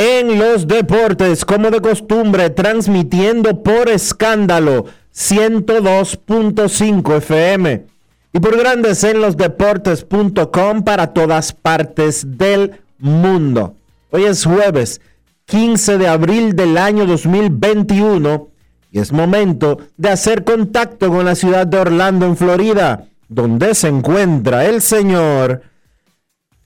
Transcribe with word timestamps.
en 0.00 0.38
los 0.38 0.66
Deportes, 0.66 1.44
como 1.44 1.70
de 1.70 1.82
costumbre, 1.82 2.48
transmitiendo 2.48 3.62
por 3.62 3.90
escándalo 3.90 4.86
102.5 5.14 7.18
FM 7.18 7.84
y 8.32 8.40
por 8.40 8.56
Grandes 8.56 9.04
en 9.04 9.20
los 9.20 9.36
Deportes.com 9.36 10.84
para 10.84 11.08
todas 11.08 11.52
partes 11.52 12.38
del 12.38 12.80
mundo. 12.98 13.74
Hoy 14.10 14.24
es 14.24 14.46
jueves 14.46 15.02
15 15.44 15.98
de 15.98 16.08
abril 16.08 16.56
del 16.56 16.78
año 16.78 17.04
2021 17.04 18.48
y 18.92 19.00
es 19.00 19.12
momento 19.12 19.80
de 19.98 20.08
hacer 20.08 20.44
contacto 20.44 21.10
con 21.10 21.26
la 21.26 21.34
ciudad 21.34 21.66
de 21.66 21.76
Orlando, 21.76 22.24
en 22.24 22.38
Florida, 22.38 23.04
donde 23.28 23.74
se 23.74 23.88
encuentra 23.88 24.64
el 24.64 24.80
señor 24.80 25.60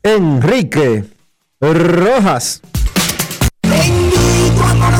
Enrique 0.05 1.03
Rojas. 1.61 2.63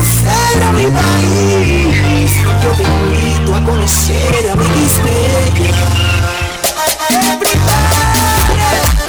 Conocer 0.05 0.63
a 0.63 0.71
mi 0.71 0.85
país. 0.85 2.35
Yo 2.61 2.71
te 2.73 2.83
invito 2.83 3.55
a 3.55 3.65
conocer 3.65 4.49
a 4.51 4.55
mi 4.55 4.65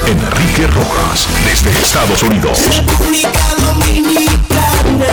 Enrique 0.07 0.67
Rojas, 0.69 1.29
desde 1.45 1.71
Estados 1.79 2.23
Unidos. 2.23 2.59
República 2.75 3.31
Dominicana. 3.59 5.07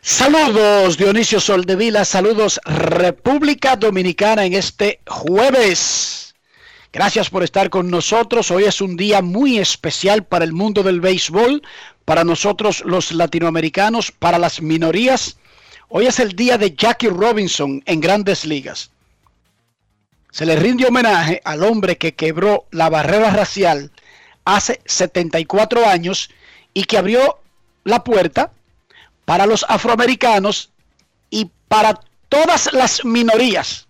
Saludos 0.00 0.96
Dionisio 0.96 1.38
Soldevila, 1.38 2.04
saludos 2.04 2.60
República 2.64 3.76
Dominicana 3.76 4.44
en 4.44 4.54
este 4.54 5.02
jueves. 5.06 6.34
Gracias 6.92 7.28
por 7.28 7.44
estar 7.44 7.68
con 7.68 7.90
nosotros. 7.90 8.50
Hoy 8.50 8.64
es 8.64 8.80
un 8.80 8.96
día 8.96 9.20
muy 9.20 9.58
especial 9.58 10.24
para 10.24 10.46
el 10.46 10.54
mundo 10.54 10.82
del 10.82 11.02
béisbol, 11.02 11.62
para 12.06 12.24
nosotros 12.24 12.82
los 12.86 13.12
latinoamericanos, 13.12 14.12
para 14.12 14.38
las 14.38 14.62
minorías. 14.62 15.36
Hoy 15.88 16.06
es 16.06 16.20
el 16.20 16.34
día 16.34 16.56
de 16.56 16.74
Jackie 16.74 17.08
Robinson 17.08 17.82
en 17.84 18.00
grandes 18.00 18.46
ligas. 18.46 18.92
Se 20.30 20.46
le 20.46 20.54
rinde 20.54 20.86
homenaje 20.86 21.42
al 21.44 21.64
hombre 21.64 21.98
que 21.98 22.14
quebró 22.14 22.66
la 22.70 22.88
barrera 22.88 23.30
racial 23.30 23.90
hace 24.44 24.80
74 24.84 25.84
años 25.84 26.30
y 26.72 26.84
que 26.84 26.96
abrió 26.96 27.40
la 27.82 28.04
puerta 28.04 28.52
para 29.24 29.44
los 29.44 29.66
afroamericanos 29.68 30.70
y 31.28 31.50
para 31.66 32.00
todas 32.28 32.72
las 32.72 33.04
minorías 33.04 33.88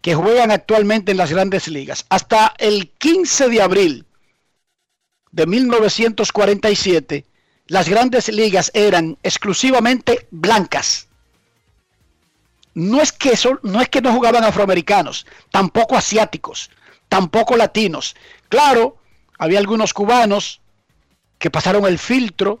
que 0.00 0.14
juegan 0.14 0.50
actualmente 0.50 1.12
en 1.12 1.18
las 1.18 1.30
grandes 1.30 1.68
ligas. 1.68 2.06
Hasta 2.08 2.54
el 2.56 2.88
15 2.88 3.50
de 3.50 3.60
abril 3.60 4.06
de 5.32 5.46
1947, 5.46 7.24
las 7.66 7.88
grandes 7.88 8.28
ligas 8.28 8.70
eran 8.74 9.18
exclusivamente 9.22 10.26
blancas. 10.30 11.08
No 12.74 13.02
es 13.02 13.12
que 13.12 13.38
no 13.62 13.80
es 13.80 13.88
que 13.88 14.00
no 14.00 14.12
jugaban 14.12 14.44
afroamericanos, 14.44 15.26
tampoco 15.50 15.96
asiáticos, 15.96 16.70
tampoco 17.08 17.56
latinos. 17.56 18.14
Claro, 18.48 18.96
había 19.38 19.58
algunos 19.58 19.92
cubanos 19.92 20.60
que 21.38 21.50
pasaron 21.50 21.86
el 21.86 21.98
filtro 21.98 22.60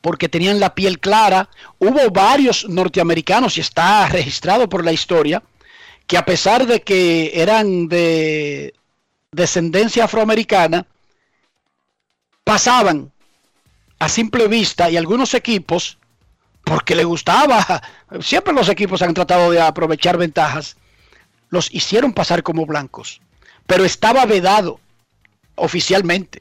porque 0.00 0.28
tenían 0.28 0.60
la 0.60 0.74
piel 0.74 1.00
clara. 1.00 1.48
Hubo 1.78 2.10
varios 2.10 2.68
norteamericanos, 2.68 3.58
y 3.58 3.60
está 3.60 4.08
registrado 4.08 4.68
por 4.68 4.84
la 4.84 4.92
historia, 4.92 5.42
que 6.06 6.16
a 6.16 6.24
pesar 6.24 6.66
de 6.66 6.82
que 6.82 7.32
eran 7.34 7.88
de 7.88 8.74
descendencia 9.30 10.04
afroamericana, 10.04 10.86
pasaban 12.48 13.12
a 13.98 14.08
simple 14.08 14.48
vista 14.48 14.88
y 14.88 14.96
algunos 14.96 15.34
equipos, 15.34 15.98
porque 16.64 16.94
le 16.94 17.04
gustaba, 17.04 17.82
siempre 18.22 18.54
los 18.54 18.70
equipos 18.70 19.02
han 19.02 19.12
tratado 19.12 19.50
de 19.50 19.60
aprovechar 19.60 20.16
ventajas, 20.16 20.78
los 21.50 21.68
hicieron 21.74 22.14
pasar 22.14 22.42
como 22.42 22.64
blancos, 22.64 23.20
pero 23.66 23.84
estaba 23.84 24.24
vedado 24.24 24.80
oficialmente 25.56 26.40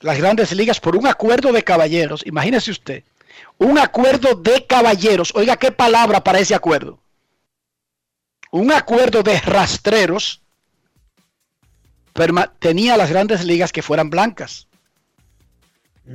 las 0.00 0.18
grandes 0.18 0.52
ligas 0.52 0.80
por 0.80 0.96
un 0.96 1.06
acuerdo 1.06 1.50
de 1.50 1.64
caballeros. 1.64 2.20
Imagínese 2.26 2.72
usted, 2.72 3.04
un 3.56 3.78
acuerdo 3.78 4.34
de 4.34 4.66
caballeros. 4.66 5.32
Oiga, 5.34 5.56
qué 5.56 5.72
palabra 5.72 6.22
para 6.22 6.40
ese 6.40 6.54
acuerdo. 6.54 6.98
Un 8.50 8.70
acuerdo 8.70 9.22
de 9.22 9.40
rastreros 9.40 10.42
tenía 12.58 12.96
las 12.96 13.10
grandes 13.10 13.44
ligas 13.44 13.72
que 13.72 13.82
fueran 13.82 14.10
blancas. 14.10 14.68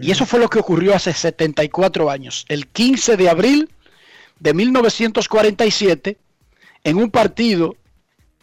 Y 0.01 0.11
eso 0.11 0.25
fue 0.25 0.39
lo 0.39 0.49
que 0.49 0.59
ocurrió 0.59 0.93
hace 0.93 1.13
74 1.13 2.09
años, 2.09 2.45
el 2.49 2.67
15 2.67 3.15
de 3.15 3.29
abril 3.29 3.69
de 4.39 4.53
1947, 4.53 6.17
en 6.83 6.97
un 6.97 7.09
partido 7.09 7.77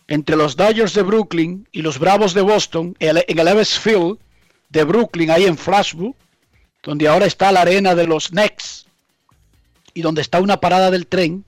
entre 0.08 0.36
los 0.36 0.56
Dodgers 0.56 0.94
de 0.94 1.02
Brooklyn 1.02 1.68
y 1.70 1.82
los 1.82 1.98
Bravos 1.98 2.34
de 2.34 2.42
Boston 2.42 2.96
en 2.98 3.16
el 3.16 3.48
Evans 3.48 3.78
Field 3.78 4.18
de 4.70 4.84
Brooklyn, 4.84 5.30
ahí 5.30 5.44
en 5.44 5.56
Flashbook, 5.56 6.16
donde 6.82 7.08
ahora 7.08 7.26
está 7.26 7.52
la 7.52 7.62
arena 7.62 7.94
de 7.94 8.06
los 8.06 8.28
Knicks 8.28 8.86
y 9.94 10.02
donde 10.02 10.22
está 10.22 10.40
una 10.40 10.58
parada 10.58 10.90
del 10.90 11.06
tren. 11.06 11.44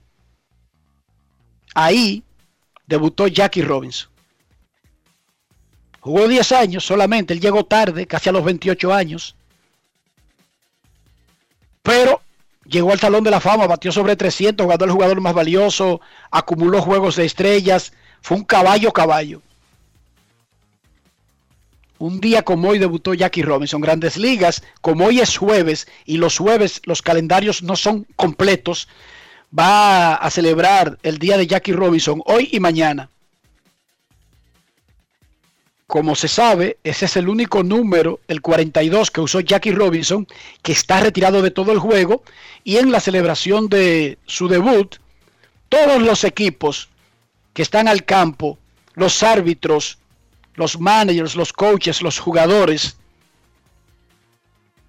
Ahí 1.75 2.23
debutó 2.87 3.27
Jackie 3.27 3.61
Robinson. 3.61 4.09
Jugó 6.07 6.25
10 6.25 6.53
años 6.53 6.85
solamente, 6.85 7.33
él 7.33 7.41
llegó 7.41 7.65
tarde, 7.65 8.07
casi 8.07 8.29
a 8.29 8.31
los 8.31 8.45
28 8.45 8.93
años. 8.93 9.35
Pero 11.83 12.21
llegó 12.63 12.93
al 12.93 12.99
Salón 13.01 13.25
de 13.25 13.31
la 13.31 13.41
Fama, 13.41 13.67
batió 13.67 13.91
sobre 13.91 14.15
300, 14.15 14.65
ganó 14.69 14.85
el 14.85 14.91
jugador 14.91 15.19
más 15.19 15.33
valioso, 15.33 15.99
acumuló 16.31 16.81
juegos 16.81 17.17
de 17.17 17.25
estrellas, 17.25 17.91
fue 18.21 18.37
un 18.37 18.45
caballo 18.45 18.93
caballo. 18.93 19.41
Un 21.97 22.21
día 22.21 22.41
como 22.41 22.69
hoy 22.69 22.79
debutó 22.79 23.13
Jackie 23.13 23.43
Robinson, 23.43 23.81
grandes 23.81 24.15
ligas, 24.15 24.63
como 24.79 25.07
hoy 25.07 25.19
es 25.19 25.35
jueves 25.35 25.89
y 26.05 26.19
los 26.19 26.37
jueves 26.37 26.79
los 26.85 27.01
calendarios 27.01 27.63
no 27.63 27.75
son 27.75 28.07
completos, 28.15 28.87
va 29.51 30.15
a 30.15 30.31
celebrar 30.31 30.99
el 31.03 31.17
día 31.17 31.35
de 31.35 31.47
Jackie 31.47 31.73
Robinson 31.73 32.21
hoy 32.25 32.47
y 32.53 32.61
mañana. 32.61 33.09
Como 35.87 36.15
se 36.15 36.27
sabe, 36.27 36.77
ese 36.83 37.05
es 37.05 37.15
el 37.15 37.29
único 37.29 37.63
número, 37.63 38.19
el 38.27 38.41
42 38.41 39.09
que 39.09 39.21
usó 39.21 39.39
Jackie 39.39 39.71
Robinson, 39.71 40.27
que 40.61 40.73
está 40.73 40.99
retirado 40.99 41.41
de 41.41 41.49
todo 41.49 41.71
el 41.71 41.79
juego. 41.79 42.23
Y 42.65 42.75
en 42.75 42.91
la 42.91 42.99
celebración 42.99 43.69
de 43.69 44.17
su 44.25 44.49
debut, 44.49 44.97
todos 45.69 46.01
los 46.01 46.25
equipos 46.25 46.89
que 47.53 47.61
están 47.61 47.87
al 47.87 48.03
campo, 48.03 48.59
los 48.95 49.23
árbitros, 49.23 49.97
los 50.55 50.77
managers, 50.77 51.35
los 51.35 51.53
coaches, 51.53 52.01
los 52.01 52.19
jugadores, 52.19 52.97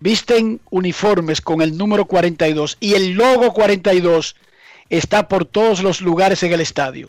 visten 0.01 0.61
uniformes 0.71 1.41
con 1.41 1.63
el 1.63 1.79
número 1.79 2.07
42 2.07 2.77
y 2.81 2.95
el 2.95 3.13
logo 3.13 3.53
42 3.53 4.35
está 4.91 5.29
por 5.29 5.45
todos 5.45 5.81
los 5.81 6.01
lugares 6.01 6.43
en 6.43 6.53
el 6.53 6.61
estadio. 6.61 7.09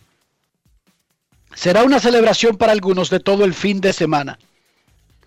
Será 1.53 1.83
una 1.83 1.99
celebración 1.99 2.57
para 2.57 2.71
algunos 2.71 3.09
de 3.09 3.19
todo 3.19 3.45
el 3.45 3.53
fin 3.53 3.81
de 3.81 3.93
semana. 3.93 4.39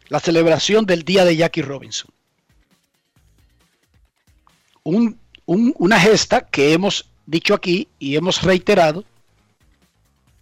La 0.09 0.21
celebración 0.21 0.87
del 0.87 1.05
día 1.05 1.25
de 1.25 1.37
Jackie 1.37 1.63
Robinson. 1.63 2.11
una 4.85 6.01
gesta 6.01 6.47
que 6.47 6.73
hemos 6.73 7.09
dicho 7.27 7.55
aquí 7.55 7.89
y 7.99 8.17
hemos 8.17 8.43
reiterado 8.43 9.05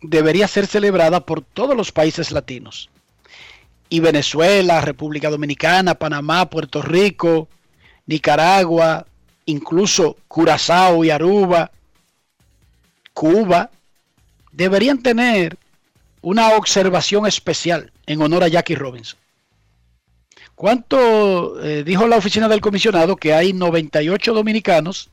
debería 0.02 0.48
ser 0.48 0.66
celebrada 0.66 1.20
por 1.20 1.42
todos 1.42 1.76
los 1.76 1.92
países 1.92 2.30
latinos. 2.30 2.90
Y 3.88 4.00
Venezuela, 4.00 4.80
República 4.80 5.30
Dominicana, 5.30 5.94
Panamá, 5.94 6.48
Puerto 6.48 6.80
Rico, 6.80 7.48
Nicaragua, 8.06 9.06
incluso 9.46 10.16
Curazao 10.28 11.04
y 11.04 11.10
Aruba, 11.10 11.70
Cuba, 13.12 13.70
deberían 14.52 15.02
tener 15.02 15.58
una 16.22 16.56
observación 16.56 17.26
especial 17.26 17.92
en 18.06 18.22
honor 18.22 18.44
a 18.44 18.48
Jackie 18.48 18.74
Robinson. 18.74 19.18
¿Cuánto 20.54 21.58
eh, 21.62 21.84
dijo 21.84 22.06
la 22.06 22.16
oficina 22.16 22.48
del 22.48 22.60
comisionado 22.60 23.16
que 23.16 23.32
hay 23.32 23.52
98 23.52 24.34
dominicanos 24.34 25.08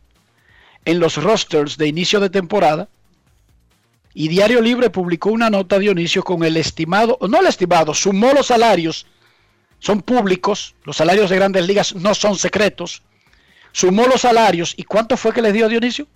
en 0.83 1.00
los 1.00 1.15
rosters 1.24 1.77
de 1.77 1.88
inicio 1.88 2.19
de 2.19 2.30
temporada? 2.30 2.89
Y 4.13 4.27
Diario 4.27 4.62
Libre 4.62 4.89
publicó 4.89 5.30
una 5.30 5.50
nota, 5.50 5.80
Dionisio, 5.80 6.24
con 6.24 6.44
el 6.44 6.57
estimado, 6.57 7.18
no 7.30 7.39
el 7.39 7.48
estimado, 7.48 7.94
sumó 7.94 8.33
los 8.33 8.48
salarios, 8.48 9.06
son 9.80 10.01
públicos, 10.01 10.75
los 10.83 10.98
salarios 10.98 11.30
de 11.30 11.36
grandes 11.36 11.68
ligas 11.68 11.95
no 11.95 12.13
son 12.15 12.36
secretos, 12.36 13.03
sumó 13.71 14.07
los 14.07 14.21
salarios 14.21 14.74
y 14.75 14.83
¿cuánto 14.83 15.15
fue 15.15 15.33
que 15.33 15.42
les 15.42 15.53
dio 15.53 15.69
Dionisio? 15.69 16.07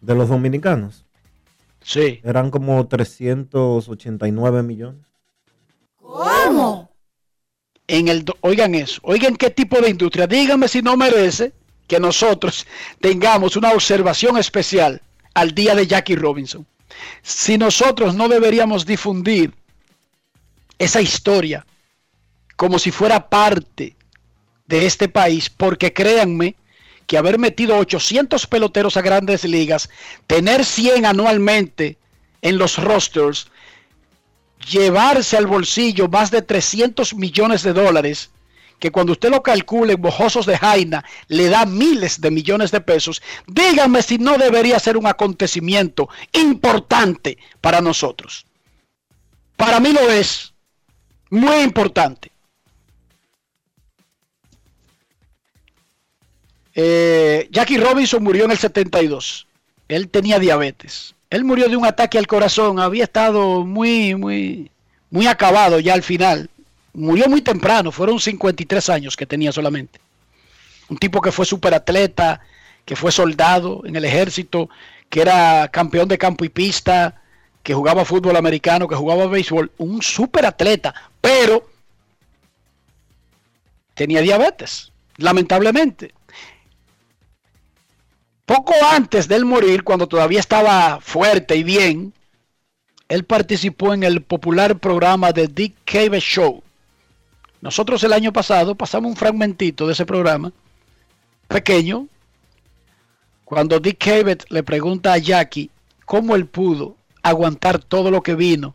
De 0.00 0.14
los 0.14 0.28
dominicanos. 0.28 1.04
Sí. 1.82 2.20
Eran 2.24 2.50
como 2.50 2.86
389 2.86 4.62
millones. 4.62 5.06
¿Cómo? 5.96 6.90
En 7.86 8.08
el, 8.08 8.24
oigan 8.40 8.74
eso, 8.74 9.00
oigan 9.04 9.36
qué 9.36 9.50
tipo 9.50 9.80
de 9.80 9.90
industria. 9.90 10.26
Díganme 10.26 10.68
si 10.68 10.82
no 10.82 10.96
merece 10.96 11.52
que 11.86 11.98
nosotros 12.00 12.66
tengamos 13.00 13.56
una 13.56 13.72
observación 13.72 14.38
especial 14.38 15.02
al 15.34 15.54
día 15.54 15.74
de 15.74 15.86
Jackie 15.86 16.16
Robinson. 16.16 16.66
Si 17.22 17.58
nosotros 17.58 18.14
no 18.14 18.28
deberíamos 18.28 18.86
difundir 18.86 19.52
esa 20.78 21.00
historia 21.00 21.66
como 22.56 22.78
si 22.78 22.90
fuera 22.90 23.28
parte 23.28 23.96
de 24.66 24.86
este 24.86 25.08
país, 25.08 25.50
porque 25.50 25.92
créanme 25.92 26.54
que 27.12 27.18
haber 27.18 27.38
metido 27.38 27.76
800 27.76 28.46
peloteros 28.46 28.96
a 28.96 29.02
grandes 29.02 29.44
ligas, 29.44 29.90
tener 30.26 30.64
100 30.64 31.04
anualmente 31.04 31.98
en 32.40 32.56
los 32.56 32.78
rosters, 32.78 33.48
llevarse 34.70 35.36
al 35.36 35.46
bolsillo 35.46 36.08
más 36.08 36.30
de 36.30 36.40
300 36.40 37.12
millones 37.12 37.64
de 37.64 37.74
dólares, 37.74 38.30
que 38.78 38.90
cuando 38.90 39.12
usted 39.12 39.28
lo 39.28 39.42
calcule 39.42 39.96
bojosos 39.96 40.46
de 40.46 40.56
Jaina 40.56 41.04
le 41.28 41.50
da 41.50 41.66
miles 41.66 42.18
de 42.18 42.30
millones 42.30 42.70
de 42.70 42.80
pesos, 42.80 43.20
díganme 43.46 44.00
si 44.00 44.16
no 44.16 44.38
debería 44.38 44.78
ser 44.78 44.96
un 44.96 45.06
acontecimiento 45.06 46.08
importante 46.32 47.36
para 47.60 47.82
nosotros. 47.82 48.46
Para 49.58 49.80
mí 49.80 49.92
lo 49.92 50.10
es, 50.10 50.54
muy 51.28 51.56
importante. 51.56 52.31
Eh, 56.74 57.48
Jackie 57.50 57.76
Robinson 57.76 58.22
murió 58.22 58.44
en 58.44 58.52
el 58.52 58.58
72. 58.58 59.46
Él 59.88 60.08
tenía 60.08 60.38
diabetes. 60.38 61.14
Él 61.30 61.44
murió 61.44 61.68
de 61.68 61.76
un 61.76 61.86
ataque 61.86 62.18
al 62.18 62.26
corazón. 62.26 62.78
Había 62.78 63.04
estado 63.04 63.64
muy, 63.64 64.14
muy, 64.14 64.70
muy 65.10 65.26
acabado 65.26 65.80
ya 65.80 65.94
al 65.94 66.02
final. 66.02 66.50
Murió 66.94 67.28
muy 67.28 67.42
temprano. 67.42 67.92
Fueron 67.92 68.20
53 68.20 68.88
años 68.90 69.16
que 69.16 69.26
tenía 69.26 69.52
solamente. 69.52 70.00
Un 70.88 70.98
tipo 70.98 71.20
que 71.20 71.32
fue 71.32 71.46
superatleta, 71.46 72.40
que 72.84 72.96
fue 72.96 73.12
soldado 73.12 73.82
en 73.84 73.96
el 73.96 74.04
ejército, 74.04 74.68
que 75.08 75.20
era 75.20 75.68
campeón 75.68 76.08
de 76.08 76.18
campo 76.18 76.44
y 76.44 76.48
pista, 76.48 77.22
que 77.62 77.74
jugaba 77.74 78.04
fútbol 78.04 78.36
americano, 78.36 78.88
que 78.88 78.94
jugaba 78.94 79.26
béisbol. 79.26 79.70
Un 79.78 80.02
superatleta. 80.02 80.94
Pero 81.20 81.68
tenía 83.94 84.20
diabetes. 84.20 84.90
Lamentablemente 85.18 86.12
poco 88.46 88.74
antes 88.90 89.28
de 89.28 89.36
él 89.36 89.44
morir, 89.44 89.84
cuando 89.84 90.06
todavía 90.06 90.40
estaba 90.40 91.00
fuerte 91.00 91.56
y 91.56 91.62
bien, 91.62 92.12
él 93.08 93.24
participó 93.24 93.94
en 93.94 94.02
el 94.02 94.22
popular 94.22 94.78
programa 94.78 95.32
de 95.32 95.48
Dick 95.48 95.74
Cave 95.84 96.20
Show. 96.20 96.62
Nosotros 97.60 98.02
el 98.04 98.12
año 98.12 98.32
pasado 98.32 98.74
pasamos 98.74 99.10
un 99.10 99.16
fragmentito 99.16 99.86
de 99.86 99.92
ese 99.92 100.06
programa, 100.06 100.52
pequeño, 101.46 102.08
cuando 103.44 103.78
Dick 103.78 103.98
Cavett 103.98 104.46
le 104.50 104.62
pregunta 104.62 105.12
a 105.12 105.18
Jackie 105.18 105.70
cómo 106.06 106.34
él 106.34 106.46
pudo 106.46 106.96
aguantar 107.22 107.78
todo 107.78 108.10
lo 108.10 108.22
que 108.22 108.34
vino 108.34 108.74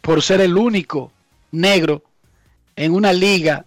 por 0.00 0.22
ser 0.22 0.40
el 0.40 0.56
único 0.56 1.12
negro 1.52 2.02
en 2.76 2.92
una 2.92 3.12
liga 3.12 3.64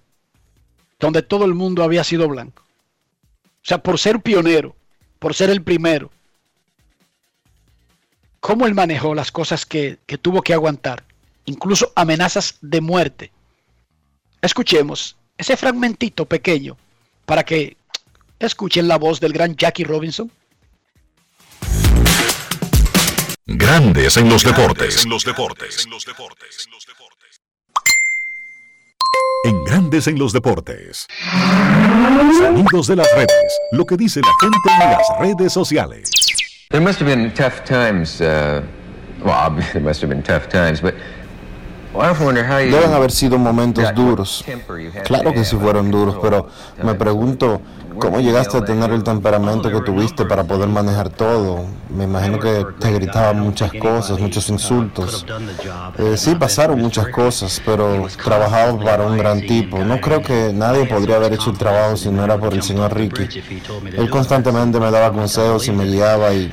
donde 1.00 1.22
todo 1.22 1.46
el 1.46 1.54
mundo 1.54 1.84
había 1.84 2.04
sido 2.04 2.28
blanco. 2.28 2.64
O 2.64 3.64
sea, 3.64 3.82
por 3.82 3.98
ser 3.98 4.20
pionero 4.20 4.76
por 5.22 5.36
ser 5.36 5.52
el 5.52 5.62
primero. 5.62 6.10
Cómo 8.40 8.66
él 8.66 8.74
manejó 8.74 9.14
las 9.14 9.32
cosas 9.32 9.68
que, 9.68 10.00
que 10.08 10.18
tuvo 10.18 10.42
que 10.42 10.56
aguantar, 10.56 11.04
incluso 11.46 11.94
amenazas 11.96 12.56
de 12.62 12.82
muerte. 12.82 13.32
Escuchemos 14.42 15.16
ese 15.38 15.56
fragmentito 15.58 16.26
pequeño 16.26 16.76
para 17.28 17.44
que 17.44 17.78
escuchen 18.40 18.88
la 18.88 18.98
voz 18.98 19.20
del 19.20 19.32
gran 19.32 19.56
Jackie 19.56 19.84
Robinson. 19.84 20.32
Grandes 23.46 24.18
en 24.18 24.28
los 24.28 24.44
deportes. 24.44 25.04
En 25.04 25.12
los 25.12 25.24
deportes. 25.24 25.86
En 25.86 25.92
Grandes 29.66 30.08
en 30.08 30.20
los 30.20 30.34
deportes. 30.34 31.08
Sonidos 32.38 32.88
de 32.88 32.96
las 32.96 33.08
redes. 33.16 33.60
Lo 33.72 33.86
que 33.86 33.98
dice 33.98 34.22
la 34.22 34.32
gente 34.40 34.58
en 34.84 34.92
las 34.92 35.20
redes 35.20 35.54
sociales. 35.54 36.10
There 36.70 36.84
must 36.84 37.00
have 37.00 37.10
been 37.10 37.34
tough 37.34 37.64
times. 37.66 38.22
Uh, 38.22 38.62
well, 39.24 39.34
obviously, 39.46 39.74
there 39.74 39.84
must 39.84 40.02
have 40.02 40.10
been 40.10 40.24
tough 40.24 40.48
times, 40.48 40.82
but 40.82 40.94
Deben 41.94 42.94
haber 42.94 43.12
sido 43.12 43.38
momentos 43.38 43.94
duros. 43.94 44.46
Claro 45.04 45.34
que 45.34 45.44
sí 45.44 45.58
fueron 45.58 45.92
duros, 45.92 46.18
pero 46.22 46.48
me 46.82 46.94
pregunto 46.96 47.62
cómo 48.00 48.20
llegaste 48.20 48.58
a 48.58 48.64
tener 48.64 48.92
el 48.92 49.04
temperamento 49.04 49.70
que 49.70 49.82
tuviste 49.82 50.26
para 50.26 50.44
poder 50.44 50.68
manejar 50.70 51.10
todo. 51.10 51.66
Me 51.90 52.06
imagino 52.06 52.40
que 52.40 52.66
te 52.80 52.92
gritaban 52.94 53.40
muchas 53.40 53.72
cosas, 53.74 54.20
muchos 54.20 54.48
insultos. 54.50 55.26
Eh, 55.98 56.16
sí, 56.16 56.36
pasaron 56.36 56.80
muchas 56.80 57.10
cosas, 57.10 57.62
pero 57.66 58.08
trabajaba 58.24 58.80
para 58.80 59.06
un 59.06 59.18
gran 59.18 59.42
tipo. 59.42 59.80
No 59.80 60.00
creo 60.00 60.22
que 60.22 60.54
nadie 60.54 60.86
podría 60.86 61.18
haber 61.18 61.34
hecho 61.34 61.50
el 61.52 61.58
trabajo 61.58 61.98
si 61.98 62.10
no 62.10 62.24
era 62.24 62.38
por 62.38 62.54
el 62.54 62.64
señor 62.64 62.96
Ricky. 62.96 63.28
Él 63.98 64.10
constantemente 64.10 64.80
me 64.80 64.90
daba 64.90 65.12
consejos 65.12 65.68
y 65.68 65.72
me 65.72 65.86
guiaba 65.86 66.34
y 66.34 66.52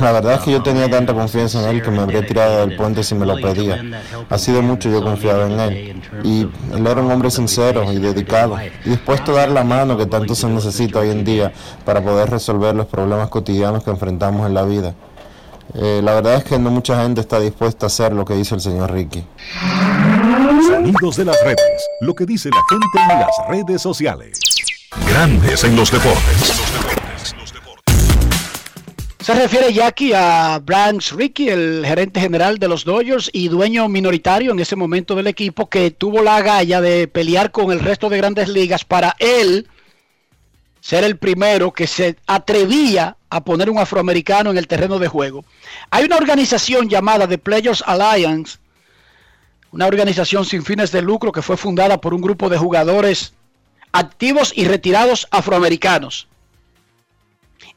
la 0.00 0.12
verdad 0.12 0.34
es 0.34 0.40
que 0.40 0.50
yo 0.50 0.62
tenía 0.62 0.90
tanta 0.90 1.14
confianza 1.14 1.62
en 1.62 1.76
él 1.76 1.82
que 1.82 1.90
me 1.90 2.00
habría 2.00 2.26
tirado 2.26 2.66
del 2.66 2.76
puente 2.76 3.04
si 3.04 3.14
me 3.14 3.26
lo 3.26 3.36
pedía. 3.36 3.82
Ha 4.28 4.38
sido 4.38 4.62
mucho 4.64 4.90
yo 4.90 5.02
confiaba 5.02 5.46
en 5.46 5.60
él. 5.60 6.02
Y 6.24 6.40
él 6.72 6.86
era 6.86 7.00
un 7.00 7.10
hombre 7.10 7.30
sincero 7.30 7.92
y 7.92 7.98
dedicado 7.98 8.56
y 8.84 8.90
dispuesto 8.90 9.32
a 9.32 9.40
dar 9.40 9.50
la 9.50 9.64
mano 9.64 9.96
que 9.96 10.06
tanto 10.06 10.34
se 10.34 10.48
necesita 10.48 11.00
hoy 11.00 11.10
en 11.10 11.24
día 11.24 11.52
para 11.84 12.02
poder 12.02 12.30
resolver 12.30 12.74
los 12.74 12.86
problemas 12.86 13.28
cotidianos 13.28 13.84
que 13.84 13.90
enfrentamos 13.90 14.46
en 14.46 14.54
la 14.54 14.64
vida. 14.64 14.94
Eh, 15.74 16.00
la 16.02 16.14
verdad 16.14 16.36
es 16.36 16.44
que 16.44 16.58
no 16.58 16.70
mucha 16.70 17.02
gente 17.02 17.20
está 17.20 17.40
dispuesta 17.40 17.86
a 17.86 17.88
hacer 17.88 18.12
lo 18.12 18.24
que 18.24 18.36
hizo 18.36 18.54
el 18.54 18.60
señor 18.60 18.92
Ricky. 18.92 19.24
Sonidos 20.68 21.16
de 21.16 21.24
las 21.24 21.40
redes, 21.42 21.88
lo 22.00 22.14
que 22.14 22.26
dice 22.26 22.50
la 22.50 22.62
gente 22.68 23.12
en 23.12 23.20
las 23.20 23.48
redes 23.48 23.82
sociales. 23.82 24.38
Grandes 25.08 25.64
en 25.64 25.76
los 25.76 25.90
deportes. 25.90 27.03
Se 29.24 29.32
refiere 29.32 29.72
Jackie 29.72 30.12
a 30.12 30.58
Branks 30.62 31.12
Ricky, 31.12 31.48
el 31.48 31.82
gerente 31.86 32.20
general 32.20 32.58
de 32.58 32.68
los 32.68 32.84
Dodgers 32.84 33.30
y 33.32 33.48
dueño 33.48 33.88
minoritario 33.88 34.52
en 34.52 34.60
ese 34.60 34.76
momento 34.76 35.14
del 35.14 35.28
equipo, 35.28 35.70
que 35.70 35.90
tuvo 35.90 36.22
la 36.22 36.42
galla 36.42 36.82
de 36.82 37.08
pelear 37.08 37.50
con 37.50 37.72
el 37.72 37.80
resto 37.80 38.10
de 38.10 38.18
grandes 38.18 38.50
ligas 38.50 38.84
para 38.84 39.16
él 39.18 39.66
ser 40.82 41.04
el 41.04 41.16
primero 41.16 41.72
que 41.72 41.86
se 41.86 42.16
atrevía 42.26 43.16
a 43.30 43.42
poner 43.42 43.70
un 43.70 43.78
afroamericano 43.78 44.50
en 44.50 44.58
el 44.58 44.66
terreno 44.66 44.98
de 44.98 45.08
juego. 45.08 45.42
Hay 45.88 46.04
una 46.04 46.18
organización 46.18 46.90
llamada 46.90 47.26
The 47.26 47.38
Players 47.38 47.82
Alliance, 47.86 48.58
una 49.72 49.86
organización 49.86 50.44
sin 50.44 50.62
fines 50.62 50.92
de 50.92 51.00
lucro 51.00 51.32
que 51.32 51.40
fue 51.40 51.56
fundada 51.56 51.98
por 51.98 52.12
un 52.12 52.20
grupo 52.20 52.50
de 52.50 52.58
jugadores 52.58 53.32
activos 53.90 54.52
y 54.54 54.66
retirados 54.66 55.26
afroamericanos 55.30 56.28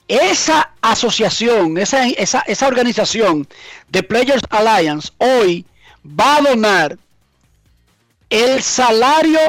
esa 0.08 0.74
asociación, 0.82 1.78
esa, 1.78 2.08
esa, 2.08 2.68
organización 2.68 3.48
de 3.90 4.04
Players 4.04 4.44
Alliance 4.50 5.12
hoy 5.18 5.66
va 6.06 6.38
a 6.38 6.42
donar 6.42 6.98
el 8.30 8.64
salario 8.64 9.40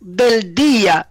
del 0.00 0.54
día 0.54 1.08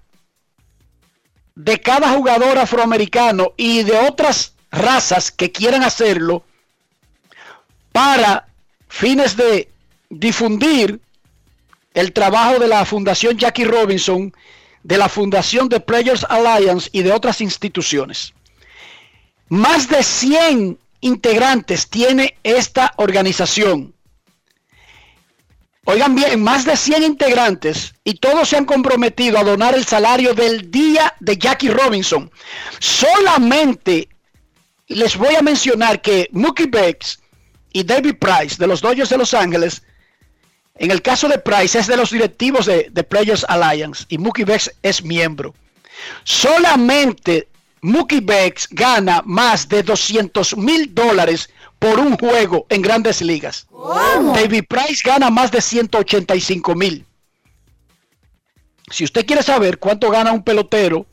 de 1.56 1.80
cada 1.80 2.12
jugador 2.12 2.58
afroamericano 2.58 3.54
y 3.58 3.84
de 3.84 3.98
otras 3.98 4.54
razas 4.72 5.32
que 5.32 5.52
quieran 5.52 5.84
hacerlo 5.84 6.44
para 7.92 8.48
fines 8.90 9.36
de 9.38 9.72
difundir 10.10 11.00
el 11.94 12.12
trabajo 12.12 12.60
de 12.60 12.68
la 12.68 12.86
Fundación 12.86 13.38
Jackie 13.38 13.64
Robinson, 13.64 14.34
de 14.84 14.98
la 14.98 15.10
Fundación 15.10 15.70
de 15.70 15.80
Players 15.80 16.26
Alliance 16.30 16.90
y 16.92 17.02
de 17.02 17.14
otras 17.14 17.42
instituciones. 17.42 18.34
Más 19.50 19.88
de 19.90 20.02
100 20.02 20.80
integrantes 21.02 21.90
tiene 21.90 22.38
esta 22.44 22.94
organización. 22.98 23.94
Oigan 25.88 26.16
bien, 26.16 26.42
más 26.42 26.66
de 26.66 26.76
100 26.76 27.04
integrantes 27.04 27.94
y 28.04 28.16
todos 28.16 28.50
se 28.50 28.58
han 28.58 28.66
comprometido 28.66 29.38
a 29.38 29.44
donar 29.44 29.76
el 29.76 29.86
salario 29.86 30.34
del 30.34 30.72
día 30.72 31.14
de 31.20 31.38
Jackie 31.38 31.70
Robinson. 31.70 32.32
Solamente 32.80 34.10
les 34.88 35.16
voy 35.16 35.36
a 35.36 35.44
mencionar 35.44 36.02
que 36.02 36.28
Mookie 36.32 36.66
Becks 36.66 37.20
y 37.72 37.84
David 37.84 38.16
Price 38.16 38.56
de 38.58 38.66
los 38.66 38.82
Dodgers 38.82 39.10
de 39.10 39.18
Los 39.18 39.36
Ángeles, 39.36 39.84
en 40.78 40.90
el 40.90 41.04
caso 41.04 41.28
de 41.28 41.38
Price 41.38 41.78
es 41.78 41.86
de 41.86 41.98
los 41.98 42.10
directivos 42.10 42.66
de, 42.66 42.88
de 42.92 43.04
Players 43.04 43.46
Alliance 43.48 44.06
y 44.10 44.18
Mookie 44.18 44.44
Becks 44.44 44.72
es 44.82 45.04
miembro. 45.04 45.54
Solamente 46.24 47.48
Mookie 47.82 48.22
Becks 48.22 48.68
gana 48.72 49.22
más 49.26 49.68
de 49.70 49.84
200 49.84 50.58
mil 50.58 50.94
dólares 50.94 51.50
por 51.80 52.00
un 52.00 52.18
juego 52.18 52.66
en 52.70 52.82
grandes 52.82 53.22
ligas. 53.22 53.68
David 54.34 54.64
Price 54.68 55.02
gana 55.04 55.30
más 55.30 55.52
de 55.52 55.62
185 55.62 56.76
mil. 56.76 57.06
Si 58.90 59.04
usted 59.04 59.26
quiere 59.26 59.44
saber 59.44 59.80
cuánto 59.80 60.10
gana 60.10 60.32
un 60.32 60.44
pelotero 60.44 61.06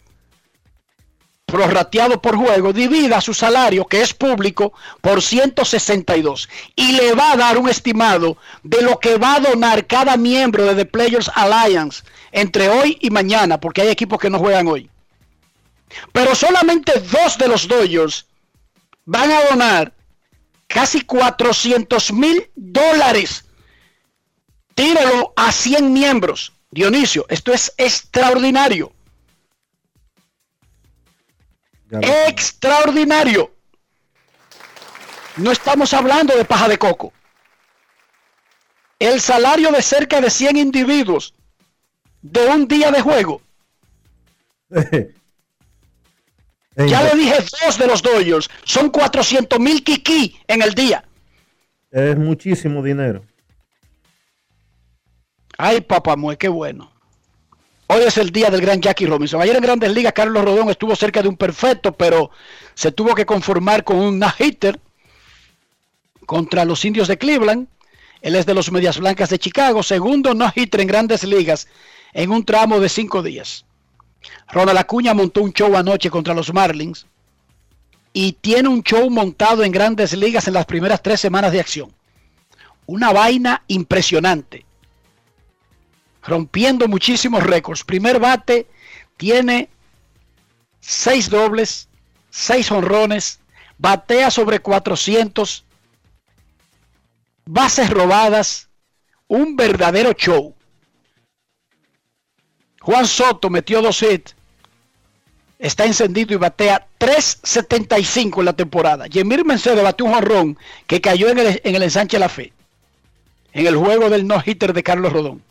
prorrateado 1.53 2.23
por 2.23 2.37
juego, 2.37 2.73
divida 2.73 3.21
su 3.21 3.35
salario, 3.35 3.85
que 3.85 4.01
es 4.01 4.15
público, 4.15 4.73
por 5.03 5.21
162 5.21 6.49
y 6.75 6.93
le 6.93 7.13
va 7.13 7.33
a 7.33 7.37
dar 7.37 7.59
un 7.59 7.69
estimado 7.69 8.39
de 8.63 8.81
lo 8.81 8.99
que 8.99 9.19
va 9.19 9.35
a 9.35 9.41
donar 9.41 9.87
cada 9.87 10.17
miembro 10.17 10.65
de 10.65 10.75
The 10.75 10.87
Players 10.87 11.31
Alliance 11.35 12.03
entre 12.31 12.71
hoy 12.71 12.97
y 13.03 13.11
mañana, 13.11 13.61
porque 13.61 13.83
hay 13.83 13.89
equipos 13.89 14.19
que 14.19 14.31
no 14.31 14.39
juegan 14.39 14.67
hoy. 14.67 14.89
Pero 16.13 16.35
solamente 16.35 16.93
dos 17.01 17.39
de 17.39 17.49
los 17.49 17.67
Dodgers 17.69 18.27
van 19.05 19.31
a 19.31 19.45
donar 19.45 19.95
casi 20.67 21.03
400 21.03 22.13
mil 22.13 22.51
dólares. 22.55 23.45
Tíralo 24.75 25.33
a 25.37 25.53
100 25.53 25.93
miembros. 25.93 26.53
Dionisio, 26.71 27.27
esto 27.29 27.53
es 27.53 27.73
extraordinario. 27.77 28.93
Extraordinario. 31.91 33.55
No 35.37 35.53
estamos 35.53 35.93
hablando 35.93 36.35
de 36.35 36.45
paja 36.45 36.69
de 36.69 36.79
coco. 36.79 37.13
El 38.99 39.21
salario 39.21 39.71
de 39.73 39.83
cerca 39.83 40.21
de 40.21 40.31
100 40.31 40.57
individuos 40.57 41.35
de 42.23 42.47
un 42.47 42.69
día 42.69 42.91
de 42.91 43.03
juego 43.03 43.43
Ya 46.77 47.03
le 47.03 47.17
dije 47.17 47.35
dos 47.65 47.79
de 47.79 47.87
los 47.87 48.03
Dodgers. 48.03 48.49
Son 48.65 48.91
400 48.91 49.59
mil 49.61 49.85
kiki 49.85 50.39
en 50.47 50.63
el 50.63 50.75
día. 50.75 51.05
Es 51.91 52.17
muchísimo 52.17 52.83
dinero. 52.83 53.25
Ay, 55.59 55.83
papá, 55.83 56.17
muy 56.17 56.37
qué 56.37 56.49
bueno. 56.49 56.91
Hoy 57.89 58.05
es 58.05 58.17
el 58.17 58.31
día 58.31 58.51
del 58.51 58.63
gran 58.63 58.81
Jackie 58.81 59.05
Robinson. 59.05 59.43
Ayer 59.43 59.55
en 59.55 59.63
Grandes 59.63 59.93
Ligas, 59.93 60.15
Carlos 60.15 60.43
Rodón 60.43 60.71
estuvo 60.71 60.97
cerca 60.97 61.21
de 61.21 61.29
un 61.29 61.37
perfecto, 61.37 61.93
pero 61.93 62.31
se 62.75 62.91
tuvo 62.91 63.15
que 63.15 63.27
conformar 63.27 63.85
con 63.85 63.99
un 63.99 64.19
no-hitter 64.19 64.81
contra 66.25 66.65
los 66.65 66.83
indios 66.87 67.07
de 67.09 67.19
Cleveland. 67.19 67.69
Él 68.23 68.35
es 68.35 68.47
de 68.47 68.55
los 68.55 68.73
Medias 68.73 68.99
Blancas 68.99 69.29
de 69.29 69.39
Chicago. 69.39 69.83
Segundo 69.83 70.33
no-hitter 70.33 70.81
en 70.81 70.87
Grandes 70.87 71.25
Ligas 71.25 71.69
en 72.15 72.31
un 72.31 72.47
tramo 72.47 72.81
de 72.81 72.89
cinco 72.89 73.23
días. 73.23 73.67
Ronald 74.49 74.79
Acuña 74.79 75.15
montó 75.15 75.43
un 75.43 75.53
show 75.53 75.77
anoche 75.77 76.11
contra 76.11 76.35
los 76.35 76.53
Marlins 76.53 77.07
y 78.13 78.33
tiene 78.33 78.69
un 78.69 78.83
show 78.83 79.09
montado 79.11 79.65
en 79.65 79.73
grandes 79.73 80.13
ligas 80.13 80.47
en 80.47 80.55
las 80.55 80.67
primeras 80.67 81.03
tres 81.03 81.21
semanas 81.21 81.53
de 81.53 81.61
acción. 81.61 81.93
Una 82.87 83.13
vaina 83.13 83.63
impresionante. 83.69 84.67
Rompiendo 86.23 86.89
muchísimos 86.89 87.43
récords. 87.43 87.85
Primer 87.85 88.21
bate 88.21 88.67
tiene 89.17 89.69
seis 90.81 91.31
dobles, 91.31 91.89
seis 92.31 92.71
honrones, 92.71 93.41
batea 93.79 94.31
sobre 94.31 94.61
400, 94.61 95.65
bases 97.45 97.91
robadas, 97.91 98.69
un 99.27 99.57
verdadero 99.57 100.13
show. 100.13 100.55
Juan 102.83 103.07
Soto 103.07 103.51
metió 103.51 103.81
dos 103.81 104.03
hits. 104.03 104.35
Está 105.59 105.85
encendido 105.85 106.35
y 106.35 106.37
batea 106.37 106.89
3.75 106.99 108.41
en 108.41 108.45
la 108.45 108.53
temporada. 108.53 109.07
Yemir 109.07 109.45
Mercedes 109.45 109.83
batió 109.83 110.07
un 110.07 110.13
jarrón 110.13 110.59
que 110.89 111.01
cayó 111.01 111.29
en 111.29 111.39
el, 111.39 111.61
en 111.63 111.75
el 111.75 111.83
ensanche 111.85 112.19
La 112.19 112.29
Fe. 112.29 112.53
En 113.53 113.67
el 113.67 113.77
juego 113.77 114.11
del 114.11 114.27
no-hitter 114.27 114.73
de 114.73 114.83
Carlos 114.83 115.13
Rodón. 115.13 115.43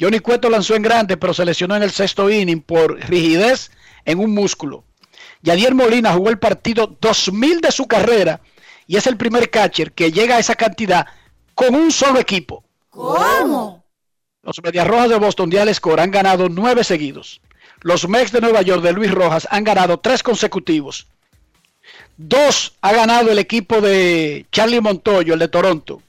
Johnny 0.00 0.18
Cueto 0.18 0.50
lanzó 0.50 0.74
en 0.74 0.82
grande, 0.82 1.16
pero 1.16 1.32
se 1.32 1.44
lesionó 1.44 1.76
en 1.76 1.84
el 1.84 1.92
sexto 1.92 2.28
inning 2.28 2.60
por 2.60 2.98
rigidez 3.08 3.70
en 4.04 4.18
un 4.18 4.34
músculo. 4.34 4.82
Yadier 5.42 5.74
Molina 5.74 6.12
jugó 6.14 6.30
el 6.30 6.38
partido 6.38 6.96
2000 7.00 7.60
de 7.60 7.70
su 7.70 7.86
carrera 7.86 8.40
y 8.88 8.96
es 8.96 9.06
el 9.06 9.16
primer 9.16 9.50
catcher 9.50 9.92
que 9.92 10.10
llega 10.10 10.36
a 10.36 10.38
esa 10.40 10.56
cantidad 10.56 11.06
con 11.54 11.74
un 11.76 11.92
solo 11.92 12.18
equipo. 12.18 12.64
¿Cómo? 12.90 13.83
Los 14.44 14.62
Medias 14.62 14.86
Rojas 14.86 15.08
de 15.08 15.16
Boston 15.16 15.50
de 15.50 15.60
Alex 15.60 15.80
han 15.98 16.10
ganado 16.10 16.48
nueve 16.48 16.84
seguidos. 16.84 17.40
Los 17.80 18.08
Mex 18.08 18.30
de 18.30 18.40
Nueva 18.40 18.62
York 18.62 18.82
de 18.82 18.92
Luis 18.92 19.10
Rojas 19.10 19.48
han 19.50 19.64
ganado 19.64 19.98
tres 19.98 20.22
consecutivos. 20.22 21.06
Dos 22.16 22.74
ha 22.82 22.92
ganado 22.92 23.30
el 23.30 23.38
equipo 23.38 23.80
de 23.80 24.46
Charlie 24.52 24.80
Montoyo, 24.80 25.34
el 25.34 25.40
de 25.40 25.48
Toronto. 25.48 26.02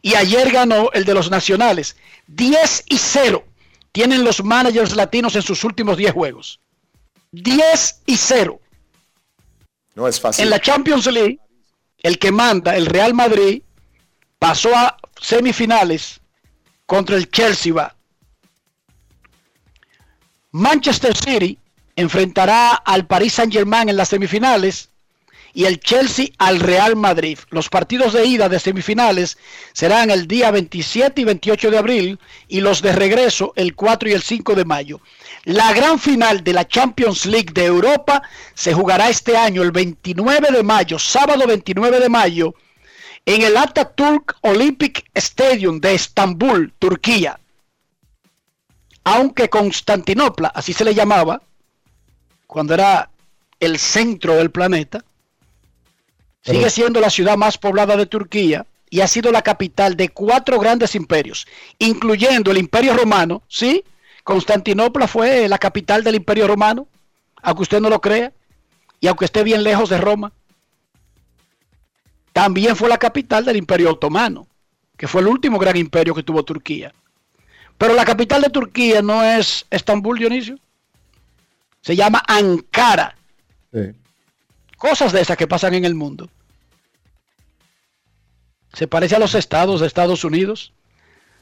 Y 0.00 0.14
ayer 0.14 0.50
ganó 0.50 0.90
el 0.92 1.04
de 1.04 1.14
los 1.14 1.30
Nacionales. 1.30 1.96
10 2.28 2.84
y 2.88 2.98
0 2.98 3.44
tienen 3.92 4.24
los 4.24 4.42
managers 4.42 4.96
latinos 4.96 5.36
en 5.36 5.42
sus 5.42 5.62
últimos 5.64 5.96
10 5.96 6.12
juegos. 6.12 6.60
10 7.32 8.02
y 8.06 8.16
0. 8.16 8.60
No 9.94 10.08
es 10.08 10.18
fácil. 10.20 10.44
En 10.44 10.50
la 10.50 10.60
Champions 10.60 11.06
League, 11.06 11.38
el 11.98 12.18
que 12.18 12.32
manda, 12.32 12.74
el 12.74 12.86
Real 12.86 13.12
Madrid, 13.12 13.62
pasó 14.38 14.74
a 14.74 14.96
semifinales 15.20 16.21
contra 16.92 17.16
el 17.16 17.30
Chelsea 17.30 17.72
va. 17.72 17.96
Manchester 20.50 21.16
City 21.16 21.58
enfrentará 21.96 22.74
al 22.74 23.06
Paris 23.06 23.32
Saint 23.32 23.50
Germain 23.50 23.88
en 23.88 23.96
las 23.96 24.10
semifinales 24.10 24.90
y 25.54 25.64
el 25.64 25.80
Chelsea 25.80 26.26
al 26.36 26.60
Real 26.60 26.94
Madrid. 26.94 27.38
Los 27.48 27.70
partidos 27.70 28.12
de 28.12 28.26
ida 28.26 28.50
de 28.50 28.60
semifinales 28.60 29.38
serán 29.72 30.10
el 30.10 30.28
día 30.28 30.50
27 30.50 31.22
y 31.22 31.24
28 31.24 31.70
de 31.70 31.78
abril 31.78 32.18
y 32.46 32.60
los 32.60 32.82
de 32.82 32.92
regreso 32.92 33.54
el 33.56 33.74
4 33.74 34.10
y 34.10 34.12
el 34.12 34.20
5 34.20 34.54
de 34.54 34.66
mayo. 34.66 35.00
La 35.44 35.72
gran 35.72 35.98
final 35.98 36.44
de 36.44 36.52
la 36.52 36.68
Champions 36.68 37.24
League 37.24 37.54
de 37.54 37.64
Europa 37.64 38.20
se 38.52 38.74
jugará 38.74 39.08
este 39.08 39.34
año 39.34 39.62
el 39.62 39.72
29 39.72 40.48
de 40.52 40.62
mayo, 40.62 40.98
sábado 40.98 41.46
29 41.46 42.00
de 42.00 42.08
mayo, 42.10 42.54
en 43.24 43.42
el 43.42 43.56
Atatürk 43.56 44.36
Olympic 44.42 45.08
Stadium 45.14 45.80
de 45.80 45.94
Estambul, 45.94 46.72
Turquía. 46.78 47.38
Aunque 49.04 49.48
Constantinopla, 49.48 50.48
así 50.48 50.72
se 50.72 50.84
le 50.84 50.94
llamaba, 50.94 51.42
cuando 52.46 52.74
era 52.74 53.10
el 53.58 53.78
centro 53.78 54.34
del 54.34 54.50
planeta, 54.50 55.04
Sigue 56.44 56.70
siendo 56.70 57.00
la 57.00 57.10
ciudad 57.10 57.36
más 57.36 57.56
poblada 57.56 57.96
de 57.96 58.06
Turquía 58.06 58.66
y 58.90 59.00
ha 59.00 59.06
sido 59.06 59.30
la 59.30 59.42
capital 59.42 59.96
de 59.96 60.08
cuatro 60.08 60.58
grandes 60.58 60.94
imperios, 60.96 61.46
incluyendo 61.78 62.50
el 62.50 62.58
Imperio 62.58 62.94
Romano, 62.94 63.42
¿sí? 63.48 63.84
Constantinopla 64.24 65.06
fue 65.06 65.48
la 65.48 65.58
capital 65.58 66.02
del 66.02 66.16
Imperio 66.16 66.48
Romano, 66.48 66.88
aunque 67.42 67.62
usted 67.62 67.80
no 67.80 67.88
lo 67.88 68.00
crea, 68.00 68.32
y 69.00 69.06
aunque 69.06 69.24
esté 69.24 69.44
bien 69.44 69.62
lejos 69.62 69.88
de 69.88 69.98
Roma. 69.98 70.32
También 72.32 72.76
fue 72.76 72.88
la 72.88 72.98
capital 72.98 73.44
del 73.44 73.56
Imperio 73.56 73.92
Otomano, 73.92 74.46
que 74.96 75.08
fue 75.08 75.20
el 75.20 75.28
último 75.28 75.58
gran 75.58 75.76
imperio 75.76 76.14
que 76.14 76.22
tuvo 76.22 76.44
Turquía. 76.44 76.92
Pero 77.78 77.94
la 77.94 78.04
capital 78.04 78.42
de 78.42 78.50
Turquía 78.50 79.02
no 79.02 79.22
es 79.22 79.66
Estambul, 79.70 80.18
Dionisio. 80.18 80.58
Se 81.80 81.96
llama 81.96 82.22
Ankara. 82.26 83.16
Cosas 84.76 85.12
de 85.12 85.20
esas 85.20 85.36
que 85.36 85.48
pasan 85.48 85.74
en 85.74 85.84
el 85.84 85.94
mundo. 85.94 86.30
Se 88.72 88.86
parece 88.86 89.16
a 89.16 89.18
los 89.18 89.34
estados 89.34 89.80
de 89.80 89.86
Estados 89.86 90.24
Unidos. 90.24 90.72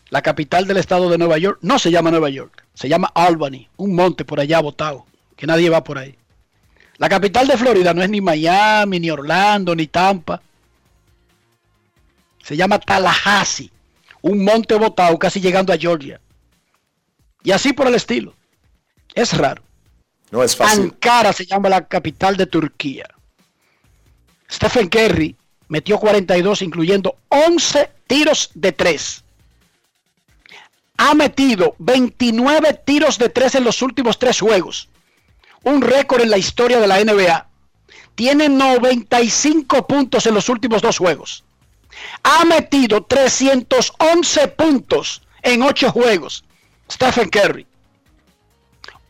La 0.08 0.22
capital 0.22 0.66
del 0.66 0.78
estado 0.78 1.08
de 1.08 1.18
Nueva 1.18 1.38
York 1.38 1.58
no 1.62 1.78
se 1.78 1.92
llama 1.92 2.10
Nueva 2.10 2.30
York, 2.30 2.64
se 2.74 2.88
llama 2.88 3.12
Albany, 3.14 3.68
un 3.76 3.94
monte 3.94 4.24
por 4.24 4.40
allá 4.40 4.58
botado, 4.60 5.06
que 5.36 5.46
nadie 5.46 5.70
va 5.70 5.84
por 5.84 5.98
ahí. 5.98 6.16
La 6.98 7.08
capital 7.08 7.46
de 7.46 7.56
Florida 7.56 7.94
no 7.94 8.02
es 8.02 8.10
ni 8.10 8.20
Miami, 8.20 8.98
ni 8.98 9.08
Orlando, 9.10 9.76
ni 9.76 9.86
Tampa. 9.86 10.42
Se 12.42 12.56
llama 12.56 12.78
Tallahassee, 12.78 13.70
un 14.22 14.44
monte 14.44 14.74
botado 14.74 15.18
casi 15.18 15.40
llegando 15.40 15.72
a 15.72 15.78
Georgia. 15.78 16.20
Y 17.42 17.52
así 17.52 17.72
por 17.72 17.86
el 17.86 17.94
estilo. 17.94 18.34
Es 19.14 19.36
raro. 19.36 19.62
No 20.30 20.42
es 20.42 20.56
fácil. 20.56 20.84
Ankara 20.84 21.32
se 21.32 21.46
llama 21.46 21.68
la 21.68 21.86
capital 21.86 22.36
de 22.36 22.46
Turquía. 22.46 23.08
Stephen 24.50 24.88
Curry 24.88 25.36
metió 25.68 25.98
42, 25.98 26.62
incluyendo 26.62 27.16
11 27.28 27.90
tiros 28.06 28.50
de 28.54 28.72
3. 28.72 29.24
Ha 30.98 31.14
metido 31.14 31.74
29 31.78 32.74
tiros 32.84 33.18
de 33.18 33.28
3 33.28 33.56
en 33.56 33.64
los 33.64 33.80
últimos 33.80 34.18
3 34.18 34.38
juegos. 34.40 34.88
Un 35.62 35.80
récord 35.80 36.22
en 36.22 36.30
la 36.30 36.38
historia 36.38 36.78
de 36.78 36.86
la 36.86 37.02
NBA. 37.02 37.48
Tiene 38.14 38.48
95 38.48 39.86
puntos 39.86 40.26
en 40.26 40.34
los 40.34 40.48
últimos 40.48 40.82
dos 40.82 40.98
juegos. 40.98 41.44
Ha 42.22 42.44
metido 42.44 43.02
311 43.02 44.48
puntos 44.48 45.22
en 45.42 45.62
8 45.62 45.90
juegos. 45.90 46.44
Stephen 46.90 47.28
Curry. 47.28 47.66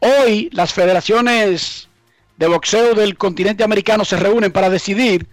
Hoy 0.00 0.48
las 0.52 0.72
federaciones 0.72 1.88
de 2.36 2.46
boxeo 2.46 2.94
del 2.94 3.18
continente 3.18 3.64
americano 3.64 4.04
se 4.04 4.16
reúnen 4.16 4.52
para 4.52 4.70
decidir 4.70 5.26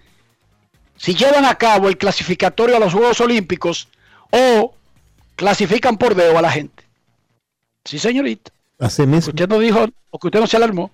si 0.97 1.13
llevan 1.13 1.45
a 1.45 1.55
cabo 1.55 1.87
el 1.87 1.97
clasificatorio 1.97 2.75
a 2.75 2.79
los 2.79 2.93
Juegos 2.93 3.21
Olímpicos 3.21 3.87
o 4.31 4.73
clasifican 5.35 5.97
por 5.97 6.15
dedo 6.15 6.37
a 6.37 6.41
la 6.41 6.51
gente. 6.51 6.83
Sí, 7.85 7.99
señorita. 7.99 8.51
Así 8.79 9.05
mismo. 9.05 9.29
Usted 9.29 9.47
no 9.47 9.59
dijo, 9.59 9.85
o 10.09 10.19
que 10.19 10.27
usted 10.27 10.39
no 10.39 10.47
se 10.47 10.57
alarmó. 10.57 10.91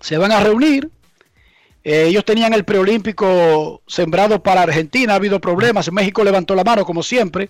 Se 0.00 0.18
van 0.18 0.32
a 0.32 0.40
reunir. 0.40 0.90
Eh, 1.88 2.08
ellos 2.08 2.26
tenían 2.26 2.52
el 2.52 2.66
preolímpico 2.66 3.80
sembrado 3.86 4.42
para 4.42 4.60
Argentina. 4.60 5.14
Ha 5.14 5.16
habido 5.16 5.40
problemas. 5.40 5.90
México 5.90 6.22
levantó 6.22 6.54
la 6.54 6.62
mano, 6.62 6.84
como 6.84 7.02
siempre, 7.02 7.48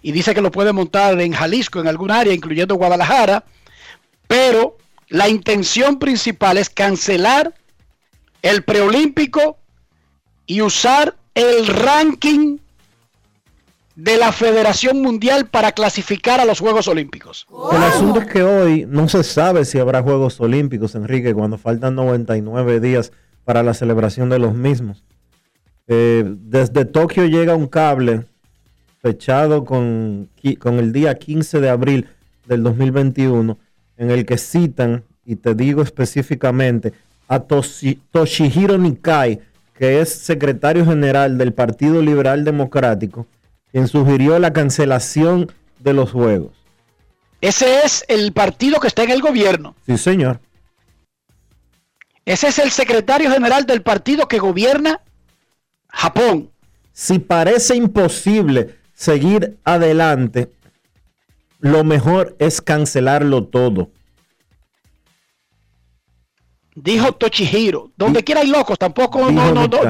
y 0.00 0.12
dice 0.12 0.32
que 0.32 0.40
lo 0.40 0.52
puede 0.52 0.72
montar 0.72 1.20
en 1.20 1.32
Jalisco, 1.32 1.80
en 1.80 1.88
algún 1.88 2.12
área, 2.12 2.32
incluyendo 2.32 2.76
Guadalajara. 2.76 3.42
Pero 4.28 4.76
la 5.08 5.28
intención 5.28 5.98
principal 5.98 6.56
es 6.56 6.70
cancelar 6.70 7.52
el 8.42 8.62
preolímpico 8.62 9.58
y 10.46 10.62
usar 10.62 11.16
el 11.34 11.66
ranking 11.66 12.58
de 13.96 14.18
la 14.18 14.30
Federación 14.30 15.02
Mundial 15.02 15.48
para 15.48 15.72
clasificar 15.72 16.38
a 16.38 16.44
los 16.44 16.60
Juegos 16.60 16.86
Olímpicos. 16.86 17.48
El 17.72 17.82
asunto 17.82 18.20
es 18.20 18.28
que 18.28 18.44
hoy 18.44 18.86
no 18.88 19.08
se 19.08 19.24
sabe 19.24 19.64
si 19.64 19.80
habrá 19.80 20.00
Juegos 20.00 20.40
Olímpicos, 20.40 20.94
Enrique, 20.94 21.34
cuando 21.34 21.58
faltan 21.58 21.96
99 21.96 22.78
días 22.78 23.10
para 23.50 23.64
la 23.64 23.74
celebración 23.74 24.28
de 24.28 24.38
los 24.38 24.54
mismos. 24.54 25.02
Eh, 25.88 26.22
desde 26.24 26.84
Tokio 26.84 27.26
llega 27.26 27.56
un 27.56 27.66
cable 27.66 28.24
fechado 29.02 29.64
con, 29.64 30.28
con 30.60 30.78
el 30.78 30.92
día 30.92 31.16
15 31.16 31.60
de 31.60 31.68
abril 31.68 32.06
del 32.46 32.62
2021, 32.62 33.58
en 33.96 34.10
el 34.12 34.24
que 34.24 34.38
citan, 34.38 35.02
y 35.24 35.34
te 35.34 35.56
digo 35.56 35.82
específicamente, 35.82 36.92
a 37.26 37.40
Toshihiro 37.40 38.78
Nikai, 38.78 39.40
que 39.74 40.00
es 40.00 40.10
secretario 40.10 40.86
general 40.86 41.36
del 41.36 41.52
Partido 41.52 42.00
Liberal 42.00 42.44
Democrático, 42.44 43.26
quien 43.72 43.88
sugirió 43.88 44.38
la 44.38 44.52
cancelación 44.52 45.50
de 45.80 45.92
los 45.92 46.12
juegos. 46.12 46.52
Ese 47.40 47.80
es 47.84 48.04
el 48.06 48.32
partido 48.32 48.78
que 48.78 48.86
está 48.86 49.02
en 49.02 49.10
el 49.10 49.20
gobierno. 49.20 49.74
Sí, 49.86 49.98
señor. 49.98 50.38
Ese 52.30 52.46
es 52.46 52.60
el 52.60 52.70
secretario 52.70 53.28
general 53.28 53.66
del 53.66 53.82
partido 53.82 54.28
que 54.28 54.38
gobierna 54.38 55.00
Japón. 55.88 56.52
Si 56.92 57.18
parece 57.18 57.74
imposible 57.74 58.76
seguir 58.94 59.58
adelante, 59.64 60.52
lo 61.58 61.82
mejor 61.82 62.36
es 62.38 62.60
cancelarlo 62.60 63.46
todo. 63.46 63.90
Dijo 66.76 67.10
Tochihiro. 67.10 67.90
Donde 67.96 68.22
quiera 68.22 68.42
hay 68.42 68.46
locos, 68.46 68.78
tampoco 68.78 69.28
no, 69.28 69.52
no, 69.52 69.66
no, 69.66 69.80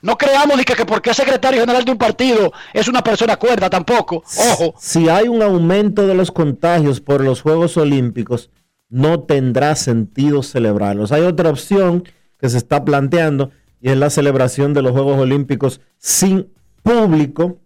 no, 0.00 0.16
creamos 0.16 0.64
que, 0.64 0.74
que 0.74 0.86
porque 0.86 1.10
es 1.10 1.16
secretario 1.18 1.60
general 1.60 1.84
de 1.84 1.92
un 1.92 1.98
partido 1.98 2.50
es 2.72 2.88
una 2.88 3.02
persona 3.02 3.36
cuerda, 3.36 3.68
tampoco. 3.68 4.24
Ojo. 4.52 4.74
Si 4.78 5.10
hay 5.10 5.28
un 5.28 5.42
aumento 5.42 6.06
de 6.06 6.14
los 6.14 6.30
contagios 6.30 7.02
por 7.02 7.22
los 7.22 7.42
Juegos 7.42 7.76
Olímpicos, 7.76 8.48
no 8.94 9.24
tendrá 9.24 9.74
sentido 9.74 10.44
celebrarlos. 10.44 11.10
Hay 11.10 11.22
otra 11.22 11.50
opción 11.50 12.04
que 12.38 12.48
se 12.48 12.58
está 12.58 12.84
planteando 12.84 13.50
y 13.80 13.90
es 13.90 13.96
la 13.96 14.08
celebración 14.08 14.72
de 14.72 14.82
los 14.82 14.92
Juegos 14.92 15.18
Olímpicos 15.18 15.80
sin 15.98 16.48
público. 16.84 17.58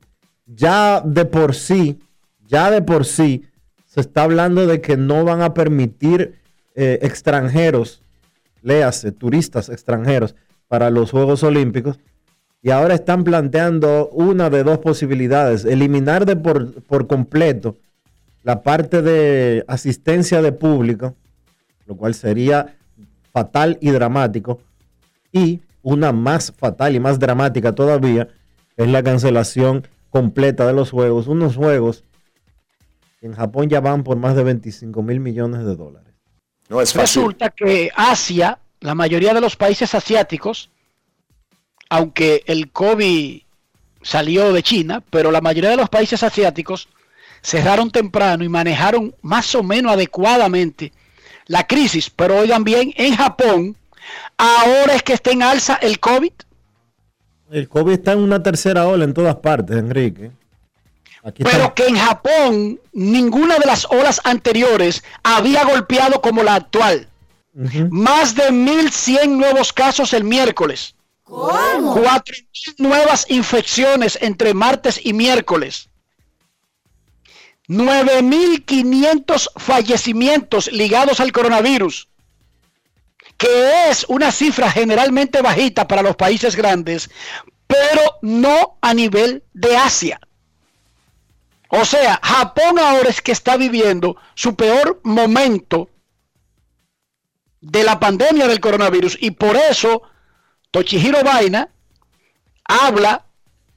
Ya 0.47 1.03
de 1.03 1.27
por 1.27 1.55
sí, 1.55 1.99
ya 2.47 2.71
de 2.71 2.81
por 2.81 3.05
sí, 3.05 3.45
se 3.85 4.01
está 4.01 4.23
hablando 4.23 4.67
de 4.67 4.81
que 4.81 4.97
no 4.97 5.23
van 5.25 5.43
a 5.43 5.53
permitir 5.53 6.37
eh, 6.75 6.99
extranjeros 7.03 8.03
léase, 8.62 9.12
turistas 9.12 9.69
extranjeros 9.69 10.35
para 10.67 10.88
los 10.88 11.11
Juegos 11.11 11.43
Olímpicos. 11.43 11.99
Y 12.62 12.71
ahora 12.71 12.95
están 12.95 13.23
planteando 13.23 14.09
una 14.09 14.49
de 14.49 14.64
dos 14.64 14.79
posibilidades, 14.79 15.67
eliminar 15.67 16.25
de 16.25 16.37
por, 16.37 16.83
por 16.85 17.07
completo 17.07 17.77
la 18.49 18.63
parte 18.63 19.03
de 19.03 19.63
asistencia 19.69 20.41
de 20.41 20.53
público, 20.53 21.15
lo 21.85 21.97
cual 21.99 22.15
sería 22.15 22.79
fatal 23.31 23.77
y 23.83 23.91
dramático, 23.91 24.63
y 25.31 25.61
una 25.83 26.13
más 26.13 26.55
fatal 26.57 26.95
y 26.95 26.99
más 26.99 27.19
dramática 27.19 27.75
todavía 27.75 28.29
es 28.79 28.89
la 28.89 29.03
cancelación 29.03 29.87
completa 30.09 30.67
de 30.67 30.73
los 30.73 30.91
juegos, 30.91 31.27
unos 31.27 31.57
juegos 31.57 32.05
que 33.21 33.27
en 33.27 33.35
Japón 33.35 33.69
ya 33.69 33.81
van 33.81 34.03
por 34.03 34.17
más 34.17 34.35
de 34.35 34.45
25 34.45 35.03
mil 35.03 35.21
millones 35.21 35.67
de 35.67 35.77
dólares. 35.77 36.15
Resulta 36.71 37.51
que 37.51 37.91
Asia, 37.95 38.61
la 38.81 38.95
mayoría 38.95 39.35
de 39.35 39.43
los 39.43 39.57
países 39.57 39.95
asiáticos, 39.95 40.71
aunque 41.91 42.45
el 42.47 42.73
COVID 42.73 43.43
salió 44.01 44.55
de 44.55 44.63
China, 44.63 45.03
pero 45.11 45.31
la 45.31 45.43
mayoría 45.43 45.69
de 45.69 45.77
los 45.77 45.91
países 45.91 46.23
asiáticos 46.23 46.89
cerraron 47.49 47.91
temprano 47.91 48.45
y 48.45 48.49
manejaron 48.49 49.15
más 49.23 49.55
o 49.55 49.63
menos 49.63 49.93
adecuadamente 49.93 50.93
la 51.47 51.67
crisis. 51.67 52.11
Pero 52.11 52.37
oigan 52.37 52.63
bien, 52.63 52.93
en 52.97 53.17
Japón, 53.17 53.75
ahora 54.37 54.95
es 54.95 55.03
que 55.03 55.15
está 55.15 55.31
en 55.31 55.43
alza 55.43 55.79
el 55.81 55.99
COVID. 55.99 56.33
El 57.51 57.69
COVID 57.69 57.93
está 57.95 58.13
en 58.13 58.19
una 58.19 58.43
tercera 58.43 58.87
ola 58.87 59.05
en 59.05 59.15
todas 59.15 59.37
partes, 59.37 59.77
Enrique. 59.79 60.31
Pero 61.39 61.75
que 61.75 61.87
en 61.87 61.97
Japón 61.97 62.81
ninguna 62.93 63.59
de 63.59 63.67
las 63.67 63.87
olas 63.87 64.21
anteriores 64.25 65.03
había 65.23 65.65
golpeado 65.65 66.21
como 66.21 66.43
la 66.43 66.55
actual. 66.55 67.09
Más 67.91 68.35
de 68.35 68.51
1.100 68.51 69.31
nuevos 69.31 69.73
casos 69.73 70.13
el 70.13 70.25
miércoles. 70.25 70.95
¿Cómo? 71.25 71.97
4.000 71.97 72.75
nuevas 72.79 73.27
infecciones 73.31 74.19
entre 74.21 74.55
martes 74.55 75.01
y 75.03 75.13
miércoles. 75.13 75.89
9.500 77.69 79.51
fallecimientos 79.57 80.73
ligados 80.73 81.21
al 81.21 81.33
coronavirus, 81.33 82.09
que 83.37 83.91
es 83.91 84.05
una 84.09 84.33
cifra 84.33 84.71
generalmente 84.71 85.43
bajita 85.43 85.87
para 85.87 86.03
los 86.03 86.17
países 86.17 86.57
grandes, 86.57 87.11
pero 87.67 88.03
no 88.23 88.79
a 88.81 88.95
nivel 88.95 89.45
de 89.53 89.77
Asia. 89.77 90.21
O 91.69 91.85
sea, 91.85 92.19
Japón 92.23 92.79
ahora 92.79 93.11
es 93.11 93.21
que 93.21 93.33
está 93.33 93.59
viviendo 93.59 94.17
su 94.35 94.57
peor 94.57 95.01
momento 95.05 95.91
de 97.61 97.85
la 97.85 98.01
pandemia 98.01 98.47
del 98.47 98.61
coronavirus 98.61 99.19
y 99.21 99.33
por 99.33 99.57
eso 99.57 100.03
Tochihiro 100.71 101.23
Vaina, 101.23 101.71
habla 102.65 103.27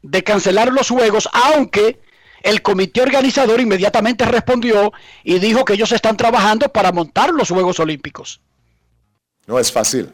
de 0.02 0.24
cancelar 0.24 0.72
los 0.72 0.90
juegos, 0.90 1.30
aunque 1.32 2.01
el 2.42 2.62
comité 2.62 3.02
organizador 3.02 3.60
inmediatamente 3.60 4.26
respondió 4.26 4.92
y 5.24 5.40
dijo 5.40 5.66
que 5.66 5.74
ellos 5.74 5.92
están 5.92 6.18
trabajando 6.18 6.70
para 6.70 6.92
montar 6.92 7.32
los 7.32 7.50
Juegos 7.50 7.80
Olímpicos. 7.80 8.42
No 9.48 9.60
es 9.60 9.72
fácil. 9.72 10.12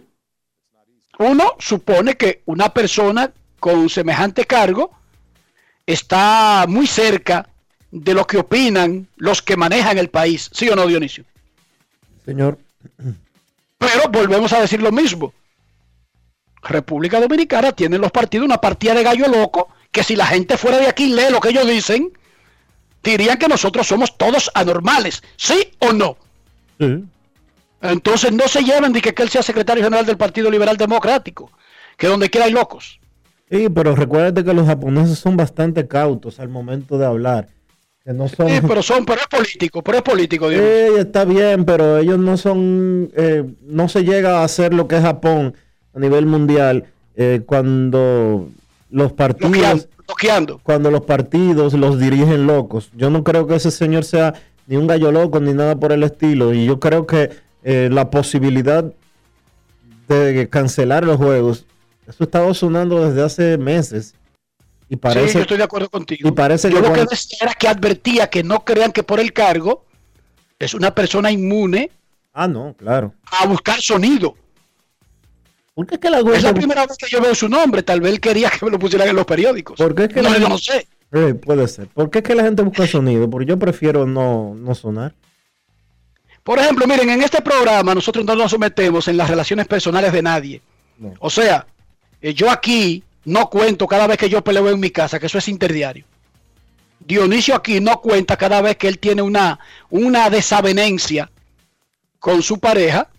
Uno 1.19 1.55
supone 1.59 2.15
que 2.15 2.41
una 2.45 2.73
persona 2.73 3.31
con 3.59 3.89
semejante 3.89 4.45
cargo 4.45 4.91
está 5.85 6.65
muy 6.67 6.85
cerca 6.85 7.49
de 7.91 8.13
lo 8.13 8.27
que 8.27 8.37
opinan 8.37 9.07
los 9.15 9.41
que 9.41 9.57
manejan 9.57 9.97
el 9.97 10.09
país. 10.09 10.49
¿Sí 10.53 10.69
o 10.69 10.75
no, 10.75 10.85
Dionisio? 10.85 11.23
Señor. 12.25 12.59
Pero 13.77 14.09
volvemos 14.09 14.51
a 14.53 14.61
decir 14.61 14.81
lo 14.81 14.91
mismo. 14.91 15.33
República 16.67 17.19
Dominicana 17.19 17.71
tiene 17.71 17.97
los 17.97 18.11
partidos 18.11 18.45
una 18.45 18.57
partida 18.57 18.93
de 18.93 19.03
gallo 19.03 19.27
loco 19.27 19.69
que 19.91 20.03
si 20.03 20.15
la 20.15 20.27
gente 20.27 20.57
fuera 20.57 20.77
de 20.77 20.87
aquí 20.87 21.13
lee 21.13 21.31
lo 21.31 21.39
que 21.39 21.49
ellos 21.49 21.67
dicen, 21.67 22.11
dirían 23.03 23.37
que 23.37 23.47
nosotros 23.47 23.87
somos 23.87 24.17
todos 24.17 24.51
anormales, 24.53 25.23
¿sí 25.37 25.71
o 25.79 25.93
no? 25.93 26.17
Entonces 27.81 28.31
no 28.31 28.47
se 28.47 28.63
lleven 28.63 28.93
de 28.93 29.01
que, 29.01 29.13
él 29.21 29.29
sea 29.29 29.41
secretario 29.41 29.83
general 29.83 30.05
del 30.05 30.17
Partido 30.17 30.51
Liberal 30.51 30.77
Democrático, 30.77 31.51
que 31.97 32.07
donde 32.07 32.29
quiera 32.29 32.45
hay 32.45 32.51
locos. 32.51 32.99
Sí, 33.49 33.69
pero 33.69 33.95
recuérdate 33.95 34.43
que 34.43 34.53
los 34.53 34.67
japoneses 34.67 35.17
son 35.19 35.37
bastante 35.37 35.87
cautos 35.87 36.39
al 36.39 36.49
momento 36.49 36.97
de 36.97 37.05
hablar. 37.05 37.47
Que 38.03 38.13
no 38.13 38.27
son... 38.27 38.49
Sí, 38.49 38.59
pero 38.67 38.83
son, 38.83 39.05
pero 39.05 39.21
es 39.21 39.27
político, 39.27 39.81
pero 39.81 39.97
es 39.99 40.03
político. 40.03 40.49
Sí, 40.49 40.57
está 40.97 41.23
bien, 41.23 41.63
pero 41.65 41.97
ellos 41.97 42.19
no 42.19 42.35
son, 42.35 43.09
eh, 43.15 43.43
no 43.61 43.87
se 43.87 44.03
llega 44.03 44.41
a 44.41 44.43
hacer 44.43 44.73
lo 44.73 44.87
que 44.87 44.97
es 44.97 45.01
Japón 45.01 45.55
a 45.97 45.99
nivel 45.99 46.27
mundial 46.27 46.85
eh, 47.15 47.41
cuando 47.45 48.49
los 48.91 49.11
partidos, 49.13 49.89
cuando 50.63 50.91
los 50.91 51.01
partidos 51.01 51.73
los 51.73 51.99
dirigen 51.99 52.45
locos. 52.45 52.91
Yo 52.95 53.09
no 53.09 53.23
creo 53.23 53.47
que 53.47 53.55
ese 53.55 53.71
señor 53.71 54.05
sea 54.05 54.35
ni 54.67 54.77
un 54.77 54.87
gallo 54.87 55.11
loco 55.11 55.39
ni 55.39 55.53
nada 55.53 55.75
por 55.75 55.91
el 55.91 56.03
estilo. 56.03 56.53
Y 56.53 56.65
yo 56.65 56.79
creo 56.79 57.07
que 57.07 57.31
eh, 57.63 57.89
la 57.91 58.11
posibilidad 58.11 58.85
de 60.07 60.47
cancelar 60.49 61.03
los 61.03 61.17
juegos 61.17 61.65
eso 62.07 62.23
estaba 62.23 62.53
sonando 62.53 63.05
desde 63.05 63.21
hace 63.21 63.57
meses. 63.57 64.15
Y 64.89 64.95
parece, 64.95 65.27
sí, 65.27 65.33
yo 65.33 65.41
estoy 65.41 65.57
de 65.57 65.63
acuerdo 65.63 65.89
contigo. 65.89 66.29
Y 66.29 66.31
parece 66.31 66.71
yo 66.71 66.79
lo 66.79 66.93
que 66.93 67.03
decía 67.03 67.39
era 67.41 67.53
que 67.53 67.67
advertía 67.67 68.29
que 68.29 68.43
no 68.43 68.63
crean 68.63 68.93
que 68.93 69.03
por 69.03 69.19
el 69.19 69.33
cargo 69.33 69.83
es 70.57 70.73
una 70.73 70.95
persona 70.95 71.29
inmune. 71.31 71.91
Ah, 72.33 72.47
no, 72.47 72.73
claro. 72.77 73.13
A 73.41 73.45
buscar 73.47 73.81
sonido. 73.81 74.35
¿Por 75.77 75.85
es, 75.93 75.99
que 75.99 76.09
la, 76.09 76.21
es 76.21 76.41
la 76.41 76.55
primera 76.55 76.87
vez 76.87 76.97
que 76.97 77.05
yo 77.07 77.21
veo 77.21 77.35
su 77.35 77.47
nombre. 77.47 77.83
Tal 77.83 78.01
vez 78.01 78.11
él 78.11 78.19
quería 78.19 78.49
que 78.49 78.65
me 78.65 78.71
lo 78.71 78.79
pusieran 78.79 79.09
en 79.09 79.15
los 79.15 79.27
periódicos. 79.27 79.77
¿Por 79.77 79.93
qué 79.93 80.05
es 80.05 80.09
que 80.09 80.23
no, 80.23 80.29
la 80.31 80.39
no 80.39 80.57
sé. 80.57 80.87
Eh, 81.11 81.35
puede 81.35 81.67
ser. 81.67 81.85
¿Por 81.89 82.09
qué 82.09 82.17
es 82.17 82.23
que 82.23 82.33
la 82.33 82.41
gente 82.41 82.63
busca 82.63 82.87
sonido? 82.87 83.29
Porque 83.29 83.45
yo 83.45 83.59
prefiero 83.59 84.07
no, 84.07 84.55
no 84.55 84.73
sonar. 84.73 85.13
Por 86.41 86.57
ejemplo, 86.57 86.87
miren, 86.87 87.11
en 87.11 87.21
este 87.21 87.43
programa 87.43 87.93
nosotros 87.93 88.25
no 88.25 88.35
nos 88.35 88.49
sometemos 88.49 89.07
en 89.07 89.17
las 89.17 89.29
relaciones 89.29 89.67
personales 89.67 90.11
de 90.11 90.23
nadie. 90.23 90.61
O 91.19 91.29
sea, 91.29 91.67
eh, 92.23 92.33
yo 92.33 92.49
aquí 92.49 93.03
no 93.25 93.47
cuento 93.47 93.85
cada 93.85 94.07
vez 94.07 94.17
que 94.17 94.29
yo 94.29 94.43
peleo 94.43 94.71
en 94.71 94.79
mi 94.79 94.89
casa, 94.89 95.19
que 95.19 95.27
eso 95.27 95.37
es 95.37 95.47
interdiario. 95.47 96.05
Dionisio 97.01 97.53
aquí 97.53 97.79
no 97.81 98.01
cuenta 98.01 98.35
cada 98.35 98.61
vez 98.61 98.77
que 98.77 98.87
él 98.87 98.97
tiene 98.97 99.21
una, 99.21 99.59
una 99.91 100.31
desavenencia 100.31 101.29
con 102.17 102.41
su 102.41 102.57
pareja, 102.59 103.11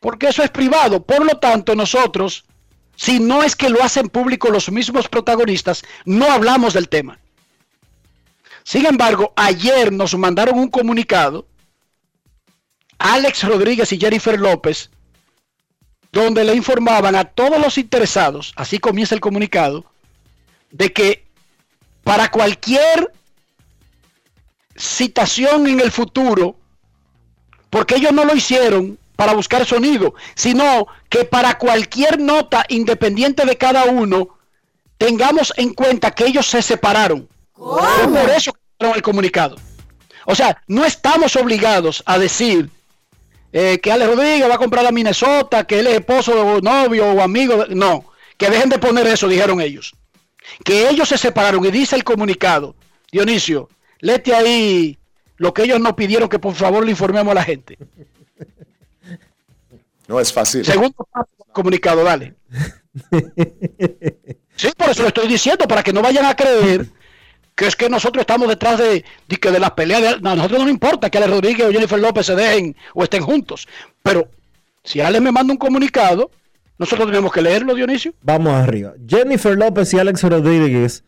porque 0.00 0.28
eso 0.28 0.42
es 0.42 0.50
privado. 0.50 1.02
Por 1.02 1.24
lo 1.24 1.38
tanto, 1.38 1.74
nosotros, 1.74 2.44
si 2.96 3.20
no 3.20 3.42
es 3.42 3.56
que 3.56 3.68
lo 3.68 3.82
hacen 3.82 4.08
público 4.08 4.50
los 4.50 4.70
mismos 4.70 5.08
protagonistas, 5.08 5.82
no 6.04 6.30
hablamos 6.30 6.74
del 6.74 6.88
tema. 6.88 7.18
Sin 8.64 8.86
embargo, 8.86 9.32
ayer 9.36 9.92
nos 9.92 10.14
mandaron 10.16 10.58
un 10.58 10.68
comunicado, 10.68 11.46
Alex 12.98 13.44
Rodríguez 13.44 13.92
y 13.92 13.98
Jennifer 13.98 14.38
López, 14.38 14.90
donde 16.12 16.44
le 16.44 16.54
informaban 16.54 17.14
a 17.14 17.24
todos 17.24 17.58
los 17.60 17.78
interesados, 17.78 18.52
así 18.56 18.78
comienza 18.78 19.14
el 19.14 19.20
comunicado, 19.20 19.84
de 20.70 20.92
que 20.92 21.24
para 22.02 22.30
cualquier 22.30 23.12
citación 24.76 25.66
en 25.66 25.80
el 25.80 25.90
futuro, 25.90 26.56
porque 27.70 27.96
ellos 27.96 28.12
no 28.12 28.24
lo 28.24 28.34
hicieron 28.34 28.98
para 29.18 29.32
buscar 29.32 29.66
sonido, 29.66 30.14
sino 30.36 30.86
que 31.08 31.24
para 31.24 31.58
cualquier 31.58 32.20
nota 32.20 32.64
independiente 32.68 33.44
de 33.44 33.58
cada 33.58 33.86
uno, 33.86 34.38
tengamos 34.96 35.52
en 35.56 35.74
cuenta 35.74 36.12
que 36.12 36.26
ellos 36.26 36.46
se 36.46 36.62
separaron. 36.62 37.28
Por 37.52 38.30
eso 38.30 38.52
el 38.78 39.02
comunicado. 39.02 39.56
O 40.24 40.36
sea, 40.36 40.62
no 40.68 40.84
estamos 40.84 41.34
obligados 41.34 42.00
a 42.06 42.16
decir 42.16 42.70
eh, 43.52 43.80
que 43.82 43.90
Alex 43.90 44.08
Rodríguez 44.08 44.48
va 44.48 44.54
a 44.54 44.58
comprar 44.58 44.86
a 44.86 44.92
Minnesota, 44.92 45.64
que 45.64 45.80
él 45.80 45.88
es 45.88 45.94
esposo 45.94 46.40
o 46.40 46.60
novio 46.60 47.06
o 47.06 47.20
amigo. 47.20 47.64
no, 47.70 48.04
que 48.36 48.48
dejen 48.48 48.68
de 48.68 48.78
poner 48.78 49.08
eso, 49.08 49.26
dijeron 49.26 49.60
ellos. 49.60 49.96
Que 50.64 50.88
ellos 50.88 51.08
se 51.08 51.18
separaron 51.18 51.64
y 51.64 51.72
dice 51.72 51.96
el 51.96 52.04
comunicado. 52.04 52.76
Dionisio, 53.10 53.68
lete 53.98 54.32
ahí 54.32 54.96
lo 55.38 55.52
que 55.52 55.64
ellos 55.64 55.80
nos 55.80 55.94
pidieron 55.94 56.28
que 56.28 56.38
por 56.38 56.54
favor 56.54 56.84
le 56.84 56.92
informemos 56.92 57.32
a 57.32 57.34
la 57.34 57.42
gente. 57.42 57.76
No 60.08 60.18
es 60.18 60.32
fácil. 60.32 60.64
Segundo 60.64 61.08
comunicado, 61.52 62.02
dale. 62.02 62.34
Sí, 64.58 64.70
por 64.76 64.90
eso 64.90 65.02
lo 65.02 65.08
estoy 65.08 65.28
diciendo, 65.28 65.68
para 65.68 65.84
que 65.84 65.92
no 65.92 66.02
vayan 66.02 66.24
a 66.24 66.34
creer 66.34 66.84
que 67.54 67.66
es 67.66 67.74
que 67.74 67.88
nosotros 67.88 68.22
estamos 68.22 68.48
detrás 68.48 68.78
de, 68.78 69.04
que 69.40 69.50
de 69.50 69.58
las 69.58 69.72
peleas. 69.72 70.14
a 70.14 70.34
nosotros 70.34 70.58
no 70.58 70.64
nos 70.64 70.72
importa 70.72 71.10
que 71.10 71.18
Ale 71.18 71.26
Rodríguez 71.26 71.66
o 71.66 71.72
Jennifer 71.72 71.98
López 71.98 72.26
se 72.26 72.36
dejen 72.36 72.76
o 72.94 73.02
estén 73.02 73.22
juntos. 73.22 73.68
Pero 74.02 74.28
si 74.84 75.00
Ale 75.00 75.20
me 75.20 75.32
manda 75.32 75.52
un 75.52 75.58
comunicado, 75.58 76.30
nosotros 76.78 77.08
tenemos 77.08 77.32
que 77.32 77.42
leerlo, 77.42 77.74
Dionisio. 77.74 78.14
Vamos 78.22 78.52
arriba. 78.52 78.94
Jennifer 79.06 79.56
López 79.56 79.92
y 79.92 79.98
Alex 79.98 80.22
Rodríguez 80.22 81.04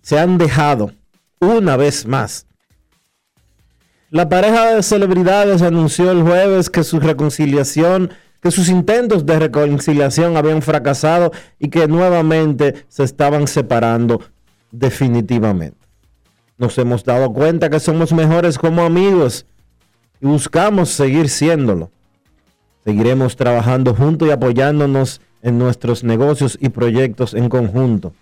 se 0.00 0.18
han 0.18 0.38
dejado 0.38 0.92
una 1.38 1.76
vez 1.76 2.06
más. 2.06 2.46
La 4.08 4.28
pareja 4.28 4.74
de 4.74 4.82
celebridades 4.82 5.60
anunció 5.60 6.10
el 6.12 6.22
jueves 6.22 6.70
que 6.70 6.82
su 6.82 6.98
reconciliación, 6.98 8.12
que 8.44 8.50
sus 8.50 8.68
intentos 8.68 9.24
de 9.24 9.38
reconciliación 9.38 10.36
habían 10.36 10.60
fracasado 10.60 11.32
y 11.58 11.70
que 11.70 11.88
nuevamente 11.88 12.84
se 12.88 13.02
estaban 13.02 13.46
separando 13.46 14.20
definitivamente. 14.70 15.78
Nos 16.58 16.76
hemos 16.76 17.04
dado 17.04 17.32
cuenta 17.32 17.70
que 17.70 17.80
somos 17.80 18.12
mejores 18.12 18.58
como 18.58 18.82
amigos 18.82 19.46
y 20.20 20.26
buscamos 20.26 20.90
seguir 20.90 21.30
siéndolo. 21.30 21.90
Seguiremos 22.84 23.34
trabajando 23.34 23.94
juntos 23.94 24.28
y 24.28 24.32
apoyándonos 24.32 25.22
en 25.40 25.58
nuestros 25.58 26.04
negocios 26.04 26.58
y 26.60 26.68
proyectos 26.68 27.32
en 27.32 27.48
conjunto. 27.48 28.12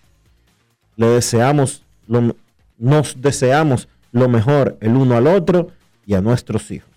Le 0.95 1.09
deseamos 1.09 1.83
lo, 2.07 2.37
nos 2.79 3.21
deseamos 3.21 3.89
lo 4.13 4.29
mejor 4.29 4.79
el 4.83 4.95
uno 4.95 5.17
al 5.17 5.27
otro 5.27 5.71
y 6.07 6.15
a 6.15 6.21
nuestros 6.21 6.71
hijos. 6.71 6.92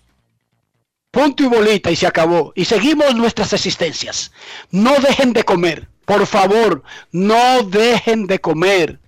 Punto 1.16 1.44
y 1.44 1.46
bolita 1.46 1.90
y 1.90 1.96
se 1.96 2.06
acabó. 2.06 2.52
Y 2.54 2.66
seguimos 2.66 3.14
nuestras 3.14 3.54
existencias. 3.54 4.32
No 4.70 4.94
dejen 4.98 5.32
de 5.32 5.44
comer. 5.44 5.88
Por 6.04 6.26
favor, 6.26 6.82
no 7.10 7.62
dejen 7.62 8.26
de 8.26 8.38
comer 8.38 9.00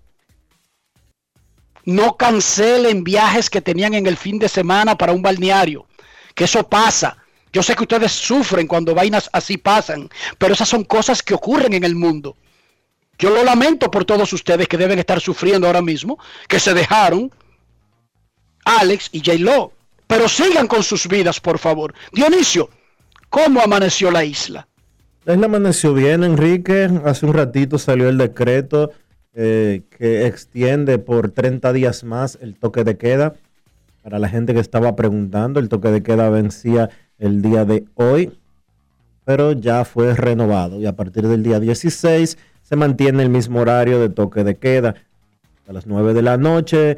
no 1.88 2.18
cancelen 2.18 3.02
viajes 3.02 3.48
que 3.48 3.62
tenían 3.62 3.94
en 3.94 4.06
el 4.06 4.18
fin 4.18 4.38
de 4.38 4.50
semana 4.50 4.98
para 4.98 5.14
un 5.14 5.22
balneario, 5.22 5.86
que 6.34 6.44
eso 6.44 6.68
pasa. 6.68 7.16
Yo 7.50 7.62
sé 7.62 7.74
que 7.74 7.84
ustedes 7.84 8.12
sufren 8.12 8.66
cuando 8.66 8.94
vainas 8.94 9.30
así 9.32 9.56
pasan, 9.56 10.10
pero 10.36 10.52
esas 10.52 10.68
son 10.68 10.84
cosas 10.84 11.22
que 11.22 11.32
ocurren 11.32 11.72
en 11.72 11.84
el 11.84 11.94
mundo. 11.94 12.36
Yo 13.18 13.30
lo 13.30 13.42
lamento 13.42 13.90
por 13.90 14.04
todos 14.04 14.30
ustedes 14.34 14.68
que 14.68 14.76
deben 14.76 14.98
estar 14.98 15.18
sufriendo 15.18 15.66
ahora 15.66 15.80
mismo, 15.80 16.18
que 16.46 16.60
se 16.60 16.74
dejaron 16.74 17.32
Alex 18.66 19.08
y 19.12 19.20
J. 19.20 19.38
Lo. 19.38 19.72
Pero 20.08 20.28
sigan 20.28 20.66
con 20.66 20.82
sus 20.82 21.06
vidas, 21.06 21.38
por 21.38 21.58
favor. 21.58 21.94
Dionisio, 22.12 22.68
¿cómo 23.28 23.60
amaneció 23.60 24.10
la 24.10 24.24
isla? 24.24 24.66
La 25.24 25.34
isla 25.34 25.46
amaneció 25.46 25.94
bien, 25.94 26.24
Enrique. 26.24 26.90
Hace 27.04 27.26
un 27.26 27.34
ratito 27.34 27.78
salió 27.78 28.08
el 28.08 28.18
decreto 28.18 28.90
eh, 29.34 29.82
que 29.96 30.26
extiende 30.26 30.98
por 30.98 31.30
30 31.30 31.72
días 31.72 32.02
más 32.02 32.38
el 32.40 32.56
toque 32.56 32.82
de 32.82 32.96
queda. 32.96 33.34
Para 34.02 34.18
la 34.18 34.28
gente 34.28 34.54
que 34.54 34.60
estaba 34.60 34.96
preguntando, 34.96 35.60
el 35.60 35.68
toque 35.68 35.90
de 35.90 36.02
queda 36.02 36.30
vencía 36.30 36.88
el 37.18 37.42
día 37.42 37.66
de 37.66 37.84
hoy, 37.94 38.32
pero 39.24 39.52
ya 39.52 39.84
fue 39.84 40.14
renovado 40.14 40.80
y 40.80 40.86
a 40.86 40.96
partir 40.96 41.28
del 41.28 41.42
día 41.42 41.60
16 41.60 42.38
se 42.62 42.76
mantiene 42.76 43.22
el 43.22 43.28
mismo 43.28 43.60
horario 43.60 44.00
de 44.00 44.08
toque 44.08 44.44
de 44.44 44.56
queda 44.56 44.94
a 45.68 45.72
las 45.72 45.86
9 45.86 46.14
de 46.14 46.22
la 46.22 46.38
noche, 46.38 46.96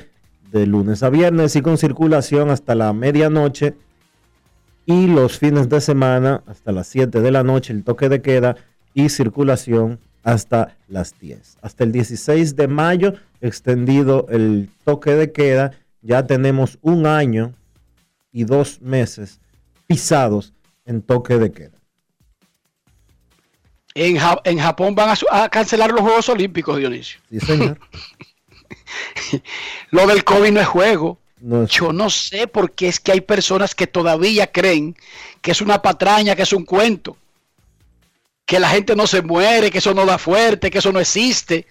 de 0.50 0.66
lunes 0.66 1.02
a 1.02 1.10
viernes 1.10 1.56
y 1.56 1.62
con 1.62 1.78
circulación 1.78 2.50
hasta 2.50 2.74
la 2.74 2.92
medianoche 2.92 3.74
y 4.86 5.06
los 5.06 5.38
fines 5.38 5.68
de 5.68 5.80
semana 5.80 6.42
hasta 6.46 6.72
las 6.72 6.88
7 6.88 7.20
de 7.20 7.30
la 7.30 7.42
noche 7.42 7.72
el 7.72 7.84
toque 7.84 8.08
de 8.08 8.22
queda 8.22 8.56
y 8.94 9.08
circulación 9.08 10.00
hasta 10.22 10.76
las 10.88 11.18
10. 11.18 11.58
Hasta 11.62 11.84
el 11.84 11.92
16 11.92 12.56
de 12.56 12.68
mayo, 12.68 13.14
extendido 13.40 14.26
el 14.30 14.68
toque 14.84 15.12
de 15.12 15.32
queda, 15.32 15.72
ya 16.02 16.26
tenemos 16.26 16.78
un 16.82 17.06
año 17.06 17.54
y 18.32 18.44
dos 18.44 18.80
meses 18.80 19.40
pisados 19.86 20.52
en 20.84 21.02
toque 21.02 21.38
de 21.38 21.52
queda. 21.52 21.80
En, 23.94 24.58
Japón 24.58 24.94
van 24.94 25.16
a, 25.30 25.48
cancelar 25.48 25.90
los 25.90 26.00
Juegos 26.00 26.28
Olímpicos, 26.28 26.78
Dionisio. 26.78 27.20
Sí, 27.28 27.40
señor. 27.40 27.78
Lo 29.90 30.06
del 30.06 30.24
COVID 30.24 30.52
no 30.52 30.61
es 30.61 30.66
juego. 30.66 31.18
Yo 31.68 31.92
no 31.92 32.11
sé 32.11 32.46
por 32.46 32.72
qué 32.72 32.88
es 32.88 33.00
que 33.00 33.12
hay 33.12 33.22
personas 33.22 33.74
que 33.74 33.87
todavía 33.87 34.52
creen 34.52 34.94
que 35.40 35.52
es 35.52 35.62
una 35.62 35.80
patraña, 35.80 36.37
que 36.37 36.42
es 36.42 36.52
un 36.52 36.66
cuento, 36.66 37.16
que 38.44 38.61
la 38.61 38.68
gente 38.68 38.94
no 38.94 39.06
se 39.06 39.22
muere, 39.22 39.70
que 39.70 39.78
eso 39.78 39.94
no 39.94 40.04
da 40.04 40.18
fuerte, 40.18 40.70
que 40.70 40.78
eso 40.78 40.92
no 40.92 41.00
existe. 41.00 41.66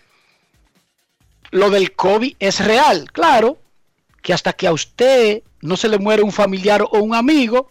Lo 1.52 1.70
del 1.70 1.94
COVID 1.94 2.36
es 2.40 2.66
real, 2.66 3.12
claro, 3.12 3.60
que 4.24 4.34
hasta 4.34 4.54
que 4.54 4.66
a 4.66 4.74
usted 4.74 5.44
no 5.62 5.78
se 5.78 5.88
le 5.88 6.00
muere 6.00 6.24
un 6.24 6.32
familiar 6.32 6.82
o 6.82 6.98
un 7.00 7.14
amigo, 7.14 7.70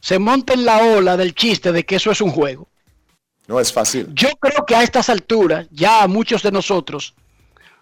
se 0.00 0.18
monta 0.18 0.54
en 0.54 0.64
la 0.64 0.78
ola 0.78 1.18
del 1.18 1.34
chiste 1.34 1.70
de 1.70 1.84
que 1.84 1.96
eso 1.96 2.10
es 2.10 2.22
un 2.22 2.30
juego. 2.30 2.66
No 3.46 3.60
es 3.60 3.72
fácil. 3.72 4.08
Yo 4.14 4.30
creo 4.40 4.64
que 4.64 4.74
a 4.74 4.82
estas 4.82 5.10
alturas, 5.10 5.66
ya 5.70 6.06
muchos 6.06 6.42
de 6.42 6.52
nosotros 6.52 7.14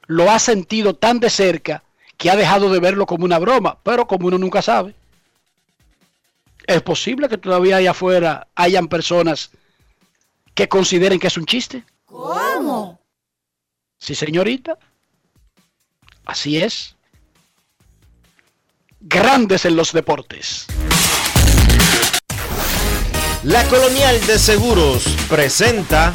lo 0.07 0.31
ha 0.31 0.39
sentido 0.39 0.95
tan 0.95 1.21
de 1.21 1.31
cerca 1.31 1.83
que 2.17 2.31
ha 2.31 2.37
dejado 2.37 2.71
de 2.71 2.81
verlo 2.81 3.07
como 3.07 3.25
una 3.25 3.39
broma, 3.39 3.79
pero 3.83 4.07
como 4.07 4.29
uno 4.29 4.39
nunca 4.39 4.63
sabe. 4.63 4.95
Es 6.67 6.83
posible 6.83 7.29
que 7.29 7.39
todavía 7.39 7.77
allá 7.77 7.93
afuera 7.93 8.49
hayan 8.55 8.89
personas 8.89 9.51
que 10.55 10.69
consideren 10.69 11.19
que 11.19 11.27
es 11.29 11.37
un 11.37 11.47
chiste. 11.47 11.85
¿Cómo? 12.07 12.99
Sí, 13.99 14.15
señorita. 14.15 14.79
Así 16.25 16.57
es. 16.57 16.97
Grandes 19.01 19.65
en 19.65 19.77
los 19.77 19.93
deportes. 19.93 20.67
La 23.45 23.63
Colonial 23.69 24.27
de 24.27 24.41
Seguros 24.41 25.05
presenta 25.29 26.13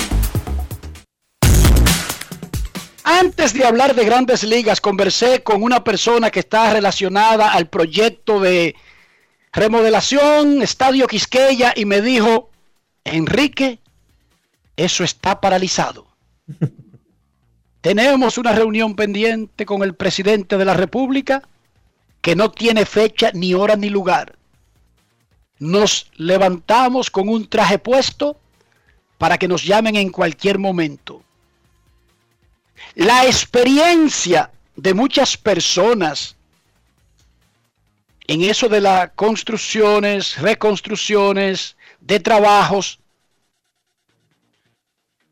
antes 3.19 3.53
de 3.53 3.65
hablar 3.65 3.95
de 3.95 4.05
grandes 4.05 4.43
ligas, 4.43 4.81
conversé 4.81 5.43
con 5.43 5.63
una 5.63 5.83
persona 5.83 6.31
que 6.31 6.39
está 6.39 6.71
relacionada 6.71 7.51
al 7.51 7.67
proyecto 7.67 8.39
de 8.39 8.75
remodelación, 9.51 10.61
Estadio 10.61 11.07
Quisqueya, 11.07 11.73
y 11.75 11.85
me 11.85 12.01
dijo, 12.01 12.49
Enrique, 13.03 13.79
eso 14.75 15.03
está 15.03 15.41
paralizado. 15.41 16.07
Tenemos 17.81 18.37
una 18.37 18.53
reunión 18.53 18.95
pendiente 18.95 19.65
con 19.65 19.83
el 19.83 19.95
presidente 19.95 20.57
de 20.57 20.65
la 20.65 20.73
República 20.73 21.41
que 22.21 22.35
no 22.35 22.51
tiene 22.51 22.85
fecha, 22.85 23.31
ni 23.33 23.53
hora, 23.53 23.75
ni 23.75 23.89
lugar. 23.89 24.37
Nos 25.59 26.11
levantamos 26.15 27.09
con 27.09 27.27
un 27.27 27.47
traje 27.49 27.79
puesto 27.79 28.39
para 29.17 29.37
que 29.37 29.47
nos 29.47 29.63
llamen 29.63 29.95
en 29.95 30.09
cualquier 30.09 30.59
momento. 30.59 31.20
La 32.95 33.25
experiencia 33.25 34.51
de 34.75 34.93
muchas 34.93 35.37
personas 35.37 36.35
en 38.27 38.41
eso 38.43 38.69
de 38.69 38.81
las 38.81 39.11
construcciones, 39.15 40.37
reconstrucciones, 40.37 41.75
de 41.99 42.19
trabajos, 42.19 42.99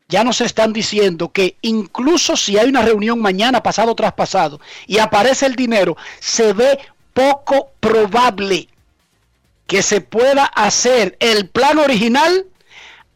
ya 0.08 0.24
nos 0.24 0.40
están 0.40 0.72
diciendo 0.72 1.30
que 1.30 1.56
incluso 1.62 2.36
si 2.36 2.58
hay 2.58 2.68
una 2.68 2.82
reunión 2.82 3.20
mañana, 3.20 3.62
pasado, 3.62 3.94
traspasado, 3.94 4.60
y 4.86 4.98
aparece 4.98 5.46
el 5.46 5.54
dinero, 5.54 5.96
se 6.18 6.52
ve 6.52 6.78
poco 7.14 7.72
probable 7.80 8.68
que 9.66 9.82
se 9.82 10.00
pueda 10.00 10.44
hacer 10.44 11.16
el 11.20 11.48
plan 11.48 11.78
original 11.78 12.44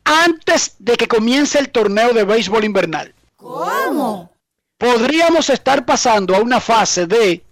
antes 0.05 0.77
de 0.79 0.97
que 0.97 1.09
comience 1.09 1.59
el 1.59 1.71
torneo 1.71 2.13
de 2.13 2.25
béisbol 2.25 2.65
invernal. 2.65 3.13
¿Cómo? 3.45 4.35
podríamos 4.85 5.49
estar 5.49 5.87
pasando 5.87 6.37
a 6.37 6.41
una 6.41 6.61
fase 6.61 7.07
de 7.07 7.43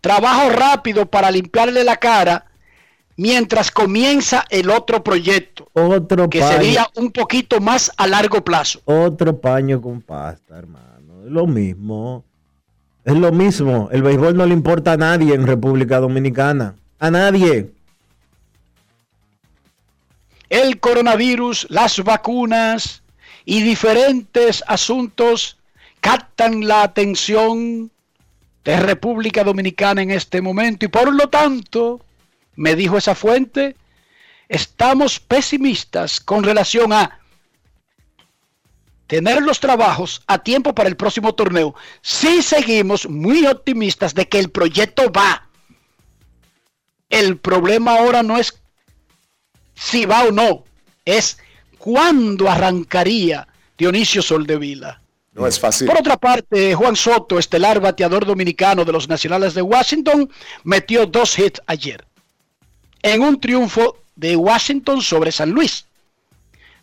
trabajo 0.00 0.48
rápido 0.48 1.04
para 1.06 1.30
limpiarle 1.30 1.84
la 1.84 1.96
cara 1.96 2.46
mientras 3.16 3.70
comienza 3.70 4.44
el 4.48 4.70
otro 4.70 5.04
proyecto. 5.04 5.68
Otro 5.74 6.30
que 6.30 6.42
sería 6.42 6.88
un 6.96 7.10
poquito 7.10 7.60
más 7.60 7.92
a 7.96 8.06
largo 8.06 8.42
plazo. 8.42 8.80
Otro 8.86 9.38
paño 9.38 9.82
con 9.82 10.00
pasta, 10.00 10.58
hermano. 10.58 11.24
Es 11.24 11.30
lo 11.30 11.46
mismo. 11.46 12.24
Es 13.04 13.14
lo 13.14 13.30
mismo. 13.30 13.90
El 13.92 14.02
béisbol 14.02 14.34
no 14.34 14.46
le 14.46 14.54
importa 14.54 14.92
a 14.92 14.96
nadie 14.96 15.34
en 15.34 15.46
República 15.46 16.00
Dominicana. 16.00 16.74
A 16.98 17.10
nadie. 17.10 17.70
El 20.48 20.80
coronavirus, 20.80 21.66
las 21.68 22.02
vacunas 22.02 23.03
y 23.44 23.62
diferentes 23.62 24.64
asuntos 24.66 25.58
captan 26.00 26.66
la 26.66 26.82
atención 26.82 27.90
de 28.64 28.76
República 28.78 29.44
Dominicana 29.44 30.02
en 30.02 30.10
este 30.10 30.40
momento 30.40 30.86
y 30.86 30.88
por 30.88 31.12
lo 31.12 31.28
tanto, 31.28 32.00
me 32.56 32.74
dijo 32.74 32.96
esa 32.96 33.14
fuente, 33.14 33.76
estamos 34.48 35.20
pesimistas 35.20 36.20
con 36.20 36.44
relación 36.44 36.92
a 36.92 37.20
tener 39.06 39.42
los 39.42 39.60
trabajos 39.60 40.22
a 40.26 40.38
tiempo 40.38 40.74
para 40.74 40.88
el 40.88 40.96
próximo 40.96 41.34
torneo. 41.34 41.74
Sí 42.00 42.42
seguimos 42.42 43.08
muy 43.08 43.46
optimistas 43.46 44.14
de 44.14 44.28
que 44.28 44.38
el 44.38 44.50
proyecto 44.50 45.12
va. 45.12 45.48
El 47.10 47.36
problema 47.36 47.96
ahora 47.98 48.22
no 48.22 48.38
es 48.38 48.58
si 49.74 50.06
va 50.06 50.24
o 50.24 50.32
no, 50.32 50.64
es 51.04 51.38
cuándo 51.84 52.48
arrancaría 52.48 53.46
Dionisio 53.76 54.22
Soldevila. 54.22 55.02
No 55.34 55.46
es 55.46 55.60
fácil. 55.60 55.86
Por 55.86 55.98
otra 55.98 56.16
parte, 56.16 56.74
Juan 56.74 56.96
Soto, 56.96 57.38
estelar 57.38 57.78
bateador 57.78 58.24
dominicano 58.24 58.86
de 58.86 58.92
los 58.92 59.06
Nacionales 59.06 59.52
de 59.52 59.60
Washington, 59.60 60.30
metió 60.62 61.04
dos 61.04 61.38
hits 61.38 61.60
ayer 61.66 62.02
en 63.02 63.20
un 63.20 63.38
triunfo 63.38 63.98
de 64.16 64.34
Washington 64.34 65.02
sobre 65.02 65.30
San 65.30 65.50
Luis. 65.50 65.84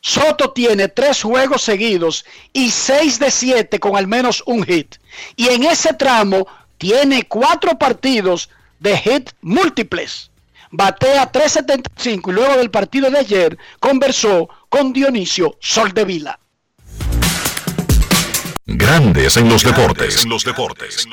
Soto 0.01 0.51
tiene 0.51 0.87
tres 0.87 1.23
juegos 1.23 1.63
seguidos 1.63 2.23
y 2.53 2.69
seis 2.69 3.17
de 3.17 3.31
siete 3.31 3.79
con 3.79 3.95
al 3.95 4.05
menos 4.05 4.43
un 4.45 4.63
hit. 4.63 4.97
Y 5.35 5.47
en 5.47 5.63
ese 5.63 5.93
tramo 5.95 6.45
tiene 6.77 7.23
cuatro 7.23 7.75
partidos 7.79 8.51
de 8.79 8.95
hit 8.97 9.31
múltiples. 9.41 10.30
Batea 10.71 11.29
3.75 11.31 12.29
y 12.29 12.31
luego 12.31 12.55
del 12.57 12.71
partido 12.71 13.11
de 13.11 13.19
ayer 13.19 13.57
conversó 13.79 14.47
con 14.69 14.93
Dionisio 14.93 15.57
Soldevila. 15.59 16.39
Grandes 18.65 19.35
en 19.35 19.49
los 19.49 19.63
deportes. 19.63 20.25
los 20.25 20.45
deportes. 20.45 21.07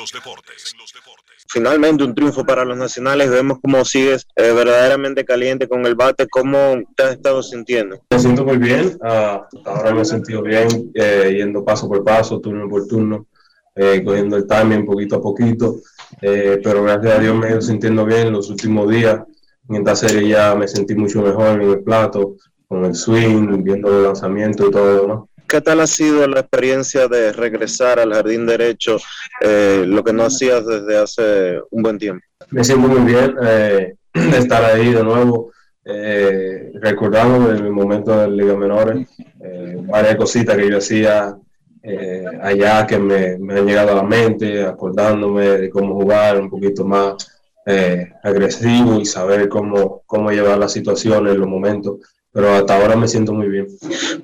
Finalmente 1.51 2.05
un 2.05 2.15
triunfo 2.15 2.45
para 2.45 2.65
los 2.65 2.77
nacionales. 2.77 3.31
Vemos 3.31 3.59
cómo 3.61 3.85
sigues 3.85 4.29
eh, 4.37 4.53
verdaderamente 4.53 5.25
caliente 5.25 5.67
con 5.67 5.85
el 5.87 5.97
bate. 5.97 6.29
¿Cómo 6.29 6.81
te 6.95 7.03
has 7.03 7.13
estado 7.13 7.43
sintiendo? 7.43 8.01
Me 8.11 8.19
siento 8.21 8.45
muy 8.45 8.59
bien. 8.59 8.97
Ah, 9.03 9.49
ahora 9.65 9.93
me 9.93 10.03
he 10.03 10.05
sentido 10.05 10.43
bien, 10.43 10.93
eh, 10.95 11.35
yendo 11.39 11.65
paso 11.65 11.89
por 11.89 12.05
paso, 12.05 12.39
turno 12.39 12.69
por 12.69 12.87
turno, 12.87 13.27
eh, 13.75 14.03
cogiendo 14.05 14.37
el 14.37 14.47
timing 14.47 14.87
poquito 14.87 15.17
a 15.17 15.23
poquito. 15.23 15.81
pero 16.21 16.85
gracias 16.85 17.17
a 17.17 17.19
Dios 17.19 17.35
me 17.35 17.49
he 17.49 17.51
ido 17.51 17.61
sintiendo 17.61 18.05
bien 18.05 18.31
los 18.31 18.51
últimos 18.51 18.89
días. 18.89 19.19
En 19.69 19.77
esta 19.77 19.95
serie 19.97 20.29
ya 20.29 20.55
me 20.55 20.67
sentí 20.67 20.95
mucho 20.95 21.23
mejor 21.23 21.61
en 21.61 21.71
el 21.71 21.83
plato, 21.83 22.37
con 22.67 22.85
el 22.85 22.95
swing, 22.95 23.63
viendo 23.63 23.97
el 23.97 24.05
lanzamiento 24.05 24.67
y 24.67 24.71
todo, 24.71 25.07
¿no? 25.07 25.29
¿Qué 25.49 25.63
tal 25.63 25.81
ha 25.81 25.87
sido 25.87 26.27
la 26.27 26.41
experiencia 26.41 27.09
de 27.09 27.33
regresar 27.33 27.99
al 27.99 28.13
jardín 28.13 28.47
derecho, 28.47 28.99
eh, 29.41 29.85
lo 29.87 30.05
que 30.05 30.13
no 30.13 30.25
hacías 30.25 30.67
desde 30.67 30.99
hace 30.99 31.61
un 31.71 31.83
buen 31.83 31.99
tiempo? 31.99 32.23
Me 32.51 32.63
siento 32.63 32.89
muy 32.89 33.11
bien 33.11 33.35
eh, 33.43 33.95
de 34.13 34.39
estar 34.39 34.63
ahí 34.63 34.93
de 34.93 35.03
nuevo, 35.03 35.51
eh, 35.85 36.71
recordando 36.75 37.63
mi 37.63 37.71
momento 37.71 38.19
de 38.19 38.31
Liga 38.31 38.57
Menores, 38.57 39.09
eh, 39.43 39.77
varias 39.81 40.17
cositas 40.17 40.57
que 40.57 40.71
yo 40.71 40.79
hacía 40.79 41.37
allá 42.43 42.87
que 42.87 42.99
me, 42.99 43.39
me, 43.39 43.55
han 43.55 43.65
llegado 43.65 43.93
a 43.93 43.97
la 43.97 44.03
mente, 44.03 44.63
acordándome 44.63 45.49
de 45.49 45.71
cómo 45.71 45.95
jugar 45.95 46.39
un 46.39 46.51
poquito 46.51 46.85
más 46.85 47.38
agresivo 48.23 49.01
y 49.01 49.05
saber 49.05 49.49
cómo, 49.49 50.03
cómo 50.07 50.31
llevar 50.31 50.59
la 50.59 50.69
situación 50.69 51.27
en 51.29 51.39
los 51.39 51.49
momentos 51.49 51.97
pero 52.31 52.53
hasta 52.53 52.77
ahora 52.77 52.95
me 52.95 53.09
siento 53.09 53.33
muy 53.33 53.49
bien. 53.49 53.67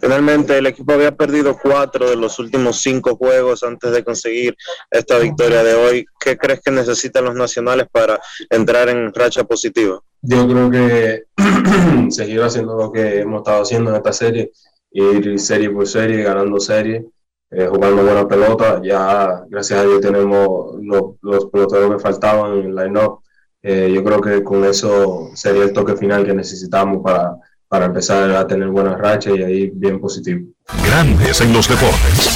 Finalmente, 0.00 0.58
el 0.58 0.66
equipo 0.66 0.92
había 0.92 1.16
perdido 1.16 1.58
cuatro 1.60 2.08
de 2.08 2.16
los 2.16 2.38
últimos 2.38 2.80
cinco 2.80 3.16
juegos 3.16 3.62
antes 3.62 3.90
de 3.90 4.04
conseguir 4.04 4.54
esta 4.90 5.18
victoria 5.18 5.64
de 5.64 5.74
hoy. 5.74 6.06
¿Qué 6.20 6.36
crees 6.36 6.60
que 6.60 6.70
necesitan 6.70 7.24
los 7.24 7.34
nacionales 7.34 7.86
para 7.90 8.20
entrar 8.50 8.88
en 8.88 9.12
racha 9.12 9.44
positiva? 9.44 10.00
Yo 10.20 10.46
creo 10.46 10.70
que 10.70 11.24
seguir 12.10 12.42
haciendo 12.42 12.76
lo 12.76 12.92
que 12.92 13.20
hemos 13.20 13.40
estado 13.40 13.62
haciendo 13.62 13.90
en 13.90 13.96
esta 13.96 14.12
serie 14.12 14.52
ir 14.92 15.40
serie 15.40 15.70
por 15.70 15.88
serie, 15.88 16.22
ganando 16.22 16.60
serie, 16.60 17.04
eh, 17.50 17.66
jugando 17.66 18.04
buena 18.04 18.28
pelota. 18.28 18.80
Ya, 18.82 19.44
gracias 19.48 19.80
a 19.80 19.82
Dios, 19.82 20.00
tenemos 20.00 20.76
los, 20.80 21.16
los 21.20 21.46
peloteros 21.46 21.96
que 21.96 21.98
faltaban 21.98 22.58
en 22.58 22.66
el 22.66 22.74
line-up. 22.76 23.24
Eh, 23.66 23.90
yo 23.94 24.04
creo 24.04 24.20
que 24.20 24.44
con 24.44 24.62
eso 24.62 25.30
sería 25.34 25.62
el 25.62 25.72
toque 25.72 25.96
final 25.96 26.26
que 26.26 26.34
necesitamos 26.34 27.02
para, 27.02 27.34
para 27.66 27.86
empezar 27.86 28.30
a 28.30 28.46
tener 28.46 28.68
buenas 28.68 28.98
rachas 28.98 29.32
y 29.38 29.42
ahí 29.42 29.70
bien 29.72 29.98
positivo. 29.98 30.46
Grandes 30.86 31.40
en 31.40 31.54
los 31.54 31.66
deportes. 31.66 32.30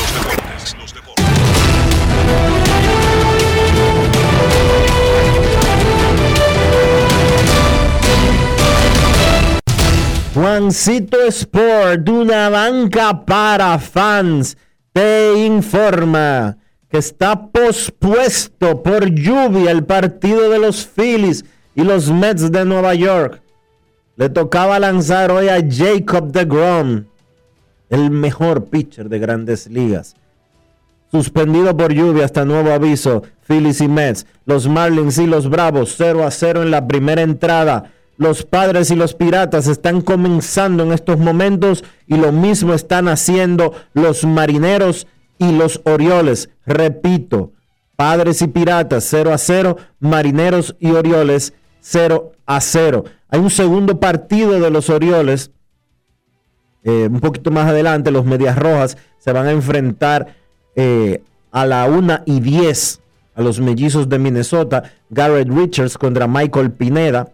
Juancito 10.33 11.19
Sport, 11.27 12.09
una 12.09 12.49
banca 12.49 13.27
para 13.27 13.79
fans, 13.79 14.57
te 14.95 15.45
informa 15.45 16.57
que 16.91 16.99
está 16.99 17.49
pospuesto 17.49 18.83
por 18.83 19.11
lluvia 19.11 19.71
el 19.71 19.85
partido 19.85 20.49
de 20.49 20.59
los 20.59 20.87
Phillies 20.87 21.45
y 21.75 21.83
los 21.83 22.11
Mets 22.11 22.51
de 22.51 22.65
Nueva 22.65 22.95
York. 22.95 23.43
Le 24.17 24.29
tocaba 24.31 24.79
lanzar 24.79 25.31
hoy 25.31 25.49
a 25.49 25.59
Jacob 25.69 26.33
DeGrom, 26.33 27.05
el 27.91 28.11
mejor 28.11 28.65
pitcher 28.65 29.09
de 29.09 29.19
grandes 29.19 29.69
ligas. 29.69 30.17
Suspendido 31.11 31.77
por 31.77 31.93
lluvia 31.93 32.25
hasta 32.25 32.45
nuevo 32.45 32.73
aviso, 32.73 33.23
Phillies 33.47 33.81
y 33.81 33.89
Mets, 33.89 34.27
los 34.45 34.67
Marlins 34.67 35.19
y 35.19 35.27
los 35.27 35.49
Bravos 35.49 35.95
0 35.97 36.25
a 36.25 36.31
0 36.31 36.63
en 36.63 36.71
la 36.71 36.87
primera 36.87 37.23
entrada. 37.23 37.93
Los 38.17 38.43
padres 38.43 38.91
y 38.91 38.97
los 38.97 39.15
piratas 39.15 39.69
están 39.69 40.01
comenzando 40.01 40.83
en 40.83 40.93
estos 40.93 41.19
momentos 41.19 41.85
y 42.07 42.17
lo 42.17 42.33
mismo 42.33 42.75
están 42.75 43.09
haciendo 43.09 43.73
los 43.95 44.25
marineros 44.25 45.07
y 45.39 45.53
los 45.53 45.81
Orioles. 45.85 46.51
Repito, 46.67 47.53
padres 47.97 48.43
y 48.43 48.49
piratas 48.49 49.05
0 49.09 49.33
a 49.33 49.39
0, 49.39 49.77
marineros 50.01 50.77
y 50.79 50.91
Orioles 50.93 51.55
0 51.81 52.33
a 52.47 52.61
0. 52.61 53.05
Hay 53.29 53.41
un 53.41 53.51
segundo 53.51 54.01
partido 54.01 54.61
de 54.61 54.71
los 54.71 54.91
Orioles. 54.91 55.51
Eh, 56.85 57.09
un 57.11 57.21
poquito 57.21 57.51
más 57.51 57.67
adelante, 57.67 58.11
los 58.11 58.25
Medias 58.25 58.57
Rojas 58.57 58.97
se 59.19 59.33
van 59.33 59.47
a 59.47 59.53
enfrentar 59.53 60.37
eh, 60.77 61.23
a 61.51 61.67
la 61.67 61.87
1 61.87 62.21
y 62.25 62.41
10 62.41 63.01
a 63.35 63.43
los 63.43 63.61
mellizos 63.61 64.09
de 64.09 64.19
Minnesota. 64.19 64.85
Garrett 65.11 65.49
Richards 65.49 65.99
contra 65.99 66.27
Michael 66.27 66.73
Pineda. 66.73 67.29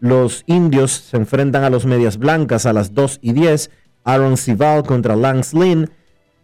Los 0.00 0.42
indios 0.46 0.92
se 0.92 1.16
enfrentan 1.18 1.64
a 1.64 1.70
los 1.70 1.84
medias 1.84 2.16
blancas 2.16 2.64
a 2.66 2.72
las 2.72 2.94
2 2.94 3.18
y 3.22 3.32
10. 3.32 3.70
Aaron 4.04 4.36
Sival 4.36 4.84
contra 4.84 5.16
Lance 5.16 5.56
Lynn. 5.56 5.90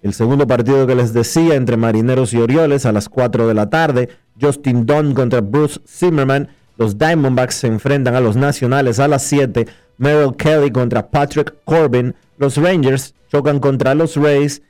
El 0.07 0.15
segundo 0.15 0.47
partido 0.47 0.87
que 0.87 0.95
les 0.95 1.13
decía 1.13 1.57
entre 1.57 1.77
Marineros 1.77 2.33
y 2.33 2.37
Orioles 2.37 2.87
a 2.87 2.93
las 2.93 3.09
4 3.09 3.49
de 3.49 3.55
la 3.55 3.71
tarde. 3.71 4.09
Justin 4.41 4.87
Dunn 4.87 5.15
contra 5.15 5.41
Bruce 5.41 5.81
Zimmerman. 5.85 6.49
Los 6.77 6.97
Diamondbacks 6.97 7.57
se 7.57 7.67
enfrentan 7.67 8.15
a 8.15 8.21
los 8.21 8.37
Nacionales 8.37 9.01
a 9.01 9.09
las 9.09 9.25
7. 9.25 9.67
Merrill 9.99 10.37
Kelly 10.37 10.71
contra 10.71 11.11
Patrick 11.11 11.55
Corbin. 11.65 12.15
Los 12.39 12.57
Rangers 12.57 13.17
chocan 13.33 13.59
contra 13.59 13.97
los 13.97 14.15
Rays. 14.15 14.63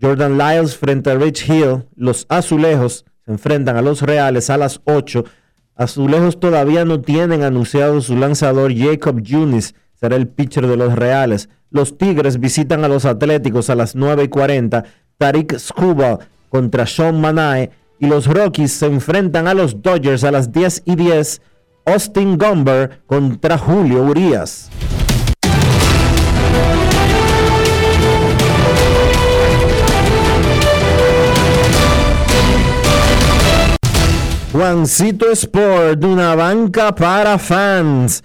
Jordan 0.00 0.36
Lyles 0.36 0.76
frente 0.76 1.12
a 1.12 1.14
Rich 1.14 1.48
Hill. 1.48 1.84
Los 1.94 2.26
Azulejos 2.28 3.04
se 3.24 3.30
enfrentan 3.30 3.76
a 3.76 3.82
los 3.82 4.02
Reales 4.02 4.50
a 4.50 4.56
las 4.56 4.80
8. 4.82 5.24
Azulejos 5.76 6.40
todavía 6.40 6.84
no 6.84 7.00
tienen 7.00 7.44
anunciado 7.44 8.00
su 8.00 8.16
lanzador 8.16 8.76
Jacob 8.76 9.22
Junis, 9.24 9.76
será 10.02 10.16
el 10.16 10.26
pitcher 10.26 10.66
de 10.66 10.76
los 10.76 10.96
Reales. 10.96 11.48
Los 11.70 11.96
Tigres 11.96 12.40
visitan 12.40 12.84
a 12.84 12.88
los 12.88 13.04
Atléticos 13.04 13.70
a 13.70 13.76
las 13.76 13.94
9 13.94 14.24
y 14.24 14.28
40. 14.28 14.82
Tariq 15.16 15.56
Scuba 15.60 16.18
contra 16.48 16.86
Sean 16.86 17.20
Manae. 17.20 17.70
Y 18.00 18.06
los 18.06 18.26
Rockies 18.26 18.72
se 18.72 18.86
enfrentan 18.86 19.46
a 19.46 19.54
los 19.54 19.80
Dodgers 19.80 20.24
a 20.24 20.32
las 20.32 20.50
10 20.50 20.82
y 20.86 20.96
10. 20.96 21.40
Austin 21.86 22.36
Gomber 22.36 23.02
contra 23.06 23.56
Julio 23.56 24.02
Urias. 24.02 24.70
Juancito 34.50 35.30
Sport, 35.30 36.02
una 36.02 36.34
banca 36.34 36.92
para 36.92 37.38
fans. 37.38 38.24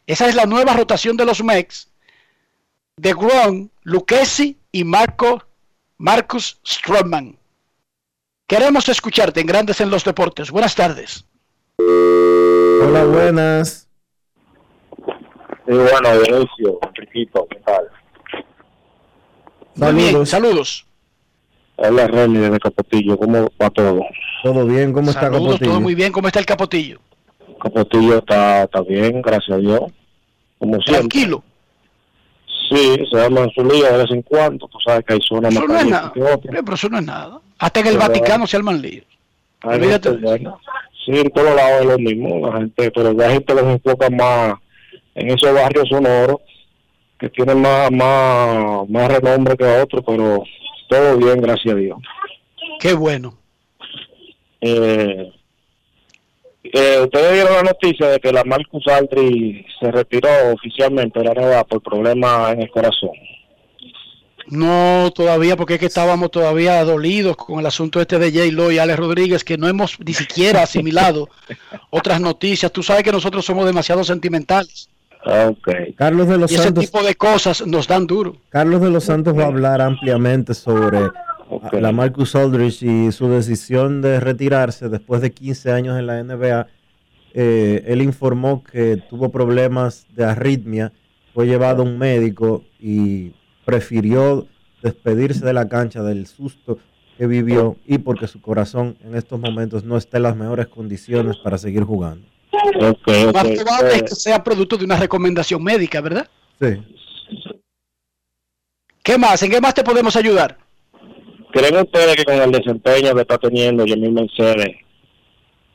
Esa 0.08 0.28
es 0.28 0.34
la 0.34 0.48
nueva 0.48 0.74
rotación 0.74 1.16
de 1.16 1.26
los 1.26 1.44
Mex. 1.44 1.92
De 2.98 3.14
Grom, 3.14 3.70
Lucchesi 3.84 4.58
y 4.72 4.84
Marco, 4.84 5.44
Marcus 6.00 6.60
Stroman. 6.66 7.38
Queremos 8.48 8.90
escucharte 8.90 9.42
en 9.42 9.46
Grandes 9.46 9.80
en 9.80 9.92
los 9.92 10.04
Deportes. 10.04 10.50
Buenas 10.50 10.74
tardes. 10.74 11.24
Hola, 11.78 13.06
buenas. 13.06 13.88
Sí, 15.68 15.72
bueno, 15.72 16.20
Dionisio, 16.20 16.80
Enriquito, 16.82 17.48
¿qué 17.48 17.58
tal? 17.58 17.88
Muy 19.82 19.94
bien, 19.94 20.26
saludos. 20.26 20.86
Hola 21.76 22.08
Remy 22.08 22.38
desde 22.38 22.60
Capotillo, 22.60 23.18
¿cómo 23.18 23.50
va 23.62 23.70
todo? 23.72 24.02
Todo 24.44 24.66
bien, 24.66 24.94
¿cómo 24.94 25.10
está 25.10 25.22
Saludos, 25.22 25.44
Capotillo? 25.54 25.72
todo 25.72 25.82
muy 25.82 25.96
bien. 25.96 26.12
¿Cómo 26.12 26.28
está 26.28 26.40
el 26.40 26.46
Capotillo? 26.46 27.00
Capotillo 27.60 28.18
está, 28.20 28.64
está 28.64 28.82
bien, 28.82 29.22
gracias 29.22 29.58
a 29.58 29.60
Dios. 29.60 29.82
Como. 30.60 30.78
Tranquilo. 30.80 31.44
Sí, 32.70 32.96
se 33.12 33.18
llama 33.18 33.42
en 33.42 33.50
su 33.52 33.64
liga 33.66 33.92
de 33.92 33.98
vez 33.98 34.12
en 34.12 34.22
cuando, 34.22 34.68
tú 34.68 34.78
sabes 34.86 35.04
que 35.06 35.14
hay 35.14 35.20
zonas 35.28 35.52
Eso 35.52 35.62
más 35.62 35.70
no 35.70 35.78
es 35.80 35.86
nada. 35.88 36.12
que 36.14 36.22
otras. 36.22 36.56
Eh, 36.56 36.62
Pero 36.64 36.74
eso 36.76 36.90
no 36.90 37.00
es 37.00 37.06
nada. 37.06 37.40
Hasta 37.58 37.80
en 37.82 37.88
el 37.88 37.94
Pero- 37.98 38.08
Vaticano 38.08 38.48
se 38.48 38.58
arman 38.58 38.82
líos. 38.82 39.06
Olvídate 39.64 40.12
de 40.18 40.36
eso. 40.36 40.60
Sí, 41.06 41.12
en 41.20 41.30
todos 41.32 41.56
lados 41.56 41.82
es 41.82 41.86
lo 41.88 41.98
mismo, 42.00 42.48
la 42.48 42.58
gente, 42.60 42.92
pero 42.92 43.12
la 43.14 43.32
gente 43.32 43.54
los 43.56 43.64
enfoca 43.64 44.10
más 44.12 44.54
en 45.16 45.32
esos 45.32 45.52
barrios 45.54 45.90
sonoros 45.90 46.38
que 47.22 47.30
tienen 47.30 47.62
más, 47.62 47.92
más, 47.92 48.90
más 48.90 49.08
renombre 49.08 49.56
que 49.56 49.64
otros, 49.64 50.04
pero 50.06 50.44
todo 50.90 51.18
bien, 51.18 51.40
gracias 51.40 51.76
a 51.76 51.78
Dios. 51.78 52.00
Qué 52.80 52.94
bueno. 52.94 53.38
Eh, 54.60 55.32
eh, 56.64 57.00
Ustedes 57.04 57.34
vieron 57.34 57.54
la 57.54 57.62
noticia 57.62 58.08
de 58.08 58.20
que 58.20 58.34
la 58.34 58.44
Marcus 58.44 58.88
Aldri 58.88 59.64
se 59.80 59.92
retiró 59.92 60.30
oficialmente 60.52 61.20
de 61.20 61.26
la 61.26 61.34
NBA 61.36 61.64
por 61.66 61.84
problemas 61.84 62.54
en 62.54 62.64
el 62.64 62.72
corazón. 62.72 63.12
No, 64.48 65.12
todavía, 65.14 65.56
porque 65.56 65.76
es 65.76 65.80
que 65.80 65.86
estábamos 65.86 66.32
todavía 66.32 66.84
dolidos 66.84 67.38
con 67.38 67.60
el 67.60 67.68
asunto 67.68 68.02
este 68.02 68.18
de 68.18 68.32
J. 68.32 68.52
Lo 68.52 68.72
y 68.72 68.80
Alex 68.80 68.98
Rodríguez, 68.98 69.44
que 69.44 69.60
no 69.60 69.68
hemos 69.68 70.00
ni 70.04 70.14
siquiera 70.14 70.64
asimilado 70.64 71.30
otras 71.92 72.20
noticias. 72.20 72.72
Tú 72.72 72.82
sabes 72.82 73.04
que 73.04 73.12
nosotros 73.12 73.46
somos 73.46 73.68
demasiado 73.68 74.04
sentimentales. 74.04 74.90
Okay. 75.24 75.94
Carlos 75.94 76.28
de 76.28 76.38
los 76.38 76.52
Y 76.52 76.56
ese 76.56 76.64
Santos. 76.66 76.86
tipo 76.86 77.04
de 77.04 77.16
cosas 77.16 77.66
nos 77.66 77.88
dan 77.88 78.08
duro. 78.08 78.38
Carlos 78.50 78.82
de 78.82 78.90
los 78.90 79.04
Santos 79.04 79.38
va 79.38 79.44
a 79.44 79.48
hablar 79.48 79.82
ampliamente 79.82 80.54
sobre 80.54 81.10
la 81.74 81.92
Marcus 81.92 82.36
Aldridge 82.36 82.84
y 82.84 83.12
su 83.12 83.28
decisión 83.30 84.02
de 84.02 84.20
retirarse 84.20 84.90
después 84.90 85.22
de 85.22 85.32
15 85.32 85.72
años 85.72 86.00
en 86.00 86.08
la 86.08 86.24
NBA. 86.24 86.68
Eh, 87.34 87.84
él 87.88 88.02
informó 88.02 88.64
que 88.64 88.98
tuvo 89.10 89.30
problemas 89.30 90.06
de 90.16 90.26
arritmia, 90.26 90.92
fue 91.34 91.46
llevado 91.48 91.84
a 91.84 91.86
un 91.86 91.98
médico 91.98 92.64
y 92.80 93.34
prefirió 93.66 94.48
despedirse 94.82 95.46
de 95.46 95.54
la 95.54 95.68
cancha 95.70 96.02
del 96.04 96.26
susto 96.28 96.80
que 97.18 97.28
vivió 97.28 97.78
y 97.86 98.00
porque 98.00 98.28
su 98.28 98.42
corazón 98.42 98.98
en 99.04 99.16
estos 99.16 99.40
momentos 99.40 99.84
no 99.84 99.96
está 99.98 100.18
en 100.18 100.24
las 100.24 100.36
mejores 100.36 100.68
condiciones 100.68 101.38
para 101.38 101.58
seguir 101.58 101.84
jugando. 101.84 102.26
Okay, 102.54 103.26
Más 103.26 103.44
okay. 103.44 103.56
probable 103.58 103.90
es 103.94 104.02
Eh, 104.02 104.06
que 104.06 104.16
sea 104.16 104.44
producto 104.44 104.78
de 104.78 104.86
una 104.86 104.98
recomendación 104.98 105.64
médica, 105.64 106.02
¿verdad? 106.02 106.28
Sí. 106.60 106.68
¿Qué 109.04 109.18
más? 109.18 109.42
¿En 109.44 109.52
qué 109.52 109.62
más 109.62 109.74
te 109.74 109.84
podemos 109.84 110.16
ayudar? 110.16 110.58
¿Creen 111.54 111.78
ustedes 111.78 112.16
que 112.16 112.24
con 112.26 112.36
el 112.36 112.52
desempeño 112.52 113.14
que 113.16 113.22
está 113.22 113.38
teniendo 113.38 113.86
Yamil 113.86 114.12
Mercedes 114.12 114.76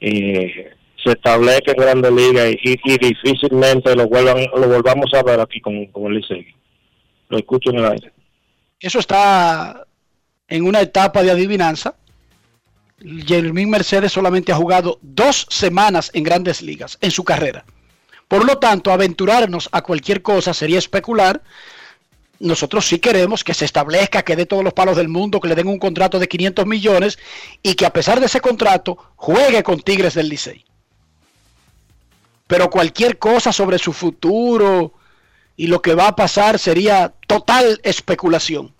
eh, 0.00 0.70
se 1.02 1.10
establezca 1.10 1.72
en 1.72 1.76
Grandes 1.78 2.12
Ligas 2.12 2.54
y, 2.62 2.70
y- 2.70 2.80
y 2.84 2.98
difícilmente 2.98 3.94
lo 3.96 4.06
vuelvan 4.08 4.38
lo 4.54 4.68
volvamos 4.68 5.12
a 5.14 5.22
ver 5.22 5.40
aquí 5.40 5.60
con, 5.60 5.86
con 5.86 6.06
el 6.06 6.14
Licey? 6.20 6.46
Lo 7.28 7.38
escucho 7.38 7.70
en 7.70 7.78
el 7.78 7.84
aire. 7.86 8.12
Eso 8.78 8.98
está 9.00 9.86
en 10.48 10.64
una 10.64 10.80
etapa 10.82 11.22
de 11.22 11.30
adivinanza. 11.32 11.96
Jermín 12.98 13.70
Mercedes 13.70 14.12
solamente 14.12 14.52
ha 14.52 14.56
jugado 14.56 14.98
dos 15.02 15.46
semanas 15.50 16.10
en 16.14 16.24
grandes 16.24 16.62
ligas 16.62 16.96
en 17.00 17.10
su 17.10 17.24
carrera. 17.24 17.64
Por 18.28 18.44
lo 18.44 18.58
tanto, 18.58 18.90
aventurarnos 18.90 19.68
a 19.72 19.82
cualquier 19.82 20.22
cosa 20.22 20.54
sería 20.54 20.78
especular. 20.78 21.42
Nosotros 22.38 22.86
sí 22.86 22.98
queremos 22.98 23.44
que 23.44 23.54
se 23.54 23.64
establezca, 23.64 24.22
que 24.22 24.36
dé 24.36 24.46
todos 24.46 24.64
los 24.64 24.72
palos 24.72 24.96
del 24.96 25.08
mundo, 25.08 25.40
que 25.40 25.48
le 25.48 25.54
den 25.54 25.68
un 25.68 25.78
contrato 25.78 26.18
de 26.18 26.28
500 26.28 26.66
millones 26.66 27.18
y 27.62 27.74
que 27.74 27.86
a 27.86 27.92
pesar 27.92 28.18
de 28.20 28.26
ese 28.26 28.40
contrato 28.40 28.98
juegue 29.16 29.62
con 29.62 29.80
Tigres 29.80 30.14
del 30.14 30.28
Licey. 30.28 30.64
Pero 32.46 32.70
cualquier 32.70 33.18
cosa 33.18 33.52
sobre 33.52 33.78
su 33.78 33.92
futuro 33.92 34.92
y 35.56 35.68
lo 35.68 35.80
que 35.82 35.94
va 35.94 36.08
a 36.08 36.16
pasar 36.16 36.58
sería 36.58 37.14
total 37.26 37.80
especulación. 37.82 38.75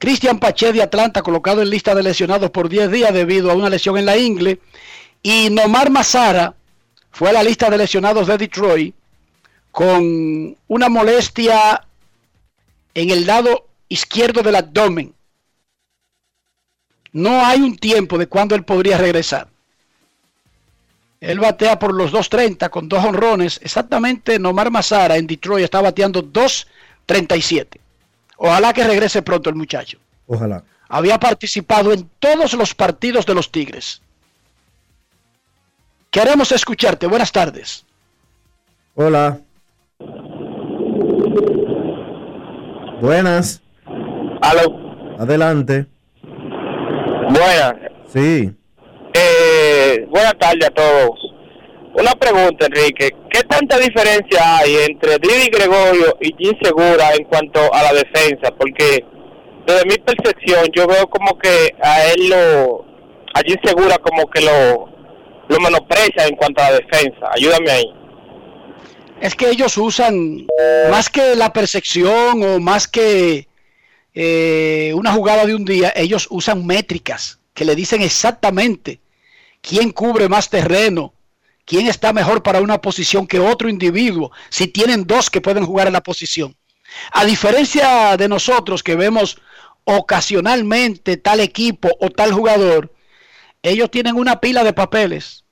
Cristian 0.00 0.38
Pache 0.38 0.72
de 0.72 0.82
Atlanta 0.82 1.20
colocado 1.20 1.60
en 1.60 1.68
lista 1.68 1.94
de 1.94 2.02
lesionados 2.02 2.50
por 2.50 2.70
10 2.70 2.90
días 2.90 3.12
debido 3.12 3.50
a 3.50 3.54
una 3.54 3.68
lesión 3.68 3.98
en 3.98 4.06
la 4.06 4.16
ingle. 4.16 4.58
Y 5.22 5.50
Nomar 5.50 5.90
Mazara 5.90 6.54
fue 7.10 7.28
a 7.28 7.34
la 7.34 7.42
lista 7.42 7.68
de 7.68 7.76
lesionados 7.76 8.26
de 8.26 8.38
Detroit 8.38 8.94
con 9.70 10.56
una 10.68 10.88
molestia 10.88 11.86
en 12.94 13.10
el 13.10 13.26
lado 13.26 13.66
izquierdo 13.90 14.42
del 14.42 14.56
abdomen. 14.56 15.14
No 17.12 17.44
hay 17.44 17.60
un 17.60 17.76
tiempo 17.76 18.16
de 18.16 18.26
cuándo 18.26 18.54
él 18.54 18.64
podría 18.64 18.96
regresar. 18.96 19.48
Él 21.20 21.40
batea 21.40 21.78
por 21.78 21.92
los 21.92 22.10
2.30 22.10 22.70
con 22.70 22.88
dos 22.88 23.04
honrones. 23.04 23.60
Exactamente, 23.62 24.38
Nomar 24.38 24.70
Mazara 24.70 25.18
en 25.18 25.26
Detroit 25.26 25.64
está 25.64 25.82
bateando 25.82 26.22
2.37. 26.22 27.79
Ojalá 28.42 28.72
que 28.72 28.82
regrese 28.84 29.20
pronto 29.20 29.50
el 29.50 29.56
muchacho. 29.56 29.98
Ojalá. 30.26 30.64
Había 30.88 31.20
participado 31.20 31.92
en 31.92 32.08
todos 32.18 32.54
los 32.54 32.74
partidos 32.74 33.26
de 33.26 33.34
los 33.34 33.52
Tigres. 33.52 34.00
Queremos 36.10 36.50
escucharte. 36.50 37.06
Buenas 37.06 37.30
tardes. 37.32 37.84
Hola. 38.94 39.38
Buenas. 43.02 43.60
Aló. 44.40 45.18
Adelante. 45.18 45.86
Buenas. 46.22 47.74
Sí. 48.06 48.50
Eh, 49.12 50.06
buenas 50.08 50.38
tardes 50.38 50.66
a 50.66 50.70
todos. 50.70 51.20
Una 51.92 52.12
pregunta, 52.12 52.64
Enrique. 52.64 53.14
¿Qué 53.30 53.42
tanta 53.44 53.78
diferencia 53.78 54.58
hay 54.58 54.76
entre 54.88 55.18
Didi 55.18 55.48
Gregorio 55.50 56.16
y 56.20 56.34
Jim 56.36 56.56
Segura 56.62 57.14
en 57.14 57.24
cuanto 57.24 57.72
a 57.72 57.82
la 57.82 57.92
defensa? 57.92 58.50
Porque 58.58 59.04
desde 59.66 59.84
mi 59.86 59.96
percepción 59.98 60.66
yo 60.74 60.86
veo 60.86 61.06
como 61.08 61.38
que 61.38 61.74
a 61.82 62.06
él 62.06 62.28
lo... 62.28 62.84
A 63.34 63.40
Jim 63.46 63.56
Segura 63.64 63.98
como 63.98 64.28
que 64.28 64.40
lo, 64.40 64.88
lo 65.48 65.60
menosprecia 65.60 66.26
en 66.26 66.34
cuanto 66.34 66.60
a 66.62 66.70
la 66.70 66.78
defensa. 66.78 67.30
Ayúdame 67.36 67.70
ahí. 67.70 67.84
Es 69.20 69.34
que 69.34 69.50
ellos 69.50 69.76
usan 69.78 70.46
más 70.90 71.08
que 71.08 71.36
la 71.36 71.52
percepción 71.52 72.42
o 72.42 72.58
más 72.58 72.88
que 72.88 73.46
eh, 74.14 74.92
una 74.94 75.12
jugada 75.12 75.46
de 75.46 75.54
un 75.54 75.64
día, 75.64 75.92
ellos 75.94 76.26
usan 76.30 76.66
métricas 76.66 77.38
que 77.54 77.64
le 77.64 77.76
dicen 77.76 78.02
exactamente 78.02 79.00
quién 79.60 79.92
cubre 79.92 80.28
más 80.28 80.50
terreno, 80.50 81.14
quién 81.70 81.86
está 81.86 82.12
mejor 82.12 82.42
para 82.42 82.60
una 82.60 82.80
posición 82.80 83.28
que 83.28 83.38
otro 83.38 83.68
individuo, 83.68 84.32
si 84.48 84.66
tienen 84.66 85.06
dos 85.06 85.30
que 85.30 85.40
pueden 85.40 85.64
jugar 85.64 85.86
en 85.86 85.92
la 85.92 86.02
posición. 86.02 86.56
A 87.12 87.24
diferencia 87.24 88.16
de 88.16 88.28
nosotros 88.28 88.82
que 88.82 88.96
vemos 88.96 89.38
ocasionalmente 89.84 91.16
tal 91.16 91.38
equipo 91.38 91.88
o 92.00 92.10
tal 92.10 92.32
jugador, 92.32 92.92
ellos 93.62 93.88
tienen 93.88 94.16
una 94.16 94.40
pila 94.40 94.64
de 94.64 94.72
papeles. 94.72 95.44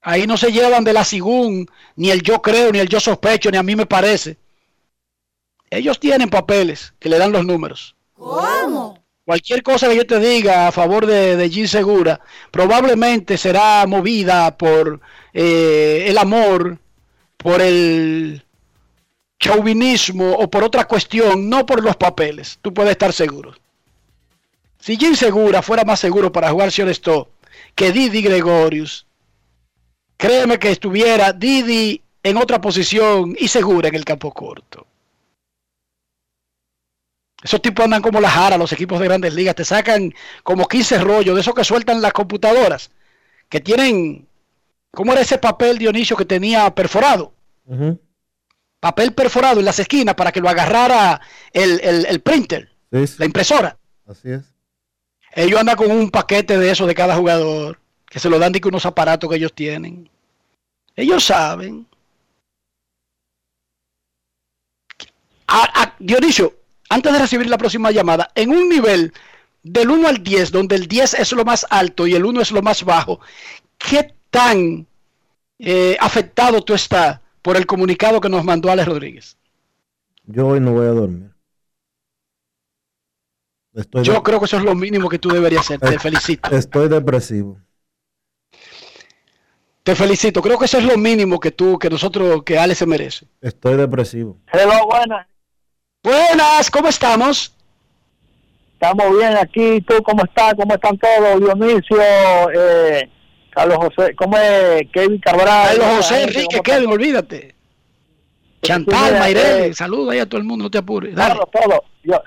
Ahí 0.00 0.26
no 0.26 0.38
se 0.38 0.52
llevan 0.52 0.84
de 0.84 0.94
la 0.94 1.04
según, 1.04 1.66
ni 1.96 2.10
el 2.10 2.22
yo 2.22 2.40
creo, 2.40 2.72
ni 2.72 2.78
el 2.78 2.88
yo 2.88 2.98
sospecho, 2.98 3.50
ni 3.50 3.58
a 3.58 3.62
mí 3.62 3.76
me 3.76 3.84
parece. 3.84 4.38
Ellos 5.68 6.00
tienen 6.00 6.30
papeles 6.30 6.94
que 6.98 7.10
le 7.10 7.18
dan 7.18 7.30
los 7.30 7.44
números. 7.44 7.94
¿Cómo? 8.14 8.97
Cualquier 9.28 9.62
cosa 9.62 9.90
que 9.90 9.96
yo 9.96 10.06
te 10.06 10.18
diga 10.20 10.68
a 10.68 10.72
favor 10.72 11.04
de, 11.04 11.36
de 11.36 11.68
Segura, 11.68 12.18
probablemente 12.50 13.36
será 13.36 13.86
movida 13.86 14.56
por 14.56 15.02
eh, 15.34 16.06
el 16.08 16.16
amor, 16.16 16.78
por 17.36 17.60
el 17.60 18.42
chauvinismo 19.38 20.32
o 20.32 20.48
por 20.48 20.64
otra 20.64 20.86
cuestión, 20.86 21.50
no 21.50 21.66
por 21.66 21.84
los 21.84 21.94
papeles. 21.96 22.58
Tú 22.62 22.72
puedes 22.72 22.92
estar 22.92 23.12
seguro. 23.12 23.52
Si 24.80 24.96
Jim 24.96 25.14
Segura 25.14 25.60
fuera 25.60 25.84
más 25.84 26.00
seguro 26.00 26.32
para 26.32 26.48
jugar 26.48 26.70
Stop 26.70 27.28
que 27.74 27.92
Didi 27.92 28.22
Gregorius, 28.22 29.04
créeme 30.16 30.58
que 30.58 30.70
estuviera 30.70 31.34
Didi 31.34 32.00
en 32.22 32.38
otra 32.38 32.62
posición 32.62 33.36
y 33.38 33.48
Segura 33.48 33.88
en 33.88 33.94
el 33.94 34.06
campo 34.06 34.32
corto. 34.32 34.86
Esos 37.42 37.62
tipos 37.62 37.84
andan 37.84 38.02
como 38.02 38.20
la 38.20 38.30
jara, 38.30 38.58
los 38.58 38.72
equipos 38.72 38.98
de 38.98 39.06
grandes 39.06 39.32
ligas. 39.34 39.54
Te 39.54 39.64
sacan 39.64 40.12
como 40.42 40.66
15 40.66 40.98
rollos 40.98 41.34
de 41.36 41.40
esos 41.40 41.54
que 41.54 41.64
sueltan 41.64 42.00
las 42.02 42.12
computadoras. 42.12 42.90
Que 43.48 43.60
tienen. 43.60 44.26
¿Cómo 44.90 45.12
era 45.12 45.20
ese 45.20 45.38
papel, 45.38 45.78
Dionisio, 45.78 46.16
que 46.16 46.24
tenía 46.24 46.74
perforado? 46.74 47.32
Papel 48.80 49.12
perforado 49.12 49.60
en 49.60 49.66
las 49.66 49.78
esquinas 49.78 50.14
para 50.14 50.32
que 50.32 50.40
lo 50.40 50.48
agarrara 50.48 51.20
el, 51.52 51.80
el- 51.80 52.06
el 52.06 52.20
printer, 52.20 52.70
Sí, 52.92 53.06
sí, 53.06 53.14
la 53.18 53.26
impresora. 53.26 53.78
así 54.06 54.30
es. 54.30 54.42
Ellos 55.32 55.60
andan 55.60 55.76
con 55.76 55.90
un 55.90 56.10
paquete 56.10 56.58
de 56.58 56.70
eso 56.70 56.86
de 56.86 56.94
cada 56.94 57.16
jugador. 57.16 57.78
Que 58.06 58.18
se 58.18 58.30
lo 58.30 58.38
dan 58.38 58.52
de 58.52 58.60
unos 58.64 58.86
aparatos 58.86 59.28
que 59.28 59.36
ellos 59.36 59.52
tienen. 59.52 60.08
Ellos 60.96 61.22
saben. 61.24 61.86
A- 65.46 65.82
a- 65.82 65.94
Dionisio, 65.98 66.54
antes 66.88 67.12
de 67.12 67.18
recibir 67.18 67.48
la 67.48 67.58
próxima 67.58 67.90
llamada, 67.90 68.30
en 68.34 68.50
un 68.50 68.68
nivel 68.68 69.12
del 69.62 69.90
1 69.90 70.08
al 70.08 70.22
10, 70.22 70.52
donde 70.52 70.76
el 70.76 70.88
10 70.88 71.14
es 71.14 71.32
lo 71.32 71.44
más 71.44 71.66
alto 71.70 72.06
y 72.06 72.14
el 72.14 72.24
1 72.24 72.40
es 72.40 72.52
lo 72.52 72.62
más 72.62 72.84
bajo, 72.84 73.20
¿qué 73.76 74.14
tan 74.30 74.86
eh, 75.58 75.96
afectado 76.00 76.62
tú 76.62 76.74
estás 76.74 77.20
por 77.42 77.56
el 77.56 77.66
comunicado 77.66 78.20
que 78.20 78.28
nos 78.28 78.44
mandó 78.44 78.70
Alex 78.70 78.88
Rodríguez? 78.88 79.36
Yo 80.24 80.46
hoy 80.46 80.60
no 80.60 80.72
voy 80.72 80.86
a 80.86 80.90
dormir. 80.90 81.30
Yo 84.02 84.22
creo 84.22 84.38
que 84.40 84.46
eso 84.46 84.56
es 84.56 84.64
lo 84.64 84.74
mínimo 84.74 85.08
que 85.08 85.18
tú 85.18 85.28
deberías 85.28 85.62
hacer. 85.62 85.78
Te 85.78 85.98
felicito. 85.98 86.50
Estoy 86.50 86.88
depresivo. 86.88 87.60
Te 89.84 89.94
felicito. 89.94 90.42
Creo 90.42 90.58
que 90.58 90.64
eso 90.64 90.78
es 90.78 90.84
lo 90.84 90.98
mínimo 90.98 91.38
que 91.38 91.52
tú, 91.52 91.78
que 91.78 91.88
nosotros, 91.88 92.42
que 92.42 92.58
Alex 92.58 92.78
se 92.78 92.86
merece. 92.86 93.28
Estoy 93.40 93.76
depresivo. 93.76 94.38
Hello, 94.52 94.86
buenas. 94.86 95.26
Buenas, 96.02 96.70
¿cómo 96.70 96.88
estamos? 96.88 97.52
Estamos 98.74 99.18
bien 99.18 99.36
aquí. 99.36 99.80
¿Tú 99.80 100.00
cómo 100.04 100.22
estás? 100.24 100.54
¿Cómo 100.54 100.74
están 100.74 100.96
todos? 100.96 101.40
Dionisio, 101.40 102.00
eh, 102.54 103.08
Carlos 103.50 103.78
José, 103.78 104.14
¿cómo 104.14 104.38
es? 104.38 104.82
Kevin 104.92 105.18
Cabral. 105.18 105.76
Carlos 105.76 105.96
José, 105.96 106.22
Enrique, 106.22 106.60
Kevin, 106.62 106.90
olvídate. 106.90 107.54
Chantal, 108.62 109.18
Mayrel, 109.18 109.74
saludos 109.74 110.12
ahí 110.12 110.20
a 110.20 110.28
todo 110.28 110.38
el 110.38 110.46
mundo, 110.46 110.64
no 110.64 110.70
te 110.70 110.78
apures. 110.78 111.14
Claro, 111.14 111.48
todo. 111.52 111.84
Yo, 112.04 112.22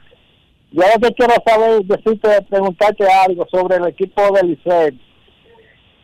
yo 0.71 0.83
lo 0.83 1.07
que 1.07 1.13
quiero 1.13 1.33
saber, 1.45 1.81
decirte, 1.83 2.41
preguntarte 2.49 3.05
algo 3.09 3.47
sobre 3.49 3.77
el 3.77 3.87
equipo 3.87 4.31
del 4.31 4.47
Licey. 4.47 5.01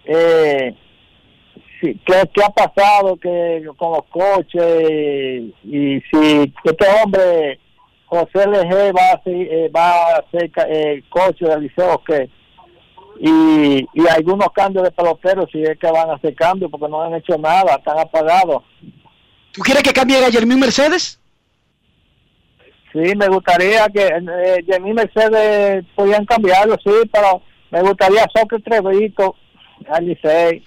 Eh, 0.05 0.75
sí, 1.79 1.99
¿qué, 2.05 2.23
¿Qué 2.33 2.43
ha 2.43 2.49
pasado 2.49 3.17
que 3.17 3.63
con 3.77 3.93
los 3.93 4.05
coches? 4.09 5.43
Y 5.63 6.01
si 6.01 6.53
este 6.63 6.85
hombre, 7.03 7.59
José 8.05 8.47
LG, 8.47 8.95
va 8.95 9.11
a 9.11 9.23
ser, 9.23 9.35
eh, 9.35 9.69
va 9.69 10.15
a 10.15 10.25
ser 10.31 10.51
eh, 10.69 11.03
coche 11.09 11.45
del 11.45 11.63
Liceo 11.63 11.95
o 11.95 12.03
qué? 12.03 12.29
Y, 13.19 13.87
y 13.93 14.07
algunos 14.07 14.49
cambios 14.53 14.83
de 14.83 14.91
peloteros, 14.91 15.49
si 15.51 15.63
es 15.63 15.77
que 15.79 15.91
van 15.91 16.09
a 16.09 16.13
hacer 16.13 16.35
cambios, 16.35 16.69
porque 16.69 16.87
no 16.87 17.01
han 17.01 17.15
hecho 17.15 17.37
nada, 17.37 17.75
están 17.75 17.97
apagados. 17.97 18.63
¿Tú 19.51 19.61
quieres 19.61 19.81
que 19.81 19.93
cambie 19.93 20.23
a 20.23 20.31
Jermín 20.31 20.59
Mercedes? 20.59 21.19
Sí, 22.93 23.15
me 23.15 23.27
gustaría 23.27 23.87
que 23.89 24.05
eh, 24.05 24.63
Jermín 24.65 24.95
Mercedes 24.95 25.83
podían 25.95 26.25
cambiarlo, 26.25 26.75
sí, 26.83 26.91
pero 27.11 27.41
me 27.71 27.81
gustaría 27.81 28.25
Sócrates 28.33 28.63
Trevito 28.63 29.35
al 29.89 30.05
Licey. 30.05 30.63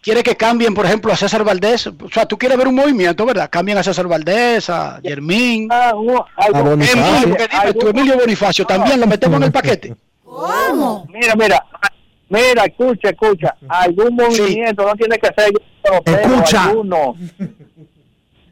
¿Quiere 0.00 0.22
que 0.22 0.36
cambien, 0.36 0.74
por 0.74 0.86
ejemplo, 0.86 1.12
a 1.12 1.16
César 1.16 1.44
Valdés? 1.44 1.86
O 1.88 1.94
sea, 2.12 2.24
tú 2.26 2.38
quieres 2.38 2.56
ver 2.56 2.68
un 2.68 2.74
movimiento, 2.76 3.26
¿verdad? 3.26 3.48
Cambien 3.50 3.78
a 3.78 3.82
César 3.82 4.06
Valdés, 4.06 4.70
a 4.70 5.00
Germín. 5.02 5.68
Ah, 5.70 5.92
uh, 5.94 6.18
A 6.36 6.62
Bonifacio. 6.62 7.02
Emilio, 7.04 7.36
que 7.36 7.48
dime 7.48 7.74
tú, 7.74 7.88
Emilio 7.88 8.16
Bonifacio, 8.18 8.64
también 8.64 9.00
lo 9.00 9.06
metemos 9.06 9.36
en 9.38 9.42
el 9.44 9.52
paquete. 9.52 9.94
¿Cómo? 10.24 11.06
Mira, 11.12 11.34
mira, 11.34 11.64
mira, 12.28 12.64
escucha, 12.64 13.10
escucha. 13.10 13.54
Algún 13.68 14.14
movimiento 14.14 14.86
no 14.86 14.94
tiene 14.94 15.18
que 15.18 15.28
ser 15.36 15.52
Escucha. 16.04 16.64
alguno. 16.66 17.16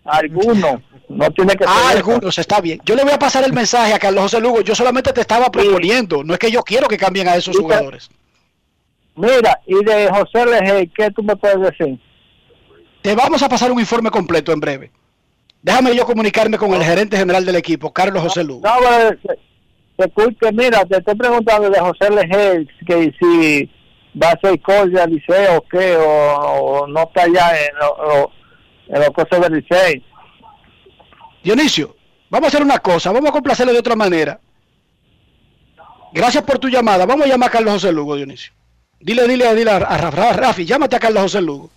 Alguno. 0.05 0.83
No 1.09 1.31
tiene 1.31 1.53
que 1.55 1.65
ser. 1.65 1.73
Ah, 1.73 1.91
algunos, 1.91 2.39
está 2.39 2.61
bien. 2.61 2.81
Yo 2.85 2.95
le 2.97 3.05
voy 3.05 3.13
a 3.13 3.19
pasar 3.19 3.45
el 3.45 3.53
mensaje 3.53 3.95
a 3.95 3.99
Carlos 3.99 4.23
José 4.25 4.41
Lugo. 4.41 4.61
Yo 4.63 4.75
solamente 4.75 5.13
te 5.13 5.21
estaba 5.21 5.51
proponiendo. 5.51 6.25
No 6.25 6.33
es 6.35 6.39
que 6.41 6.51
yo 6.51 6.63
quiero 6.63 6.89
que 6.89 6.97
cambien 6.99 7.29
a 7.29 7.37
esos 7.37 7.55
Sí, 7.57 7.63
jugadores. 7.63 8.11
Mira, 9.17 9.61
y 9.67 9.83
de 9.85 10.09
José 10.11 10.45
Leje, 10.47 10.91
¿qué 10.95 11.11
tú 11.11 11.23
me 11.23 11.35
puedes 11.37 11.61
decir? 11.61 11.99
Te 13.03 13.15
vamos 13.15 13.43
a 13.43 13.49
pasar 13.49 13.73
un 13.73 13.81
informe 13.81 14.11
completo 14.11 14.53
en 14.53 14.61
breve. 14.61 14.91
Déjame 15.63 15.97
yo 15.97 16.05
comunicarme 16.07 16.59
con 16.59 16.73
el 16.75 16.85
gerente 16.85 17.17
general 17.17 17.45
del 17.45 17.57
equipo, 17.57 17.93
Carlos 17.93 18.23
José 18.23 18.45
Lugo. 18.45 18.67
No, 18.69 18.75
pero, 19.27 19.37
escucha, 19.99 20.53
mira, 20.53 20.85
te 20.85 20.99
estoy 20.99 21.15
preguntando 21.15 21.71
de 21.71 21.81
José 21.81 22.11
Leje, 22.11 22.67
que 22.87 23.15
si 23.19 23.71
va 24.23 24.31
a 24.33 24.41
ser 24.41 24.61
coach 24.61 24.89
del 24.91 25.11
liceo 25.11 25.59
o 25.59 25.63
qué, 25.63 25.97
o, 25.97 26.05
o 26.05 26.87
no 26.87 27.03
está 27.05 27.23
allá 27.23 27.51
en, 27.59 27.77
lo- 27.79 28.07
lo- 28.07 28.31
en 28.89 29.01
los 29.01 29.11
cosas 29.11 29.41
del 29.41 29.55
liceo. 29.61 30.03
Dionisio, 31.43 31.97
vamos 32.29 32.47
a 32.47 32.49
hacer 32.49 32.63
una 32.63 32.79
cosa, 32.79 33.13
vamos 33.13 33.31
a 33.31 33.33
complacerle 33.33 33.73
de 33.73 33.79
otra 33.79 33.97
manera. 33.97 34.39
Gracias 36.13 36.45
por 36.45 36.59
tu 36.59 36.69
llamada. 36.69 37.05
Vamos 37.07 37.27
a 37.27 37.29
llamar 37.29 37.49
a 37.49 37.53
Carlos 37.53 37.75
José 37.75 37.93
Lugo, 37.93 38.17
Dionisio. 38.17 38.53
Dile, 39.01 39.29
dile, 39.29 39.55
dile 39.55 39.71
a, 39.71 39.77
a 39.77 40.11
Rafa, 40.11 40.33
Rafi, 40.33 40.65
llámate 40.65 40.97
a 40.97 41.01
Carlos 41.01 41.23
José 41.25 41.41
Lugo. 41.41 41.71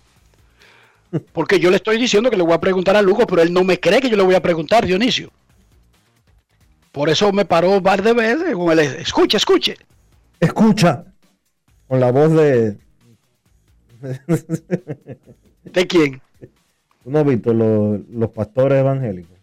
Porque 1.32 1.58
yo 1.58 1.70
le 1.70 1.76
estoy 1.76 1.98
diciendo 1.98 2.30
que 2.30 2.36
le 2.36 2.42
voy 2.42 2.52
a 2.52 2.60
preguntar 2.60 2.96
a 2.96 3.02
Lugo, 3.02 3.26
pero 3.26 3.42
él 3.42 3.52
no 3.52 3.64
me 3.64 3.80
cree 3.80 4.00
que 4.00 4.08
yo 4.08 4.16
le 4.16 4.22
voy 4.22 4.34
a 4.34 4.42
preguntar, 4.42 4.86
Dionisio. 4.86 5.30
Por 6.92 7.08
eso 7.08 7.32
me 7.32 7.44
paró 7.44 7.82
par 7.82 8.02
de 8.02 8.12
veces 8.12 8.54
con 8.54 8.70
el 8.72 8.78
escuche, 8.80 9.36
escuche. 9.36 9.76
Escucha. 10.38 11.04
Con 11.86 12.00
la 12.00 12.10
voz 12.10 12.32
de. 12.32 12.78
¿De 15.64 15.86
quién? 15.86 16.20
¿Tú 17.02 17.10
no 17.10 17.20
has 17.20 17.26
visto 17.26 17.52
los, 17.52 18.00
los 18.08 18.30
pastores 18.30 18.78
evangélicos? 18.78 19.36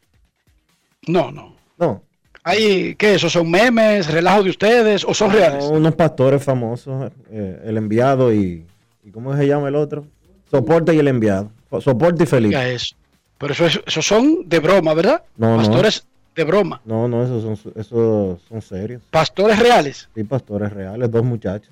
No, 1.07 1.32
no. 1.32 1.55
No. 1.78 2.03
Hay, 2.50 2.95
¿Qué? 2.95 3.16
¿Esos 3.16 3.34
son 3.34 3.52
memes, 3.52 4.10
relajos 4.10 4.45
de 4.45 4.50
ustedes 4.52 5.04
o 5.04 5.14
son 5.14 5.32
reales? 5.34 5.66
Son 5.66 5.76
unos 5.78 5.95
pastores 5.95 6.41
famosos, 6.43 7.12
eh, 7.30 7.62
el 7.66 7.76
enviado 7.78 8.32
y, 8.34 8.66
y. 9.04 9.12
¿Cómo 9.12 9.36
se 9.36 9.45
llama 9.48 9.68
el 9.68 9.76
otro? 9.76 10.06
Soporte 10.50 10.93
y 10.95 11.00
el 11.00 11.08
enviado. 11.10 11.52
Soporte 11.82 12.24
y 12.24 12.26
Felipe. 12.26 12.56
Diga 12.56 12.70
eso. 12.70 12.95
Pero 13.38 13.52
eso, 13.54 13.66
es- 13.66 13.82
esos 13.86 14.08
son 14.08 14.48
de 14.48 14.60
broma, 14.60 14.93
¿verdad? 14.93 15.24
No, 15.36 15.52
no. 15.52 15.58
Pastores 15.58 16.06
de 16.36 16.43
broma. 16.45 16.80
No, 16.86 17.08
no, 17.10 17.24
esos 17.24 17.43
son, 17.60 17.74
esos 17.76 18.39
son 18.48 18.62
serios. 18.62 19.02
Pastores 19.12 19.60
reales. 19.60 20.08
Sí, 20.16 20.24
pastores 20.24 20.72
reales, 20.72 21.12
dos 21.12 21.24
muchachos. 21.26 21.72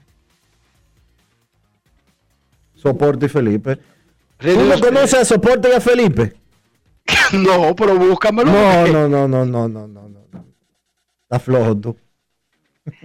Soporte 2.76 3.28
y 3.28 3.30
Felipe. 3.30 3.78
¿Tú 4.40 4.62
no 4.62 4.80
conoces 4.80 5.14
a 5.22 5.26
Soporte 5.26 5.70
y 5.70 5.74
a 5.74 5.80
Felipe? 5.80 6.34
No, 7.34 7.76
pero 7.76 7.96
búscamelo. 7.98 8.52
No, 8.52 8.88
no, 8.88 9.08
no, 9.08 9.28
no, 9.28 9.46
no, 9.46 9.68
no, 9.68 9.88
no, 9.88 10.10
no. 10.10 10.20
Está 11.26 11.40
flojo 11.40 11.78
tú. 11.78 11.98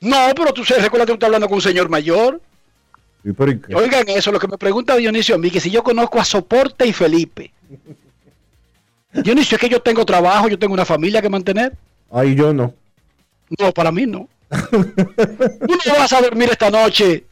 No, 0.00 0.16
pero 0.36 0.52
tú 0.52 0.64
se 0.64 0.78
recuerda 0.78 1.04
que 1.06 1.10
tú 1.10 1.14
estás 1.14 1.26
hablando 1.26 1.48
con 1.48 1.56
un 1.56 1.60
señor 1.60 1.88
mayor. 1.88 2.40
Oigan 3.74 4.08
eso, 4.08 4.30
lo 4.30 4.38
que 4.38 4.46
me 4.46 4.56
pregunta 4.56 4.94
Dionisio 4.94 5.34
a 5.34 5.38
mí, 5.38 5.50
que 5.50 5.58
si 5.58 5.72
yo 5.72 5.82
conozco 5.82 6.20
a 6.20 6.24
Soporte 6.24 6.86
y 6.86 6.92
Felipe. 6.92 7.52
Dionisio, 9.12 9.56
es 9.56 9.60
que 9.60 9.68
yo 9.68 9.82
tengo 9.82 10.06
trabajo, 10.06 10.48
yo 10.48 10.56
tengo 10.56 10.72
una 10.72 10.84
familia 10.84 11.20
que 11.20 11.28
mantener. 11.28 11.76
Ay, 12.12 12.36
yo 12.36 12.54
no. 12.54 12.72
No, 13.58 13.72
para 13.72 13.90
mí 13.90 14.06
no. 14.06 14.28
Tú 14.70 15.78
no 15.86 15.94
vas 15.98 16.12
a 16.12 16.20
dormir 16.22 16.48
esta 16.50 16.70
noche 16.70 17.24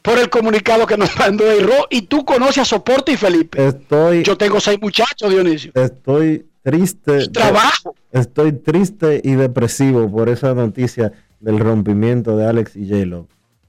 por 0.00 0.18
el 0.20 0.30
comunicado 0.30 0.86
que 0.86 0.96
nos 0.96 1.16
mandó 1.18 1.50
Eiro 1.50 1.88
y 1.90 2.02
tú 2.02 2.24
conoces 2.24 2.58
a 2.58 2.64
Soporte 2.64 3.10
y 3.12 3.16
Felipe. 3.16 3.66
Estoy, 3.66 4.22
Yo 4.22 4.38
tengo 4.38 4.60
seis 4.60 4.80
muchachos, 4.80 5.28
Dionisio. 5.28 5.72
estoy 5.74 6.46
triste. 6.62 7.28
Trabajo. 7.28 7.94
Estoy 8.12 8.52
triste 8.52 9.20
y 9.22 9.32
depresivo 9.32 10.10
por 10.10 10.28
esa 10.28 10.54
noticia 10.54 11.12
del 11.40 11.58
rompimiento 11.58 12.36
de 12.36 12.46
Alex 12.46 12.76
y 12.76 12.88
J-Lo. 12.88 13.26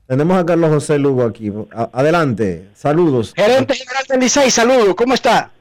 Tenemos 0.07 0.37
a 0.37 0.45
Carlos 0.45 0.69
José 0.69 0.99
Lugo 0.99 1.23
aquí. 1.23 1.51
A- 1.73 1.89
adelante. 1.93 2.69
Saludos. 2.73 3.33
Gerente 3.35 3.73
general 3.73 4.03
del 4.09 4.19
Licey, 4.19 4.49
saludos, 4.51 4.93
¿cómo 4.95 5.13
está? 5.13 5.51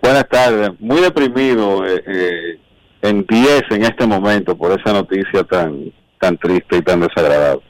Buenas 0.00 0.28
tardes, 0.28 0.70
muy 0.80 1.00
deprimido 1.00 1.86
eh, 1.86 2.02
eh, 2.06 2.58
en 3.02 3.24
10 3.24 3.62
en 3.70 3.84
este 3.84 4.04
momento 4.06 4.56
por 4.56 4.72
esa 4.78 4.92
noticia 4.92 5.44
tan 5.44 5.92
tan 6.18 6.36
triste 6.38 6.76
y 6.78 6.82
tan 6.82 7.00
desagradable. 7.00 7.62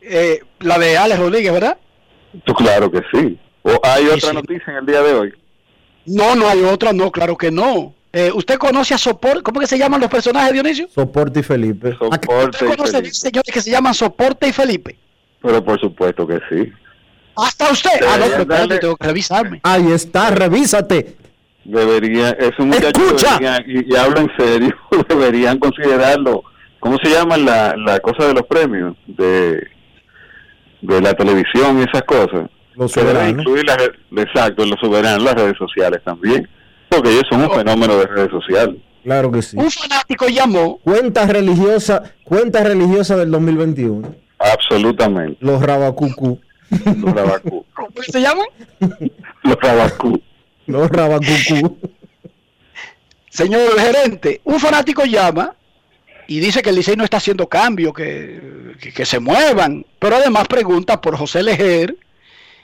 Eh, 0.00 0.40
la 0.60 0.78
de 0.78 0.96
Alex 0.96 1.18
Rodríguez, 1.18 1.52
¿verdad? 1.52 1.76
Tú, 2.44 2.54
claro 2.54 2.90
que 2.90 3.00
sí. 3.12 3.38
¿O 3.62 3.70
hay 3.82 4.04
Sí, 4.04 4.10
otra 4.10 4.30
sí. 4.30 4.34
noticia 4.36 4.72
en 4.72 4.76
el 4.78 4.86
día 4.86 5.02
de 5.02 5.14
hoy? 5.14 5.34
No, 6.06 6.34
no 6.36 6.48
hay 6.48 6.62
otra, 6.62 6.92
no, 6.92 7.10
claro 7.10 7.36
que 7.36 7.50
no. 7.50 7.94
Eh, 8.12 8.30
¿Usted 8.34 8.56
conoce 8.58 8.94
a 8.94 8.98
Soporte? 8.98 9.42
¿Cómo 9.42 9.60
que 9.60 9.66
se 9.66 9.76
llaman 9.78 10.00
los 10.00 10.08
personajes, 10.10 10.52
Dionisio? 10.52 10.88
Soporte 10.94 11.40
y 11.40 11.42
Felipe. 11.42 11.92
Soporte 11.98 12.64
¿Usted 12.64 12.66
conoce 12.68 12.92
Felipe. 12.92 13.14
señores 13.14 13.52
que 13.54 13.60
se 13.60 13.70
llaman 13.70 13.92
Soporte 13.94 14.48
y 14.48 14.52
Felipe? 14.52 14.96
Pero 15.42 15.62
por 15.64 15.78
supuesto 15.80 16.26
que 16.26 16.38
sí. 16.48 16.72
Hasta 17.36 17.70
usted. 17.70 17.90
Ah, 18.08 18.16
no, 18.18 18.24
pero 18.26 18.44
darle- 18.46 18.78
tengo 18.78 18.96
que 18.96 19.06
revisarme. 19.06 19.60
Ahí 19.62 19.92
está, 19.92 20.30
revísate. 20.30 21.16
Debería, 21.64 22.30
es 22.30 22.52
un 22.58 22.68
muchacho 22.68 23.00
Escucha. 23.04 23.38
debería- 23.38 23.64
y, 23.66 23.92
y 23.92 23.96
hablo 23.96 24.20
en 24.20 24.30
serio, 24.38 24.74
deberían 25.08 25.58
considerarlo. 25.58 26.42
¿Cómo 26.80 26.96
se 27.02 27.10
llama 27.10 27.36
la, 27.36 27.74
la 27.76 27.98
cosa 28.00 28.28
de 28.28 28.34
los 28.34 28.46
premios? 28.46 28.96
De, 29.06 29.66
de 30.80 31.00
la 31.02 31.12
televisión 31.14 31.80
y 31.80 31.82
esas 31.82 32.02
cosas. 32.04 32.48
Los 32.76 32.92
Que 32.92 33.00
deben 33.00 33.14
soberanos. 33.14 33.40
incluir 33.40 33.64
las, 33.64 33.78
exacto, 34.24 34.66
los 34.66 34.78
soberanos, 34.80 35.22
las 35.22 35.34
redes 35.34 35.56
sociales 35.56 36.00
también. 36.04 36.48
Porque 36.88 37.10
ellos 37.10 37.24
son 37.30 37.42
un 37.42 37.50
fenómeno 37.50 37.96
de 37.98 38.06
redes 38.06 38.30
sociales. 38.30 38.76
Claro 39.02 39.30
que 39.30 39.42
sí. 39.42 39.56
Un 39.56 39.70
fanático 39.70 40.28
llamó. 40.28 40.78
Cuenta 40.78 41.26
religiosa, 41.26 42.02
cuenta 42.24 42.62
religiosa 42.62 43.16
del 43.16 43.30
2021. 43.30 44.14
Absolutamente. 44.38 45.38
Los 45.40 45.62
Rabacucu. 45.62 46.40
Los 46.70 47.14
rabacú. 47.14 47.64
¿Cómo 47.74 47.88
que 47.90 48.10
se 48.10 48.20
llaman? 48.20 48.46
Los 49.42 49.56
rabacú. 49.60 50.20
Los 50.66 50.90
Rabacucu. 50.90 51.78
Señor 53.30 53.78
gerente, 53.78 54.40
un 54.44 54.58
fanático 54.58 55.04
llama 55.04 55.54
y 56.26 56.40
dice 56.40 56.62
que 56.62 56.70
el 56.70 56.76
Licey 56.76 56.96
no 56.96 57.04
está 57.04 57.18
haciendo 57.18 57.48
cambio, 57.48 57.92
que, 57.92 58.74
que, 58.94 59.04
se 59.06 59.20
muevan, 59.20 59.84
pero 59.98 60.16
además 60.16 60.48
pregunta 60.48 61.00
por 61.00 61.16
José 61.16 61.42
Lejer 61.42 61.96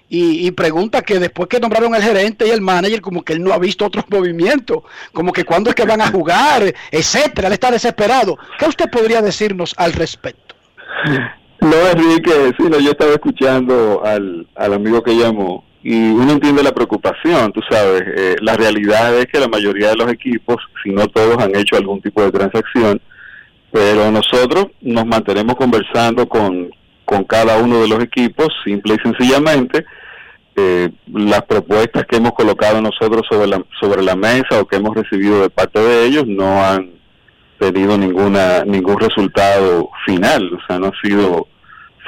y, 0.09 0.51
pregunta 0.51 1.03
que 1.03 1.19
después 1.19 1.49
que 1.49 1.59
nombraron 1.59 1.95
el 1.95 2.03
gerente 2.03 2.47
y 2.47 2.51
el 2.51 2.61
manager, 2.61 3.01
como 3.01 3.23
que 3.23 3.33
él 3.33 3.43
no 3.43 3.53
ha 3.53 3.59
visto 3.59 3.87
otros 3.87 4.05
movimientos, 4.11 4.83
como 5.13 5.33
que 5.33 5.45
cuándo 5.45 5.71
es 5.71 5.77
que 5.77 5.87
van 5.87 6.03
a 6.03 6.09
jugar, 6.09 6.75
etcétera, 6.91 7.49
él 7.49 7.55
está 7.55 7.71
desesperado. 7.71 8.37
¿Qué 8.59 8.67
usted 8.67 8.91
podría 8.91 9.23
decirnos 9.23 9.75
al 9.79 9.93
respecto? 9.95 10.55
No, 11.61 11.77
Enrique, 11.91 12.53
sí, 12.59 12.65
no, 12.69 12.79
yo 12.79 12.91
estaba 12.91 13.13
escuchando 13.13 14.03
al, 14.05 14.47
al 14.55 14.75
amigo 14.75 15.03
que 15.03 15.17
llamó 15.17 15.65
y 15.83 16.11
uno 16.11 16.33
entiende 16.33 16.63
la 16.63 16.73
preocupación, 16.73 17.53
tú 17.53 17.61
sabes, 17.69 18.03
eh, 18.17 18.37
la 18.41 18.57
realidad 18.57 19.19
es 19.19 19.27
que 19.27 19.41
la 19.41 19.49
mayoría 19.49 19.89
de 19.89 19.97
los 19.97 20.13
equipos, 20.13 20.57
si 20.83 20.91
no 20.91 21.09
todos, 21.09 21.39
han 21.39 21.57
hecho 21.57 21.77
algún 21.77 22.01
tipo 22.01 22.23
de 22.23 22.31
transacción, 22.31 23.01
pero 23.73 24.11
nosotros 24.11 24.67
nos 24.81 25.07
mantenemos 25.07 25.57
conversando 25.57 26.29
con, 26.29 26.71
con 27.13 27.25
cada 27.25 27.59
uno 27.59 27.83
de 27.83 27.89
los 27.89 28.03
equipos, 28.03 28.49
simple 28.65 28.95
y 28.95 29.03
sencillamente, 29.03 29.85
eh, 30.57 30.89
las 31.13 31.43
propuestas 31.43 32.07
que 32.07 32.17
hemos 32.17 32.33
colocado 32.33 32.81
nosotros 32.81 33.27
sobre 33.31 33.49
la, 33.49 33.63
sobre 33.79 34.03
la 34.03 34.17
mesa 34.17 34.59
o 34.59 34.65
que 34.67 34.77
hemos 34.77 34.97
recibido 34.97 35.43
de 35.43 35.51
parte 35.51 35.79
de 35.79 36.07
ellos 36.07 36.27
no 36.27 36.65
han 36.65 36.93
tenido 37.59 37.99
ninguna 37.99 38.65
ningún 38.65 38.99
resultado 38.99 39.91
final, 40.07 40.55
o 40.55 40.67
sea, 40.67 40.79
no 40.79 40.87
han 40.87 40.95
sido 41.03 41.49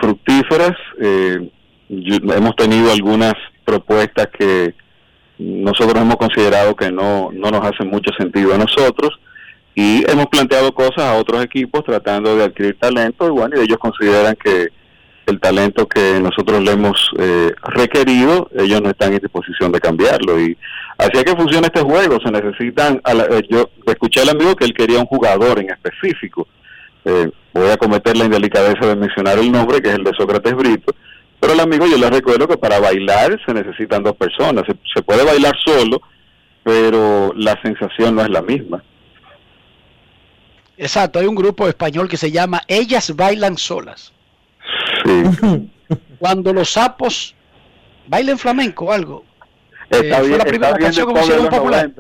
fructíferas. 0.01 0.73
Eh, 0.99 1.51
hemos 1.91 2.57
tenido 2.57 2.91
algunas 2.91 3.35
propuestas 3.67 4.29
que 4.39 4.75
nosotros 5.37 6.01
hemos 6.01 6.17
considerado 6.17 6.75
que 6.75 6.91
no, 6.91 7.29
no 7.31 7.51
nos 7.51 7.63
hacen 7.63 7.91
mucho 7.91 8.11
sentido 8.17 8.55
a 8.55 8.59
nosotros 8.59 9.11
y 9.75 10.11
hemos 10.11 10.27
planteado 10.29 10.73
cosas 10.73 11.01
a 11.01 11.17
otros 11.17 11.45
equipos 11.45 11.85
tratando 11.85 12.35
de 12.37 12.45
adquirir 12.45 12.79
talento 12.79 13.27
y 13.27 13.31
bueno, 13.31 13.57
y 13.61 13.65
ellos 13.65 13.79
consideran 13.79 14.35
que 14.43 14.69
el 15.27 15.41
talento 15.41 15.87
que 15.89 16.21
nosotros 16.21 16.63
le 16.63 16.73
hemos 16.73 17.11
eh, 17.19 17.53
requerido, 17.63 18.51
ellos 18.57 18.83
no 18.83 18.91
están 18.91 19.13
en 19.13 19.21
disposición 19.21 19.73
de 19.73 19.81
cambiarlo 19.81 20.41
y 20.41 20.57
así 20.99 21.13
es 21.15 21.25
que 21.25 21.37
funciona 21.37 21.67
este 21.67 21.81
juego, 21.81 22.19
se 22.21 22.31
necesitan, 22.31 23.01
eh, 23.05 23.43
yo 23.49 23.71
escuché 23.87 24.21
al 24.21 24.31
amigo 24.31 24.55
que 24.55 24.65
él 24.65 24.75
quería 24.75 24.99
un 24.99 25.07
jugador 25.07 25.59
en 25.59 25.71
específico, 25.71 26.47
eh, 27.05 27.31
voy 27.53 27.71
a 27.71 27.77
cometer 27.77 28.17
la 28.17 28.25
indelicadeza 28.25 28.87
de 28.87 28.97
mencionar 28.97 29.39
el 29.39 29.51
nombre 29.51 29.81
que 29.81 29.89
es 29.89 29.95
el 29.95 30.05
de 30.05 30.13
Sócrates 30.15 30.55
Brito, 30.55 30.95
pero 31.45 31.53
el 31.53 31.61
amigo 31.61 31.87
yo 31.87 31.99
le 31.99 32.09
recuerdo 32.09 32.49
que 32.49 32.57
para 32.57 32.81
bailar 32.81 33.39
se 33.45 33.53
necesitan 33.53 34.03
dos 34.03 34.17
personas. 34.17 34.65
Se, 34.95 35.03
puede 35.03 35.25
bailar 35.25 35.55
solo, 35.63 36.01
pero 36.63 37.35
la 37.37 37.61
sensación 37.61 38.15
no 38.15 38.23
es 38.23 38.31
la 38.31 38.41
misma. 38.41 38.83
Exacto, 40.79 41.19
hay 41.19 41.27
un 41.27 41.35
grupo 41.35 41.69
español 41.69 42.09
que 42.09 42.17
se 42.17 42.31
llama 42.31 42.63
Ellas 42.67 43.15
Bailan 43.15 43.59
Solas. 43.59 44.15
Sí. 45.05 45.71
Cuando 46.19 46.53
los 46.53 46.71
sapos 46.71 47.35
bailen 48.07 48.39
flamenco 48.39 48.87
o 48.87 48.93
algo. 48.93 49.25
Está 49.91 50.21
eh, 50.21 50.27
bien, 50.27 50.39
la 50.39 50.45
primera 50.45 50.77
canción 50.77 51.09
que 51.09 51.21
pusieron 51.21 51.49
popular. 51.49 51.91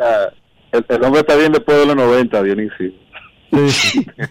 El, 0.72 0.84
el, 0.88 1.04
hombre 1.04 1.20
está 1.20 1.36
bien 1.36 1.52
después 1.52 1.78
de 1.78 1.86
los 1.86 1.96
90, 1.96 2.42
Dionisio. 2.42 2.92
Sí. 3.68 4.06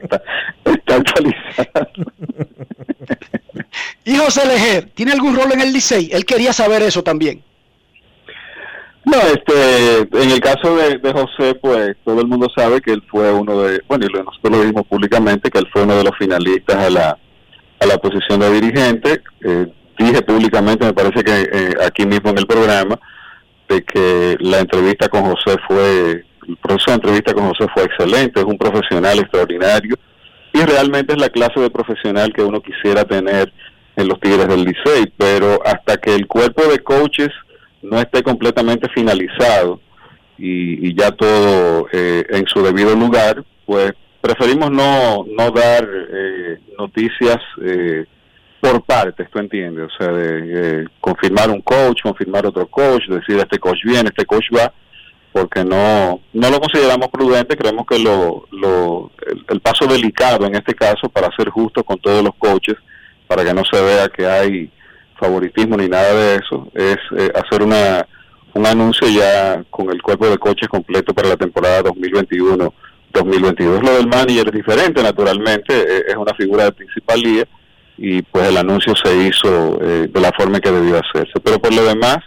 está, 0.00 0.22
está 0.64 0.96
actualizado. 0.96 1.88
Y 4.04 4.16
José 4.16 4.46
Lejer, 4.46 4.90
¿tiene 4.94 5.12
algún 5.12 5.36
rol 5.36 5.52
en 5.52 5.60
el 5.60 5.72
Licey? 5.72 6.10
Él 6.12 6.24
quería 6.24 6.52
saber 6.52 6.82
eso 6.82 7.02
también. 7.02 7.42
No, 9.04 9.18
este, 9.18 10.00
en 10.00 10.30
el 10.30 10.40
caso 10.40 10.76
de, 10.76 11.12
José, 11.12 11.56
pues 11.56 11.96
todo 12.04 12.20
el 12.20 12.28
mundo 12.28 12.46
sabe 12.56 12.80
que 12.80 12.92
él 12.92 13.02
fue 13.10 13.32
uno 13.32 13.62
de, 13.62 13.82
bueno, 13.88 14.06
y 14.06 14.12
nosotros 14.12 14.52
lo 14.52 14.60
dijimos 14.60 14.86
públicamente, 14.86 15.50
que 15.50 15.58
él 15.58 15.68
fue 15.72 15.82
uno 15.82 15.96
de 15.96 16.04
los 16.04 16.16
finalistas 16.16 16.76
a 16.76 16.90
la, 16.90 17.18
a 17.82 17.86
la 17.86 17.98
posición 17.98 18.40
de 18.40 18.50
dirigente. 18.50 19.22
Eh, 19.44 19.66
dije 19.98 20.22
públicamente, 20.22 20.86
me 20.86 20.94
parece 20.94 21.22
que 21.22 21.42
eh, 21.52 21.74
aquí 21.84 22.06
mismo 22.06 22.30
en 22.30 22.38
el 22.38 22.46
programa, 22.46 22.98
de 23.68 23.82
que 23.82 24.36
la 24.40 24.60
entrevista 24.60 25.08
con 25.08 25.22
José 25.24 25.56
fue, 25.66 26.24
el 26.48 26.56
proceso 26.56 26.90
de 26.90 26.94
entrevista 26.96 27.34
con 27.34 27.48
José 27.48 27.66
fue 27.74 27.84
excelente, 27.84 28.40
es 28.40 28.46
un 28.46 28.58
profesional 28.58 29.18
extraordinario 29.18 29.96
y 30.52 30.60
realmente 30.60 31.14
es 31.14 31.20
la 31.20 31.28
clase 31.28 31.60
de 31.60 31.70
profesional 31.70 32.32
que 32.32 32.42
uno 32.42 32.60
quisiera 32.60 33.04
tener 33.04 33.52
en 33.96 34.08
los 34.08 34.20
Tigres 34.20 34.48
del 34.48 34.64
Licey, 34.64 35.12
pero 35.16 35.60
hasta 35.64 35.96
que 35.98 36.14
el 36.14 36.26
cuerpo 36.26 36.62
de 36.64 36.78
coaches 36.80 37.30
no 37.82 37.98
esté 37.98 38.22
completamente 38.22 38.88
finalizado 38.90 39.80
y, 40.38 40.94
ya 40.94 41.12
todo 41.12 41.86
eh, 41.92 42.24
en 42.30 42.46
su 42.46 42.62
debido 42.62 42.94
lugar, 42.94 43.44
pues 43.64 43.92
preferimos 44.22 44.70
no, 44.70 45.26
no 45.26 45.50
dar 45.50 45.86
eh, 45.86 46.58
noticias 46.78 47.38
eh, 47.60 48.06
por 48.60 48.82
partes, 48.84 49.28
¿tú 49.30 49.40
entiendes? 49.40 49.88
O 49.92 49.96
sea, 49.98 50.12
de 50.12 50.88
confirmar 51.00 51.50
un 51.50 51.60
coach, 51.60 52.00
confirmar 52.02 52.46
otro 52.46 52.66
coach, 52.68 53.08
decir 53.08 53.36
este 53.38 53.58
coach 53.58 53.80
viene, 53.84 54.08
este 54.08 54.24
coach 54.24 54.46
va, 54.56 54.72
porque 55.32 55.64
no, 55.64 56.20
no 56.32 56.50
lo 56.50 56.60
consideramos 56.60 57.08
prudente, 57.08 57.56
creemos 57.56 57.84
que 57.84 57.98
lo, 57.98 58.46
lo, 58.52 59.10
el 59.48 59.60
paso 59.60 59.86
delicado 59.86 60.46
en 60.46 60.54
este 60.54 60.74
caso, 60.74 61.08
para 61.08 61.34
ser 61.36 61.48
justo 61.48 61.82
con 61.82 61.98
todos 61.98 62.22
los 62.22 62.34
coaches, 62.36 62.76
para 63.26 63.44
que 63.44 63.52
no 63.52 63.62
se 63.64 63.82
vea 63.82 64.08
que 64.08 64.24
hay 64.24 64.70
favoritismo 65.18 65.76
ni 65.76 65.88
nada 65.88 66.14
de 66.14 66.36
eso, 66.36 66.68
es 66.74 66.98
eh, 67.18 67.32
hacer 67.34 67.62
una 67.62 68.06
un 68.54 68.66
anuncio 68.66 69.08
ya 69.08 69.64
con 69.70 69.90
el 69.90 70.02
cuerpo 70.02 70.28
de 70.28 70.36
coches 70.36 70.68
completo 70.68 71.14
para 71.14 71.30
la 71.30 71.36
temporada 71.36 71.82
2021-2022. 73.12 73.82
Lo 73.82 73.94
del 73.94 74.06
manager 74.06 74.48
es 74.48 74.52
diferente, 74.52 75.02
naturalmente, 75.02 75.74
eh, 75.74 76.04
es 76.08 76.16
una 76.16 76.34
figura 76.34 76.64
de 76.64 76.72
principalía 76.72 77.44
y 77.98 78.22
pues 78.22 78.48
el 78.48 78.56
anuncio 78.56 78.94
se 78.96 79.14
hizo 79.16 79.78
eh, 79.82 80.08
de 80.10 80.20
la 80.20 80.32
forma 80.32 80.60
que 80.60 80.70
debió 80.70 80.98
hacerse. 80.98 81.38
Pero 81.42 81.60
por 81.60 81.72
lo 81.72 81.84
demás, 81.84 82.18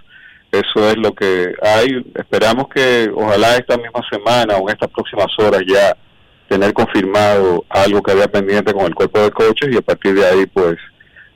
eso 0.51 0.89
es 0.89 0.97
lo 0.97 1.13
que 1.13 1.53
hay. 1.61 2.05
Esperamos 2.15 2.67
que 2.73 3.09
ojalá 3.13 3.57
esta 3.57 3.77
misma 3.77 4.01
semana 4.09 4.55
o 4.57 4.69
en 4.69 4.75
estas 4.75 4.89
próximas 4.89 5.27
horas 5.37 5.61
ya 5.67 5.95
tener 6.47 6.73
confirmado 6.73 7.65
algo 7.69 8.01
que 8.01 8.11
había 8.11 8.27
pendiente 8.27 8.73
con 8.73 8.85
el 8.85 8.95
cuerpo 8.95 9.19
de 9.19 9.31
coches 9.31 9.69
y 9.71 9.77
a 9.77 9.81
partir 9.81 10.13
de 10.13 10.25
ahí 10.25 10.45
pues 10.45 10.77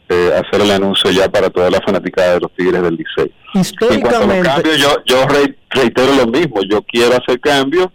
eh, 0.07 0.31
hacer 0.33 0.61
el 0.61 0.71
anuncio 0.71 1.11
ya 1.11 1.29
para 1.29 1.49
toda 1.49 1.69
la 1.69 1.81
fanaticada 1.81 2.33
de 2.33 2.39
los 2.39 2.51
Tigres 2.53 2.81
del 2.81 2.95
Licey. 2.95 3.31
Históricamente. 3.53 4.77
yo, 4.77 4.95
yo 5.05 5.25
reitero 5.69 6.15
lo 6.15 6.27
mismo, 6.27 6.61
yo 6.69 6.81
quiero 6.83 7.15
hacer 7.15 7.39
cambios, 7.39 7.87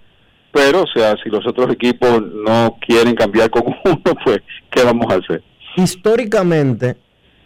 pero 0.55 0.83
o 0.83 0.87
sea, 0.87 1.17
si 1.23 1.29
los 1.29 1.45
otros 1.47 1.73
equipos 1.73 2.23
no 2.23 2.79
quieren 2.81 3.17
cambiar 3.17 3.51
con 3.51 3.65
uno, 3.85 4.17
pues 4.25 4.39
¿qué 4.71 4.85
vamos 4.85 5.13
a 5.13 5.17
hacer? 5.17 5.43
Históricamente, 5.77 6.97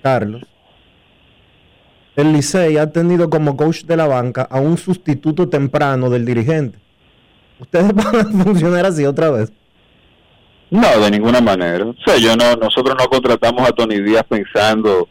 Carlos, 0.03 0.43
el 2.15 2.35
Licey 2.35 2.77
ha 2.77 2.93
tenido 2.93 3.31
como 3.31 3.57
coach 3.57 3.85
de 3.85 3.97
la 3.97 4.07
banca 4.07 4.43
a 4.43 4.61
un 4.61 4.77
sustituto 4.77 5.49
temprano 5.49 6.11
del 6.11 6.27
dirigente. 6.27 6.79
¿Ustedes 7.59 7.95
van 7.95 8.17
a 8.17 8.45
funcionar 8.45 8.85
así 8.85 9.07
otra 9.07 9.31
vez? 9.31 9.53
No, 10.71 11.01
de 11.01 11.11
ninguna 11.11 11.41
manera. 11.41 11.87
O 11.87 11.95
sea, 12.05 12.19
yo 12.19 12.37
no, 12.37 12.57
nosotros 12.57 12.95
no 12.99 13.09
contratamos 13.09 13.67
a 13.67 13.73
Tony 13.73 14.01
Díaz 14.01 14.25
pensando 14.29 15.09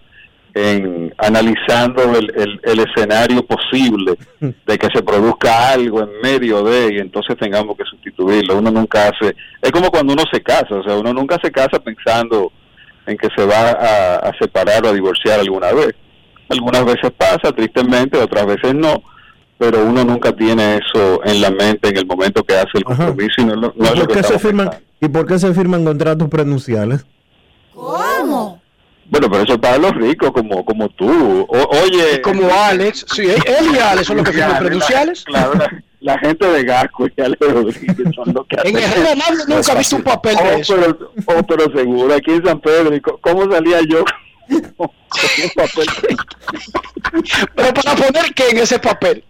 en 0.57 1.13
analizando 1.17 2.15
el, 2.15 2.59
el, 2.63 2.79
escenario 2.79 3.45
posible 3.45 4.17
de 4.39 4.77
que 4.77 4.87
se 4.93 5.03
produzca 5.03 5.71
algo 5.71 6.01
en 6.01 6.09
medio 6.21 6.63
de 6.63 6.95
y 6.95 6.97
entonces 6.97 7.37
tengamos 7.37 7.77
que 7.77 7.83
sustituirlo. 7.83 8.57
Uno 8.57 8.71
nunca 8.71 9.09
hace, 9.09 9.35
es 9.61 9.71
como 9.71 9.89
cuando 9.89 10.13
uno 10.13 10.23
se 10.31 10.41
casa, 10.41 10.75
o 10.75 10.83
sea, 10.83 10.95
uno 10.95 11.13
nunca 11.13 11.37
se 11.41 11.51
casa 11.51 11.79
pensando 11.79 12.51
en 13.05 13.17
que 13.17 13.29
se 13.35 13.45
va 13.45 13.71
a, 13.71 14.15
a 14.17 14.37
separar 14.39 14.85
o 14.85 14.89
a 14.89 14.93
divorciar 14.93 15.39
alguna 15.39 15.71
vez. 15.73 15.93
Algunas 16.49 16.85
veces 16.85 17.11
pasa, 17.17 17.51
tristemente, 17.51 18.17
otras 18.17 18.45
veces 18.45 18.73
no 18.73 19.03
pero 19.57 19.83
uno 19.83 20.03
nunca 20.03 20.31
tiene 20.33 20.77
eso 20.77 21.23
en 21.25 21.41
la 21.41 21.49
mente 21.49 21.89
en 21.89 21.97
el 21.97 22.05
momento 22.05 22.43
que 22.43 22.55
hace 22.55 22.69
el 22.75 22.83
compromiso 22.83 23.41
y 23.41 23.45
no, 23.45 23.55
no 23.55 23.71
¿Y, 23.75 23.99
por 23.99 24.07
qué 24.07 24.23
se 24.23 24.39
firman, 24.39 24.69
¿Y 25.01 25.07
por 25.07 25.25
qué 25.25 25.39
se 25.39 25.53
firman 25.53 25.83
contratos 25.83 26.27
prenunciales? 26.29 27.05
¿Cómo? 27.73 28.56
Bueno, 29.09 29.29
pero 29.31 29.43
eso 29.43 29.53
es 29.53 29.59
para 29.59 29.77
los 29.77 29.93
ricos 29.93 30.31
como 30.31 30.65
como 30.65 30.89
tú. 30.89 31.47
oye, 31.49 32.21
como 32.21 32.49
Alex, 32.51 33.05
sí, 33.13 33.21
él 33.23 33.67
y 33.73 33.77
Alex 33.77 34.07
son 34.07 34.17
los 34.17 34.25
que 34.25 34.33
firman 34.33 34.59
prenunciales. 34.63 35.23
Claro, 35.23 35.53
la, 36.01 36.19
gente 36.19 36.45
de 36.45 36.63
Gasco 36.63 37.07
y 37.07 37.21
Alex 37.21 37.39
Rodríguez 37.39 38.15
son 38.15 38.33
los 38.33 38.45
que 38.47 38.57
En 38.65 38.77
Herrera 38.77 39.15
nadie 39.15 39.43
nunca 39.47 39.71
ha 39.71 39.75
visto 39.75 39.95
un 39.95 40.03
papel 40.03 40.35
de 40.35 40.41
oh, 40.41 40.57
eso. 40.57 40.75
Pero, 40.75 41.11
oh, 41.25 41.43
pero 41.43 41.71
seguro, 41.73 42.13
aquí 42.13 42.31
en 42.31 42.45
San 42.45 42.59
Pedro, 42.59 42.91
¿cómo 43.21 43.49
salía 43.51 43.81
yo? 43.81 44.03
Pero 47.55 47.73
para 47.73 47.95
poner 47.95 48.33
qué 48.33 48.49
en 48.49 48.59
ese 48.59 48.79
papel. 48.79 49.23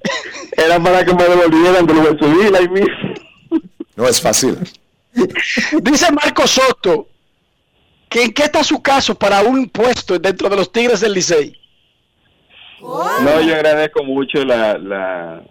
Era 0.51 0.79
para 0.79 1.03
que 1.03 1.13
me 1.13 1.23
devolvieran 1.23 1.87
de 1.87 1.93
lo 1.93 2.17
civil 2.19 2.55
ahí 2.55 2.69
mismo. 2.69 3.13
No 3.95 4.07
es 4.07 4.21
fácil. 4.21 4.57
Dice 5.81 6.11
Marco 6.11 6.45
Soto 6.45 7.07
que 8.09 8.23
en 8.23 8.33
qué 8.33 8.43
está 8.43 8.63
su 8.63 8.81
caso 8.81 9.15
para 9.15 9.41
un 9.41 9.69
puesto 9.69 10.17
dentro 10.17 10.49
de 10.49 10.55
los 10.55 10.71
Tigres 10.71 11.01
del 11.01 11.13
Licey. 11.13 11.53
No, 12.79 13.41
yo 13.41 13.55
agradezco 13.55 14.03
mucho 14.03 14.43
la, 14.45 14.77
la, 14.77 15.41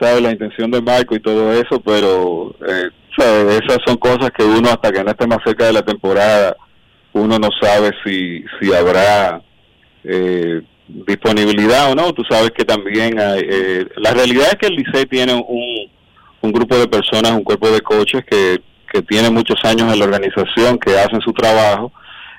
¿sabe? 0.00 0.20
la 0.20 0.30
intención 0.30 0.70
de 0.70 0.80
Marco 0.80 1.14
y 1.14 1.20
todo 1.20 1.52
eso, 1.52 1.80
pero 1.80 2.54
eh, 2.66 2.90
esas 3.18 3.78
son 3.86 3.96
cosas 3.96 4.30
que 4.36 4.44
uno 4.44 4.70
hasta 4.70 4.92
que 4.92 5.02
no 5.02 5.10
esté 5.10 5.26
más 5.26 5.38
cerca 5.44 5.66
de 5.66 5.72
la 5.72 5.82
temporada, 5.82 6.56
uno 7.12 7.38
no 7.38 7.48
sabe 7.60 7.90
si, 8.04 8.44
si 8.60 8.72
habrá 8.72 9.42
eh, 10.04 10.62
disponibilidad 10.86 11.90
o 11.90 11.94
no. 11.94 12.12
Tú 12.12 12.22
sabes 12.28 12.50
que 12.52 12.64
también 12.64 13.18
hay, 13.18 13.40
eh, 13.48 13.86
la 13.96 14.12
realidad 14.12 14.48
es 14.52 14.56
que 14.56 14.66
el 14.66 14.76
Licey 14.76 15.06
tiene 15.06 15.34
un, 15.34 15.90
un 16.40 16.52
grupo 16.52 16.76
de 16.76 16.86
personas, 16.86 17.32
un 17.32 17.42
cuerpo 17.42 17.68
de 17.70 17.80
coches 17.80 18.24
que, 18.30 18.60
que 18.92 19.02
tiene 19.02 19.30
muchos 19.30 19.58
años 19.64 19.92
en 19.92 19.98
la 19.98 20.04
organización, 20.04 20.78
que 20.78 20.96
hacen 20.98 21.20
su 21.20 21.32
trabajo 21.32 21.90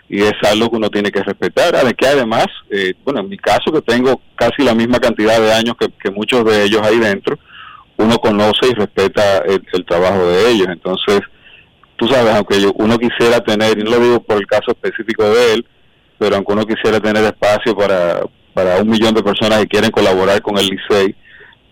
y 0.10 0.22
es 0.24 0.34
algo 0.50 0.70
que 0.70 0.78
uno 0.78 0.90
tiene 0.90 1.12
que 1.12 1.24
respetar. 1.24 1.74
Que 1.96 2.08
además, 2.08 2.46
eh, 2.70 2.94
bueno, 3.04 3.22
en 3.22 3.30
mi 3.30 3.38
caso 3.38 3.72
que 3.72 3.82
tengo 3.82 4.22
casi 4.36 4.64
la 4.64 4.74
misma 4.74 5.00
cantidad 5.00 5.40
de 5.40 5.54
años 5.54 5.76
que, 5.80 5.88
que 6.02 6.12
muchos 6.12 6.46
de 6.46 6.64
ellos 6.64 6.82
ahí 6.84 6.98
dentro, 7.00 7.38
uno 7.98 8.18
conoce 8.20 8.68
y 8.70 8.74
respeta 8.74 9.40
el, 9.40 9.86
trabajo 9.86 10.26
de 10.28 10.52
ellos. 10.52 10.68
Entonces, 10.70 11.22
tú 11.98 12.08
sabes, 12.08 12.34
aunque 12.34 12.56
uno 12.76 12.98
quisiera 12.98 13.40
tener, 13.42 13.78
y 13.78 13.84
no 13.84 13.92
lo 13.92 14.00
digo 14.00 14.24
por 14.24 14.38
el 14.38 14.48
caso 14.48 14.72
específico 14.72 15.24
de 15.24 15.54
él, 15.56 15.66
pero 16.18 16.36
aunque 16.36 16.54
uno 16.54 16.66
quisiera 16.66 17.00
tener 17.00 17.24
espacio 17.24 17.76
para, 17.76 18.22
para 18.54 18.82
un 18.82 18.90
millón 18.90 19.14
de 19.14 19.24
personas 19.24 19.60
que 19.60 19.68
quieren 19.68 19.92
colaborar 19.92 20.42
con 20.42 20.58
el 20.58 20.68
Licey, 20.68 21.16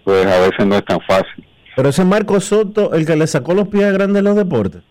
pues 0.04 0.26
a 0.26 0.40
veces 0.40 0.66
no 0.66 0.76
es 0.76 0.86
tan 0.86 1.00
fácil. 1.02 1.46
Pero 1.76 1.90
ese 1.90 2.06
Marco 2.06 2.40
Soto, 2.40 2.94
el 2.94 3.06
que 3.06 3.16
le 3.16 3.28
sacó 3.28 3.54
los 3.54 3.68
pies 3.68 3.86
a 3.86 3.92
Grandes 3.92 4.24
los 4.24 4.36
deportes. 4.36 4.82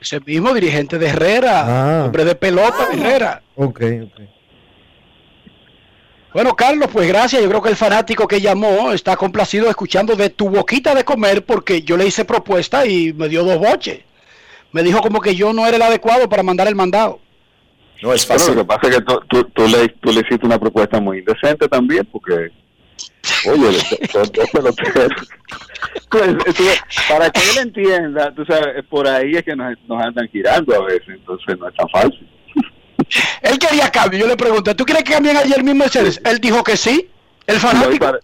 Ese 0.00 0.20
mismo 0.20 0.54
dirigente 0.54 0.98
de 0.98 1.08
Herrera, 1.08 1.64
ah. 1.66 2.04
hombre 2.04 2.24
de 2.24 2.34
pelota 2.34 2.88
de 2.88 3.00
Herrera. 3.00 3.42
Ok, 3.56 3.80
ok. 4.04 4.20
Bueno, 6.32 6.54
Carlos, 6.54 6.88
pues 6.92 7.08
gracias. 7.08 7.42
Yo 7.42 7.48
creo 7.48 7.62
que 7.62 7.70
el 7.70 7.76
fanático 7.76 8.28
que 8.28 8.40
llamó 8.40 8.92
está 8.92 9.16
complacido 9.16 9.68
escuchando 9.68 10.14
de 10.14 10.30
tu 10.30 10.50
boquita 10.50 10.94
de 10.94 11.04
comer 11.04 11.44
porque 11.44 11.82
yo 11.82 11.96
le 11.96 12.06
hice 12.06 12.24
propuesta 12.24 12.86
y 12.86 13.12
me 13.12 13.28
dio 13.28 13.44
dos 13.44 13.58
boches. 13.58 14.00
Me 14.72 14.82
dijo 14.82 15.00
como 15.00 15.20
que 15.20 15.34
yo 15.34 15.52
no 15.52 15.66
era 15.66 15.76
el 15.76 15.82
adecuado 15.82 16.28
para 16.28 16.42
mandar 16.42 16.68
el 16.68 16.74
mandado. 16.74 17.20
No 18.02 18.12
es 18.12 18.26
fácil. 18.26 18.54
lo 18.54 18.60
que 18.60 18.66
pasa 18.66 18.88
es 18.88 18.96
que 18.96 19.02
tú, 19.02 19.44
tú, 19.52 19.66
le, 19.66 19.88
tú 19.88 20.12
le 20.12 20.20
hiciste 20.20 20.46
una 20.46 20.58
propuesta 20.58 21.00
muy 21.00 21.18
indecente 21.18 21.66
también 21.68 22.06
porque, 22.12 22.50
oye, 23.46 23.68
pues, 26.10 26.36
para 27.08 27.30
que 27.30 27.40
él 27.50 27.58
entienda, 27.62 28.34
tú 28.34 28.44
sabes, 28.44 28.84
por 28.88 29.06
ahí 29.06 29.36
es 29.36 29.42
que 29.42 29.56
nos, 29.56 29.74
nos 29.86 30.02
andan 30.02 30.28
girando 30.28 30.74
a 30.74 30.84
veces, 30.84 31.08
entonces 31.08 31.58
no 31.58 31.68
es 31.68 31.74
tan 31.74 31.88
fácil. 31.88 32.28
Él 33.42 33.58
quería 33.58 33.90
cambio. 33.90 34.20
Yo 34.20 34.26
le 34.26 34.36
pregunté, 34.36 34.74
¿tú 34.74 34.84
quieres 34.84 35.04
que 35.04 35.12
cambien 35.12 35.36
ayer 35.36 35.62
mismo 35.62 35.80
Mercedes? 35.80 36.20
Él 36.24 36.38
dijo 36.40 36.62
que 36.62 36.76
sí. 36.76 37.08
El 37.46 37.56
fanático. 37.56 38.18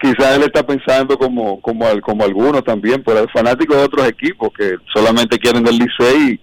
quizás 0.00 0.36
él 0.36 0.42
está 0.42 0.66
pensando 0.66 1.16
como 1.16 1.60
como 1.60 2.00
como 2.00 2.24
algunos 2.24 2.64
también, 2.64 3.04
pero 3.04 3.20
el 3.20 3.30
fanático 3.30 3.76
de 3.76 3.84
otros 3.84 4.08
equipos 4.08 4.50
que 4.56 4.76
solamente 4.92 5.38
quieren 5.38 5.62
del 5.62 5.78
Licey 5.78 6.40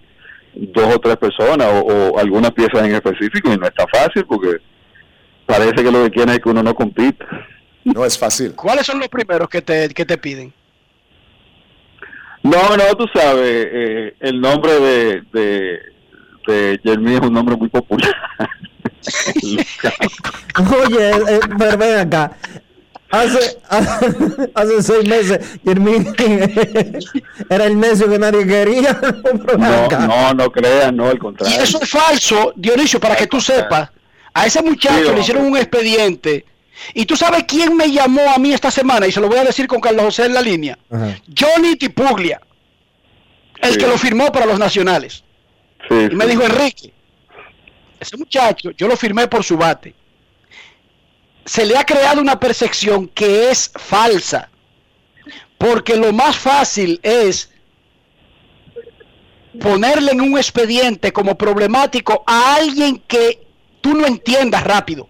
dos 0.54 0.94
o 0.94 0.98
tres 0.98 1.16
personas 1.16 1.66
o, 1.84 2.18
algunas 2.18 2.50
piezas 2.52 2.84
en 2.84 2.94
específico 2.94 3.52
y 3.52 3.58
no 3.58 3.66
está 3.66 3.86
fácil 3.88 4.24
porque 4.26 4.58
parece 5.46 5.82
que 5.82 5.90
lo 5.90 6.04
que 6.04 6.10
quieren 6.10 6.34
es 6.34 6.40
que 6.40 6.48
uno 6.48 6.62
no 6.62 6.74
compita. 6.74 7.26
No 7.84 8.04
es 8.04 8.18
fácil. 8.18 8.54
¿Cuáles 8.54 8.86
son 8.86 8.98
los 8.98 9.08
primeros 9.08 9.48
que 9.48 9.60
te, 9.62 9.88
que 9.88 10.04
te 10.04 10.16
piden? 10.18 10.52
No, 12.42 12.76
no, 12.76 12.96
tú 12.96 13.06
sabes, 13.14 13.68
eh, 13.70 14.14
el 14.20 14.40
nombre 14.40 14.80
de 15.32 15.92
este, 16.42 16.80
Jeremy 16.82 17.14
es 17.14 17.20
un 17.20 17.32
nombre 17.32 17.56
muy 17.56 17.68
popular. 17.68 18.14
Oye, 20.86 21.10
eh, 21.10 21.40
pero 21.58 21.76
ven 21.78 21.98
acá. 21.98 22.32
Hace, 23.10 23.58
hace 24.54 24.82
seis 24.82 25.08
meses, 25.08 25.58
Jeremy 25.64 26.06
era 27.50 27.66
el 27.66 27.78
necio 27.78 28.08
que 28.08 28.18
nadie 28.18 28.46
quería. 28.46 28.98
No, 29.58 29.88
no, 30.06 30.34
no 30.34 30.50
creas, 30.50 30.92
no, 30.92 31.08
al 31.08 31.18
contrario. 31.18 31.56
Y 31.58 31.62
eso 31.62 31.78
es 31.82 31.90
falso, 31.90 32.52
Dionisio, 32.56 32.98
para 32.98 33.16
que 33.16 33.26
tú 33.26 33.40
sepas. 33.40 33.90
A 34.34 34.46
ese 34.46 34.62
muchacho 34.62 35.12
le 35.12 35.20
hicieron 35.20 35.44
un 35.44 35.56
expediente. 35.56 36.46
Y 36.94 37.06
tú 37.06 37.16
sabes 37.16 37.44
quién 37.44 37.76
me 37.76 37.90
llamó 37.90 38.22
a 38.30 38.38
mí 38.38 38.52
esta 38.52 38.70
semana, 38.70 39.06
y 39.06 39.12
se 39.12 39.20
lo 39.20 39.28
voy 39.28 39.38
a 39.38 39.44
decir 39.44 39.66
con 39.66 39.80
Carlos 39.80 40.04
José 40.06 40.24
en 40.26 40.34
la 40.34 40.42
línea. 40.42 40.78
Johnny 41.38 41.76
Tipuglia, 41.76 42.40
el 43.60 43.76
que 43.76 43.86
lo 43.86 43.96
firmó 43.98 44.32
para 44.32 44.46
los 44.46 44.58
nacionales 44.58 45.22
y 45.90 46.14
me 46.14 46.26
dijo, 46.26 46.42
Enrique, 46.42 46.92
ese 47.98 48.16
muchacho, 48.16 48.70
yo 48.72 48.88
lo 48.88 48.96
firmé 48.96 49.28
por 49.28 49.44
su 49.44 49.56
bate. 49.56 49.94
Se 51.44 51.66
le 51.66 51.76
ha 51.76 51.84
creado 51.84 52.20
una 52.20 52.38
percepción 52.38 53.08
que 53.08 53.50
es 53.50 53.70
falsa. 53.74 54.48
Porque 55.58 55.96
lo 55.96 56.12
más 56.12 56.36
fácil 56.36 56.98
es 57.02 57.50
ponerle 59.60 60.12
en 60.12 60.20
un 60.20 60.36
expediente 60.36 61.12
como 61.12 61.36
problemático 61.36 62.24
a 62.26 62.56
alguien 62.56 62.98
que 63.06 63.46
tú 63.82 63.94
no 63.94 64.06
entiendas 64.06 64.64
rápido. 64.64 65.06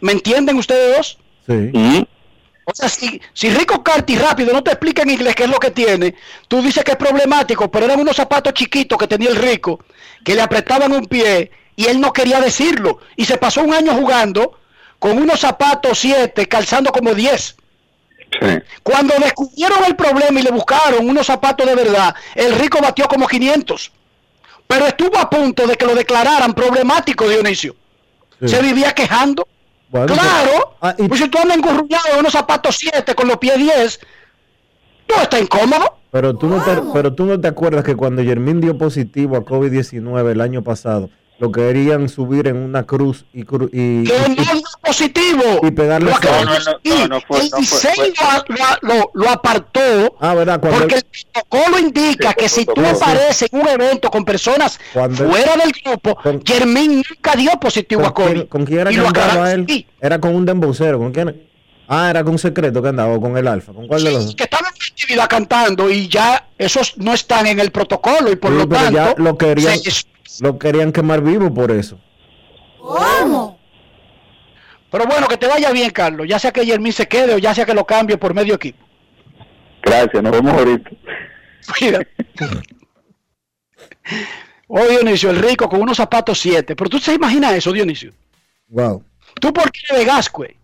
¿Me 0.00 0.12
entienden 0.12 0.56
ustedes 0.56 0.96
dos? 0.96 1.18
Sí. 1.46 2.06
O 2.64 2.74
sea, 2.74 2.88
si, 2.88 3.20
si 3.32 3.50
Rico 3.50 3.82
Carti 3.82 4.16
rápido 4.16 4.52
no 4.52 4.62
te 4.62 4.70
explica 4.70 5.02
en 5.02 5.10
inglés 5.10 5.34
qué 5.34 5.44
es 5.44 5.50
lo 5.50 5.58
que 5.58 5.70
tiene, 5.70 6.14
tú 6.48 6.62
dices 6.62 6.84
que 6.84 6.92
es 6.92 6.96
problemático, 6.96 7.70
pero 7.70 7.86
eran 7.86 8.00
unos 8.00 8.16
zapatos 8.16 8.54
chiquitos 8.54 8.98
que 8.98 9.06
tenía 9.06 9.30
el 9.30 9.36
Rico, 9.36 9.80
que 10.24 10.34
le 10.34 10.42
apretaban 10.42 10.92
un 10.92 11.06
pie 11.06 11.50
y 11.76 11.86
él 11.86 12.00
no 12.00 12.12
quería 12.12 12.40
decirlo. 12.40 12.98
Y 13.16 13.24
se 13.24 13.36
pasó 13.36 13.62
un 13.62 13.74
año 13.74 13.94
jugando 13.94 14.58
con 14.98 15.18
unos 15.18 15.40
zapatos 15.40 15.98
7, 15.98 16.46
calzando 16.46 16.90
como 16.92 17.14
10. 17.14 17.56
Cuando 18.82 19.14
descubrieron 19.18 19.84
el 19.84 19.96
problema 19.96 20.40
y 20.40 20.42
le 20.42 20.50
buscaron 20.50 21.08
unos 21.08 21.26
zapatos 21.26 21.66
de 21.66 21.74
verdad, 21.74 22.14
el 22.34 22.54
Rico 22.54 22.78
batió 22.80 23.06
como 23.06 23.26
500. 23.26 23.92
Pero 24.66 24.86
estuvo 24.86 25.18
a 25.18 25.28
punto 25.28 25.66
de 25.66 25.76
que 25.76 25.84
lo 25.84 25.94
declararan 25.94 26.54
problemático, 26.54 27.28
Dionisio. 27.28 27.76
Se 28.48 28.62
vivía 28.62 28.92
quejando. 28.92 29.46
Claro, 29.90 30.76
ah, 30.80 30.94
pues 30.96 31.20
si 31.20 31.28
tú 31.28 31.38
andas 31.38 31.58
engurruñado 31.58 32.14
en 32.14 32.20
unos 32.20 32.32
zapatos 32.32 32.76
7 32.78 33.14
con 33.14 33.28
los 33.28 33.36
pies 33.36 33.58
10, 33.58 34.00
tú 35.06 35.14
estás 35.20 35.40
incómodo. 35.42 35.98
Pero 36.10 36.34
tú, 36.34 36.46
no 36.48 36.62
te, 36.62 36.70
pero 36.94 37.14
tú 37.14 37.26
no 37.26 37.38
te 37.38 37.48
acuerdas 37.48 37.84
que 37.84 37.94
cuando 37.94 38.22
Germín 38.22 38.60
dio 38.60 38.76
positivo 38.78 39.36
a 39.36 39.44
COVID-19 39.44 40.30
el 40.30 40.40
año 40.40 40.62
pasado, 40.62 41.10
lo 41.42 41.50
querían 41.50 42.08
subir 42.08 42.46
en 42.46 42.56
una 42.56 42.84
cruz 42.84 43.24
y, 43.32 43.42
cru 43.42 43.68
y, 43.72 44.04
que 44.04 44.28
no 44.28 44.34
dio 44.36 44.62
positivo 44.80 45.42
y 45.64 45.72
pegarle 45.72 46.12
lo, 46.12 46.44
no, 46.44 46.44
no, 46.84 47.08
no, 47.08 47.20
fue, 47.20 47.40
el 47.40 47.50
diseño 47.58 48.14
lo, 48.82 49.10
lo, 49.12 49.28
apartó 49.28 49.80
ah, 50.20 50.34
¿verdad? 50.34 50.60
porque 50.60 50.94
el, 50.94 51.02
protocolo 51.02 51.80
indica 51.80 52.32
que 52.34 52.48
si 52.48 52.64
tú 52.64 52.80
apareces 52.86 53.48
en 53.52 53.60
un 53.60 53.66
evento 53.66 54.08
con 54.08 54.24
personas 54.24 54.78
fuera 54.92 55.56
del 55.56 55.72
grupo 55.84 56.16
Germín 56.44 57.02
nunca 57.10 57.34
dio 57.34 57.50
positivo 57.58 58.06
a 58.06 58.14
COVID 58.14 58.44
¿con 58.44 58.64
quién 58.64 58.78
era 58.78 58.90
que 58.92 59.00
andaba 59.00 59.50
él? 59.50 59.86
era 60.00 60.20
con 60.20 60.36
un 60.36 60.46
dembocero 60.46 61.00
¿con 61.00 61.10
quién? 61.10 61.50
Ah, 61.88 62.08
era 62.08 62.22
con 62.22 62.34
un 62.34 62.38
secreto 62.38 62.80
que 62.80 62.88
andaba, 62.88 63.20
con 63.20 63.36
el 63.36 63.46
alfa. 63.46 63.72
¿Con 63.72 63.86
cuál 63.86 64.02
de 64.02 64.12
los 64.12 64.24
dos? 64.24 64.34
Que 64.34 64.44
estaba 64.44 64.68
en 64.68 64.74
actividad 64.92 65.28
cantando 65.28 65.90
y 65.90 66.08
ya 66.08 66.48
esos 66.56 66.96
no 66.96 67.12
están 67.12 67.46
en 67.46 67.60
el 67.60 67.70
protocolo 67.70 68.32
y 68.32 68.36
por 68.36 68.52
lo 68.52 68.66
tanto. 68.66 68.92
Ya 68.92 69.14
lo 69.18 69.36
querían, 69.36 69.78
lo 70.40 70.58
querían 70.58 70.92
quemar 70.92 71.22
vivo 71.22 71.52
por 71.52 71.70
eso. 71.70 72.00
¿Cómo? 72.78 73.58
Pero 74.90 75.06
bueno, 75.06 75.26
que 75.26 75.36
te 75.36 75.46
vaya 75.46 75.70
bien, 75.70 75.90
Carlos. 75.90 76.26
Ya 76.28 76.38
sea 76.38 76.52
que 76.52 76.66
Jermín 76.66 76.92
se 76.92 77.08
quede 77.08 77.34
o 77.34 77.38
ya 77.38 77.54
sea 77.54 77.64
que 77.64 77.74
lo 77.74 77.86
cambie 77.86 78.18
por 78.18 78.34
medio 78.34 78.54
equipo. 78.54 78.84
Gracias, 79.82 80.22
nos 80.22 80.32
vemos 80.32 80.52
ahorita. 80.52 80.90
Mira. 81.80 82.06
Oh, 84.74 84.86
Dionisio, 84.86 85.28
el 85.28 85.36
rico 85.36 85.68
con 85.68 85.82
unos 85.82 85.98
zapatos 85.98 86.38
7. 86.40 86.74
Pero 86.74 86.88
tú 86.88 86.98
te 86.98 87.12
imaginas 87.12 87.52
eso, 87.52 87.72
Dionisio. 87.72 88.14
Wow. 88.68 89.04
Tú 89.38 89.52
porque 89.52 89.80
eres 89.86 89.98
de 89.98 90.04
Gascue 90.06 90.56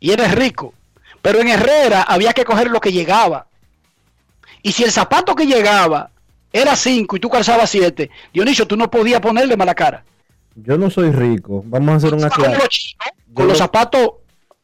y 0.00 0.12
eres 0.12 0.34
rico. 0.34 0.72
Pero 1.20 1.38
en 1.40 1.48
Herrera 1.48 2.04
había 2.04 2.32
que 2.32 2.46
coger 2.46 2.70
lo 2.70 2.80
que 2.80 2.90
llegaba. 2.90 3.48
Y 4.62 4.72
si 4.72 4.84
el 4.84 4.90
zapato 4.90 5.34
que 5.34 5.44
llegaba 5.44 6.11
era 6.52 6.76
5 6.76 7.16
y 7.16 7.20
tú 7.20 7.28
calzabas 7.28 7.70
7, 7.70 8.10
Dionisio, 8.32 8.66
tú 8.66 8.76
no 8.76 8.90
podías 8.90 9.20
ponerle 9.20 9.56
mala 9.56 9.74
cara. 9.74 10.04
Yo 10.54 10.76
no 10.76 10.90
soy 10.90 11.10
rico. 11.10 11.62
Vamos 11.66 11.94
a 11.94 11.96
hacer 11.96 12.14
una 12.14 12.28
clase. 12.28 12.60
Con 13.32 13.48
los 13.48 13.58
zapatos 13.58 14.10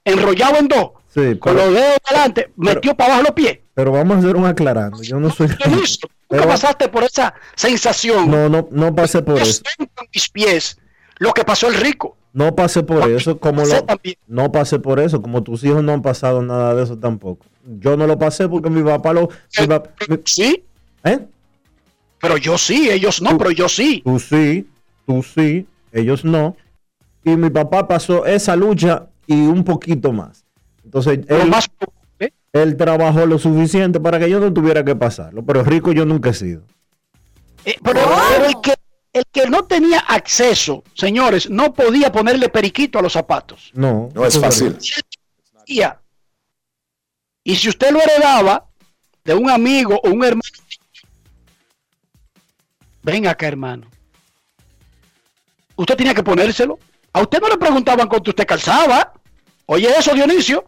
enrollados 0.04 0.58
en 0.58 0.68
dos. 0.68 0.90
Sí, 1.08 1.38
con 1.38 1.56
los 1.56 1.72
dedos 1.72 1.96
adelante, 2.04 2.52
metió 2.56 2.94
para 2.94 3.14
abajo 3.14 3.28
los 3.28 3.32
pies. 3.32 3.58
Pero 3.74 3.92
vamos 3.92 4.16
a 4.16 4.20
hacer 4.20 4.36
un 4.36 4.44
aclarando. 4.44 5.02
Yo 5.02 5.18
no 5.18 5.30
soy 5.30 5.46
rico. 5.46 5.64
Dionisio, 5.66 6.08
¿tú 6.28 6.36
pasaste 6.36 6.88
por 6.88 7.04
esa 7.04 7.32
sensación? 7.54 8.30
No, 8.30 8.48
no, 8.48 8.68
no 8.70 8.94
pasé 8.94 9.22
por 9.22 9.40
eso. 9.40 9.62
mis 10.12 10.28
pies 10.28 10.78
lo 11.18 11.32
que 11.32 11.44
pasó 11.44 11.68
el 11.68 11.74
rico. 11.74 12.16
No 12.32 12.54
pasé 12.54 12.82
por 12.82 13.10
eso, 13.10 13.38
como 13.38 13.64
lo, 13.64 13.74
no 14.26 14.52
pasé 14.52 14.78
por 14.78 15.00
eso, 15.00 15.20
como 15.22 15.42
tus 15.42 15.64
hijos 15.64 15.82
no 15.82 15.92
han 15.92 16.02
pasado 16.02 16.42
nada 16.42 16.74
de 16.74 16.84
eso 16.84 16.96
tampoco. 16.96 17.46
Yo 17.64 17.96
no 17.96 18.06
lo 18.06 18.18
pasé 18.18 18.48
porque 18.48 18.70
mi 18.70 18.82
papá 18.82 19.12
lo... 19.12 19.28
¿Sí? 20.24 20.62
¿Eh? 21.04 21.18
Pero 22.20 22.36
yo 22.36 22.58
sí, 22.58 22.90
ellos 22.90 23.22
no, 23.22 23.38
pero 23.38 23.50
yo 23.50 23.68
sí. 23.68 24.02
Tú 24.04 24.18
sí, 24.18 24.68
tú 25.06 25.22
sí, 25.22 25.66
ellos 25.92 26.24
no. 26.24 26.56
Y 27.24 27.36
mi 27.36 27.50
papá 27.50 27.86
pasó 27.86 28.26
esa 28.26 28.56
lucha 28.56 29.06
y 29.26 29.34
un 29.34 29.64
poquito 29.64 30.12
más. 30.12 30.44
Entonces, 30.84 31.20
él, 31.28 31.48
más, 31.48 31.68
Él 32.52 32.76
trabajó 32.76 33.26
lo 33.26 33.38
suficiente 33.38 34.00
para 34.00 34.18
que 34.18 34.30
yo 34.30 34.40
no 34.40 34.52
tuviera 34.52 34.84
que 34.84 34.96
pasarlo, 34.96 35.44
pero 35.44 35.62
rico 35.62 35.92
yo 35.92 36.04
nunca 36.06 36.30
he 36.30 36.34
sido. 36.34 36.62
Eh, 37.64 37.76
pero, 37.82 38.00
el, 38.46 38.60
que, 38.62 38.74
el 39.12 39.24
que 39.30 39.50
no 39.50 39.64
tenía 39.64 40.00
acceso, 40.00 40.82
señores, 40.94 41.50
no 41.50 41.74
podía 41.74 42.10
ponerle 42.10 42.48
periquito 42.48 42.98
a 42.98 43.02
los 43.02 43.12
zapatos. 43.12 43.70
No, 43.74 44.08
No 44.14 44.24
es 44.24 44.38
fácil. 44.40 44.76
Y 47.44 47.56
si 47.56 47.68
usted 47.68 47.90
lo 47.92 48.00
heredaba 48.02 48.68
de 49.24 49.34
un 49.34 49.50
amigo 49.50 50.00
o 50.02 50.10
un 50.10 50.24
hermano, 50.24 50.42
venga 53.10 53.30
acá, 53.30 53.46
hermano. 53.46 53.86
Usted 55.76 55.96
tenía 55.96 56.14
que 56.14 56.22
ponérselo. 56.22 56.78
A 57.12 57.22
usted 57.22 57.40
no 57.40 57.48
le 57.48 57.56
preguntaban 57.56 58.06
cuánto 58.06 58.30
usted 58.30 58.46
calzaba. 58.46 59.12
Oye, 59.66 59.88
eso, 59.98 60.12
Dionisio. 60.14 60.66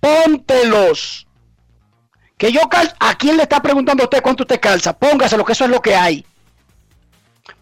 Póntelos. 0.00 1.26
Que 2.38 2.52
yo 2.52 2.60
cal 2.68 2.94
¿A 2.98 3.16
quién 3.16 3.36
le 3.36 3.42
está 3.42 3.60
preguntando 3.60 4.02
a 4.02 4.06
usted 4.06 4.22
cuánto 4.22 4.44
usted 4.44 4.60
calza? 4.60 4.96
Póngaselo, 4.96 5.44
que 5.44 5.52
eso 5.52 5.64
es 5.64 5.70
lo 5.70 5.82
que 5.82 5.94
hay. 5.94 6.24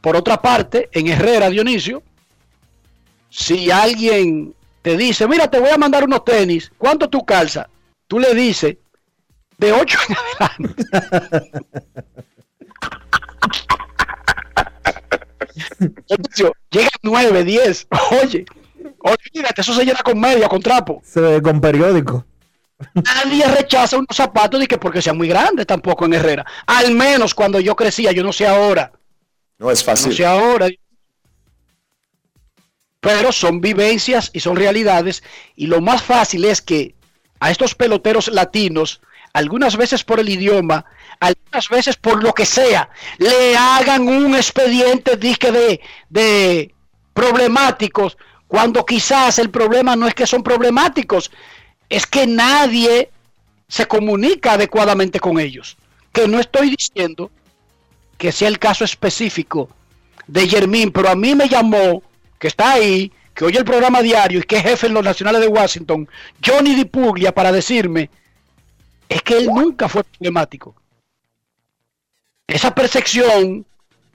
Por 0.01 0.17
otra 0.17 0.41
parte, 0.41 0.89
en 0.93 1.09
Herrera, 1.09 1.51
Dionisio, 1.51 2.03
si 3.31 3.71
alguien 3.71 4.55
te 4.83 4.97
dice, 4.97 5.27
mira, 5.27 5.51
te 5.51 5.59
voy 5.59 5.71
a 5.71 5.79
mandar 5.79 6.05
unos 6.05 6.25
tenis, 6.25 6.71
¿cuánto 6.77 7.09
tú 7.09 7.25
calzas? 7.25 7.67
Tú 8.07 8.19
le 8.19 8.35
dices, 8.35 8.77
de 9.59 9.73
8 9.73 9.99
en 10.09 10.17
adelante. 10.51 10.85
Llega 16.71 16.91
9, 17.03 17.45
10. 17.45 17.87
Oye, 18.23 18.45
olvídate, 18.99 19.61
eso 19.61 19.75
se 19.75 19.85
llena 19.85 20.01
con 20.03 20.19
media, 20.19 20.49
con 20.49 20.61
trapo. 20.61 21.01
Se 21.05 21.21
ve 21.21 21.43
con 21.43 21.61
periódico. 21.61 22.25
Nadie 22.95 23.47
rechaza 23.47 23.97
unos 23.97 24.17
zapatos 24.17 24.63
y 24.63 24.67
que 24.67 24.79
porque 24.79 25.01
sean 25.01 25.17
muy 25.17 25.29
grandes 25.29 25.67
tampoco 25.67 26.07
en 26.07 26.15
Herrera. 26.15 26.45
Al 26.67 26.93
menos 26.93 27.35
cuando 27.35 27.61
yo 27.61 27.77
crecía, 27.77 28.13
yo 28.13 28.23
no 28.23 28.33
sé 28.33 28.47
ahora. 28.47 28.93
No 29.59 29.71
es 29.71 29.85
fácil. 29.85 30.11
No 30.11 30.17
sé 30.17 30.27
ahora. 30.27 30.69
Pero 33.01 33.33
son 33.33 33.61
vivencias 33.61 34.31
y 34.33 34.41
son 34.41 34.57
realidades. 34.57 35.23
Y 35.57 35.67
lo 35.67 35.81
más 35.81 36.03
fácil 36.03 36.45
es 36.45 36.61
que 36.61 36.95
a 37.39 37.51
estos 37.51 37.75
peloteros 37.75 38.29
latinos, 38.29 39.01
algunas 39.33 39.77
veces 39.77 40.05
por 40.05 40.21
el 40.21 40.29
idioma, 40.29 40.87
algunas 41.21 41.69
veces 41.69 41.97
por 41.97 42.23
lo 42.23 42.33
que 42.33 42.47
sea, 42.47 42.89
le 43.19 43.57
hagan 43.57 44.09
un 44.09 44.35
expediente 44.35 45.17
disque 45.17 45.51
de, 45.51 45.81
de 46.09 46.75
problemáticos, 47.13 48.17
cuando 48.49 48.85
quizás 48.85 49.39
el 49.39 49.51
problema 49.51 49.97
no 49.97 50.07
es 50.07 50.15
que 50.15 50.27
son 50.27 50.43
problemáticos, 50.43 51.31
es 51.89 52.07
que 52.07 52.27
nadie 52.27 53.11
se 53.69 53.87
comunica 53.87 54.53
adecuadamente 54.53 55.19
con 55.21 55.41
ellos. 55.41 55.77
Que 56.13 56.29
no 56.29 56.39
estoy 56.39 56.77
diciendo 56.77 57.31
que 58.19 58.31
sea 58.31 58.49
el 58.49 58.59
caso 58.59 58.85
específico 58.85 59.69
de 60.27 60.49
Germín, 60.49 60.93
pero 60.93 61.09
a 61.09 61.17
mí 61.17 61.35
me 61.35 61.49
llamó, 61.49 62.03
que 62.39 62.49
está 62.49 62.73
ahí, 62.73 63.11
que 63.35 63.45
oye 63.45 63.59
el 63.59 63.65
programa 63.65 64.01
diario 64.03 64.39
y 64.39 64.43
que 64.43 64.57
es 64.57 64.63
jefe 64.63 64.87
en 64.87 64.95
los 64.95 65.05
nacionales 65.05 65.41
de 65.41 65.49
Washington, 65.49 66.09
Johnny 66.45 66.75
Dipuglia, 66.75 67.35
para 67.35 67.51
decirme, 67.51 68.11
es 69.09 69.23
que 69.23 69.39
él 69.39 69.47
nunca 69.47 69.89
fue 69.89 70.05
problemático. 70.05 70.75
Esa 72.47 72.75
percepción 72.75 73.65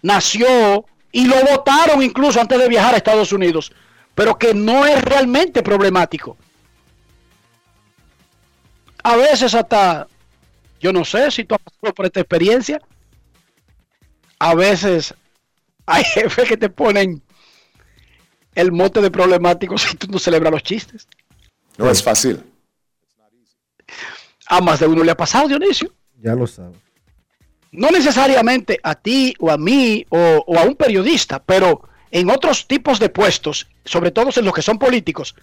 nació 0.02 0.86
y 1.12 1.26
lo 1.26 1.36
votaron 1.46 2.04
incluso 2.04 2.40
antes 2.40 2.60
de 2.60 2.68
viajar 2.68 2.94
a 2.94 2.98
Estados 2.98 3.34
Unidos, 3.34 3.72
pero 4.14 4.38
que 4.38 4.54
no 4.54 4.86
es 4.86 5.02
realmente 5.02 5.64
problemático. 5.64 6.38
A 9.04 9.16
veces 9.16 9.56
hasta, 9.56 10.08
yo 10.80 10.94
no 10.94 11.04
sé 11.06 11.32
si 11.32 11.46
tú 11.46 11.56
has 11.56 11.62
pasado 11.62 11.94
por 11.94 12.06
esta 12.06 12.20
experiencia, 12.20 12.82
a 14.38 14.54
veces 14.54 15.14
hay 15.86 16.04
jefes 16.14 16.48
que 16.48 16.58
te 16.58 16.70
ponen 16.70 17.22
el 18.54 18.72
mote 18.72 19.02
de 19.02 19.10
problemático 19.10 19.78
si 19.78 19.96
tú 19.98 20.08
no 20.08 20.20
celebras 20.20 20.52
los 20.52 20.64
chistes. 20.64 21.08
No 21.78 21.90
es 21.90 22.04
fácil. 22.04 22.44
A 24.48 24.62
más 24.62 24.80
de 24.80 24.88
uno 24.88 25.04
le 25.04 25.12
ha 25.12 25.18
pasado, 25.18 25.48
Dionisio. 25.48 25.94
Ya 26.22 26.36
lo 26.36 26.46
sabes. 26.46 26.89
No 27.72 27.90
necesariamente 27.92 28.80
a 28.82 28.96
ti 28.96 29.36
o 29.40 29.52
a 29.52 29.58
mí 29.58 30.06
o, 30.10 30.44
o, 30.46 30.58
a 30.58 30.64
un 30.64 30.76
periodista, 30.76 31.40
pero 31.40 31.88
en 32.12 32.30
otros 32.30 32.68
tipos 32.68 33.00
de 33.00 33.10
puestos, 33.10 33.68
sobre 33.86 34.12
todo 34.12 34.30
en 34.36 34.46
los 34.46 34.54
que 34.54 34.62
son 34.62 34.80
políticos, 34.80 35.36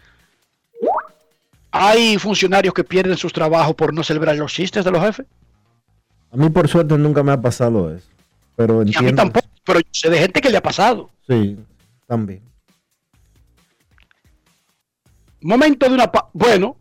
hay 1.71 2.19
funcionarios 2.19 2.75
que 2.75 2.85
pierden 2.85 3.17
sus 3.17 3.33
trabajos 3.33 3.75
por 3.75 3.93
no 3.93 4.03
celebrar 4.03 4.37
los 4.37 4.53
chistes 4.53 4.85
de 4.85 4.91
los 4.91 5.03
jefes. 5.03 5.27
A 6.33 6.37
mí 6.37 6.51
por 6.51 6.69
suerte 6.69 6.97
nunca 6.99 7.23
me 7.23 7.33
ha 7.33 7.41
pasado 7.41 7.95
eso. 7.95 8.09
Pero 8.57 8.83
entiendo. 8.83 9.03
Y 9.03 9.09
a 9.09 9.11
mí 9.11 9.17
tampoco, 9.17 9.49
pero 9.65 9.81
yo 9.81 9.89
sé 9.93 10.11
de 10.11 10.19
gente 10.19 10.41
que 10.41 10.51
le 10.51 10.57
ha 10.57 10.63
pasado. 10.63 11.11
Sí, 11.29 11.59
también. 12.07 12.43
Momento 15.43 15.89
de 15.89 15.95
una... 15.95 16.11
Bueno, 16.33 16.77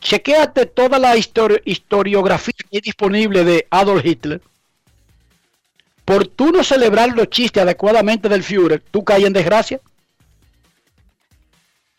chequéate 0.00 0.66
toda 0.66 0.98
la 0.98 1.16
histori 1.16 1.60
historiografía 1.64 2.54
que 2.70 2.78
es 2.78 2.82
disponible 2.82 3.44
de 3.44 3.66
Adolf 3.70 4.04
Hitler. 4.04 4.40
Por 6.06 6.28
tú 6.28 6.52
no 6.52 6.62
celebrar 6.62 7.10
los 7.16 7.28
chistes 7.28 7.64
adecuadamente 7.64 8.28
del 8.28 8.44
Führer, 8.44 8.80
tú 8.92 9.04
caes 9.04 9.24
en 9.24 9.32
desgracia. 9.32 9.80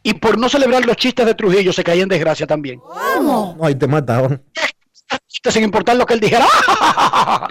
Y 0.02 0.14
por 0.14 0.38
no 0.38 0.48
celebrar 0.48 0.86
los 0.86 0.96
chistes 0.96 1.26
de 1.26 1.36
Trujillo, 1.36 1.74
se 1.74 1.84
cae 1.84 2.00
en 2.00 2.08
desgracia 2.08 2.48
también. 2.48 2.80
¿Cómo? 2.80 3.58
Ahí 3.62 3.76
te 3.76 3.86
mataron. 3.86 4.42
Sin 5.28 5.64
importar 5.66 5.98
lo 5.98 6.06
que 6.06 6.14
él 6.14 6.22
dijera. 6.22 6.48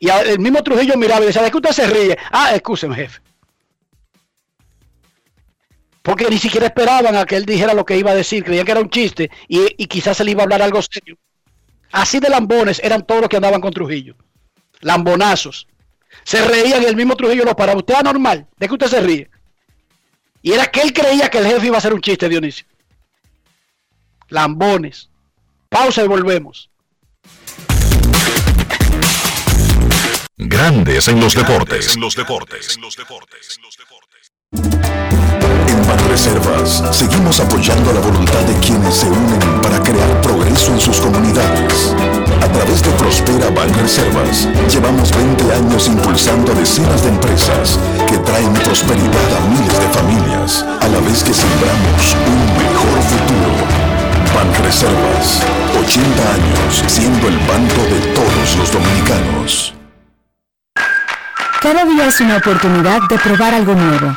y 0.00 0.08
el 0.08 0.40
mismo 0.40 0.60
Trujillo 0.64 0.96
miraba 0.96 1.22
y 1.22 1.26
decía, 1.26 1.42
¿de 1.42 1.52
qué 1.52 1.56
usted 1.56 1.70
se 1.70 1.86
ríe? 1.86 2.18
Ah, 2.32 2.52
escúcheme, 2.52 2.96
jefe. 2.96 3.20
Porque 6.02 6.28
ni 6.28 6.38
siquiera 6.38 6.66
esperaban 6.66 7.14
a 7.14 7.24
que 7.24 7.36
él 7.36 7.46
dijera 7.46 7.74
lo 7.74 7.84
que 7.84 7.96
iba 7.96 8.10
a 8.10 8.16
decir, 8.16 8.42
creían 8.42 8.66
que 8.66 8.72
era 8.72 8.80
un 8.80 8.90
chiste 8.90 9.30
y, 9.46 9.60
y 9.80 9.86
quizás 9.86 10.16
se 10.16 10.24
le 10.24 10.32
iba 10.32 10.42
a 10.42 10.44
hablar 10.44 10.62
algo 10.62 10.82
serio. 10.82 11.16
Así 11.92 12.18
de 12.18 12.28
lambones 12.28 12.80
eran 12.82 13.06
todos 13.06 13.20
los 13.20 13.30
que 13.30 13.36
andaban 13.36 13.60
con 13.60 13.72
Trujillo. 13.72 14.16
Lambonazos. 14.80 15.68
Se 16.24 16.44
reían 16.46 16.82
y 16.82 16.86
el 16.86 16.96
mismo 16.96 17.16
Trujillo 17.16 17.44
lo 17.44 17.56
paraba. 17.56 17.78
¿Usted 17.78 17.94
es 17.94 18.00
anormal? 18.00 18.46
¿De 18.56 18.68
qué 18.68 18.72
usted 18.74 18.86
se 18.86 19.00
ríe? 19.00 19.30
Y 20.42 20.52
era 20.52 20.66
que 20.66 20.80
él 20.80 20.92
creía 20.92 21.28
que 21.30 21.38
el 21.38 21.46
jefe 21.46 21.66
iba 21.66 21.76
a 21.76 21.78
hacer 21.78 21.94
un 21.94 22.00
chiste, 22.00 22.28
Dionisio. 22.28 22.66
Lambones. 24.28 25.08
Pausa 25.68 26.04
y 26.04 26.08
volvemos. 26.08 26.70
Grandes 30.36 31.08
en 31.08 31.20
los 31.20 31.34
deportes. 31.34 31.94
En 31.94 32.00
los 32.00 32.16
deportes. 32.16 32.76
En 32.76 32.82
los 32.82 32.96
deportes. 32.96 33.60
En 34.52 35.41
Banreservas 35.92 36.82
seguimos 36.90 37.38
apoyando 37.38 37.92
la 37.92 38.00
voluntad 38.00 38.40
de 38.48 38.54
quienes 38.60 38.94
se 38.94 39.06
unen 39.10 39.60
para 39.60 39.78
crear 39.82 40.22
progreso 40.22 40.72
en 40.72 40.80
sus 40.80 40.98
comunidades. 40.98 41.94
A 42.40 42.48
través 42.48 42.82
de 42.82 42.90
Prospera 42.92 43.50
Banreservas 43.50 44.48
llevamos 44.70 45.14
20 45.14 45.52
años 45.52 45.88
impulsando 45.88 46.54
decenas 46.54 47.02
de 47.02 47.10
empresas 47.10 47.78
que 48.08 48.16
traen 48.18 48.54
prosperidad 48.54 49.28
a 49.36 49.40
miles 49.50 49.78
de 49.78 49.88
familias, 49.88 50.64
a 50.80 50.88
la 50.88 51.00
vez 51.00 51.22
que 51.22 51.34
sembramos 51.34 52.16
un 52.26 52.40
mejor 52.56 52.98
futuro. 53.12 53.52
Banreservas, 54.34 55.42
80 55.78 56.32
años 56.32 56.84
siendo 56.86 57.28
el 57.28 57.36
banco 57.40 57.82
de 57.92 58.00
todos 58.14 58.56
los 58.56 58.72
dominicanos. 58.72 59.74
Cada 61.60 61.84
día 61.84 62.06
es 62.06 62.18
una 62.22 62.38
oportunidad 62.38 63.02
de 63.10 63.18
probar 63.18 63.52
algo 63.54 63.74
nuevo. 63.74 64.16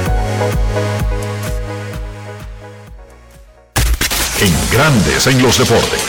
En 4.41 4.53
Grandes 4.71 5.27
en 5.27 5.39
los 5.43 5.59
Deportes. 5.59 6.01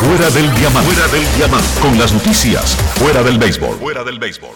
Fuera 0.00 0.30
del 0.30 0.52
diamante. 0.56 0.92
Fuera 0.92 1.08
del 1.12 1.36
diamante. 1.36 1.80
Con 1.80 1.96
las 1.96 2.12
noticias. 2.12 2.74
Fuera 2.96 3.22
del 3.22 3.38
béisbol. 3.38 3.76
Fuera 3.78 4.02
del 4.02 4.18
béisbol. 4.18 4.50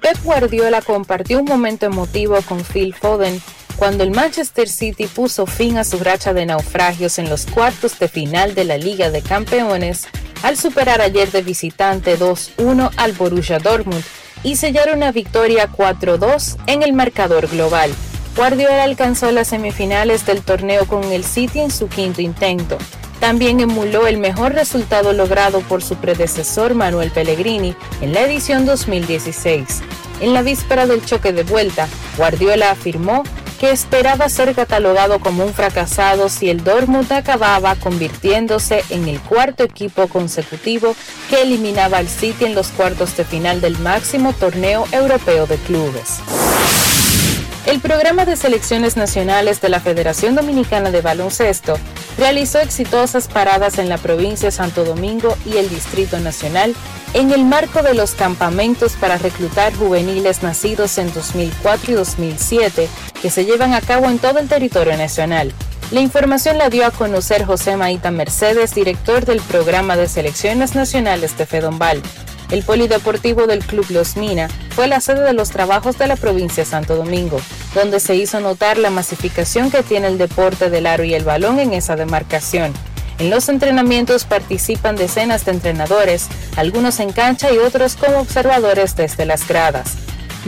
Pep 0.00 0.16
Guardiola 0.22 0.80
compartió 0.80 1.40
un 1.40 1.46
momento 1.46 1.86
emotivo 1.86 2.40
con 2.42 2.62
Phil 2.62 2.94
Foden 2.94 3.42
cuando 3.76 4.04
el 4.04 4.12
Manchester 4.12 4.68
City 4.68 5.08
puso 5.08 5.46
fin 5.46 5.76
a 5.76 5.82
su 5.82 5.98
racha 5.98 6.32
de 6.32 6.46
naufragios 6.46 7.18
en 7.18 7.28
los 7.28 7.46
cuartos 7.46 7.98
de 7.98 8.08
final 8.08 8.54
de 8.54 8.64
la 8.64 8.78
Liga 8.78 9.10
de 9.10 9.22
Campeones 9.22 10.06
al 10.44 10.56
superar 10.56 11.00
ayer 11.00 11.32
de 11.32 11.42
visitante 11.42 12.16
2-1 12.16 12.92
al 12.96 13.12
Borussia 13.12 13.58
Dortmund 13.58 14.04
y 14.44 14.54
sellar 14.54 14.94
una 14.94 15.10
victoria 15.10 15.68
4-2 15.68 16.56
en 16.68 16.84
el 16.84 16.92
marcador 16.92 17.48
global. 17.48 17.90
Guardiola 18.38 18.84
alcanzó 18.84 19.32
las 19.32 19.48
semifinales 19.48 20.24
del 20.24 20.42
torneo 20.42 20.86
con 20.86 21.02
el 21.02 21.24
City 21.24 21.58
en 21.58 21.72
su 21.72 21.88
quinto 21.88 22.22
intento. 22.22 22.78
También 23.18 23.58
emuló 23.58 24.06
el 24.06 24.18
mejor 24.18 24.52
resultado 24.54 25.12
logrado 25.12 25.60
por 25.62 25.82
su 25.82 25.96
predecesor 25.96 26.76
Manuel 26.76 27.10
Pellegrini 27.10 27.74
en 28.00 28.12
la 28.12 28.20
edición 28.20 28.64
2016. 28.64 29.80
En 30.20 30.34
la 30.34 30.42
víspera 30.42 30.86
del 30.86 31.04
choque 31.04 31.32
de 31.32 31.42
vuelta, 31.42 31.88
Guardiola 32.16 32.70
afirmó 32.70 33.24
que 33.58 33.72
esperaba 33.72 34.28
ser 34.28 34.54
catalogado 34.54 35.18
como 35.18 35.44
un 35.44 35.52
fracasado 35.52 36.28
si 36.28 36.48
el 36.48 36.62
Dortmund 36.62 37.12
acababa 37.12 37.74
convirtiéndose 37.74 38.84
en 38.90 39.08
el 39.08 39.20
cuarto 39.20 39.64
equipo 39.64 40.06
consecutivo 40.06 40.94
que 41.28 41.42
eliminaba 41.42 41.98
al 41.98 42.06
City 42.06 42.44
en 42.44 42.54
los 42.54 42.68
cuartos 42.68 43.16
de 43.16 43.24
final 43.24 43.60
del 43.60 43.76
máximo 43.80 44.32
torneo 44.32 44.86
europeo 44.92 45.48
de 45.48 45.56
clubes. 45.56 46.20
El 47.66 47.80
programa 47.80 48.24
de 48.24 48.36
selecciones 48.36 48.96
nacionales 48.96 49.60
de 49.60 49.68
la 49.68 49.80
Federación 49.80 50.34
Dominicana 50.34 50.90
de 50.90 51.02
Baloncesto 51.02 51.78
realizó 52.16 52.60
exitosas 52.60 53.28
paradas 53.28 53.78
en 53.78 53.88
la 53.88 53.98
provincia 53.98 54.48
de 54.48 54.52
Santo 54.52 54.84
Domingo 54.84 55.36
y 55.44 55.56
el 55.56 55.68
Distrito 55.68 56.18
Nacional 56.18 56.74
en 57.14 57.30
el 57.30 57.44
marco 57.44 57.82
de 57.82 57.94
los 57.94 58.12
campamentos 58.12 58.92
para 58.94 59.18
reclutar 59.18 59.74
juveniles 59.74 60.42
nacidos 60.42 60.98
en 60.98 61.12
2004 61.12 61.92
y 61.92 61.94
2007 61.94 62.88
que 63.20 63.30
se 63.30 63.44
llevan 63.44 63.74
a 63.74 63.80
cabo 63.80 64.08
en 64.08 64.18
todo 64.18 64.38
el 64.38 64.48
territorio 64.48 64.96
nacional. 64.96 65.52
La 65.90 66.00
información 66.00 66.58
la 66.58 66.68
dio 66.68 66.84
a 66.84 66.90
conocer 66.90 67.44
José 67.44 67.76
Maíta 67.76 68.10
Mercedes, 68.10 68.74
director 68.74 69.24
del 69.24 69.40
programa 69.40 69.96
de 69.96 70.06
selecciones 70.06 70.74
nacionales 70.74 71.36
de 71.38 71.46
Fedombal. 71.46 72.02
El 72.50 72.62
polideportivo 72.62 73.46
del 73.46 73.64
Club 73.64 73.86
Los 73.90 74.16
Mina 74.16 74.48
fue 74.70 74.86
la 74.88 75.00
sede 75.00 75.22
de 75.22 75.34
los 75.34 75.50
trabajos 75.50 75.98
de 75.98 76.06
la 76.06 76.16
provincia 76.16 76.64
de 76.64 76.70
Santo 76.70 76.96
Domingo, 76.96 77.38
donde 77.74 78.00
se 78.00 78.16
hizo 78.16 78.40
notar 78.40 78.78
la 78.78 78.90
masificación 78.90 79.70
que 79.70 79.82
tiene 79.82 80.06
el 80.06 80.16
deporte 80.16 80.70
del 80.70 80.86
aro 80.86 81.04
y 81.04 81.14
el 81.14 81.24
balón 81.24 81.60
en 81.60 81.74
esa 81.74 81.94
demarcación. 81.94 82.72
En 83.18 83.30
los 83.30 83.48
entrenamientos 83.48 84.24
participan 84.24 84.96
decenas 84.96 85.44
de 85.44 85.50
entrenadores, 85.50 86.28
algunos 86.56 87.00
en 87.00 87.12
cancha 87.12 87.52
y 87.52 87.58
otros 87.58 87.96
como 87.96 88.20
observadores 88.20 88.96
desde 88.96 89.26
las 89.26 89.46
gradas. 89.46 89.96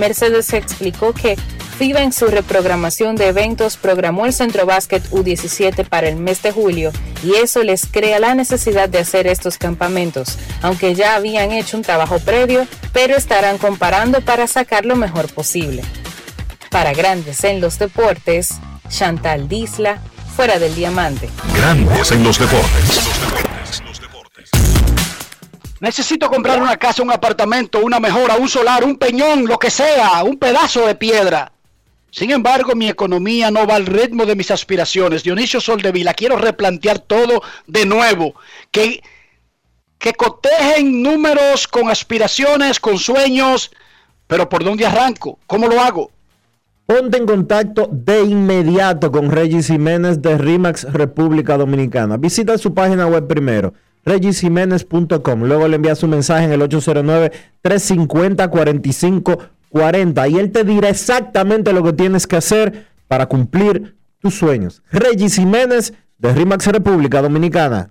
Mercedes 0.00 0.52
explicó 0.54 1.12
que 1.12 1.36
FIBA 1.78 2.02
en 2.02 2.12
su 2.12 2.26
reprogramación 2.26 3.16
de 3.16 3.28
eventos 3.28 3.76
programó 3.76 4.26
el 4.26 4.32
Centro 4.32 4.66
Básquet 4.66 5.02
U17 5.10 5.86
para 5.86 6.08
el 6.08 6.16
mes 6.16 6.42
de 6.42 6.52
julio 6.52 6.90
y 7.22 7.34
eso 7.34 7.62
les 7.62 7.86
crea 7.86 8.18
la 8.18 8.34
necesidad 8.34 8.88
de 8.88 8.98
hacer 8.98 9.26
estos 9.26 9.58
campamentos, 9.58 10.38
aunque 10.62 10.94
ya 10.94 11.14
habían 11.14 11.52
hecho 11.52 11.76
un 11.76 11.82
trabajo 11.82 12.18
previo, 12.18 12.66
pero 12.92 13.16
estarán 13.16 13.58
comparando 13.58 14.20
para 14.22 14.46
sacar 14.46 14.84
lo 14.84 14.96
mejor 14.96 15.32
posible. 15.32 15.82
Para 16.70 16.92
Grandes 16.92 17.44
en 17.44 17.60
los 17.60 17.78
Deportes, 17.78 18.54
Chantal 18.88 19.48
Disla, 19.48 20.02
fuera 20.34 20.58
del 20.58 20.74
diamante. 20.74 21.28
Grandes 21.54 22.12
en 22.12 22.24
los 22.24 22.38
deportes. 22.38 23.49
Necesito 25.80 26.28
comprar 26.28 26.60
una 26.60 26.76
casa, 26.76 27.02
un 27.02 27.10
apartamento, 27.10 27.80
una 27.80 27.98
mejora, 27.98 28.36
un 28.36 28.48
solar, 28.48 28.84
un 28.84 28.96
peñón, 28.96 29.46
lo 29.46 29.58
que 29.58 29.70
sea, 29.70 30.22
un 30.22 30.36
pedazo 30.36 30.86
de 30.86 30.94
piedra. 30.94 31.52
Sin 32.10 32.30
embargo, 32.30 32.74
mi 32.74 32.88
economía 32.88 33.50
no 33.50 33.66
va 33.66 33.76
al 33.76 33.86
ritmo 33.86 34.26
de 34.26 34.36
mis 34.36 34.50
aspiraciones. 34.50 35.22
Dionisio 35.22 35.60
Soldevila, 35.60 36.12
quiero 36.12 36.36
replantear 36.36 36.98
todo 36.98 37.42
de 37.66 37.86
nuevo. 37.86 38.34
Que, 38.70 39.02
que 39.98 40.12
cotejen 40.12 41.02
números 41.02 41.66
con 41.66 41.88
aspiraciones, 41.88 42.78
con 42.78 42.98
sueños, 42.98 43.70
pero 44.26 44.48
¿por 44.48 44.64
dónde 44.64 44.84
arranco? 44.84 45.38
¿Cómo 45.46 45.66
lo 45.66 45.80
hago? 45.80 46.10
Ponte 46.84 47.18
en 47.18 47.26
contacto 47.26 47.88
de 47.92 48.24
inmediato 48.24 49.12
con 49.12 49.30
Regis 49.30 49.68
Jiménez 49.68 50.20
de 50.20 50.36
RIMAX 50.36 50.92
República 50.92 51.56
Dominicana. 51.56 52.16
Visita 52.16 52.58
su 52.58 52.74
página 52.74 53.06
web 53.06 53.28
primero, 53.28 53.72
regisjiménez.com. 54.04 55.44
Luego 55.44 55.68
le 55.68 55.76
envías 55.76 56.02
un 56.02 56.10
mensaje 56.10 56.44
en 56.44 56.52
el 56.52 56.62
809 56.62 57.32
350 57.62 58.48
45 58.48 59.38
40 59.70 60.28
y 60.28 60.38
él 60.38 60.50
te 60.50 60.64
dirá 60.64 60.88
exactamente 60.88 61.72
lo 61.72 61.82
que 61.82 61.92
tienes 61.92 62.26
que 62.26 62.36
hacer 62.36 62.86
para 63.08 63.26
cumplir 63.26 63.96
tus 64.18 64.34
sueños. 64.34 64.82
Regis 64.90 65.36
Jiménez 65.36 65.94
de 66.18 66.34
RIMAX 66.34 66.66
República 66.66 67.22
Dominicana. 67.22 67.90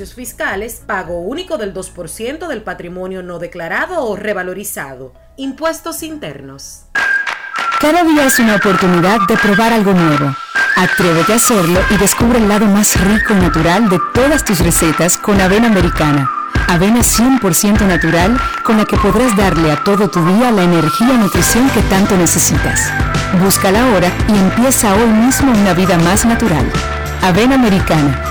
ejercicios 0.01 0.13
fiscales, 0.15 0.81
pago 0.85 1.19
único 1.19 1.57
del 1.57 1.73
2% 1.73 2.47
del 2.47 2.63
patrimonio 2.63 3.21
no 3.21 3.39
declarado, 3.39 4.05
o 4.05 4.15
revalorizado. 4.15 5.13
Impuestos 5.37 6.03
internos. 6.03 6.85
Cada 7.79 8.03
día 8.03 8.25
es 8.25 8.39
una 8.39 8.55
oportunidad 8.55 9.19
de 9.27 9.37
probar 9.37 9.73
algo 9.73 9.93
nuevo. 9.93 10.35
Atrévete 10.75 11.33
a 11.33 11.35
hacerlo 11.35 11.79
y 11.91 11.97
descubre 11.97 12.39
el 12.39 12.47
lado 12.47 12.65
más 12.65 12.99
rico 12.99 13.33
y 13.33 13.41
natural 13.41 13.89
de 13.89 13.99
todas 14.13 14.43
tus 14.43 14.59
recetas 14.59 15.17
con 15.17 15.39
avena 15.39 15.67
americana. 15.67 16.29
Avena 16.67 17.01
100% 17.01 17.81
natural 17.85 18.39
con 18.63 18.77
la 18.77 18.85
que 18.85 18.97
podrás 18.97 19.35
darle 19.35 19.71
a 19.71 19.83
todo 19.83 20.09
tu 20.09 20.23
día 20.25 20.51
la 20.51 20.63
energía 20.63 21.13
y 21.13 21.17
nutrición 21.17 21.69
que 21.71 21.81
tanto 21.83 22.15
necesitas. 22.17 22.91
Búscala 23.43 23.83
ahora 23.85 24.11
y 24.27 24.37
empieza 24.37 24.93
hoy 24.95 25.09
mismo 25.09 25.51
una 25.51 25.73
vida 25.73 25.97
más 25.97 26.25
natural. 26.25 26.65
Avena 27.21 27.55
americana, 27.55 28.30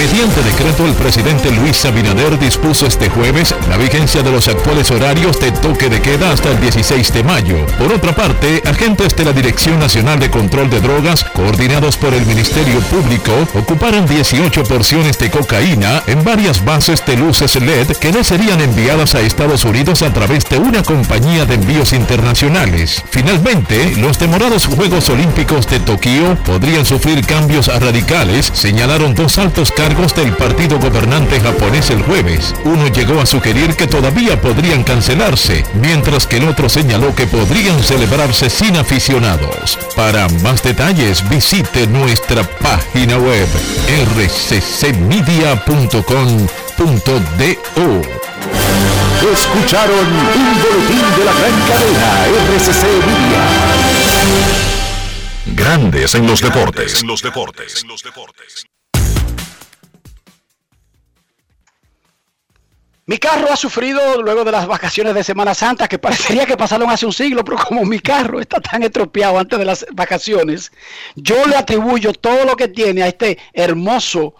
Mediante 0.00 0.42
decreto, 0.42 0.86
el 0.86 0.94
presidente 0.94 1.50
Luis 1.50 1.84
Abinader 1.84 2.38
dispuso 2.38 2.86
este 2.86 3.10
jueves 3.10 3.54
la 3.68 3.76
vigencia 3.76 4.22
de 4.22 4.32
los 4.32 4.48
actuales 4.48 4.90
horarios 4.90 5.38
de 5.38 5.52
toque 5.52 5.90
de 5.90 6.00
queda 6.00 6.32
hasta 6.32 6.48
el 6.48 6.58
16 6.58 7.12
de 7.12 7.22
mayo. 7.22 7.66
Por 7.78 7.92
otra 7.92 8.14
parte, 8.16 8.62
agentes 8.64 9.14
de 9.14 9.26
la 9.26 9.34
Dirección 9.34 9.78
Nacional 9.78 10.18
de 10.18 10.30
Control 10.30 10.70
de 10.70 10.80
Drogas, 10.80 11.22
coordinados 11.22 11.98
por 11.98 12.14
el 12.14 12.24
Ministerio 12.24 12.80
Público, 12.80 13.30
ocuparon 13.54 14.06
18 14.06 14.64
porciones 14.64 15.18
de 15.18 15.30
cocaína 15.30 16.02
en 16.06 16.24
varias 16.24 16.64
bases 16.64 17.04
de 17.04 17.18
luces 17.18 17.56
LED 17.56 17.88
que 17.98 18.10
no 18.10 18.24
serían 18.24 18.62
enviadas 18.62 19.14
a 19.14 19.20
Estados 19.20 19.64
Unidos 19.64 20.00
a 20.00 20.14
través 20.14 20.48
de 20.48 20.56
una 20.56 20.82
compañía 20.82 21.44
de 21.44 21.56
envíos 21.56 21.92
internacionales. 21.92 23.04
Finalmente, 23.10 23.96
los 23.96 24.18
demorados 24.18 24.64
Juegos 24.64 25.10
Olímpicos 25.10 25.66
de 25.66 25.78
Tokio 25.78 26.38
podrían 26.46 26.86
sufrir 26.86 27.20
cambios 27.26 27.66
radicales, 27.66 28.50
señalaron 28.54 29.14
dos 29.14 29.36
altos 29.36 29.70
cargos 29.70 29.89
del 29.90 30.32
partido 30.36 30.78
gobernante 30.78 31.40
japonés 31.40 31.90
el 31.90 32.00
jueves. 32.02 32.54
Uno 32.64 32.86
llegó 32.88 33.20
a 33.20 33.26
sugerir 33.26 33.74
que 33.74 33.88
todavía 33.88 34.40
podrían 34.40 34.84
cancelarse, 34.84 35.64
mientras 35.74 36.28
que 36.28 36.36
el 36.36 36.48
otro 36.48 36.68
señaló 36.68 37.14
que 37.14 37.26
podrían 37.26 37.82
celebrarse 37.82 38.48
sin 38.48 38.76
aficionados. 38.76 39.78
Para 39.96 40.28
más 40.42 40.62
detalles 40.62 41.28
visite 41.28 41.88
nuestra 41.88 42.44
página 42.44 43.18
web 43.18 43.48
rccmedia.com.do. 44.06 45.50
Escucharon 49.32 50.06
un 50.06 50.62
boletín 50.62 51.04
de 51.18 51.24
la 51.24 51.32
gran 51.34 51.60
cadena 51.68 52.26
RCC 52.54 52.84
Media. 53.06 53.44
Grandes 55.46 56.14
en 56.14 56.26
los 56.26 56.40
deportes. 56.40 57.02
En 57.02 57.08
los 57.08 57.22
deportes. 57.22 57.84
Mi 63.10 63.18
carro 63.18 63.52
ha 63.52 63.56
sufrido 63.56 64.22
luego 64.22 64.44
de 64.44 64.52
las 64.52 64.68
vacaciones 64.68 65.16
de 65.16 65.24
Semana 65.24 65.52
Santa, 65.52 65.88
que 65.88 65.98
parecería 65.98 66.46
que 66.46 66.56
pasaron 66.56 66.88
hace 66.90 67.06
un 67.06 67.12
siglo, 67.12 67.44
pero 67.44 67.58
como 67.58 67.84
mi 67.84 67.98
carro 67.98 68.38
está 68.38 68.60
tan 68.60 68.84
estropeado 68.84 69.36
antes 69.36 69.58
de 69.58 69.64
las 69.64 69.84
vacaciones, 69.92 70.70
yo 71.16 71.34
le 71.46 71.56
atribuyo 71.56 72.12
todo 72.12 72.44
lo 72.44 72.54
que 72.54 72.68
tiene 72.68 73.02
a 73.02 73.08
este 73.08 73.36
hermoso 73.52 74.36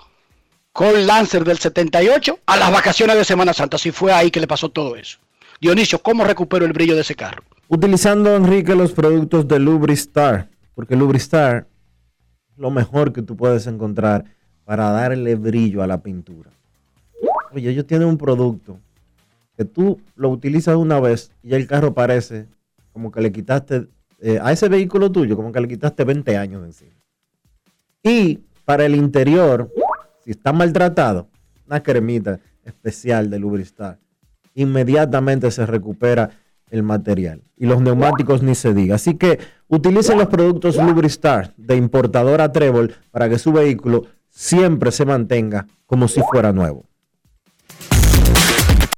Col 0.73 1.05
Lancer 1.05 1.43
del 1.43 1.59
78 1.59 2.39
a 2.47 2.57
las 2.57 2.71
vacaciones 2.71 3.17
de 3.17 3.25
Semana 3.25 3.53
Santa. 3.53 3.77
Si 3.77 3.91
fue 3.91 4.13
ahí 4.13 4.31
que 4.31 4.39
le 4.39 4.47
pasó 4.47 4.69
todo 4.69 4.95
eso. 4.95 5.19
Dionisio, 5.61 5.99
¿cómo 6.01 6.23
recupero 6.23 6.65
el 6.65 6.73
brillo 6.73 6.95
de 6.95 7.01
ese 7.01 7.17
carro? 7.17 7.43
Utilizando, 7.67 8.37
Enrique, 8.37 8.77
los 8.77 8.93
productos 8.93 9.49
de 9.49 9.59
Lubristar, 9.59 10.49
porque 10.77 10.95
Lubristar 10.95 11.67
es 12.53 12.57
lo 12.57 12.71
mejor 12.71 13.13
que 13.13 13.23
tú 13.23 13.37
puedes 13.37 13.67
encontrar 13.67 14.27
para 14.65 14.93
darle 14.93 15.35
brillo 15.35 15.83
a 15.83 15.89
la 15.89 16.01
pintura. 16.01 16.53
Oye, 17.53 17.71
ellos 17.71 17.87
tienen 17.87 18.09
un 18.09 18.19
producto 18.19 18.79
que 19.57 19.65
tú 19.65 20.01
lo 20.17 20.31
utilizas 20.31 20.77
una 20.77 21.01
vez 21.01 21.33
y 21.43 21.55
el 21.55 21.67
carro 21.67 21.93
parece 21.93 22.47
como 22.93 23.11
que 23.11 23.21
le 23.21 23.33
quitaste 23.33 23.89
eh, 24.21 24.39
a 24.43 24.53
ese 24.53 24.69
vehículo 24.69 25.11
tuyo, 25.11 25.37
como 25.37 25.53
que 25.53 25.61
le 25.61 25.69
quitaste 25.69 26.05
20 26.05 26.37
años 26.37 26.63
de 26.63 26.69
encima. 26.69 26.97
Y 28.03 28.41
para 28.65 28.85
el 28.85 28.95
interior, 28.95 29.71
si 30.25 30.31
está 30.31 30.53
maltratado, 30.53 31.29
una 31.67 31.83
cremita 31.83 32.41
especial 32.65 33.31
de 33.31 33.39
Lubristar, 33.39 33.99
inmediatamente 34.55 35.51
se 35.51 35.67
recupera 35.67 36.31
el 36.71 36.83
material. 36.83 37.43
Y 37.57 37.67
los 37.67 37.81
neumáticos 37.81 38.43
ni 38.43 38.55
se 38.55 38.75
diga. 38.75 38.95
Así 38.95 39.15
que 39.15 39.39
utilicen 39.69 40.19
los 40.19 40.29
productos 40.29 40.77
Lubristar 40.77 41.53
de 41.57 41.77
importadora 41.77 42.53
Trébol 42.53 42.95
para 43.11 43.29
que 43.29 43.39
su 43.39 43.53
vehículo 43.53 44.07
siempre 44.29 44.93
se 44.93 45.05
mantenga 45.05 45.67
como 45.87 46.09
si 46.09 46.21
fuera 46.23 46.53
nuevo. 46.53 46.90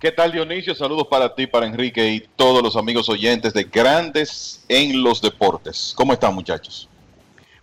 ¿Qué 0.00 0.12
tal 0.12 0.32
Dionisio? 0.32 0.74
Saludos 0.74 1.08
para 1.08 1.34
ti, 1.34 1.46
para 1.46 1.66
Enrique 1.66 2.08
y 2.10 2.20
todos 2.34 2.62
los 2.62 2.74
amigos 2.74 3.10
oyentes 3.10 3.52
de 3.52 3.64
Grandes 3.64 4.64
en 4.66 5.02
los 5.02 5.20
Deportes. 5.20 5.92
¿Cómo 5.94 6.14
están 6.14 6.34
muchachos? 6.34 6.88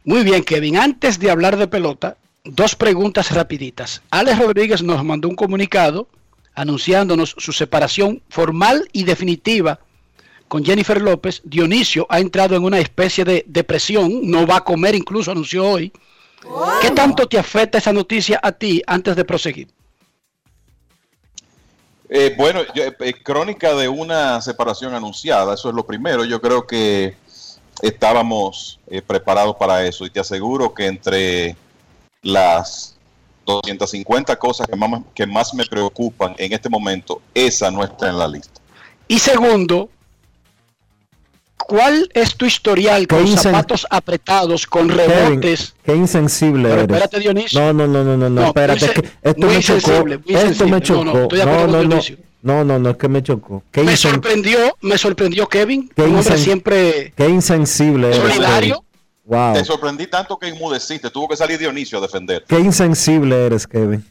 Muy 0.04 0.24
bien, 0.24 0.44
Kevin. 0.44 0.78
Antes 0.78 1.18
de 1.18 1.32
hablar 1.32 1.58
de 1.58 1.68
pelota, 1.68 2.16
dos 2.44 2.76
preguntas 2.76 3.32
rapiditas. 3.32 4.04
Alex 4.12 4.38
Rodríguez 4.38 4.84
nos 4.84 5.04
mandó 5.04 5.28
un 5.28 5.36
comunicado 5.36 6.08
anunciándonos 6.54 7.34
su 7.40 7.54
separación 7.54 8.22
formal 8.30 8.88
y 8.94 9.04
definitiva 9.04 9.80
con 10.48 10.64
Jennifer 10.64 11.02
López. 11.02 11.42
Dionisio 11.44 12.06
ha 12.08 12.20
entrado 12.20 12.56
en 12.56 12.64
una 12.64 12.78
especie 12.78 13.26
de 13.26 13.46
depresión, 13.48 14.30
no 14.30 14.46
va 14.46 14.58
a 14.58 14.64
comer, 14.64 14.94
incluso 14.94 15.32
anunció 15.32 15.68
hoy. 15.68 15.92
¿Qué 16.84 16.92
tanto 16.92 17.28
te 17.28 17.40
afecta 17.40 17.80
esa 17.80 17.94
noticia 17.94 18.40
a 18.44 18.52
ti 18.52 18.84
antes 18.86 19.16
de 19.16 19.26
proseguir? 19.26 19.70
Eh, 22.10 22.36
bueno, 22.38 22.62
eh, 22.74 23.14
crónica 23.22 23.76
de 23.76 23.90
una 23.90 24.40
separación 24.42 24.94
anunciada, 24.94 25.54
eso 25.54 25.70
es 25.70 25.76
lo 25.76 25.86
primero. 25.86 26.24
Yo 26.24 26.40
creo 26.40 26.66
que 26.66 27.16
estábamos 27.82 28.80
eh, 28.88 29.02
preparados 29.02 29.56
para 29.58 29.86
eso 29.86 30.06
y 30.06 30.10
te 30.10 30.20
aseguro 30.20 30.74
que 30.74 30.88
entre 30.88 31.56
las 32.22 32.96
250 33.46 34.36
cosas 34.38 34.68
que 34.68 34.76
más, 34.76 35.02
que 35.14 35.28
más 35.28 35.54
me 35.54 35.66
preocupan 35.66 36.36
en 36.38 36.54
este 36.54 36.70
momento, 36.70 37.22
esa 37.34 37.70
no 37.72 37.84
está 37.84 38.10
en 38.10 38.18
la 38.18 38.28
lista. 38.28 38.62
Y 39.08 39.20
segundo, 39.20 39.90
¿cuál 41.68 42.10
es 42.14 42.36
tu 42.36 42.46
historial 42.46 43.06
con 43.08 43.28
zapatos 43.28 43.86
apretados, 43.90 44.66
con 44.66 44.90
rebotes? 44.90 45.76
qué 45.84 45.96
insensible 45.96 46.70
eres. 46.70 46.84
Espérate, 46.84 47.20
Dionisio. 47.20 47.60
No, 47.60 47.74
no, 47.74 47.88
no, 47.88 48.04
no, 48.04 48.18
no, 48.18 48.30
no 48.30 48.46
espérate. 48.48 49.12
esto 49.22 49.48
me 49.48 49.60
chocó. 49.62 50.06
Esto 50.26 50.68
me 50.68 50.82
chocó. 50.82 51.04
No, 51.06 51.14
no, 51.14 51.22
estoy 51.24 51.38
de 51.38 51.44
acuerdo 51.44 51.68
no, 51.68 51.84
no, 51.84 52.00
no, 52.42 52.64
no, 52.64 52.80
no, 52.80 52.90
es 52.92 52.98
que 52.98 53.08
me 53.10 53.22
chocó. 53.22 53.64
me 53.76 53.98
sorprendió, 53.98 54.78
me 54.82 54.98
sorprendió 54.98 55.48
Kevin. 55.48 55.90
Qué 55.96 56.04
un 56.04 56.24
siempre. 56.24 57.14
Qué 57.16 57.28
insensible 57.28 58.08
eres. 58.08 58.22
Solidario. 58.22 58.84
Wow. 59.26 59.56
Te 59.56 59.66
sorprendí 59.66 60.08
tanto 60.08 60.38
que 60.40 60.48
inmudeciste. 60.48 61.10
Tuvo 61.10 61.28
que 61.28 61.36
salir 61.36 61.60
Dionisio 61.60 61.98
a 61.98 62.02
defender. 62.02 62.46
Qué 62.48 62.60
insensible 62.60 63.46
eres, 63.46 63.68
Kevin. 63.68 64.06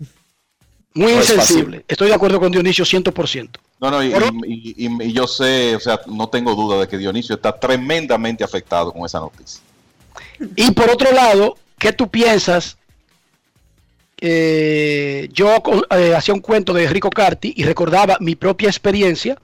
Muy 0.92 1.12
insensible. 1.12 1.84
Estoy 1.88 2.08
de 2.08 2.14
acuerdo 2.14 2.38
con 2.38 2.52
Dionisio 2.52 2.84
100%. 2.84 3.48
No, 3.90 3.98
no, 3.98 4.02
y, 4.02 4.74
y, 4.76 5.12
yo 5.12 5.28
sé, 5.28 5.76
o 5.76 5.80
sea, 5.80 6.00
no 6.06 6.28
tengo 6.28 6.56
duda 6.56 6.80
de 6.80 6.88
que 6.88 6.98
Dionisio 6.98 7.36
está 7.36 7.52
tremendamente 7.56 8.42
afectado 8.42 8.92
con 8.92 9.06
esa 9.06 9.20
noticia. 9.20 9.60
Y 10.56 10.72
por 10.72 10.90
otro 10.90 11.12
lado, 11.12 11.56
¿qué 11.78 11.92
tú 11.92 12.08
piensas? 12.08 12.76
Eh, 14.20 15.28
yo 15.32 15.62
eh, 15.90 16.14
hacía 16.16 16.34
un 16.34 16.40
cuento 16.40 16.72
de 16.72 16.88
Rico 16.88 17.10
Carti 17.10 17.54
y 17.56 17.62
recordaba 17.62 18.16
mi 18.18 18.34
propia 18.34 18.68
experiencia 18.68 19.38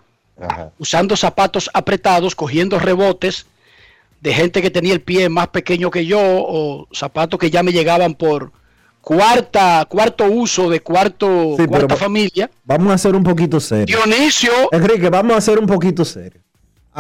usando 0.77 1.15
zapatos 1.17 1.71
apretados, 1.73 2.35
cogiendo 2.35 2.81
rebotes 2.81 3.47
de 4.21 4.35
gente 4.35 4.61
que 4.61 4.71
tenía 4.71 4.93
el 4.93 5.03
pie 5.03 5.29
más 5.29 5.49
pequeño 5.49 5.89
que 5.91 6.05
yo 6.05 6.19
o 6.21 6.89
zapatos 6.93 7.39
que 7.39 7.51
ya 7.51 7.63
me 7.63 7.73
llegaban 7.73 8.15
por, 8.15 8.51
cuarta, 9.03 9.85
cuarto 9.87 10.25
uso 10.25 10.71
de 10.71 10.81
cuarto, 10.81 11.57
cuarta 11.69 11.97
familia. 11.97 12.51
Vamos 12.65 12.93
a 12.93 12.97
ser 12.97 13.15
un 13.15 13.23
poquito 13.23 13.61
serio. 13.61 13.99
Dionisio. 13.99 14.53
Enrique, 14.71 15.11
vamos 15.11 15.37
a 15.37 15.41
ser 15.41 15.59
un 15.59 15.67
poquito 15.67 16.05
serio. 16.05 16.41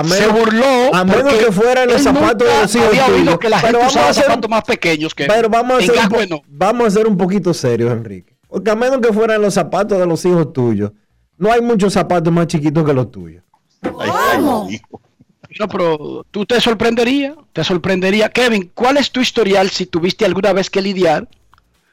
se 0.04 0.26
burló. 0.26 0.94
A 0.94 1.04
menos 1.04 1.32
que 1.34 1.50
fueran 1.50 1.88
los 1.88 2.02
zapatos 2.02 2.46
de 2.46 2.60
los 2.60 2.74
hijos 2.74 3.06
tuyos. 3.06 3.38
que 3.38 3.48
la 3.48 3.60
gente 3.60 3.76
pero 3.78 3.88
usaba 3.88 4.12
zapatos 4.12 4.50
más 4.50 4.64
pequeños 4.64 5.14
que 5.14 5.26
Pero 5.26 5.48
vamos 5.48 5.78
a, 5.78 5.86
ser 5.86 6.32
un, 6.32 6.42
vamos 6.48 6.86
a 6.88 6.90
ser 6.90 7.06
un 7.06 7.16
poquito 7.16 7.54
serios, 7.54 7.90
Enrique. 7.92 8.36
Porque 8.48 8.70
a 8.70 8.74
menos 8.74 9.00
que 9.00 9.12
fueran 9.12 9.40
los 9.40 9.54
zapatos 9.54 9.98
de 9.98 10.06
los 10.06 10.22
hijos 10.26 10.52
tuyos, 10.52 10.90
no 11.38 11.50
hay 11.50 11.62
muchos 11.62 11.92
zapatos 11.92 12.32
más 12.32 12.48
chiquitos 12.48 12.84
que 12.84 12.92
los 12.92 13.10
tuyos. 13.10 13.42
no, 13.82 15.68
pero 15.70 16.26
tú 16.30 16.44
te 16.44 16.60
sorprendería, 16.60 17.34
te 17.52 17.62
sorprendería. 17.62 18.28
Kevin, 18.28 18.70
¿cuál 18.74 18.96
es 18.96 19.10
tu 19.10 19.20
historial 19.20 19.70
si 19.70 19.86
tuviste 19.86 20.24
alguna 20.24 20.52
vez 20.52 20.68
que 20.68 20.82
lidiar 20.82 21.28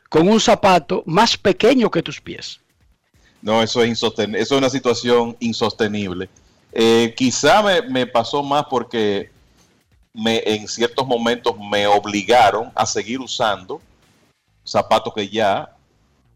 con 0.10 0.28
un 0.28 0.40
zapato 0.40 1.04
más 1.06 1.38
pequeño 1.38 1.90
que 1.90 2.02
tus 2.02 2.20
pies. 2.20 2.60
No, 3.42 3.64
eso 3.64 3.82
es 3.82 3.90
insostenible. 3.90 4.42
Eso 4.42 4.56
es 4.56 4.60
una 4.60 4.70
situación 4.70 5.38
insostenible. 5.40 6.28
Eh, 6.72 7.14
quizá 7.16 7.64
me, 7.64 8.06
pasó 8.06 8.44
más 8.44 8.66
porque 8.70 9.32
me, 10.14 10.44
en 10.46 10.68
ciertos 10.68 11.08
momentos 11.08 11.56
me 11.58 11.88
obligaron 11.88 12.72
a 12.76 12.86
seguir 12.86 13.20
usando 13.20 13.82
zapatos 14.64 15.14
que 15.16 15.30
ya, 15.30 15.76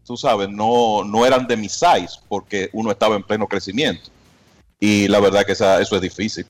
tú 0.04 0.16
sabes, 0.16 0.48
no, 0.48 1.04
no 1.04 1.26
eran 1.26 1.46
de 1.46 1.56
mi 1.56 1.68
size 1.68 2.18
porque 2.28 2.70
uno 2.72 2.90
estaba 2.90 3.16
en 3.16 3.22
pleno 3.22 3.46
crecimiento. 3.46 4.10
Y 4.80 5.08
la 5.08 5.20
verdad 5.20 5.44
que 5.44 5.52
esa, 5.52 5.80
eso 5.80 5.96
es 5.96 6.02
difícil. 6.02 6.46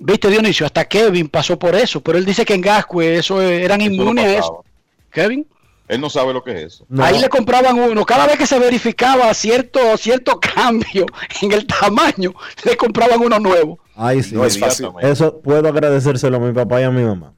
Viste, 0.00 0.28
Dionisio, 0.28 0.66
hasta 0.66 0.86
Kevin 0.86 1.28
pasó 1.28 1.58
por 1.58 1.74
eso, 1.74 2.00
pero 2.00 2.16
él 2.16 2.24
dice 2.24 2.44
que 2.44 2.54
en 2.54 2.62
Gascue 2.62 3.16
eso 3.16 3.40
eh, 3.40 3.62
eran 3.62 3.80
inmunes 3.80 4.24
a 4.24 4.38
eso. 4.38 4.64
Kevin. 5.10 5.46
Él 5.90 6.00
no 6.00 6.08
sabe 6.08 6.32
lo 6.32 6.44
que 6.44 6.52
es 6.52 6.74
eso. 6.74 6.86
Ahí 7.00 7.18
le 7.18 7.28
compraban 7.28 7.76
uno. 7.76 8.06
Cada 8.06 8.24
vez 8.24 8.38
que 8.38 8.46
se 8.46 8.60
verificaba 8.60 9.34
cierto, 9.34 9.96
cierto 9.96 10.38
cambio 10.54 11.04
en 11.42 11.50
el 11.50 11.66
tamaño, 11.66 12.32
le 12.64 12.76
compraban 12.76 13.20
uno 13.20 13.40
nuevo. 13.40 13.80
Ay, 13.96 14.22
sí. 14.22 14.40
es 14.40 14.56
fácil. 14.56 14.90
Eso 15.00 15.40
puedo 15.40 15.68
agradecérselo 15.68 16.36
a 16.36 16.40
mi 16.40 16.52
papá 16.52 16.80
y 16.80 16.84
a 16.84 16.92
mi 16.92 17.02
mamá. 17.02 17.32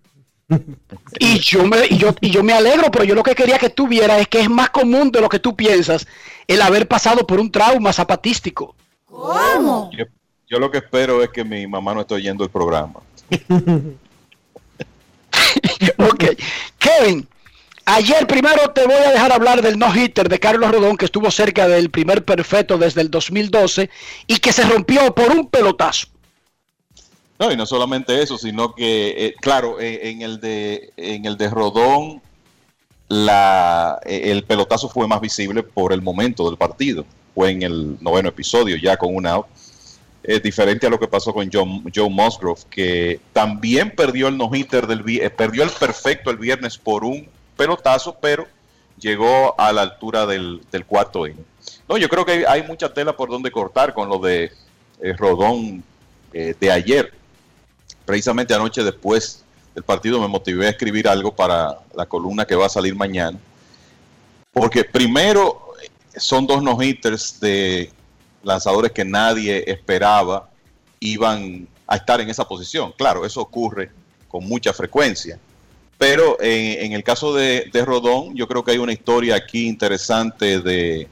Y 1.18 1.38
yo 1.38 1.64
me, 1.64 1.86
y 1.88 1.96
yo, 1.96 2.14
y 2.20 2.28
yo 2.30 2.42
me 2.42 2.52
alegro, 2.52 2.90
pero 2.90 3.04
yo 3.04 3.14
lo 3.14 3.22
que 3.22 3.34
quería 3.34 3.58
que 3.58 3.70
tú 3.70 3.88
vieras 3.88 4.20
es 4.20 4.28
que 4.28 4.40
es 4.40 4.50
más 4.50 4.68
común 4.68 5.10
de 5.10 5.22
lo 5.22 5.30
que 5.30 5.38
tú 5.38 5.56
piensas 5.56 6.06
el 6.46 6.60
haber 6.60 6.86
pasado 6.86 7.26
por 7.26 7.40
un 7.40 7.50
trauma 7.50 7.90
zapatístico. 7.90 8.76
¿Cómo? 9.06 9.90
Yo, 9.96 10.04
yo 10.46 10.58
lo 10.58 10.70
que 10.70 10.76
espero 10.76 11.22
es 11.22 11.30
que 11.30 11.42
mi 11.42 11.66
mamá 11.66 11.94
no 11.94 12.02
esté 12.02 12.16
oyendo 12.16 12.44
el 12.44 12.50
programa. 12.50 13.00
ok. 15.96 16.24
Kevin, 16.78 17.26
Ayer 17.84 18.26
primero 18.28 18.70
te 18.70 18.86
voy 18.86 18.94
a 18.94 19.10
dejar 19.10 19.32
hablar 19.32 19.60
del 19.60 19.78
no-hitter 19.78 20.28
de 20.28 20.38
Carlos 20.38 20.70
Rodón, 20.70 20.96
que 20.96 21.04
estuvo 21.04 21.30
cerca 21.30 21.66
del 21.66 21.90
primer 21.90 22.24
perfecto 22.24 22.78
desde 22.78 23.00
el 23.00 23.10
2012 23.10 23.90
y 24.28 24.38
que 24.38 24.52
se 24.52 24.62
rompió 24.62 25.12
por 25.14 25.32
un 25.32 25.48
pelotazo. 25.48 26.06
No, 27.40 27.50
y 27.50 27.56
no 27.56 27.66
solamente 27.66 28.22
eso, 28.22 28.38
sino 28.38 28.72
que, 28.72 29.26
eh, 29.26 29.34
claro, 29.40 29.80
eh, 29.80 30.10
en, 30.10 30.22
el 30.22 30.38
de, 30.38 30.92
en 30.96 31.26
el 31.26 31.36
de 31.36 31.50
Rodón, 31.50 32.22
la, 33.08 33.98
eh, 34.04 34.30
el 34.30 34.44
pelotazo 34.44 34.88
fue 34.88 35.08
más 35.08 35.20
visible 35.20 35.64
por 35.64 35.92
el 35.92 36.02
momento 36.02 36.48
del 36.48 36.56
partido. 36.56 37.04
Fue 37.34 37.50
en 37.50 37.62
el 37.62 37.96
noveno 38.00 38.28
episodio, 38.28 38.76
ya 38.76 38.96
con 38.96 39.14
un 39.14 39.26
out. 39.26 39.46
Diferente 40.44 40.86
a 40.86 40.90
lo 40.90 41.00
que 41.00 41.08
pasó 41.08 41.34
con 41.34 41.50
Joe 41.50 42.08
Musgrove, 42.08 42.60
que 42.70 43.18
también 43.32 43.90
perdió 43.90 44.28
el 44.28 44.38
no-hitter 44.38 44.86
del 44.86 45.02
perdió 45.32 45.64
el 45.64 45.70
perfecto 45.70 46.30
el 46.30 46.36
viernes 46.36 46.78
por 46.78 47.02
un 47.02 47.26
pelotazo, 47.62 48.16
pero 48.20 48.48
llegó 48.98 49.54
a 49.56 49.72
la 49.72 49.82
altura 49.82 50.26
del, 50.26 50.60
cuarto 50.84 51.28
inning. 51.28 51.46
No, 51.88 51.96
yo 51.96 52.08
creo 52.08 52.24
que 52.24 52.44
hay 52.44 52.64
mucha 52.64 52.92
tela 52.92 53.16
por 53.16 53.30
donde 53.30 53.52
cortar 53.52 53.94
con 53.94 54.08
lo 54.08 54.18
de 54.18 54.50
eh, 55.00 55.12
Rodón 55.16 55.84
eh, 56.32 56.56
de 56.58 56.70
ayer. 56.72 57.12
Precisamente 58.04 58.52
anoche 58.52 58.82
después 58.82 59.44
del 59.76 59.84
partido 59.84 60.20
me 60.20 60.26
motivé 60.26 60.66
a 60.66 60.70
escribir 60.70 61.06
algo 61.06 61.32
para 61.32 61.78
la 61.94 62.06
columna 62.06 62.44
que 62.44 62.56
va 62.56 62.66
a 62.66 62.68
salir 62.68 62.96
mañana. 62.96 63.38
Porque 64.52 64.82
primero 64.82 65.68
son 66.16 66.48
dos 66.48 66.64
no-hitters 66.64 67.38
de 67.38 67.92
lanzadores 68.42 68.90
que 68.90 69.04
nadie 69.04 69.62
esperaba 69.70 70.48
iban 70.98 71.68
a 71.86 71.94
estar 71.94 72.20
en 72.20 72.28
esa 72.28 72.46
posición. 72.46 72.92
Claro, 72.98 73.24
eso 73.24 73.40
ocurre 73.40 73.92
con 74.26 74.44
mucha 74.48 74.72
frecuencia. 74.72 75.38
Pero 76.02 76.36
en, 76.40 76.94
el 76.94 77.04
caso 77.04 77.32
de, 77.32 77.70
Rodón, 77.86 78.34
yo 78.34 78.48
creo 78.48 78.64
que 78.64 78.72
hay 78.72 78.78
una 78.78 78.92
historia 78.92 79.36
aquí 79.36 79.68
interesante 79.68 80.58
de, 80.58 81.08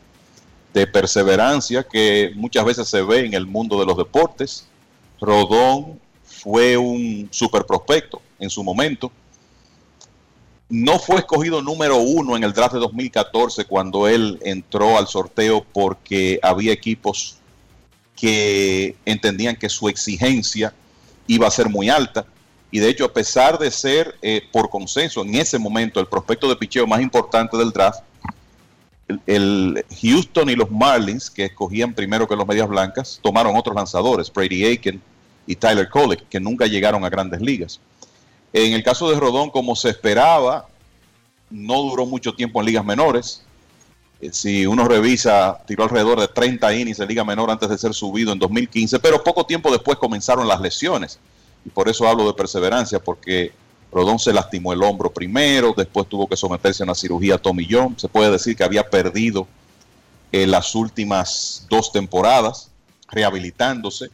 perseverancia 0.92 1.84
que 1.84 2.32
muchas 2.34 2.64
veces 2.64 2.88
se 2.88 3.00
ve 3.00 3.24
en 3.24 3.34
el 3.34 3.46
mundo 3.46 3.78
de 3.78 3.86
los 3.86 3.96
deportes. 3.96 4.66
Rodón 5.20 6.00
fue 6.24 6.76
un 6.76 7.28
super 7.30 7.64
prospecto 7.64 8.20
en 8.40 8.50
su 8.50 8.64
momento. 8.64 9.12
No 10.68 10.98
fue 10.98 11.18
escogido 11.18 11.62
número 11.62 11.98
uno 11.98 12.36
en 12.36 12.42
el 12.42 12.52
draft 12.52 12.74
de 12.74 12.80
2014 12.80 13.66
cuando 13.66 14.08
él 14.08 14.40
entró 14.42 14.98
al 14.98 15.06
sorteo 15.06 15.64
porque 15.72 16.40
había 16.42 16.72
equipos 16.72 17.36
que 18.16 18.96
entendían 19.04 19.54
que 19.54 19.68
su 19.68 19.88
exigencia 19.88 20.74
iba 21.28 21.46
a 21.46 21.50
ser 21.52 21.68
muy 21.68 21.88
alta 21.88 22.26
y 22.70 22.78
de 22.78 22.88
hecho, 22.88 23.04
a 23.04 23.12
pesar 23.12 23.58
de 23.58 23.70
ser 23.70 24.16
eh, 24.22 24.42
por 24.52 24.70
consenso 24.70 25.22
en 25.22 25.34
ese 25.34 25.58
momento 25.58 25.98
el 25.98 26.06
prospecto 26.06 26.48
de 26.48 26.56
picheo 26.56 26.86
más 26.86 27.00
importante 27.00 27.56
del 27.56 27.72
draft, 27.72 28.00
el, 29.26 29.84
Houston 30.00 30.50
y 30.50 30.54
los 30.54 30.70
Marlins, 30.70 31.30
que 31.30 31.46
escogían 31.46 31.94
primero 31.94 32.28
que 32.28 32.36
los 32.36 32.46
Medias 32.46 32.68
Blancas, 32.68 33.18
tomaron 33.22 33.56
otros 33.56 33.74
lanzadores, 33.74 34.32
Brady 34.32 34.64
Aiken 34.64 35.02
y 35.48 35.56
Tyler 35.56 35.88
Kolek, 35.88 36.28
que 36.28 36.38
nunca 36.38 36.66
llegaron 36.66 37.04
a 37.04 37.08
grandes 37.08 37.40
ligas. 37.40 37.80
En 38.52 38.72
el 38.72 38.84
caso 38.84 39.10
de 39.10 39.18
Rodón, 39.18 39.50
como 39.50 39.74
se 39.74 39.90
esperaba, 39.90 40.68
no 41.50 41.82
duró 41.82 42.06
mucho 42.06 42.34
tiempo 42.34 42.60
en 42.60 42.66
ligas 42.66 42.84
menores. 42.84 43.42
Eh, 44.20 44.30
si 44.32 44.64
uno 44.64 44.86
revisa, 44.86 45.58
tiró 45.66 45.82
alrededor 45.82 46.20
de 46.20 46.28
30 46.28 46.72
innings 46.74 47.00
en 47.00 47.08
liga 47.08 47.24
menor 47.24 47.50
antes 47.50 47.68
de 47.68 47.78
ser 47.78 47.94
subido 47.94 48.32
en 48.32 48.38
2015, 48.38 49.00
pero 49.00 49.24
poco 49.24 49.44
tiempo 49.44 49.72
después 49.72 49.98
comenzaron 49.98 50.46
las 50.46 50.60
lesiones 50.60 51.18
y 51.64 51.70
por 51.70 51.88
eso 51.88 52.06
hablo 52.08 52.26
de 52.26 52.34
perseverancia, 52.34 52.98
porque 52.98 53.52
Rodón 53.92 54.18
se 54.18 54.32
lastimó 54.32 54.72
el 54.72 54.82
hombro 54.82 55.12
primero, 55.12 55.74
después 55.76 56.08
tuvo 56.08 56.28
que 56.28 56.36
someterse 56.36 56.82
a 56.82 56.84
una 56.84 56.94
cirugía 56.94 57.38
Tommy 57.38 57.66
John, 57.68 57.98
se 57.98 58.08
puede 58.08 58.30
decir 58.30 58.56
que 58.56 58.64
había 58.64 58.88
perdido 58.88 59.46
en 60.32 60.42
eh, 60.42 60.46
las 60.46 60.74
últimas 60.74 61.66
dos 61.68 61.92
temporadas, 61.92 62.70
rehabilitándose, 63.08 64.10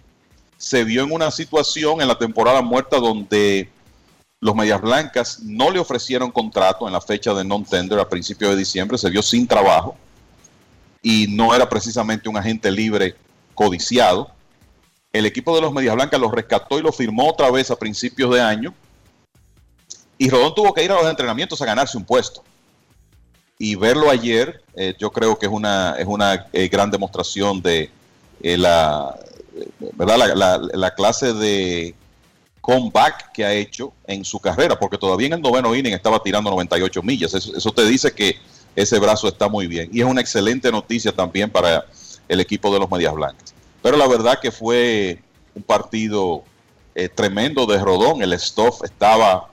se 0.57 0.85
vio 0.85 1.05
en 1.05 1.13
una 1.13 1.31
situación 1.31 2.01
en 2.01 2.09
la 2.09 2.19
temporada 2.19 2.63
muerta 2.63 2.99
donde 2.99 3.69
los 4.41 4.55
Medias 4.55 4.81
Blancas 4.81 5.41
no 5.43 5.71
le 5.71 5.79
ofrecieron 5.79 6.31
contrato 6.31 6.87
en 6.87 6.93
la 6.93 7.01
fecha 7.01 7.35
de 7.35 7.45
non-tender 7.45 7.99
a 7.99 8.09
principios 8.09 8.51
de 8.53 8.57
diciembre, 8.57 8.97
se 8.97 9.11
vio 9.11 9.23
sin 9.23 9.47
trabajo 9.47 9.97
y 11.03 11.27
no 11.29 11.55
era 11.55 11.69
precisamente 11.69 12.29
un 12.29 12.37
agente 12.37 12.71
libre 12.71 13.15
codiciado 13.55 14.31
el 15.19 15.27
equipo 15.27 15.55
de 15.55 15.63
los 15.63 15.73
Medias 15.73 15.95
Blancas 15.95 16.21
lo 16.21 16.31
rescató 16.31 16.79
y 16.79 16.83
lo 16.83 16.93
firmó 16.93 17.31
otra 17.31 17.51
vez 17.51 17.71
a 17.71 17.77
principios 17.77 18.35
de 18.35 18.41
año. 18.41 18.75
Y 20.19 20.31
Rodón 20.31 20.55
tuvo 20.55 20.73
que 20.73 20.85
ir 20.85 20.91
a 20.91 20.95
los 20.95 21.07
entrenamientos 21.07 21.61
a 21.61 21.67
ganarse 21.67 21.97
un 21.97 22.05
puesto. 22.05 22.43
Y 23.59 23.75
verlo 23.75 24.11
ayer, 24.11 24.63
eh, 24.75 24.95
yo 24.99 25.11
creo 25.11 25.39
que 25.39 25.47
es 25.47 25.53
una, 25.53 25.97
es 25.99 26.07
una 26.07 26.47
eh, 26.53 26.69
gran 26.69 26.91
demostración 26.91 27.63
de 27.63 27.91
eh, 28.43 28.59
la, 28.59 29.19
¿verdad? 29.95 30.69
La, 30.75 30.95
clase 30.95 31.33
de 31.33 31.95
comeback 32.61 33.33
que 33.33 33.45
ha 33.45 33.53
hecho 33.55 33.93
en 34.07 34.25
su 34.25 34.39
carrera, 34.39 34.79
porque 34.79 34.99
todavía 34.99 35.29
en 35.29 35.33
el 35.35 35.41
noveno 35.41 35.75
inning 35.75 35.95
estaba 35.95 36.23
tirando 36.23 36.51
98 36.51 37.03
millas. 37.03 37.33
Eso, 37.33 37.57
eso 37.57 37.73
te 37.73 37.87
dice 37.87 38.13
que 38.13 38.37
ese 38.75 38.99
brazo 38.99 39.29
está 39.29 39.49
muy 39.49 39.67
bien. 39.67 39.89
Y 39.93 40.01
es 40.01 40.07
una 40.07 40.21
excelente 40.21 40.71
noticia 40.71 41.13
también 41.13 41.49
para 41.49 41.87
el 42.29 42.41
equipo 42.41 42.73
de 42.73 42.81
los 42.81 42.91
Medias 42.91 43.15
Blancas. 43.15 43.56
Pero 43.87 43.99
la 43.99 44.09
verdad 44.09 44.41
que 44.41 44.51
fue 44.51 45.23
un 45.55 45.63
partido 45.63 46.43
eh, 46.93 47.09
tremendo 47.09 47.67
de 47.67 47.79
Rodón. 47.79 48.21
El 48.21 48.33
Stoff 48.33 48.83
estaba 48.83 49.49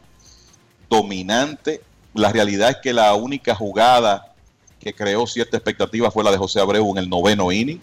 dominante. 0.90 1.82
La 2.16 2.32
realidad 2.32 2.72
es 2.72 2.78
que 2.82 2.94
la 2.94 3.14
única 3.14 3.54
jugada 3.54 4.34
que 4.80 4.92
creó 4.92 5.28
cierta 5.28 5.58
expectativa 5.58 6.10
fue 6.10 6.24
la 6.24 6.32
de 6.32 6.40
José 6.40 6.60
Abreu 6.60 6.90
en 6.94 6.98
el 6.98 7.10
noveno 7.12 7.52
inning. 7.52 7.80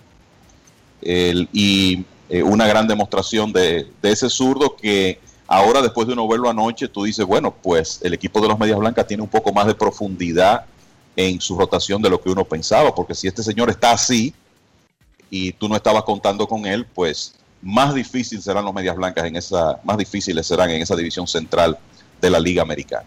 y 1.02 2.04
eh, 2.28 2.42
una 2.42 2.66
gran 2.66 2.88
demostración 2.88 3.52
de, 3.52 3.86
ese 4.02 4.28
zurdo 4.28 4.74
que 4.74 5.20
ahora 5.46 5.80
después 5.80 6.08
de 6.08 6.14
uno 6.14 6.26
verlo 6.26 6.50
anoche, 6.50 6.88
tú 6.88 7.04
dices, 7.04 7.24
bueno, 7.24 7.54
pues 7.54 8.00
el 8.02 8.12
equipo 8.12 8.40
de 8.40 8.48
los 8.48 8.58
Medias 8.58 8.80
Blancas 8.80 9.06
tiene 9.06 9.22
un 9.22 9.28
poco 9.28 9.52
más 9.52 9.68
de 9.68 9.76
profundidad 9.76 10.64
en 11.14 11.40
su 11.40 11.56
rotación 11.56 12.02
de 12.02 12.10
lo 12.10 12.20
que 12.20 12.28
uno 12.28 12.44
pensaba, 12.44 12.92
porque 12.92 13.14
si 13.14 13.28
este 13.28 13.44
señor 13.44 13.70
está 13.70 13.92
así, 13.92 14.34
y 15.30 15.52
tú 15.52 15.68
no 15.68 15.76
estabas 15.76 16.02
contando 16.02 16.46
con 16.46 16.66
él, 16.66 16.84
pues 16.84 17.34
más 17.62 17.94
difícil 17.94 18.42
serán 18.42 18.64
los 18.64 18.74
medias 18.74 18.96
blancas 18.96 19.24
en 19.24 19.36
esa, 19.36 19.80
más 19.84 19.96
difíciles 19.96 20.46
serán 20.46 20.70
en 20.70 20.82
esa 20.82 20.96
división 20.96 21.26
central 21.26 21.78
de 22.20 22.30
la 22.30 22.40
Liga 22.40 22.62
Americana. 22.62 23.06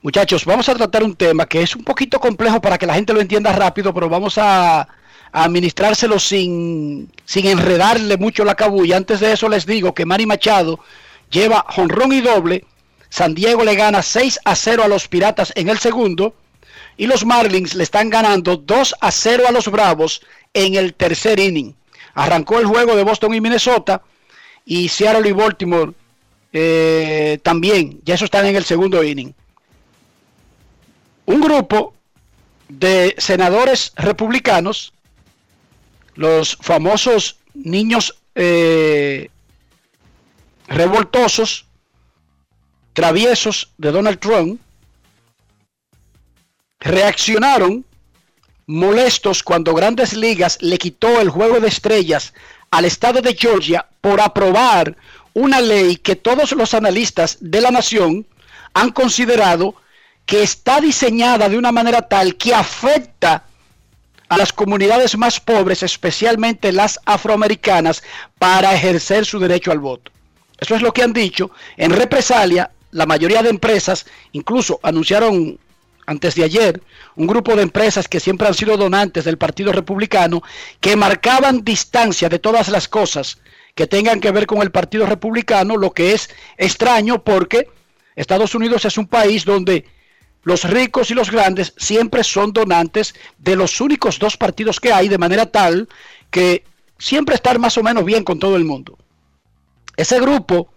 Muchachos, 0.00 0.44
vamos 0.44 0.68
a 0.68 0.74
tratar 0.74 1.02
un 1.02 1.16
tema 1.16 1.46
que 1.46 1.62
es 1.62 1.74
un 1.74 1.84
poquito 1.84 2.20
complejo 2.20 2.60
para 2.60 2.78
que 2.78 2.86
la 2.86 2.94
gente 2.94 3.12
lo 3.12 3.20
entienda 3.20 3.52
rápido, 3.52 3.92
pero 3.92 4.08
vamos 4.08 4.38
a, 4.38 4.86
administrárselo 5.32 6.18
sin, 6.18 7.10
sin 7.24 7.46
enredarle 7.46 8.16
mucho 8.16 8.44
la 8.44 8.54
cabulla. 8.54 8.96
Antes 8.96 9.20
de 9.20 9.32
eso 9.32 9.48
les 9.48 9.66
digo 9.66 9.94
que 9.94 10.06
Manny 10.06 10.26
Machado 10.26 10.80
lleva 11.30 11.64
jonrón 11.68 12.12
y 12.12 12.20
doble. 12.20 12.64
San 13.10 13.34
Diego 13.34 13.64
le 13.64 13.74
gana 13.74 14.02
6 14.02 14.40
a 14.44 14.54
0 14.54 14.84
a 14.84 14.88
los 14.88 15.08
Piratas 15.08 15.52
en 15.54 15.68
el 15.68 15.78
segundo. 15.78 16.34
Y 16.96 17.06
los 17.06 17.24
Marlins 17.24 17.74
le 17.74 17.84
están 17.84 18.10
ganando 18.10 18.56
2 18.56 18.96
a 19.00 19.10
0 19.10 19.44
a 19.48 19.52
los 19.52 19.68
Bravos 19.68 20.20
en 20.54 20.74
el 20.74 20.94
tercer 20.94 21.38
inning. 21.38 21.74
Arrancó 22.14 22.58
el 22.58 22.66
juego 22.66 22.96
de 22.96 23.04
Boston 23.04 23.34
y 23.34 23.40
Minnesota 23.40 24.02
y 24.64 24.88
Seattle 24.88 25.28
y 25.28 25.32
Baltimore 25.32 25.92
eh, 26.52 27.38
también. 27.42 28.00
Ya 28.04 28.14
eso 28.14 28.24
están 28.24 28.46
en 28.46 28.56
el 28.56 28.64
segundo 28.64 29.02
inning. 29.02 29.32
Un 31.26 31.40
grupo 31.40 31.94
de 32.68 33.14
senadores 33.18 33.92
republicanos, 33.96 34.92
los 36.14 36.56
famosos 36.60 37.36
niños 37.54 38.18
eh, 38.34 39.30
revoltosos, 40.66 41.66
traviesos 42.92 43.72
de 43.78 43.92
Donald 43.92 44.18
Trump, 44.18 44.60
reaccionaron 46.80 47.84
molestos 48.68 49.42
cuando 49.42 49.74
Grandes 49.74 50.12
Ligas 50.12 50.58
le 50.60 50.78
quitó 50.78 51.20
el 51.20 51.30
juego 51.30 51.58
de 51.58 51.68
estrellas 51.68 52.34
al 52.70 52.84
estado 52.84 53.22
de 53.22 53.34
Georgia 53.34 53.86
por 54.02 54.20
aprobar 54.20 54.94
una 55.32 55.60
ley 55.60 55.96
que 55.96 56.16
todos 56.16 56.52
los 56.52 56.74
analistas 56.74 57.38
de 57.40 57.62
la 57.62 57.70
nación 57.70 58.26
han 58.74 58.90
considerado 58.90 59.74
que 60.26 60.42
está 60.42 60.82
diseñada 60.82 61.48
de 61.48 61.56
una 61.56 61.72
manera 61.72 62.02
tal 62.02 62.36
que 62.36 62.54
afecta 62.54 63.44
a 64.28 64.36
las 64.36 64.52
comunidades 64.52 65.16
más 65.16 65.40
pobres, 65.40 65.82
especialmente 65.82 66.70
las 66.70 67.00
afroamericanas, 67.06 68.02
para 68.38 68.74
ejercer 68.74 69.24
su 69.24 69.38
derecho 69.38 69.72
al 69.72 69.78
voto. 69.78 70.12
Eso 70.60 70.74
es 70.74 70.82
lo 70.82 70.92
que 70.92 71.02
han 71.02 71.14
dicho. 71.14 71.50
En 71.78 71.92
represalia, 71.92 72.70
la 72.90 73.06
mayoría 73.06 73.42
de 73.42 73.48
empresas, 73.48 74.04
incluso 74.32 74.78
anunciaron 74.82 75.58
antes 76.08 76.34
de 76.34 76.44
ayer, 76.44 76.82
un 77.16 77.26
grupo 77.26 77.54
de 77.54 77.62
empresas 77.62 78.08
que 78.08 78.18
siempre 78.18 78.48
han 78.48 78.54
sido 78.54 78.78
donantes 78.78 79.26
del 79.26 79.36
Partido 79.36 79.72
Republicano, 79.72 80.42
que 80.80 80.96
marcaban 80.96 81.62
distancia 81.64 82.30
de 82.30 82.38
todas 82.38 82.70
las 82.70 82.88
cosas 82.88 83.38
que 83.74 83.86
tengan 83.86 84.18
que 84.18 84.30
ver 84.30 84.46
con 84.46 84.62
el 84.62 84.70
Partido 84.70 85.04
Republicano, 85.04 85.76
lo 85.76 85.90
que 85.90 86.14
es 86.14 86.30
extraño 86.56 87.22
porque 87.22 87.68
Estados 88.16 88.54
Unidos 88.54 88.86
es 88.86 88.96
un 88.96 89.06
país 89.06 89.44
donde 89.44 89.84
los 90.44 90.64
ricos 90.64 91.10
y 91.10 91.14
los 91.14 91.30
grandes 91.30 91.74
siempre 91.76 92.24
son 92.24 92.54
donantes 92.54 93.14
de 93.36 93.54
los 93.54 93.78
únicos 93.82 94.18
dos 94.18 94.38
partidos 94.38 94.80
que 94.80 94.94
hay, 94.94 95.08
de 95.08 95.18
manera 95.18 95.44
tal 95.44 95.90
que 96.30 96.64
siempre 96.98 97.34
estar 97.34 97.58
más 97.58 97.76
o 97.76 97.82
menos 97.82 98.06
bien 98.06 98.24
con 98.24 98.38
todo 98.38 98.56
el 98.56 98.64
mundo. 98.64 98.96
Ese 99.94 100.18
grupo, 100.20 100.72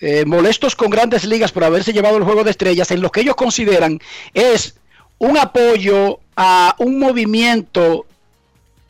eh, 0.00 0.24
molestos 0.24 0.74
con 0.74 0.90
grandes 0.90 1.24
ligas 1.24 1.52
por 1.52 1.64
haberse 1.64 1.92
llevado 1.92 2.16
el 2.16 2.24
juego 2.24 2.44
de 2.44 2.50
estrellas, 2.50 2.90
en 2.90 3.00
lo 3.00 3.10
que 3.12 3.20
ellos 3.20 3.36
consideran 3.36 4.00
es 4.34 4.74
un 5.18 5.36
apoyo 5.36 6.20
a 6.36 6.74
un 6.78 6.98
movimiento 6.98 8.06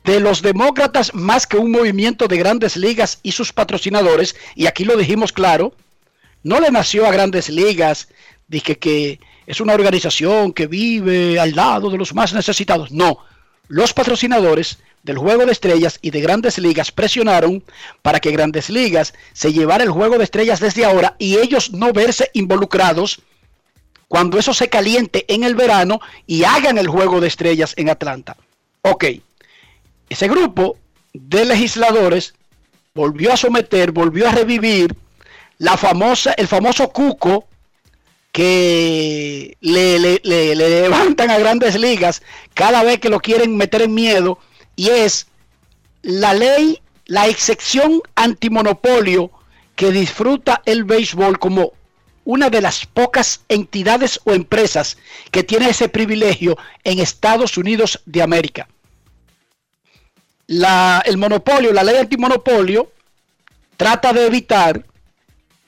de 0.04 0.20
los 0.20 0.40
demócratas 0.40 1.14
más 1.14 1.46
que 1.46 1.56
un 1.56 1.70
movimiento 1.70 2.28
de 2.28 2.36
grandes 2.38 2.76
ligas 2.76 3.18
y 3.22 3.32
sus 3.32 3.52
patrocinadores, 3.52 4.36
y 4.54 4.66
aquí 4.66 4.84
lo 4.84 4.96
dijimos 4.96 5.32
claro, 5.32 5.74
no 6.42 6.60
le 6.60 6.70
nació 6.70 7.06
a 7.06 7.12
grandes 7.12 7.48
ligas, 7.48 8.08
dije 8.48 8.78
que 8.78 9.20
es 9.46 9.60
una 9.60 9.74
organización 9.74 10.52
que 10.52 10.66
vive 10.66 11.38
al 11.38 11.54
lado 11.54 11.90
de 11.90 11.98
los 11.98 12.14
más 12.14 12.32
necesitados. 12.32 12.92
No, 12.92 13.18
los 13.68 13.92
patrocinadores 13.92 14.78
del 15.02 15.18
Juego 15.18 15.46
de 15.46 15.52
Estrellas 15.52 15.98
y 16.02 16.10
de 16.10 16.20
Grandes 16.20 16.58
Ligas 16.58 16.92
presionaron 16.92 17.62
para 18.02 18.20
que 18.20 18.30
Grandes 18.30 18.70
Ligas 18.70 19.14
se 19.32 19.52
llevara 19.52 19.84
el 19.84 19.90
Juego 19.90 20.18
de 20.18 20.24
Estrellas 20.24 20.60
desde 20.60 20.84
ahora 20.84 21.16
y 21.18 21.38
ellos 21.38 21.72
no 21.72 21.92
verse 21.92 22.30
involucrados 22.34 23.22
cuando 24.08 24.38
eso 24.38 24.52
se 24.52 24.68
caliente 24.68 25.24
en 25.28 25.44
el 25.44 25.54
verano 25.54 26.00
y 26.26 26.44
hagan 26.44 26.78
el 26.78 26.88
Juego 26.88 27.20
de 27.20 27.28
Estrellas 27.28 27.74
en 27.76 27.88
Atlanta. 27.88 28.36
Ok, 28.82 29.04
ese 30.08 30.28
grupo 30.28 30.76
de 31.12 31.44
legisladores 31.44 32.34
volvió 32.94 33.32
a 33.32 33.36
someter, 33.36 33.92
volvió 33.92 34.28
a 34.28 34.32
revivir 34.32 34.94
la 35.58 35.76
famosa, 35.76 36.32
el 36.32 36.48
famoso 36.48 36.88
cuco 36.88 37.46
que 38.32 39.56
le, 39.60 39.98
le, 39.98 40.54
levantan 40.54 41.30
a 41.30 41.38
grandes 41.38 41.78
ligas 41.78 42.22
cada 42.54 42.82
vez 42.82 42.98
que 43.00 43.08
lo 43.08 43.20
quieren 43.20 43.56
meter 43.56 43.82
en 43.82 43.94
miedo 43.94 44.38
y 44.80 44.88
es 44.88 45.26
la 46.00 46.32
ley, 46.32 46.80
la 47.04 47.26
excepción 47.26 48.00
antimonopolio 48.14 49.30
que 49.76 49.90
disfruta 49.90 50.62
el 50.64 50.84
béisbol 50.84 51.38
como 51.38 51.74
una 52.24 52.48
de 52.48 52.62
las 52.62 52.86
pocas 52.86 53.44
entidades 53.50 54.20
o 54.24 54.32
empresas 54.32 54.96
que 55.30 55.42
tiene 55.42 55.68
ese 55.68 55.90
privilegio 55.90 56.56
en 56.82 56.98
Estados 56.98 57.58
Unidos 57.58 58.00
de 58.06 58.22
América. 58.22 58.68
La, 60.46 61.02
el 61.04 61.18
monopolio, 61.18 61.74
la 61.74 61.84
ley 61.84 61.96
antimonopolio, 61.96 62.90
trata 63.76 64.14
de 64.14 64.24
evitar 64.24 64.86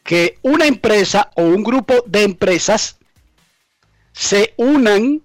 que 0.04 0.38
una 0.40 0.64
empresa 0.64 1.30
o 1.36 1.42
un 1.42 1.62
grupo 1.62 2.02
de 2.06 2.22
empresas 2.22 2.96
se 4.14 4.54
unan 4.56 5.20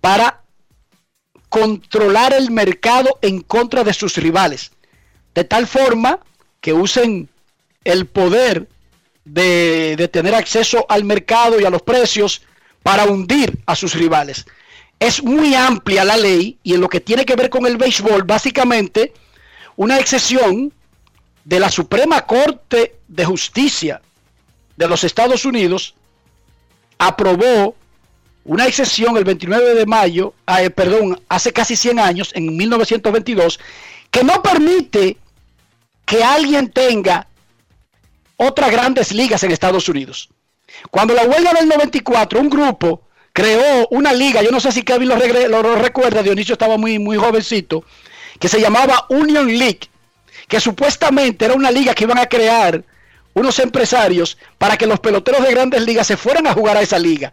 para 0.00 0.41
controlar 1.52 2.32
el 2.32 2.50
mercado 2.50 3.18
en 3.20 3.42
contra 3.42 3.84
de 3.84 3.92
sus 3.92 4.16
rivales. 4.16 4.72
De 5.34 5.44
tal 5.44 5.66
forma 5.66 6.18
que 6.62 6.72
usen 6.72 7.28
el 7.84 8.06
poder 8.06 8.70
de, 9.26 10.08
tener 10.10 10.34
acceso 10.34 10.86
al 10.88 11.04
mercado 11.04 11.60
y 11.60 11.66
a 11.66 11.70
los 11.70 11.82
precios 11.82 12.40
para 12.82 13.04
hundir 13.04 13.58
a 13.66 13.76
sus 13.76 13.94
rivales. 13.94 14.46
Es 14.98 15.22
muy 15.22 15.54
amplia 15.54 16.06
la 16.06 16.16
ley 16.16 16.56
y 16.62 16.72
en 16.72 16.80
lo 16.80 16.88
que 16.88 17.00
tiene 17.00 17.26
que 17.26 17.36
ver 17.36 17.50
con 17.50 17.66
el 17.66 17.76
béisbol, 17.76 18.22
básicamente 18.22 19.12
una 19.76 19.98
excepción 19.98 20.72
de 21.44 21.60
la 21.60 21.70
Suprema 21.70 22.24
Corte 22.24 22.96
de 23.08 23.26
Justicia 23.26 24.00
de 24.78 24.88
los 24.88 25.04
Estados 25.04 25.44
Unidos 25.44 25.94
aprobó 26.96 27.76
una 28.44 28.66
excepción 28.66 29.16
el 29.16 29.24
29 29.24 29.74
de 29.74 29.86
mayo, 29.86 30.34
ah, 30.46 30.62
eh, 30.62 30.70
perdón, 30.70 31.20
hace 31.28 31.52
casi 31.52 31.76
100 31.76 31.98
años, 31.98 32.30
en 32.34 32.56
1922, 32.56 33.60
que 34.10 34.24
no 34.24 34.42
permite 34.42 35.16
que 36.04 36.24
alguien 36.24 36.70
tenga 36.70 37.26
otras 38.36 38.70
grandes 38.70 39.12
ligas 39.12 39.42
en 39.44 39.52
Estados 39.52 39.88
Unidos. 39.88 40.28
Cuando 40.90 41.14
la 41.14 41.24
huelga 41.24 41.52
del 41.52 41.68
94, 41.68 42.40
un 42.40 42.50
grupo 42.50 43.02
creó 43.32 43.86
una 43.90 44.12
liga, 44.12 44.42
yo 44.42 44.50
no 44.50 44.60
sé 44.60 44.72
si 44.72 44.82
Kevin 44.82 45.08
lo, 45.08 45.76
recuerda, 45.76 46.22
Dionisio 46.22 46.54
estaba 46.54 46.76
muy, 46.76 46.98
muy 46.98 47.16
jovencito, 47.16 47.84
que 48.38 48.48
se 48.48 48.60
llamaba 48.60 49.06
Union 49.08 49.46
League, 49.46 49.80
que 50.48 50.60
supuestamente 50.60 51.44
era 51.44 51.54
una 51.54 51.70
liga 51.70 51.94
que 51.94 52.04
iban 52.04 52.18
a 52.18 52.26
crear 52.26 52.84
unos 53.34 53.58
empresarios 53.60 54.36
para 54.58 54.76
que 54.76 54.86
los 54.86 55.00
peloteros 55.00 55.42
de 55.42 55.52
grandes 55.52 55.82
ligas 55.82 56.06
se 56.06 56.16
fueran 56.16 56.46
a 56.46 56.52
jugar 56.52 56.76
a 56.76 56.82
esa 56.82 56.98
liga. 56.98 57.32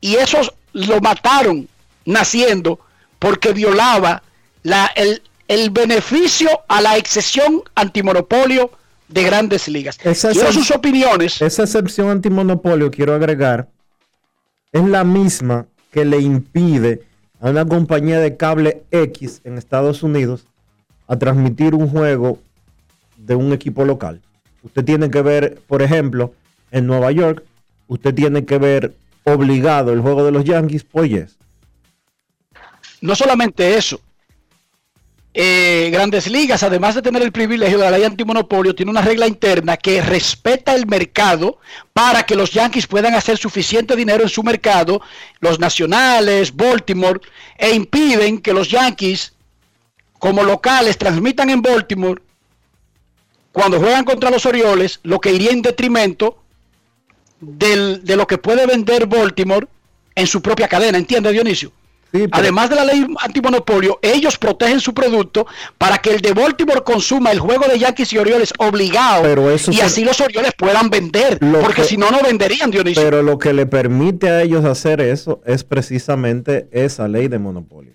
Y 0.00 0.16
esos 0.16 0.52
lo 0.72 1.00
mataron 1.00 1.68
naciendo 2.04 2.80
porque 3.18 3.52
violaba 3.52 4.22
la, 4.62 4.90
el, 4.96 5.22
el 5.48 5.70
beneficio 5.70 6.48
a 6.68 6.80
la 6.80 6.96
excepción 6.96 7.62
antimonopolio 7.74 8.70
de 9.08 9.24
grandes 9.24 9.68
ligas. 9.68 9.98
Esa 10.04 10.30
quiero 10.30 10.52
sus 10.52 10.70
opiniones. 10.70 11.42
Esa 11.42 11.64
excepción 11.64 12.08
antimonopolio, 12.08 12.90
quiero 12.90 13.14
agregar, 13.14 13.68
es 14.72 14.84
la 14.84 15.04
misma 15.04 15.66
que 15.90 16.04
le 16.04 16.20
impide 16.20 17.02
a 17.40 17.50
una 17.50 17.66
compañía 17.66 18.20
de 18.20 18.36
cable 18.36 18.84
X 18.90 19.40
en 19.44 19.58
Estados 19.58 20.02
Unidos 20.02 20.44
a 21.08 21.16
transmitir 21.16 21.74
un 21.74 21.88
juego 21.88 22.38
de 23.16 23.34
un 23.34 23.52
equipo 23.52 23.84
local. 23.84 24.20
Usted 24.62 24.84
tiene 24.84 25.10
que 25.10 25.22
ver, 25.22 25.58
por 25.66 25.82
ejemplo, 25.82 26.34
en 26.70 26.86
Nueva 26.86 27.10
York, 27.10 27.42
usted 27.88 28.14
tiene 28.14 28.44
que 28.44 28.58
ver 28.58 28.94
obligado 29.24 29.92
el 29.92 30.00
juego 30.00 30.24
de 30.24 30.32
los 30.32 30.44
Yankees, 30.44 30.84
pues 30.84 31.36
No 33.00 33.14
solamente 33.14 33.76
eso. 33.76 34.00
Eh, 35.32 35.90
Grandes 35.92 36.28
Ligas, 36.28 36.64
además 36.64 36.96
de 36.96 37.02
tener 37.02 37.22
el 37.22 37.30
privilegio 37.30 37.78
de 37.78 37.84
la 37.84 37.96
ley 37.96 38.02
antimonopolio, 38.02 38.74
tiene 38.74 38.90
una 38.90 39.00
regla 39.00 39.28
interna 39.28 39.76
que 39.76 40.02
respeta 40.02 40.74
el 40.74 40.86
mercado 40.86 41.58
para 41.92 42.24
que 42.24 42.34
los 42.34 42.50
Yankees 42.50 42.88
puedan 42.88 43.14
hacer 43.14 43.38
suficiente 43.38 43.94
dinero 43.94 44.24
en 44.24 44.28
su 44.28 44.42
mercado, 44.42 45.00
los 45.38 45.60
nacionales, 45.60 46.54
Baltimore, 46.54 47.20
e 47.56 47.70
impiden 47.70 48.40
que 48.40 48.52
los 48.52 48.68
Yankees, 48.70 49.32
como 50.18 50.42
locales, 50.42 50.98
transmitan 50.98 51.48
en 51.50 51.62
Baltimore 51.62 52.20
cuando 53.52 53.78
juegan 53.78 54.04
contra 54.04 54.30
los 54.30 54.46
Orioles, 54.46 54.98
lo 55.04 55.20
que 55.20 55.32
iría 55.32 55.50
en 55.50 55.62
detrimento 55.62 56.42
de 57.40 58.16
lo 58.16 58.26
que 58.26 58.38
puede 58.38 58.66
vender 58.66 59.06
Baltimore 59.06 59.66
en 60.14 60.26
su 60.26 60.42
propia 60.42 60.68
cadena, 60.68 60.98
¿entiende 60.98 61.32
Dionisio? 61.32 61.72
Además 62.32 62.68
de 62.68 62.76
la 62.76 62.84
ley 62.84 63.06
antimonopolio, 63.20 64.00
ellos 64.02 64.36
protegen 64.36 64.80
su 64.80 64.92
producto 64.92 65.46
para 65.78 65.98
que 65.98 66.10
el 66.10 66.20
de 66.20 66.32
Baltimore 66.32 66.82
consuma 66.82 67.30
el 67.30 67.38
juego 67.38 67.66
de 67.68 67.78
Yankees 67.78 68.12
y 68.12 68.18
Orioles 68.18 68.52
obligado 68.58 69.28
y 69.70 69.80
así 69.80 70.04
los 70.04 70.20
Orioles 70.20 70.52
puedan 70.56 70.90
vender, 70.90 71.38
porque 71.38 71.84
si 71.84 71.96
no, 71.96 72.10
no 72.10 72.20
venderían, 72.20 72.70
Dionisio. 72.70 73.02
Pero 73.02 73.22
lo 73.22 73.38
que 73.38 73.52
le 73.52 73.66
permite 73.66 74.28
a 74.28 74.42
ellos 74.42 74.64
hacer 74.64 75.00
eso 75.00 75.40
es 75.46 75.62
precisamente 75.62 76.68
esa 76.72 77.06
ley 77.06 77.28
de 77.28 77.38
monopolio. 77.38 77.92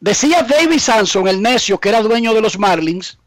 Decía 0.00 0.42
David 0.42 0.78
Sanson, 0.78 1.28
el 1.28 1.40
necio 1.40 1.78
que 1.78 1.88
era 1.88 2.02
dueño 2.02 2.34
de 2.34 2.42
los 2.42 2.58
Marlins, 2.58 3.18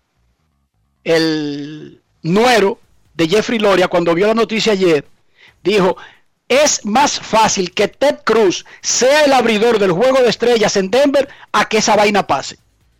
el 1.03 2.02
nuero 2.22 2.80
de 3.15 3.27
Jeffrey 3.27 3.59
Loria, 3.59 3.87
cuando 3.87 4.13
vio 4.13 4.27
la 4.27 4.33
noticia 4.33 4.73
ayer, 4.73 5.05
dijo, 5.63 5.97
es 6.47 6.85
más 6.85 7.19
fácil 7.19 7.73
que 7.73 7.87
Ted 7.87 8.19
Cruz 8.23 8.65
sea 8.81 9.25
el 9.25 9.33
abridor 9.33 9.79
del 9.79 9.91
juego 9.91 10.21
de 10.21 10.29
estrellas 10.29 10.75
en 10.77 10.91
Denver 10.91 11.27
a 11.51 11.67
que 11.67 11.77
esa 11.77 11.95
vaina 11.95 12.27
pase. 12.27 12.59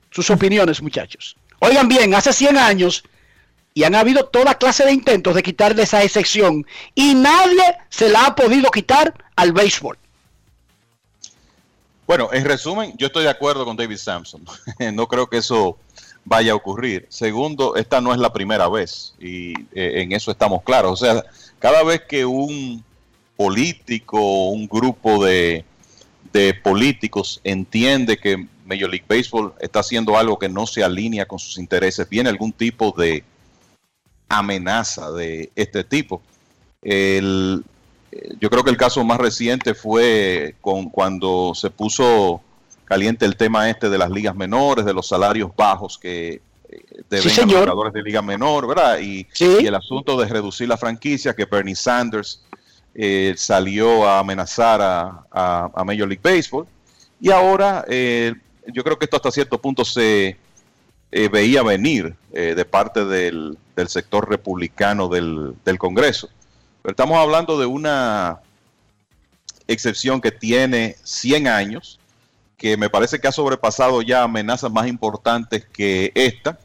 Sus 0.10 0.30
opiniones, 0.30 0.82
muchachos. 0.82 1.36
Oigan 1.60 1.88
bien, 1.88 2.16
hace 2.16 2.34
100 2.34 2.58
años, 2.58 3.04
y 3.74 3.84
han 3.84 3.96
habido 3.96 4.26
toda 4.26 4.56
clase 4.56 4.86
de 4.86 4.94
intentos 4.94 5.36
de 5.36 5.44
quitarle 5.44 5.84
esa 5.84 6.04
excepción, 6.04 6.66
y 6.96 7.14
nadie 7.14 7.78
se 7.90 8.10
la 8.10 8.28
ha 8.28 8.36
podido 8.36 8.72
quitar 8.72 9.14
al 9.36 9.52
béisbol. 9.52 9.98
Bueno, 12.08 12.30
en 12.32 12.46
resumen, 12.46 12.94
yo 12.98 13.08
estoy 13.08 13.24
de 13.24 13.32
acuerdo 13.32 13.66
con 13.66 13.76
David 13.76 13.98
Sampson. 13.98 14.46
no 14.94 15.08
creo 15.08 15.28
que 15.28 15.38
eso 15.38 15.78
vaya 16.26 16.52
a 16.52 16.56
ocurrir. 16.56 17.06
Segundo, 17.10 17.76
esta 17.76 18.02
no 18.02 18.12
es 18.12 18.20
la 18.20 18.34
primera 18.34 18.68
vez 18.68 19.16
y 19.20 19.54
eh, 19.74 20.02
en 20.02 20.12
eso 20.12 20.32
estamos 20.32 20.64
claros. 20.64 21.02
O 21.02 21.06
sea, 21.06 21.24
cada 21.60 21.84
vez 21.84 22.02
que 22.02 22.26
un 22.26 22.84
político, 23.38 24.50
un 24.50 24.68
grupo 24.68 25.24
de, 25.24 25.64
de 26.34 26.54
políticos 26.54 27.40
entiende 27.44 28.18
que 28.18 28.48
Major 28.66 28.90
League 28.90 29.06
Baseball 29.08 29.54
está 29.60 29.80
haciendo 29.80 30.18
algo 30.18 30.40
que 30.40 30.50
no 30.50 30.66
se 30.66 30.84
alinea 30.84 31.28
con 31.28 31.40
sus 31.40 31.58
intereses, 31.58 32.10
viene 32.10 32.30
algún 32.30 32.52
tipo 32.52 32.92
de 32.98 33.24
amenaza 34.28 35.12
de 35.12 35.52
este 35.56 35.84
tipo. 35.84 36.22
El, 36.82 37.64
yo 38.40 38.50
creo 38.50 38.64
que 38.64 38.72
el 38.72 38.78
caso 38.78 39.04
más 39.04 39.20
reciente 39.20 39.74
fue 39.76 40.56
con 40.62 40.90
cuando 40.90 41.54
se 41.54 41.70
puso 41.70 42.42
caliente 42.86 43.26
el 43.26 43.36
tema 43.36 43.70
este 43.70 43.90
de 43.90 43.98
las 43.98 44.10
ligas 44.10 44.36
menores, 44.36 44.86
de 44.86 44.94
los 44.94 45.08
salarios 45.08 45.52
bajos 45.56 45.98
que 45.98 46.42
eh, 46.70 46.86
deben 47.10 47.30
Sí, 47.30 47.42
a 47.42 47.46
los 47.46 47.54
jugadores 47.62 47.94
de 47.94 48.02
liga 48.04 48.22
menor, 48.22 48.68
¿verdad? 48.68 49.00
Y, 49.00 49.28
y 49.62 49.66
el 49.68 49.76
asunto 49.76 50.18
de 50.20 50.28
reducir 50.28 50.68
la 50.68 50.78
franquicia, 50.78 51.34
que 51.34 51.46
Bernie 51.46 51.76
Sanders 51.76 52.42
eh, 52.94 53.34
salió 53.38 54.08
a 54.08 54.20
amenazar 54.20 54.82
a, 54.82 55.26
a- 55.32 55.70
a 55.76 55.84
Major 55.84 56.08
League 56.08 56.22
Baseball. 56.24 56.66
Y 57.20 57.30
ahora 57.32 57.84
eh, 57.88 58.34
yo 58.74 58.84
creo 58.84 58.98
que 58.98 59.06
esto 59.06 59.18
hasta 59.18 59.32
cierto 59.32 59.60
punto 59.60 59.84
se 59.84 60.38
eh, 61.12 61.30
veía 61.30 61.62
venir 61.64 62.16
de 62.32 62.66
parte 62.66 63.06
del, 63.06 63.58
del 63.78 63.88
sector 63.88 64.30
republicano 64.30 65.08
del, 65.08 65.54
del 65.64 65.78
Congreso. 65.78 66.28
Pero 66.82 66.92
estamos 66.92 67.18
hablando 67.18 67.58
de 67.58 67.66
una 67.66 68.40
excepción 69.68 70.20
que 70.22 70.32
tiene 70.32 70.96
100 71.04 71.48
años, 71.48 72.00
que 72.58 72.78
me 72.78 72.90
parece 72.90 73.20
que 73.20 73.28
ha 73.28 73.32
sobrepasado 73.32 74.02
ya 74.02 74.24
amenazas 74.24 74.72
más 74.72 74.88
importantes 74.88 75.66
que 75.66 76.12
esta. 76.16 76.58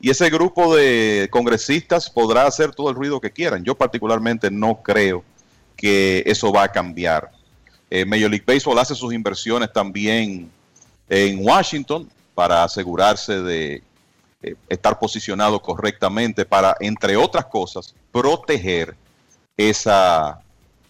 Y 0.00 0.10
ese 0.10 0.28
grupo 0.30 0.74
de 0.74 1.28
congresistas 1.30 2.10
podrá 2.10 2.46
hacer 2.46 2.74
todo 2.74 2.90
el 2.90 2.96
ruido 2.96 3.20
que 3.20 3.30
quieran. 3.30 3.64
Yo 3.64 3.74
particularmente 3.74 4.50
no 4.50 4.82
creo 4.82 5.24
que 5.76 6.22
eso 6.26 6.52
va 6.52 6.64
a 6.64 6.72
cambiar. 6.72 7.30
Eh, 7.90 8.04
Major 8.04 8.30
Baseball 8.44 8.78
hace 8.78 8.94
sus 8.94 9.12
inversiones 9.14 9.72
también 9.72 10.50
en 11.08 11.46
Washington 11.46 12.10
para 12.34 12.64
asegurarse 12.64 13.40
de 13.40 13.82
eh, 14.42 14.54
estar 14.68 14.98
posicionado 14.98 15.60
correctamente 15.60 16.44
para, 16.44 16.76
entre 16.80 17.16
otras 17.16 17.46
cosas, 17.46 17.94
proteger 18.12 18.96
esa 19.56 20.40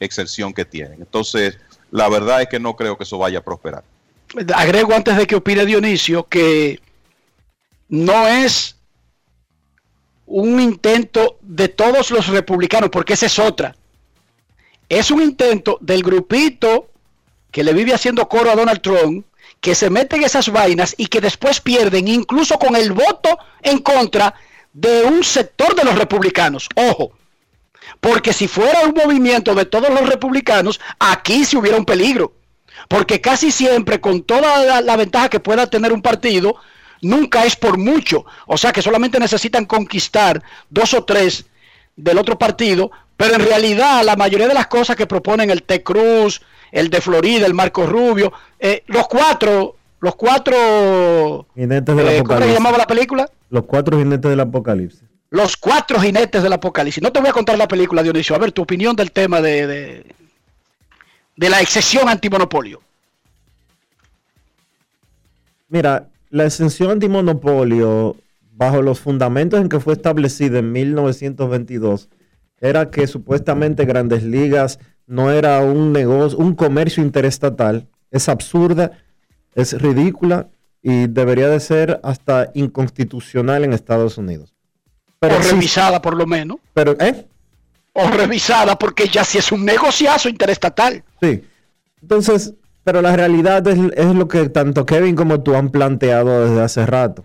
excepción 0.00 0.52
que 0.52 0.64
tienen. 0.64 1.00
Entonces, 1.00 1.58
la 1.90 2.08
verdad 2.08 2.42
es 2.42 2.48
que 2.48 2.58
no 2.58 2.74
creo 2.74 2.96
que 2.96 3.04
eso 3.04 3.18
vaya 3.18 3.38
a 3.38 3.44
prosperar. 3.44 3.84
Agrego 4.54 4.94
antes 4.94 5.16
de 5.16 5.26
que 5.26 5.36
opine 5.36 5.66
Dionisio 5.66 6.26
que 6.28 6.80
no 7.88 8.28
es 8.28 8.76
un 10.26 10.60
intento 10.60 11.38
de 11.42 11.68
todos 11.68 12.10
los 12.10 12.28
republicanos, 12.28 12.90
porque 12.90 13.12
esa 13.12 13.26
es 13.26 13.38
otra. 13.38 13.76
Es 14.88 15.10
un 15.10 15.22
intento 15.22 15.78
del 15.80 16.02
grupito 16.02 16.88
que 17.50 17.62
le 17.62 17.72
vive 17.72 17.94
haciendo 17.94 18.28
coro 18.28 18.50
a 18.50 18.56
Donald 18.56 18.80
Trump, 18.80 19.26
que 19.60 19.74
se 19.74 19.90
mete 19.90 20.16
en 20.16 20.24
esas 20.24 20.50
vainas 20.50 20.94
y 20.98 21.06
que 21.06 21.20
después 21.20 21.60
pierden, 21.60 22.08
incluso 22.08 22.58
con 22.58 22.76
el 22.76 22.92
voto 22.92 23.38
en 23.62 23.78
contra 23.78 24.34
de 24.72 25.04
un 25.04 25.22
sector 25.22 25.74
de 25.74 25.84
los 25.84 25.96
republicanos. 25.96 26.68
Ojo, 26.74 27.12
porque 28.00 28.32
si 28.32 28.48
fuera 28.48 28.82
un 28.82 28.92
movimiento 28.92 29.54
de 29.54 29.64
todos 29.64 29.90
los 29.90 30.08
republicanos, 30.08 30.80
aquí 30.98 31.44
sí 31.44 31.56
hubiera 31.56 31.78
un 31.78 31.84
peligro. 31.84 32.32
Porque 32.88 33.20
casi 33.20 33.50
siempre, 33.50 34.00
con 34.00 34.22
toda 34.22 34.64
la, 34.64 34.80
la 34.80 34.96
ventaja 34.96 35.28
que 35.28 35.40
pueda 35.40 35.66
tener 35.68 35.92
un 35.92 36.02
partido, 36.02 36.56
nunca 37.00 37.44
es 37.44 37.56
por 37.56 37.78
mucho. 37.78 38.24
O 38.46 38.56
sea 38.56 38.72
que 38.72 38.82
solamente 38.82 39.18
necesitan 39.20 39.66
conquistar 39.66 40.42
dos 40.70 40.94
o 40.94 41.04
tres 41.04 41.46
del 41.96 42.18
otro 42.18 42.38
partido, 42.38 42.90
pero 43.16 43.34
en 43.34 43.44
realidad 43.44 44.02
la 44.04 44.16
mayoría 44.16 44.48
de 44.48 44.54
las 44.54 44.66
cosas 44.66 44.96
que 44.96 45.06
proponen 45.06 45.50
el 45.50 45.62
Ted 45.62 45.82
Cruz, 45.82 46.42
el 46.72 46.90
de 46.90 47.00
Florida, 47.00 47.46
el 47.46 47.54
Marco 47.54 47.86
Rubio, 47.86 48.32
eh, 48.58 48.82
los 48.86 49.06
cuatro, 49.06 49.76
los 50.00 50.16
cuatro, 50.16 51.46
Jinetes 51.54 51.96
del 51.96 52.08
eh, 52.08 52.22
¿cómo 52.24 52.40
se 52.40 52.52
llamaba 52.52 52.78
la 52.78 52.86
película? 52.86 53.30
Los 53.50 53.64
cuatro 53.64 53.98
jinetes 53.98 54.28
del 54.28 54.40
Apocalipsis. 54.40 55.04
Los 55.30 55.56
cuatro 55.56 56.00
jinetes 56.00 56.44
del 56.44 56.52
apocalipsis. 56.52 57.02
No 57.02 57.10
te 57.10 57.18
voy 57.18 57.28
a 57.28 57.32
contar 57.32 57.58
la 57.58 57.66
película, 57.66 58.04
Dionisio. 58.04 58.36
A 58.36 58.38
ver, 58.38 58.52
tu 58.52 58.62
opinión 58.62 58.94
del 58.94 59.10
tema 59.10 59.40
de, 59.40 59.66
de, 59.66 60.06
de 61.36 61.50
la 61.50 61.60
excesión 61.60 62.08
antimonopolio. 62.08 62.80
Mira, 65.68 66.08
la 66.30 66.44
exención 66.44 66.90
antimonopolio, 66.90 68.16
bajo 68.52 68.82
los 68.82 69.00
fundamentos 69.00 69.60
en 69.60 69.68
que 69.68 69.80
fue 69.80 69.94
establecida 69.94 70.58
en 70.58 70.72
1922, 70.72 72.08
era 72.60 72.90
que 72.90 73.06
supuestamente 73.06 73.84
Grandes 73.84 74.22
Ligas 74.22 74.78
no 75.06 75.30
era 75.30 75.60
un 75.60 75.92
negocio, 75.92 76.38
un 76.38 76.54
comercio 76.54 77.02
interestatal. 77.02 77.88
Es 78.10 78.28
absurda, 78.28 78.92
es 79.54 79.80
ridícula 79.80 80.48
y 80.82 81.08
debería 81.08 81.48
de 81.48 81.60
ser 81.60 82.00
hasta 82.02 82.50
inconstitucional 82.54 83.64
en 83.64 83.72
Estados 83.72 84.18
Unidos. 84.18 84.54
o 85.20 85.26
existe. 85.26 85.52
revisada 85.52 86.00
por 86.00 86.16
lo 86.16 86.26
menos. 86.26 86.58
Pero, 86.72 86.96
¿eh? 87.00 87.26
O 87.94 88.08
revisada 88.08 88.76
porque 88.76 89.08
ya 89.08 89.24
si 89.24 89.38
es 89.38 89.50
un 89.50 89.64
negociazo 89.64 90.28
interestatal. 90.28 91.02
Sí. 91.22 91.42
Entonces, 92.02 92.54
pero 92.84 93.00
la 93.00 93.16
realidad 93.16 93.66
es, 93.66 93.78
es 93.96 94.14
lo 94.14 94.28
que 94.28 94.50
tanto 94.50 94.84
Kevin 94.84 95.16
como 95.16 95.42
tú 95.42 95.54
han 95.54 95.70
planteado 95.70 96.46
desde 96.46 96.62
hace 96.62 96.84
rato. 96.84 97.24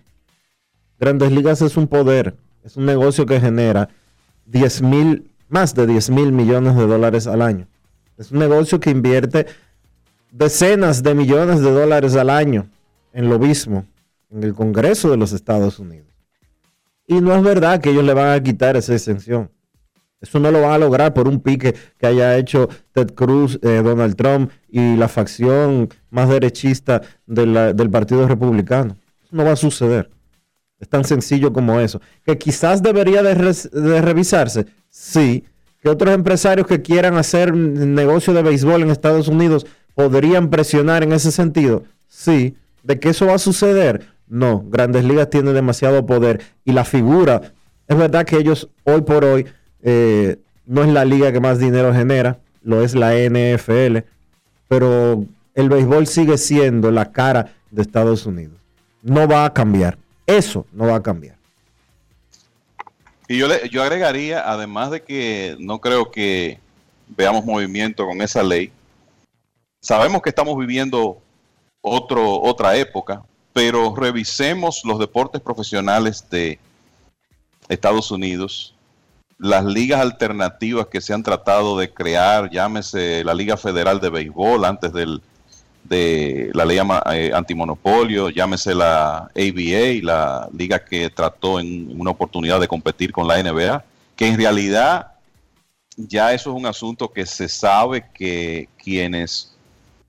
Grandes 0.98 1.32
Ligas 1.32 1.60
es 1.62 1.76
un 1.76 1.86
poder, 1.86 2.36
es 2.64 2.76
un 2.76 2.86
negocio 2.86 3.26
que 3.26 3.40
genera 3.40 3.88
10 4.46 4.82
mil, 4.82 5.30
más 5.48 5.74
de 5.74 5.86
10 5.86 6.10
mil 6.10 6.32
millones 6.32 6.76
de 6.76 6.86
dólares 6.86 7.26
al 7.26 7.42
año. 7.42 7.66
Es 8.16 8.30
un 8.32 8.38
negocio 8.38 8.80
que 8.80 8.90
invierte 8.90 9.46
decenas 10.30 11.02
de 11.02 11.14
millones 11.14 11.60
de 11.60 11.70
dólares 11.70 12.16
al 12.16 12.30
año 12.30 12.68
en 13.12 13.28
lobismo, 13.28 13.86
en 14.30 14.44
el 14.44 14.54
Congreso 14.54 15.10
de 15.10 15.16
los 15.16 15.32
Estados 15.32 15.78
Unidos. 15.78 16.08
Y 17.06 17.20
no 17.20 17.34
es 17.34 17.42
verdad 17.42 17.80
que 17.80 17.90
ellos 17.90 18.04
le 18.04 18.14
van 18.14 18.28
a 18.28 18.42
quitar 18.42 18.76
esa 18.76 18.94
exención. 18.94 19.50
Eso 20.20 20.38
no 20.38 20.50
lo 20.50 20.60
van 20.60 20.72
a 20.72 20.78
lograr 20.78 21.14
por 21.14 21.26
un 21.28 21.40
pique 21.40 21.74
que 21.98 22.06
haya 22.06 22.36
hecho 22.36 22.68
Ted 22.92 23.14
Cruz, 23.14 23.58
eh, 23.62 23.80
Donald 23.82 24.16
Trump 24.16 24.50
y 24.68 24.96
la 24.96 25.08
facción 25.08 25.88
más 26.10 26.28
derechista 26.28 27.00
del 27.26 27.90
Partido 27.90 28.28
Republicano. 28.28 28.96
Eso 29.24 29.36
no 29.36 29.44
va 29.44 29.52
a 29.52 29.56
suceder. 29.56 30.10
Es 30.78 30.88
tan 30.88 31.04
sencillo 31.04 31.52
como 31.52 31.80
eso. 31.80 32.00
Que 32.24 32.38
quizás 32.38 32.82
debería 32.82 33.22
de, 33.22 33.34
revisarse. 34.00 34.66
Sí. 34.88 35.44
Que 35.82 35.88
otros 35.88 36.14
empresarios 36.14 36.66
que 36.66 36.82
quieran 36.82 37.16
hacer 37.16 37.54
negocio 37.54 38.34
de 38.34 38.42
béisbol 38.42 38.82
en 38.82 38.90
Estados 38.90 39.28
Unidos 39.28 39.66
podrían 39.94 40.50
presionar 40.50 41.02
en 41.02 41.12
ese 41.12 41.32
sentido. 41.32 41.84
Sí. 42.08 42.56
¿De 42.82 42.98
que 42.98 43.10
eso 43.10 43.26
va 43.26 43.34
a 43.34 43.38
suceder? 43.38 44.06
No. 44.26 44.64
Grandes 44.68 45.04
Ligas 45.04 45.30
tienen 45.30 45.54
demasiado 45.54 46.04
poder. 46.04 46.40
Y 46.64 46.72
la 46.72 46.84
figura, 46.84 47.52
es 47.86 47.96
verdad 47.96 48.24
que 48.24 48.36
ellos 48.36 48.68
hoy 48.84 49.02
por 49.02 49.24
hoy 49.24 49.46
eh, 49.82 50.38
no 50.66 50.82
es 50.82 50.88
la 50.88 51.04
liga 51.04 51.32
que 51.32 51.40
más 51.40 51.58
dinero 51.58 51.92
genera, 51.92 52.38
lo 52.62 52.82
es 52.82 52.94
la 52.94 53.14
NFL, 53.14 53.98
pero 54.68 55.24
el 55.54 55.68
béisbol 55.68 56.06
sigue 56.06 56.38
siendo 56.38 56.90
la 56.90 57.12
cara 57.12 57.52
de 57.70 57.82
Estados 57.82 58.26
Unidos. 58.26 58.56
No 59.02 59.26
va 59.26 59.44
a 59.44 59.52
cambiar. 59.52 59.98
Eso 60.26 60.66
no 60.72 60.86
va 60.86 60.96
a 60.96 61.02
cambiar. 61.02 61.36
Y 63.26 63.38
yo, 63.38 63.48
le, 63.48 63.68
yo 63.68 63.82
agregaría, 63.82 64.48
además 64.50 64.90
de 64.90 65.02
que 65.02 65.56
no 65.58 65.80
creo 65.80 66.10
que 66.10 66.58
veamos 67.08 67.44
movimiento 67.44 68.06
con 68.06 68.20
esa 68.22 68.42
ley, 68.42 68.72
sabemos 69.80 70.22
que 70.22 70.28
estamos 70.28 70.56
viviendo 70.58 71.18
otro, 71.80 72.40
otra 72.40 72.76
época, 72.76 73.22
pero 73.52 73.94
revisemos 73.94 74.82
los 74.84 74.98
deportes 74.98 75.40
profesionales 75.40 76.24
de 76.30 76.58
Estados 77.68 78.10
Unidos, 78.10 78.74
las 79.40 79.64
ligas 79.64 80.00
alternativas 80.00 80.86
que 80.88 81.00
se 81.00 81.14
han 81.14 81.22
tratado 81.22 81.78
de 81.78 81.90
crear, 81.90 82.50
llámese 82.50 83.24
la 83.24 83.32
Liga 83.32 83.56
Federal 83.56 83.98
de 83.98 84.10
Béisbol 84.10 84.66
antes 84.66 84.92
del, 84.92 85.22
de 85.84 86.50
la 86.52 86.66
ley 86.66 86.78
eh, 87.12 87.32
antimonopolio, 87.34 88.28
llámese 88.28 88.74
la 88.74 89.30
ABA, 89.34 90.02
la 90.02 90.48
liga 90.52 90.84
que 90.84 91.08
trató 91.08 91.58
en 91.58 91.98
una 91.98 92.10
oportunidad 92.10 92.60
de 92.60 92.68
competir 92.68 93.12
con 93.12 93.26
la 93.26 93.42
NBA, 93.42 93.82
que 94.14 94.28
en 94.28 94.36
realidad 94.36 95.12
ya 95.96 96.34
eso 96.34 96.50
es 96.50 96.56
un 96.56 96.66
asunto 96.66 97.10
que 97.10 97.24
se 97.24 97.48
sabe 97.48 98.04
que 98.12 98.68
quienes 98.76 99.56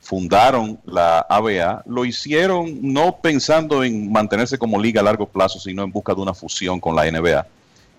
fundaron 0.01 0.77
la 0.85 1.19
ABA 1.19 1.83
lo 1.85 2.03
hicieron 2.03 2.79
no 2.81 3.17
pensando 3.21 3.83
en 3.83 4.11
mantenerse 4.11 4.57
como 4.57 4.77
liga 4.77 4.99
a 4.99 5.05
largo 5.05 5.25
plazo, 5.25 5.57
sino 5.57 5.83
en 5.83 5.91
busca 5.91 6.13
de 6.13 6.21
una 6.21 6.33
fusión 6.33 6.81
con 6.81 6.97
la 6.97 7.09
NBA. 7.09 7.45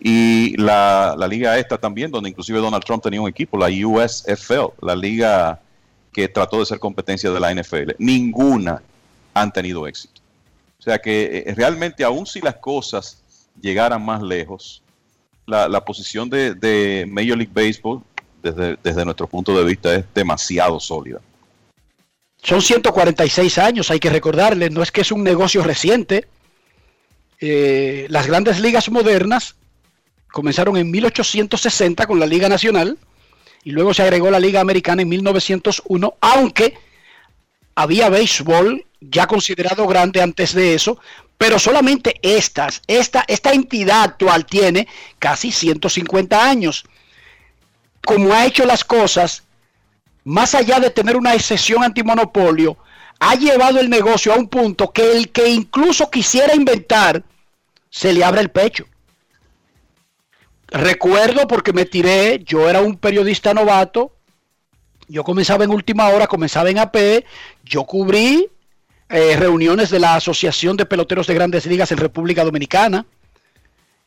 Y 0.04 0.56
la, 0.56 1.14
la 1.16 1.28
liga 1.28 1.56
esta 1.56 1.78
también, 1.78 2.10
donde 2.10 2.28
inclusive 2.28 2.58
Donald 2.58 2.82
Trump 2.82 3.04
tenía 3.04 3.20
un 3.20 3.28
equipo, 3.28 3.56
la 3.56 3.68
USFL, 3.68 4.74
la 4.84 4.96
liga 4.96 5.60
que 6.12 6.26
trató 6.26 6.58
de 6.58 6.66
ser 6.66 6.80
competencia 6.80 7.30
de 7.30 7.38
la 7.38 7.54
NFL. 7.54 7.92
Ninguna 7.98 8.82
han 9.32 9.52
tenido 9.52 9.86
éxito. 9.86 10.20
O 10.80 10.82
sea 10.82 10.98
que 10.98 11.44
eh, 11.46 11.54
realmente 11.54 12.02
aun 12.02 12.26
si 12.26 12.40
las 12.40 12.56
cosas 12.56 13.22
llegaran 13.60 14.04
más 14.04 14.20
lejos, 14.20 14.82
la, 15.46 15.68
la 15.68 15.84
posición 15.84 16.28
de, 16.28 16.54
de 16.54 17.06
Major 17.08 17.38
League 17.38 17.52
Baseball 17.54 18.02
desde, 18.42 18.76
desde 18.82 19.04
nuestro 19.04 19.28
punto 19.28 19.56
de 19.56 19.64
vista 19.64 19.94
es 19.94 20.04
demasiado 20.12 20.80
sólida. 20.80 21.20
Son 22.42 22.60
146 22.60 23.58
años, 23.58 23.88
hay 23.92 24.00
que 24.00 24.10
recordarle, 24.10 24.68
no 24.68 24.82
es 24.82 24.90
que 24.90 25.02
es 25.02 25.12
un 25.12 25.22
negocio 25.22 25.62
reciente. 25.62 26.26
Eh, 27.40 28.06
las 28.08 28.26
grandes 28.26 28.58
ligas 28.58 28.90
modernas 28.90 29.54
comenzaron 30.32 30.76
en 30.76 30.90
1860 30.90 32.06
con 32.06 32.18
la 32.18 32.26
Liga 32.26 32.48
Nacional 32.48 32.98
y 33.62 33.70
luego 33.70 33.94
se 33.94 34.02
agregó 34.02 34.30
la 34.30 34.40
Liga 34.40 34.60
Americana 34.60 35.02
en 35.02 35.08
1901, 35.08 36.14
aunque 36.20 36.74
había 37.76 38.08
béisbol 38.08 38.84
ya 39.00 39.26
considerado 39.26 39.86
grande 39.86 40.20
antes 40.20 40.54
de 40.54 40.74
eso, 40.74 40.98
pero 41.38 41.58
solamente 41.58 42.18
estas, 42.22 42.82
esta, 42.86 43.24
esta 43.28 43.52
entidad 43.52 44.02
actual 44.02 44.46
tiene 44.46 44.88
casi 45.18 45.52
150 45.52 46.48
años. 46.48 46.84
Como 48.04 48.32
ha 48.32 48.46
hecho 48.46 48.64
las 48.64 48.84
cosas, 48.84 49.44
más 50.24 50.54
allá 50.54 50.80
de 50.80 50.90
tener 50.90 51.16
una 51.16 51.34
excepción 51.34 51.82
antimonopolio, 51.84 52.76
ha 53.20 53.34
llevado 53.34 53.80
el 53.80 53.90
negocio 53.90 54.32
a 54.32 54.36
un 54.36 54.48
punto 54.48 54.92
que 54.92 55.12
el 55.12 55.30
que 55.30 55.48
incluso 55.48 56.10
quisiera 56.10 56.54
inventar, 56.54 57.22
se 57.90 58.12
le 58.12 58.24
abre 58.24 58.40
el 58.40 58.50
pecho. 58.50 58.86
Recuerdo 60.72 61.46
porque 61.46 61.74
me 61.74 61.84
tiré, 61.84 62.42
yo 62.44 62.68
era 62.68 62.80
un 62.80 62.96
periodista 62.96 63.52
novato, 63.52 64.16
yo 65.06 65.22
comenzaba 65.22 65.64
en 65.64 65.70
última 65.70 66.08
hora, 66.08 66.26
comenzaba 66.26 66.70
en 66.70 66.78
AP, 66.78 67.24
yo 67.62 67.84
cubrí 67.84 68.48
eh, 69.10 69.36
reuniones 69.36 69.90
de 69.90 69.98
la 69.98 70.14
Asociación 70.14 70.78
de 70.78 70.86
Peloteros 70.86 71.26
de 71.26 71.34
Grandes 71.34 71.66
Ligas 71.66 71.92
en 71.92 71.98
República 71.98 72.42
Dominicana, 72.42 73.04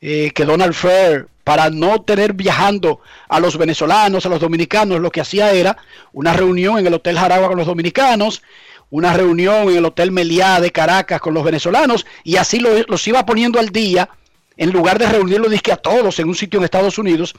eh, 0.01 0.31
que 0.33 0.45
Donald 0.45 0.73
Fair, 0.73 1.27
para 1.43 1.69
no 1.69 2.01
tener 2.01 2.33
viajando 2.33 2.99
a 3.29 3.39
los 3.39 3.57
venezolanos, 3.57 4.25
a 4.25 4.29
los 4.29 4.39
dominicanos, 4.39 4.99
lo 4.99 5.11
que 5.11 5.21
hacía 5.21 5.51
era 5.51 5.77
una 6.13 6.33
reunión 6.33 6.79
en 6.79 6.87
el 6.87 6.95
Hotel 6.95 7.19
Jaragua 7.19 7.49
con 7.49 7.57
los 7.57 7.67
dominicanos, 7.67 8.41
una 8.89 9.13
reunión 9.13 9.69
en 9.69 9.77
el 9.77 9.85
Hotel 9.85 10.11
Meliá 10.11 10.59
de 10.59 10.71
Caracas 10.71 11.21
con 11.21 11.35
los 11.35 11.43
venezolanos, 11.43 12.07
y 12.23 12.37
así 12.37 12.59
los 12.59 13.07
iba 13.07 13.23
poniendo 13.23 13.59
al 13.59 13.69
día, 13.69 14.09
en 14.57 14.71
lugar 14.71 14.99
de 14.99 15.07
reunirlos 15.07 15.51
disque 15.51 15.71
a 15.71 15.77
todos 15.77 16.19
en 16.19 16.27
un 16.27 16.35
sitio 16.35 16.59
en 16.59 16.65
Estados 16.65 16.97
Unidos, 16.97 17.33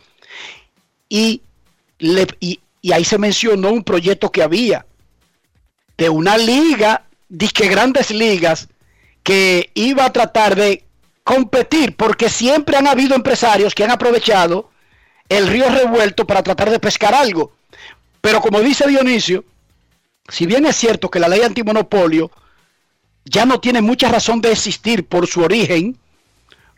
y, 1.09 1.43
y, 1.99 2.61
y 2.83 2.93
ahí 2.93 3.05
se 3.05 3.19
mencionó 3.19 3.71
un 3.71 3.85
proyecto 3.85 4.31
que 4.31 4.43
había 4.43 4.87
de 5.97 6.09
una 6.09 6.37
liga, 6.37 7.07
disque 7.29 7.69
grandes 7.69 8.11
ligas, 8.11 8.69
que 9.23 9.71
iba 9.75 10.05
a 10.05 10.13
tratar 10.13 10.55
de 10.55 10.85
competir, 11.25 11.97
porque 11.97 12.29
siempre 12.29 12.77
han 12.77 12.87
habido 12.87 13.15
empresarios 13.15 13.75
que 13.75 13.83
han 13.83 13.91
aprovechado 13.91 14.71
el 15.29 15.49
río 15.49 15.69
revuelto 15.69 16.27
para 16.27 16.43
tratar 16.43 16.71
de 16.71 16.79
pescar 16.79 17.15
algo. 17.15 17.53
Pero 18.21 18.41
como 18.41 18.61
dice 18.61 18.87
Dionisio, 18.87 19.45
si 20.29 20.47
bien 20.47 20.67
es 20.67 20.77
cierto 20.77 21.11
que 21.11 21.19
la 21.19 21.29
ley 21.29 21.43
antimonopolio 21.43 22.31
ya 23.25 23.45
no 23.45 23.59
tiene 23.59 23.81
mucha 23.81 24.09
razón 24.09 24.41
de 24.41 24.53
existir 24.53 25.07
por 25.07 25.27
su 25.27 25.41
origen, 25.43 25.99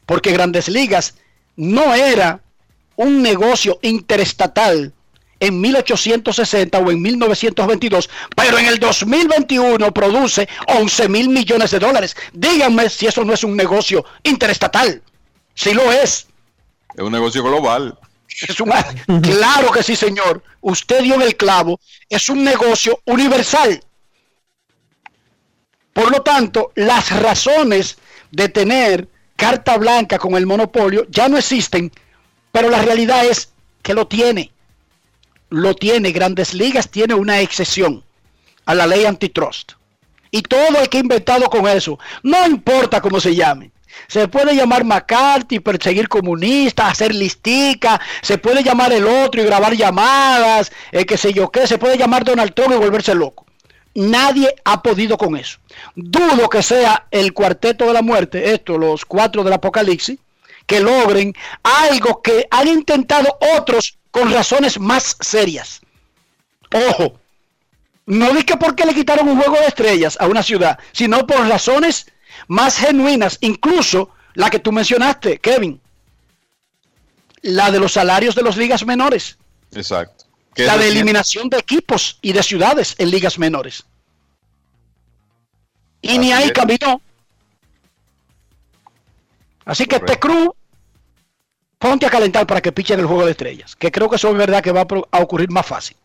porque 0.09 0.33
Grandes 0.33 0.69
Ligas 0.69 1.17
no 1.55 1.95
era 1.95 2.41
un 2.97 3.23
negocio 3.23 3.79
interestatal 3.83 4.95
en 5.39 5.61
1860 5.61 6.79
o 6.79 6.91
en 6.91 7.03
1922, 7.03 8.09
pero 8.35 8.59
en 8.59 8.67
el 8.67 8.79
2021 8.79 9.93
produce 9.93 10.49
11 10.67 11.09
mil 11.11 11.29
millones 11.29 11.73
de 11.73 11.79
dólares. 11.79 12.17
Díganme 12.33 12.89
si 12.89 13.07
eso 13.07 13.23
no 13.23 13.35
es 13.35 13.45
un 13.45 13.55
negocio 13.55 14.03
interestatal. 14.23 15.03
Si 15.55 15.75
lo 15.75 15.93
es. 15.93 16.27
Es 16.95 17.03
un 17.03 17.13
negocio 17.13 17.45
global. 17.45 17.99
Es 18.49 18.59
un, 18.61 18.73
claro 19.21 19.71
que 19.71 19.83
sí, 19.83 19.95
señor. 19.95 20.43
Usted 20.63 21.03
dio 21.03 21.17
en 21.17 21.23
el 21.23 21.37
clavo. 21.37 21.79
Es 22.09 22.31
un 22.31 22.43
negocio 22.43 23.03
universal. 23.05 23.79
Por 25.93 26.11
lo 26.11 26.23
tanto, 26.23 26.73
las 26.77 27.11
razones 27.21 27.99
de 28.31 28.49
tener 28.49 29.09
carta 29.39 29.79
blanca 29.79 30.19
con 30.19 30.35
el 30.35 30.45
monopolio 30.45 31.07
ya 31.09 31.31
no 31.31 31.39
existen, 31.39 31.91
pero 32.53 32.69
la 32.69 32.83
realidad 32.83 33.25
es 33.25 33.51
que 33.83 33.95
lo 33.95 34.07
tiene 34.07 34.53
lo 35.51 35.75
tiene, 35.75 36.13
Grandes 36.13 36.55
Ligas 36.55 36.91
tiene 36.91 37.15
una 37.15 37.41
excepción 37.41 38.05
a 38.67 38.75
la 38.75 38.87
ley 38.87 39.05
antitrust. 39.05 39.73
Y 40.31 40.43
todo 40.43 40.79
el 40.81 40.89
que 40.89 40.99
ha 40.99 41.01
inventado 41.01 41.49
con 41.49 41.67
eso, 41.67 41.99
no 42.23 42.47
importa 42.47 43.01
cómo 43.01 43.19
se 43.19 43.35
llame. 43.35 43.71
Se 44.07 44.29
puede 44.29 44.55
llamar 44.55 44.85
McCarthy, 44.85 45.59
perseguir 45.61 46.09
comunistas, 46.09 46.93
hacer 46.93 47.15
listica, 47.15 48.01
se 48.21 48.39
puede 48.39 48.63
llamar 48.63 48.93
el 48.93 49.07
otro 49.07 49.41
y 49.41 49.47
grabar 49.47 49.75
llamadas, 49.75 50.71
eh, 50.93 51.07
qué 51.07 51.17
sé 51.17 51.33
yo 51.33 51.51
qué, 51.51 51.67
se 51.67 51.79
puede 51.79 51.97
llamar 51.97 52.25
Donald 52.25 52.53
Trump 52.55 52.75
y 52.75 52.79
volverse 52.79 53.15
loco. 53.15 53.47
Nadie 53.95 54.55
ha 54.65 54.83
podido 54.83 55.17
con 55.17 55.37
eso. 55.37 55.59
Dudo 55.95 56.49
que 56.49 56.63
sea 56.63 57.07
el 57.11 57.33
cuarteto 57.33 57.87
de 57.87 57.93
la 57.93 58.03
muerte, 58.03 58.53
esto, 58.53 58.79
los 58.79 59.05
cuatro 59.05 59.43
del 59.43 59.55
apocalipsis, 59.55 60.19
que 60.67 60.81
logren 60.81 61.35
algo 61.63 62.21
que 62.23 62.47
han 62.51 62.69
intentado 62.69 63.39
otros 63.57 63.99
con 64.11 64.33
razones 64.33 64.79
más 64.79 65.17
serias. 65.21 65.81
Ojo, 66.73 67.19
no 68.07 68.33
dije 68.33 68.57
porque 68.57 68.85
le 68.85 68.95
quitaron 68.95 69.29
un 69.29 69.41
juego 69.41 69.57
de 69.57 69.67
estrellas 69.67 70.17
a 70.21 70.27
una 70.27 70.43
ciudad, 70.43 70.79
sino 70.93 71.27
por 71.27 71.47
razones 71.49 72.07
más 72.47 72.77
genuinas, 72.79 73.39
incluso 73.41 74.11
la 74.35 74.51
que 74.51 74.59
tú 74.59 74.73
mencionaste, 74.73 75.39
Kevin, 75.39 75.81
la 77.43 77.71
de 77.71 77.81
los 77.81 77.93
salarios 77.93 78.35
de 78.35 78.43
las 78.43 78.57
ligas 78.57 78.85
menores. 78.85 79.39
Exacto. 79.73 80.28
La 80.59 80.77
de 80.77 80.89
eliminación 80.89 81.49
de 81.49 81.59
equipos 81.59 82.19
y 82.21 82.33
de 82.33 82.43
ciudades 82.43 82.97
en 82.99 83.11
ligas 83.11 83.39
menores. 83.39 83.85
Y 86.03 86.19
ni 86.19 86.33
ahí 86.33 86.51
caminó. 86.51 87.01
Así 89.65 89.87
que 89.87 89.97
este 89.97 90.19
cruz 90.19 90.51
ponte 91.79 92.07
a 92.07 92.11
calentar 92.11 92.47
para 92.47 92.61
que 92.61 92.73
pichen 92.73 92.99
el 92.99 93.07
juego 93.07 93.25
de 93.25 93.33
estrellas, 93.33 93.77
que 93.77 93.93
creo 93.93 94.09
que 94.11 94.17
eso 94.17 94.31
es 94.31 94.37
verdad 94.37 94.63
que 94.63 94.73
va 94.73 94.87
a 95.11 95.21
ocurrir 95.21 95.51
más 95.51 95.67
fácil. 95.67 95.97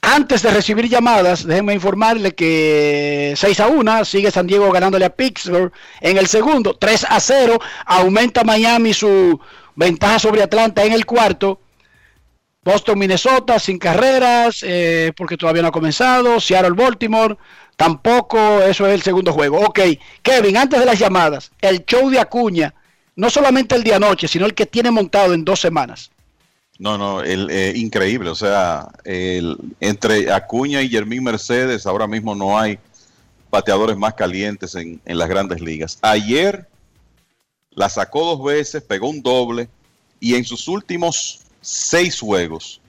Antes 0.00 0.42
de 0.42 0.50
recibir 0.50 0.88
llamadas, 0.88 1.46
déjenme 1.46 1.74
informarle 1.74 2.34
que 2.34 3.34
6 3.36 3.60
a 3.60 3.68
1 3.68 4.04
sigue 4.04 4.30
San 4.30 4.46
Diego 4.46 4.70
ganándole 4.70 5.06
a 5.06 5.14
Pittsburgh 5.14 5.72
en 6.00 6.18
el 6.18 6.26
segundo, 6.26 6.74
3 6.74 7.06
a 7.08 7.20
0, 7.20 7.58
aumenta 7.86 8.44
Miami 8.44 8.92
su 8.92 9.40
ventaja 9.74 10.18
sobre 10.18 10.42
Atlanta 10.42 10.84
en 10.84 10.92
el 10.92 11.04
cuarto. 11.04 11.60
Boston, 12.64 12.98
Minnesota, 12.98 13.58
sin 13.58 13.78
carreras, 13.78 14.60
eh, 14.62 15.12
porque 15.16 15.36
todavía 15.36 15.62
no 15.62 15.68
ha 15.68 15.72
comenzado. 15.72 16.40
Seattle, 16.40 16.72
Baltimore, 16.72 17.36
tampoco, 17.76 18.38
eso 18.62 18.86
es 18.86 18.94
el 18.94 19.02
segundo 19.02 19.32
juego. 19.32 19.60
Ok, 19.60 19.80
Kevin, 20.22 20.56
antes 20.56 20.80
de 20.80 20.86
las 20.86 20.98
llamadas, 20.98 21.52
el 21.60 21.84
show 21.84 22.08
de 22.08 22.18
Acuña 22.18 22.74
no 23.16 23.30
solamente 23.30 23.74
el 23.74 23.84
día 23.84 23.98
noche, 23.98 24.26
sino 24.26 24.46
el 24.46 24.54
que 24.54 24.66
tiene 24.66 24.90
montado 24.90 25.34
en 25.34 25.44
dos 25.44 25.60
semanas. 25.60 26.10
No, 26.78 26.98
no, 26.98 27.22
el, 27.22 27.48
eh, 27.50 27.72
increíble. 27.76 28.30
O 28.30 28.34
sea, 28.34 28.88
el, 29.04 29.56
entre 29.78 30.32
Acuña 30.32 30.82
y 30.82 30.88
Jermín 30.88 31.22
Mercedes 31.22 31.86
ahora 31.86 32.06
mismo 32.06 32.34
no 32.34 32.58
hay 32.58 32.78
bateadores 33.50 33.96
más 33.96 34.14
calientes 34.14 34.74
en, 34.74 35.00
en, 35.04 35.18
las 35.18 35.28
grandes 35.28 35.60
ligas. 35.60 35.98
Ayer 36.02 36.66
la 37.70 37.88
sacó 37.88 38.24
dos 38.24 38.44
veces, 38.44 38.82
pegó 38.82 39.08
un 39.08 39.22
doble 39.22 39.68
y 40.18 40.34
en 40.34 40.44
sus 40.44 40.66
últimos 40.66 41.43
seis 41.64 42.20
juegos 42.20 42.80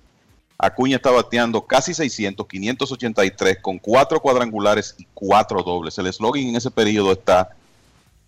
Acuña 0.57 0.95
está 0.95 1.11
bateando 1.11 1.65
casi 1.65 1.93
600, 1.93 2.47
583 2.47 3.57
con 3.61 3.77
cuatro 3.77 4.21
cuadrangulares 4.21 4.95
y 4.97 5.05
cuatro 5.13 5.61
dobles. 5.63 5.97
El 5.97 6.11
slogan 6.11 6.43
en 6.43 6.55
ese 6.55 6.71
periodo 6.71 7.11
está 7.11 7.49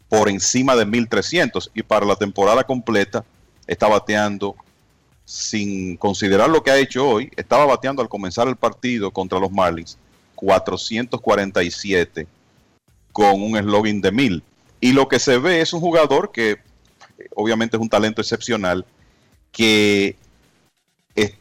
por 0.10 0.30
encima 0.30 0.76
de 0.76 0.86
1300 0.86 1.72
y 1.74 1.84
para 1.84 2.06
la 2.06 2.16
temporada 2.16 2.64
completa 2.66 3.24
está 3.66 3.88
bateando 3.88 4.56
sin 5.24 5.98
considerar 5.98 6.50
lo 6.50 6.64
que 6.64 6.72
ha 6.72 6.78
hecho 6.78 7.08
hoy, 7.08 7.32
estaba 7.36 7.66
bateando 7.66 8.02
al 8.02 8.08
comenzar 8.08 8.48
el 8.48 8.56
partido 8.56 9.12
contra 9.12 9.40
los 9.40 9.52
Marlins 9.52 9.98
447 10.36 12.28
con 13.12 13.42
un 13.42 13.58
eslogan 13.58 14.00
de 14.00 14.12
1000. 14.12 14.44
Y 14.80 14.92
lo 14.94 15.08
que 15.08 15.20
se 15.20 15.38
ve 15.38 15.62
es 15.62 15.74
un 15.74 15.82
jugador 15.82 16.32
que 16.32 16.58
obviamente 17.36 17.76
es 17.76 17.82
un 17.82 17.90
talento 17.90 18.22
excepcional, 18.22 18.86
que 19.52 20.16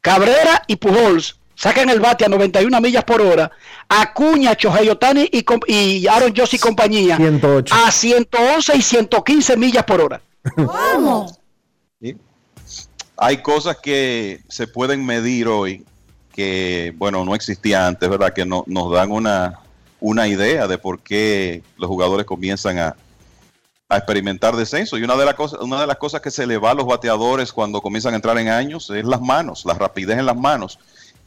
Cabrera 0.02 0.62
y 0.66 0.77
Pujols 0.77 1.39
sacan 1.55 1.89
el 1.89 1.98
bate 1.98 2.24
a 2.24 2.28
91 2.28 2.81
millas 2.81 3.05
por 3.05 3.23
hora. 3.23 3.51
Acuña, 3.89 4.55
Chohei 4.55 4.89
Otani 4.90 5.28
y, 5.32 5.44
y 5.66 6.06
Aaron 6.06 6.35
Joss 6.36 6.55
y 6.55 6.59
compañía 6.59 7.16
108. 7.16 7.74
a 7.74 7.90
111 7.90 8.77
y 8.77 8.82
115 8.82 9.56
millas 9.56 9.85
por 9.85 10.01
hora. 10.02 10.20
¿Cómo? 10.55 11.35
¿Sí? 12.01 12.15
Hay 13.16 13.43
cosas 13.43 13.78
que 13.78 14.43
se 14.48 14.66
pueden 14.66 15.05
medir 15.05 15.48
hoy 15.48 15.85
que, 16.32 16.94
bueno, 16.97 17.24
no 17.24 17.35
existía 17.35 17.86
antes, 17.86 18.09
¿verdad? 18.09 18.32
Que 18.32 18.44
no, 18.44 18.62
nos 18.69 18.93
dan 18.93 19.10
una, 19.10 19.59
una 19.98 20.28
idea 20.28 20.69
de 20.69 20.78
por 20.78 21.01
qué 21.01 21.62
los 21.77 21.89
jugadores 21.89 22.27
comienzan 22.27 22.78
a, 22.78 22.97
a 23.90 23.97
experimentar 23.97 24.55
descenso. 24.55 24.98
Y 24.98 25.02
una 25.02 25.16
de, 25.16 25.24
las 25.24 25.35
cosas, 25.35 25.60
una 25.60 25.81
de 25.81 25.86
las 25.86 25.97
cosas 25.97 26.20
que 26.20 26.31
se 26.31 26.47
le 26.47 26.59
va 26.59 26.73
a 26.73 26.74
los 26.74 26.86
bateadores 26.86 27.52
cuando 27.52 27.81
comienzan 27.81 28.12
a 28.12 28.16
entrar 28.16 28.36
en 28.39 28.48
años 28.48 28.90
es 28.90 29.05
las 29.05 29.20
manos, 29.20 29.65
la 29.65 29.74
rapidez 29.74 30.19
en 30.19 30.27
las 30.27 30.36
manos. 30.36 30.78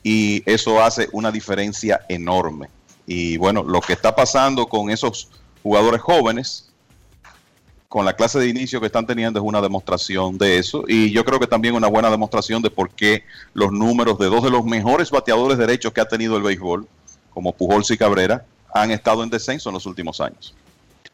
Y 0.03 0.43
eso 0.45 0.81
hace 0.83 1.09
una 1.11 1.31
diferencia 1.31 2.01
enorme. 2.07 2.69
Y 3.07 3.37
bueno, 3.37 3.63
lo 3.63 3.81
que 3.81 3.93
está 3.93 4.15
pasando 4.15 4.67
con 4.67 4.91
esos 4.91 5.29
jugadores 5.63 6.01
jóvenes, 6.01 6.69
con 7.89 8.05
la 8.05 8.15
clase 8.15 8.39
de 8.39 8.47
inicio 8.47 8.79
que 8.79 8.85
están 8.85 9.07
teniendo, 9.07 9.39
es 9.39 9.45
una 9.45 9.59
demostración 9.59 10.37
de 10.37 10.59
eso. 10.59 10.83
Y 10.87 11.11
yo 11.11 11.25
creo 11.25 11.39
que 11.39 11.47
también 11.47 11.73
una 11.73 11.87
buena 11.87 12.11
demostración 12.11 12.61
de 12.61 12.69
por 12.69 12.91
qué 12.91 13.23
los 13.55 13.71
números 13.71 14.19
de 14.19 14.27
dos 14.27 14.43
de 14.43 14.51
los 14.51 14.63
mejores 14.65 15.09
bateadores 15.09 15.57
derechos 15.57 15.93
que 15.93 16.01
ha 16.01 16.07
tenido 16.07 16.37
el 16.37 16.43
béisbol, 16.43 16.87
como 17.33 17.53
Pujols 17.53 17.89
y 17.89 17.97
Cabrera, 17.97 18.45
han 18.71 18.91
estado 18.91 19.23
en 19.23 19.31
descenso 19.31 19.69
en 19.69 19.73
los 19.73 19.87
últimos 19.87 20.21
años. 20.21 20.53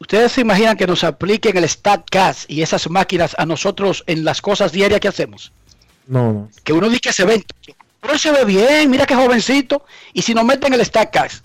¿Ustedes 0.00 0.32
se 0.32 0.40
imaginan 0.42 0.76
que 0.76 0.86
nos 0.86 1.02
apliquen 1.02 1.56
el 1.56 1.68
StatCast 1.68 2.48
y 2.50 2.62
esas 2.62 2.88
máquinas 2.88 3.34
a 3.36 3.46
nosotros 3.46 4.04
en 4.06 4.24
las 4.24 4.40
cosas 4.40 4.72
diarias 4.72 5.00
que 5.00 5.08
hacemos? 5.08 5.52
No, 6.06 6.32
no. 6.32 6.50
Que 6.62 6.72
uno 6.72 6.88
dice 6.88 7.00
que 7.00 7.12
se 7.12 7.24
ve, 7.24 7.44
pero 8.00 8.12
él 8.12 8.18
se 8.18 8.30
ve 8.30 8.44
bien, 8.44 8.90
mira 8.90 9.06
qué 9.06 9.14
jovencito. 9.14 9.84
Y 10.12 10.22
si 10.22 10.34
nos 10.34 10.44
meten 10.44 10.72
el 10.72 10.84
StatCast, 10.84 11.44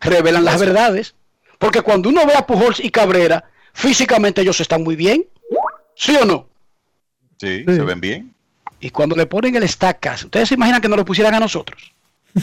revelan 0.00 0.44
las 0.44 0.60
verdades. 0.60 1.14
Porque 1.58 1.82
cuando 1.82 2.08
uno 2.08 2.24
ve 2.26 2.34
a 2.34 2.46
Pujols 2.46 2.80
y 2.80 2.90
Cabrera, 2.90 3.44
físicamente 3.72 4.40
ellos 4.40 4.60
están 4.60 4.82
muy 4.82 4.96
bien. 4.96 5.26
¿Sí 5.96 6.16
o 6.16 6.24
no? 6.24 6.48
Sí, 7.38 7.64
sí. 7.66 7.74
se 7.74 7.82
ven 7.82 8.00
bien. 8.00 8.34
Y 8.80 8.90
cuando 8.90 9.14
le 9.14 9.26
ponen 9.26 9.56
el 9.56 9.68
StatCast, 9.68 10.24
¿ustedes 10.24 10.48
se 10.48 10.54
imaginan 10.54 10.80
que 10.80 10.88
nos 10.88 10.96
lo 10.96 11.04
pusieran 11.04 11.34
a 11.34 11.40
nosotros? 11.40 11.92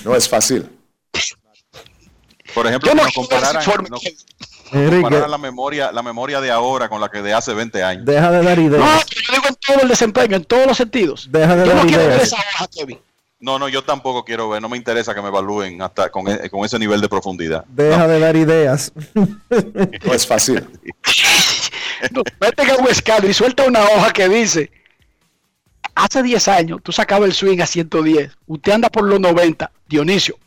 No 0.03 0.15
es 0.15 0.29
fácil. 0.29 0.69
Por 2.53 2.67
ejemplo, 2.67 2.89
Yo 2.89 2.95
no 2.95 3.03
nos 3.03 3.13
compararan, 3.13 3.63
no- 4.71 4.89
compararan 5.01 5.31
la 5.31 5.37
memoria, 5.37 5.91
la 5.91 6.03
memoria 6.03 6.41
de 6.41 6.51
ahora 6.51 6.89
con 6.89 6.99
la 7.01 7.09
que 7.09 7.21
de 7.21 7.33
hace 7.33 7.53
20 7.53 7.83
años. 7.83 8.05
deja 8.05 8.31
de 8.31 8.43
dar 8.43 8.57
No, 8.57 8.63
ideas. 8.63 9.05
yo 9.07 9.33
digo 9.33 9.47
en 9.47 9.55
todo 9.55 9.81
el 9.81 9.87
desempeño, 9.89 10.35
en 10.35 10.43
todos 10.45 10.67
los 10.67 10.77
sentidos. 10.77 11.27
Deja 11.31 11.55
de 11.55 11.65
Yo 11.67 11.73
no 11.73 11.77
dar 11.79 11.87
quiero 11.87 12.03
ver 12.03 12.11
ideas. 12.13 12.23
esa 12.23 12.35
hoja, 12.37 12.67
Kevin. 12.73 12.99
No, 13.39 13.59
no, 13.59 13.69
yo 13.69 13.83
tampoco 13.83 14.25
quiero 14.25 14.49
ver, 14.49 14.61
no 14.63 14.67
me 14.69 14.77
interesa 14.77 15.13
que 15.13 15.21
me 15.21 15.27
evalúen 15.27 15.79
hasta 15.83 16.09
con, 16.09 16.27
e- 16.27 16.49
con 16.49 16.65
ese 16.65 16.79
nivel 16.79 16.99
de 17.01 17.07
profundidad. 17.07 17.65
Deja 17.67 18.07
de 18.07 18.19
dar 18.19 18.35
ideas. 18.35 18.91
No 20.05 20.13
es 20.13 20.25
fácil. 20.25 20.65
No, 22.11 22.21
vete 22.39 22.71
a 22.71 22.75
un 22.75 22.87
escáner 22.87 23.29
y 23.29 23.33
suelta 23.33 23.63
una 23.65 23.81
hoja 23.83 24.13
que 24.13 24.29
dice, 24.29 24.69
hace 25.95 26.21
10 26.21 26.47
años 26.47 26.79
tú 26.83 26.91
sacabas 26.91 27.27
el 27.29 27.33
swing 27.33 27.59
a 27.59 27.65
110, 27.65 28.31
usted 28.45 28.71
anda 28.71 28.89
por 28.89 29.03
los 29.03 29.19
90, 29.19 29.71
Dionisio, 29.87 30.37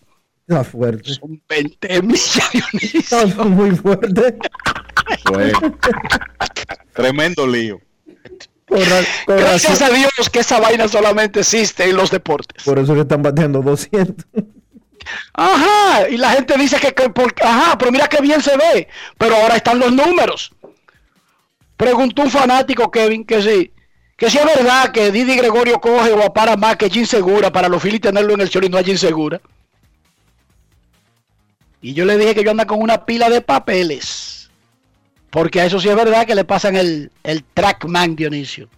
Está 0.49 0.65
fuerte. 0.65 1.15
son 1.15 1.41
20 1.49 2.03
millas, 2.03 2.51
Dionisio. 2.53 3.01
Está 3.21 3.45
muy 3.45 3.71
fuerte. 3.77 4.37
Bueno. 5.31 5.59
Tremendo 6.93 7.47
lío. 7.47 7.81
Por, 8.67 8.79
Gracias 9.27 9.81
razón. 9.81 9.95
a 9.95 9.99
Dios 9.99 10.31
que 10.31 10.41
esa 10.41 10.61
vaina 10.61 10.87
solamente 10.89 11.41
existe 11.41 11.85
en 11.89 11.97
los 11.97 12.11
deportes. 12.11 12.63
Por 12.65 12.79
eso 12.79 12.95
que 12.95 13.01
están 13.01 13.23
bateando 13.23 13.63
200. 13.63 14.27
Ajá, 15.33 16.09
y 16.09 16.17
la 16.17 16.31
gente 16.33 16.57
dice 16.57 16.79
que, 16.79 16.93
que 16.93 17.11
por- 17.11 17.35
ajá, 17.43 17.77
pero 17.79 17.91
mira 17.91 18.07
qué 18.07 18.21
bien 18.21 18.41
se 18.43 18.57
ve, 18.57 18.87
pero 19.19 19.35
ahora 19.35 19.57
están 19.57 19.79
los 19.79 19.91
números. 19.93 20.53
Preguntó 21.77 22.23
un 22.23 22.31
fanático, 22.31 22.91
Kevin, 22.91 23.25
que 23.25 23.43
sí, 23.43 23.73
que 24.17 24.31
si 24.31 24.39
es 24.39 24.45
verdad 24.45 24.93
que 24.93 25.11
Didi 25.11 25.37
Gregorio 25.37 25.81
coge 25.81 26.13
o 26.13 26.33
para 26.33 26.57
más 26.57 26.77
que 26.77 26.91
Jim 26.91 27.07
Segura 27.07 27.51
para 27.51 27.69
los 27.69 27.83
Phillies 27.83 28.03
tenerlo 28.03 28.35
en 28.35 28.43
el 28.43 28.51
show 28.51 28.63
y 28.63 28.69
no 28.69 28.77
a 28.79 28.83
Jim 28.83 28.97
Segura. 28.99 29.41
Y 31.83 31.95
yo 31.95 32.05
le 32.05 32.19
dije 32.19 32.35
que 32.35 32.45
yo 32.45 32.51
ando 32.51 32.67
con 32.67 32.81
una 32.81 33.07
pila 33.07 33.31
de 33.31 33.41
papeles. 33.41 34.51
Porque 35.31 35.61
a 35.61 35.65
eso 35.67 35.81
sí 35.81 35.89
es 35.89 35.97
verdad 35.97 36.27
que 36.27 36.35
le 36.35 36.45
pasan 36.45 36.77
el, 36.77 37.11
el 37.23 37.45
trackman, 37.45 38.17
Dionisio. 38.17 38.69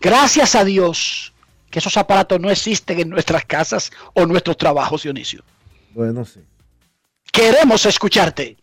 Gracias 0.00 0.54
a 0.54 0.64
Dios 0.64 1.32
que 1.70 1.78
esos 1.78 1.96
aparatos 1.96 2.38
no 2.38 2.50
existen 2.50 3.00
en 3.00 3.08
nuestras 3.08 3.44
casas 3.46 3.90
o 4.12 4.26
nuestros 4.26 4.56
trabajos, 4.56 5.04
Dionisio. 5.04 5.42
Bueno, 5.94 6.24
sí. 6.24 6.40
Queremos 7.32 7.86
escucharte. 7.86 8.58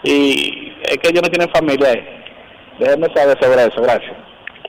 y 0.04 0.72
es 0.84 0.98
que 0.98 1.08
ellos 1.08 1.22
no 1.22 1.30
tienen 1.30 1.50
familia 1.50 1.88
ahí. 1.88 2.00
Déjenme 2.78 3.08
saber 3.14 3.36
sobre 3.40 3.64
eso. 3.64 3.82
Gracias. 3.82 4.16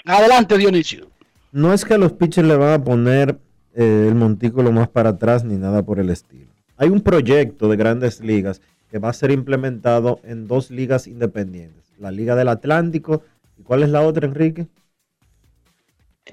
Adelante, 0.06 0.58
Dionisio. 0.58 1.08
No 1.52 1.74
es 1.74 1.86
que 1.86 1.94
a 1.96 1.98
los 1.98 2.14
pitchers 2.14 2.48
le 2.48 2.56
van 2.56 2.74
a 2.74 2.84
poner 2.84 3.38
eh, 3.76 4.06
el 4.08 4.16
montículo 4.16 4.72
más 4.72 4.88
para 4.88 5.10
atrás 5.10 5.44
ni 5.44 5.58
nada 5.58 5.84
por 5.84 6.00
el 6.00 6.10
estilo. 6.10 6.52
Hay 6.78 6.90
un 6.90 7.02
proyecto 7.02 7.68
de 7.68 7.78
grandes 7.78 8.22
ligas 8.22 8.62
que 8.90 9.00
va 9.00 9.10
a 9.10 9.14
ser 9.14 9.32
implementado 9.32 10.20
en 10.24 10.48
dos 10.48 10.72
ligas 10.72 11.08
independientes. 11.08 11.84
La 12.00 12.12
Liga 12.12 12.36
del 12.36 12.48
Atlántico. 12.48 13.24
¿Y 13.58 13.64
cuál 13.64 13.84
es 13.84 13.90
la 13.90 14.02
otra, 14.02 14.26
Enrique? 14.26 14.68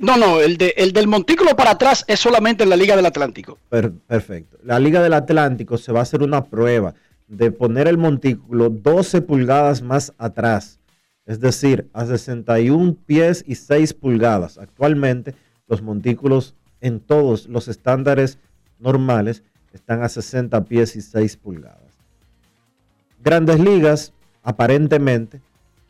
No, 0.00 0.16
no, 0.16 0.40
el, 0.40 0.56
de, 0.58 0.74
el 0.76 0.92
del 0.92 1.06
montículo 1.08 1.56
para 1.56 1.72
atrás 1.72 2.04
es 2.08 2.20
solamente 2.20 2.64
en 2.64 2.70
la 2.70 2.76
Liga 2.76 2.96
del 2.96 3.06
Atlántico. 3.06 3.58
Per- 3.68 3.92
perfecto. 3.92 4.58
La 4.62 4.78
Liga 4.78 5.02
del 5.02 5.14
Atlántico 5.14 5.78
se 5.78 5.92
va 5.92 6.00
a 6.00 6.02
hacer 6.02 6.22
una 6.22 6.44
prueba 6.44 6.94
de 7.28 7.50
poner 7.50 7.88
el 7.88 7.98
montículo 7.98 8.68
12 8.70 9.22
pulgadas 9.22 9.82
más 9.82 10.12
atrás, 10.18 10.78
es 11.24 11.40
decir, 11.40 11.88
a 11.92 12.06
61 12.06 12.96
pies 13.06 13.44
y 13.46 13.54
6 13.56 13.94
pulgadas. 13.94 14.58
Actualmente 14.58 15.34
los 15.66 15.82
montículos 15.82 16.54
en 16.80 17.00
todos 17.00 17.46
los 17.48 17.66
estándares 17.68 18.38
normales 18.78 19.42
están 19.72 20.02
a 20.02 20.08
60 20.08 20.64
pies 20.64 20.94
y 20.94 21.00
6 21.00 21.36
pulgadas. 21.38 21.80
Grandes 23.22 23.58
Ligas, 23.58 24.12
aparentemente, 24.42 25.40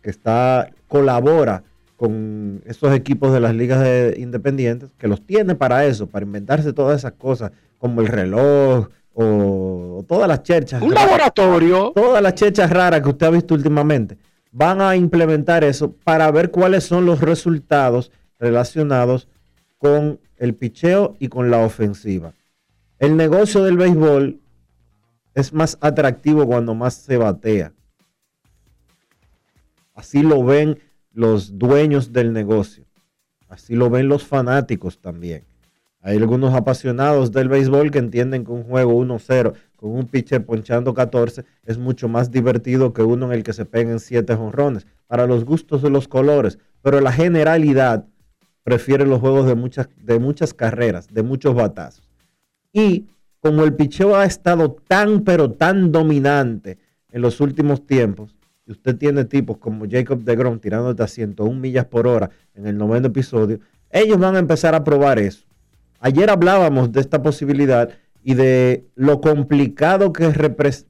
que 0.03 0.11
está 0.11 0.71
colabora 0.89 1.65
con 1.97 2.63
esos 2.67 2.95
equipos 2.95 3.33
de 3.33 3.41
las 3.41 3.55
ligas 3.55 3.81
de- 3.81 4.15
independientes, 4.19 4.91
que 4.99 5.09
los 5.09 5.25
tiene 5.25 5.55
para 5.55 5.87
eso, 5.87 6.07
para 6.07 6.27
inventarse 6.27 6.73
todas 6.73 6.99
esas 6.99 7.13
cosas, 7.13 7.53
como 7.79 8.01
el 8.03 8.09
reloj 8.09 8.89
o, 9.15 9.99
o 9.99 10.05
todas 10.07 10.29
las 10.29 10.43
cherchas. 10.43 10.83
Un 10.83 10.91
raras- 10.93 11.05
laboratorio. 11.07 11.93
Todas 11.95 12.23
las 12.23 12.35
cherchas 12.35 12.71
raras 12.71 13.01
que 13.01 13.09
usted 13.09 13.27
ha 13.27 13.31
visto 13.31 13.55
últimamente. 13.55 14.19
Van 14.53 14.81
a 14.81 14.95
implementar 14.97 15.65
eso 15.65 15.93
para 16.05 16.31
ver 16.31 16.51
cuáles 16.51 16.85
son 16.85 17.07
los 17.07 17.21
resultados 17.21 18.13
relacionados 18.39 19.29
con 19.79 20.21
el 20.37 20.55
picheo 20.55 21.17
y 21.19 21.29
con 21.29 21.51
la 21.51 21.59
ofensiva. 21.59 22.33
El 22.99 23.17
negocio 23.17 23.63
del 23.65 23.77
béisbol 23.79 24.39
es 25.35 25.53
más 25.53 25.77
atractivo 25.81 26.47
cuando 26.47 26.75
más 26.75 26.95
se 26.95 27.17
batea. 27.17 27.73
Así 29.95 30.23
lo 30.23 30.43
ven 30.45 30.79
los 31.17 31.59
dueños 31.59 32.13
del 32.13 32.35
negocio. 32.35 32.85
Así 33.49 33.75
lo 33.75 33.89
ven 33.89 34.07
los 34.07 34.23
fanáticos 34.23 35.01
también. 35.01 35.45
Hay 36.03 36.19
algunos 36.19 36.55
apasionados 36.55 37.33
del 37.33 37.49
béisbol 37.49 37.91
que 37.91 37.99
entienden 37.99 38.45
que 38.45 38.53
un 38.53 38.65
juego 38.65 38.93
1-0 38.93 39.55
con 39.77 39.93
un 39.93 40.07
pitcher 40.07 40.45
ponchando 40.45 40.93
14 40.93 41.45
es 41.65 41.79
mucho 41.79 42.07
más 42.07 42.31
divertido 42.31 42.93
que 42.93 43.03
uno 43.03 43.27
en 43.27 43.33
el 43.33 43.43
que 43.43 43.55
se 43.55 43.65
peguen 43.65 43.99
7 43.99 44.37
jonrones. 44.37 44.87
Para 45.07 45.27
los 45.27 45.47
gustos 45.47 45.81
de 45.81 45.89
los 45.89 46.07
colores. 46.07 46.59
Pero 46.83 47.01
la 47.01 47.13
generalidad 47.13 48.05
prefiere 48.63 49.07
los 49.07 49.21
juegos 49.21 49.47
de 49.47 49.55
muchas, 49.55 49.89
de 49.97 50.19
muchas 50.19 50.53
carreras, 50.53 51.09
de 51.09 51.23
muchos 51.23 51.55
batazos. 51.55 52.07
Y 52.75 53.07
como 53.41 53.65
el 53.65 53.73
picheo 53.75 54.17
ha 54.17 54.27
estado 54.27 54.77
tan, 54.87 55.25
pero 55.25 55.51
tan 55.51 55.93
dominante 55.93 56.79
en 57.11 57.23
los 57.23 57.41
últimos 57.41 57.87
tiempos, 57.87 58.36
y 58.67 58.73
usted 58.73 58.97
tiene 58.97 59.25
tipos 59.25 59.59
como 59.59 59.87
Jacob 59.89 60.23
DeGrom 60.23 60.59
tirándote 60.59 61.03
a 61.03 61.07
101 61.07 61.59
millas 61.61 61.85
por 61.87 62.07
hora 62.07 62.31
en 62.55 62.67
el 62.67 62.77
noveno 62.77 63.07
episodio, 63.09 63.61
ellos 63.91 64.19
van 64.19 64.37
a 64.37 64.41
empezar 64.41 64.75
a 64.75 64.83
probar 64.85 65.19
eso. 65.19 65.47
Ayer 66.01 66.29
hablábamos 66.31 66.93
de 66.93 67.01
esta 67.01 67.23
posibilidad 67.23 67.91
y 68.23 68.35
de 68.35 68.85
lo 68.97 69.21
complicado 69.21 70.13
que, 70.13 70.33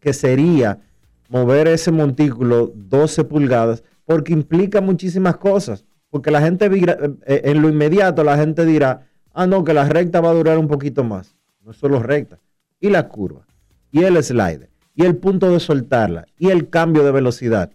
que 0.00 0.12
sería 0.12 0.80
mover 1.28 1.68
ese 1.68 1.92
montículo 1.92 2.72
12 2.74 3.24
pulgadas, 3.24 3.84
porque 4.04 4.32
implica 4.32 4.80
muchísimas 4.80 5.36
cosas. 5.36 5.84
Porque 6.08 6.30
la 6.30 6.40
gente, 6.40 6.68
vira- 6.68 6.96
eh, 7.26 7.42
en 7.44 7.60
lo 7.60 7.68
inmediato, 7.68 8.24
la 8.24 8.36
gente 8.38 8.64
dirá, 8.64 9.06
ah, 9.34 9.46
no, 9.46 9.64
que 9.64 9.74
la 9.74 9.86
recta 9.88 10.20
va 10.20 10.30
a 10.30 10.34
durar 10.34 10.56
un 10.56 10.68
poquito 10.68 11.04
más. 11.04 11.36
No 11.62 11.72
solo 11.72 12.00
recta. 12.02 12.38
Y 12.80 12.88
la 12.90 13.08
curva, 13.08 13.46
y 13.90 14.02
el 14.04 14.22
slider, 14.22 14.70
y 14.96 15.04
el 15.04 15.16
punto 15.16 15.50
de 15.50 15.60
soltarla, 15.60 16.26
y 16.38 16.48
el 16.48 16.70
cambio 16.70 17.04
de 17.04 17.12
velocidad. 17.12 17.70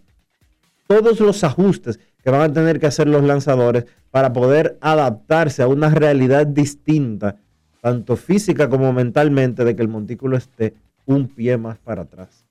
Todos 0.88 1.20
los 1.20 1.44
ajustes 1.44 2.00
que 2.22 2.30
van 2.30 2.42
a 2.42 2.52
tener 2.52 2.80
que 2.80 2.86
hacer 2.86 3.06
los 3.06 3.22
lanzadores 3.22 3.86
para 4.10 4.32
poder 4.32 4.76
adaptarse 4.80 5.62
a 5.62 5.68
una 5.68 5.88
realidad 5.88 6.46
distinta, 6.46 7.36
tanto 7.80 8.16
física 8.16 8.68
como 8.68 8.92
mentalmente, 8.92 9.64
de 9.64 9.74
que 9.74 9.82
el 9.82 9.88
montículo 9.88 10.36
esté 10.36 10.74
un 11.06 11.28
pie 11.28 11.56
más 11.56 11.78
para 11.78 12.02
atrás. 12.02 12.44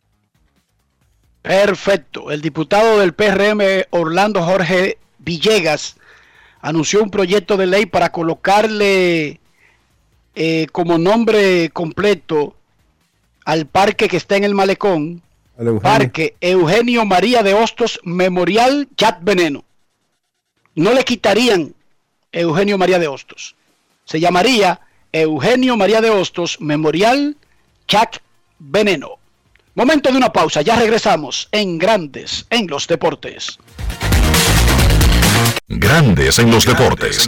Perfecto. 1.41 2.31
El 2.31 2.41
diputado 2.41 2.99
del 2.99 3.13
PRM, 3.13 3.85
Orlando 3.89 4.41
Jorge 4.41 4.97
Villegas, 5.19 5.97
anunció 6.61 7.03
un 7.03 7.09
proyecto 7.09 7.57
de 7.57 7.67
ley 7.67 7.85
para 7.85 8.11
colocarle 8.11 9.39
eh, 10.35 10.67
como 10.71 10.97
nombre 10.97 11.69
completo 11.71 12.55
al 13.51 13.65
parque 13.65 14.07
que 14.07 14.15
está 14.15 14.37
en 14.37 14.45
el 14.45 14.55
malecón, 14.55 15.21
Eugenio. 15.57 15.81
Parque 15.81 16.35
Eugenio 16.39 17.03
María 17.03 17.43
de 17.43 17.53
Hostos 17.53 17.99
Memorial 18.03 18.87
Chat 18.95 19.17
Veneno. 19.21 19.65
No 20.75 20.93
le 20.93 21.03
quitarían 21.03 21.75
Eugenio 22.31 22.77
María 22.77 22.97
de 22.97 23.09
Hostos. 23.09 23.55
Se 24.05 24.21
llamaría 24.21 24.79
Eugenio 25.11 25.75
María 25.75 25.99
de 25.99 26.09
Hostos 26.09 26.61
Memorial 26.61 27.35
Chat 27.89 28.19
Veneno. 28.57 29.17
Momento 29.75 30.11
de 30.11 30.17
una 30.17 30.31
pausa, 30.31 30.61
ya 30.61 30.77
regresamos 30.77 31.49
en 31.51 31.77
Grandes 31.77 32.45
en 32.49 32.67
los 32.67 32.87
Deportes. 32.87 33.59
Grandes 35.67 36.39
en 36.39 36.51
los 36.51 36.65
deportes. 36.65 37.27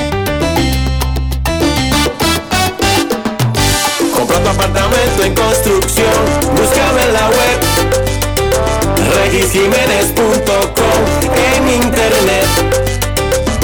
regisjiménez.com 9.51 11.03
en 11.35 11.67
internet. 11.83 12.47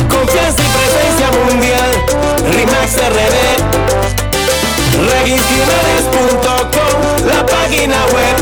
Confianza 0.09 0.61
y 0.61 0.67
presencia 0.67 1.31
mundial, 1.31 1.91
RIMAX 2.51 2.97
RD. 2.97 3.37
regisjiménez.com, 5.09 7.27
la 7.27 7.45
página 7.45 8.05
web. 8.07 8.35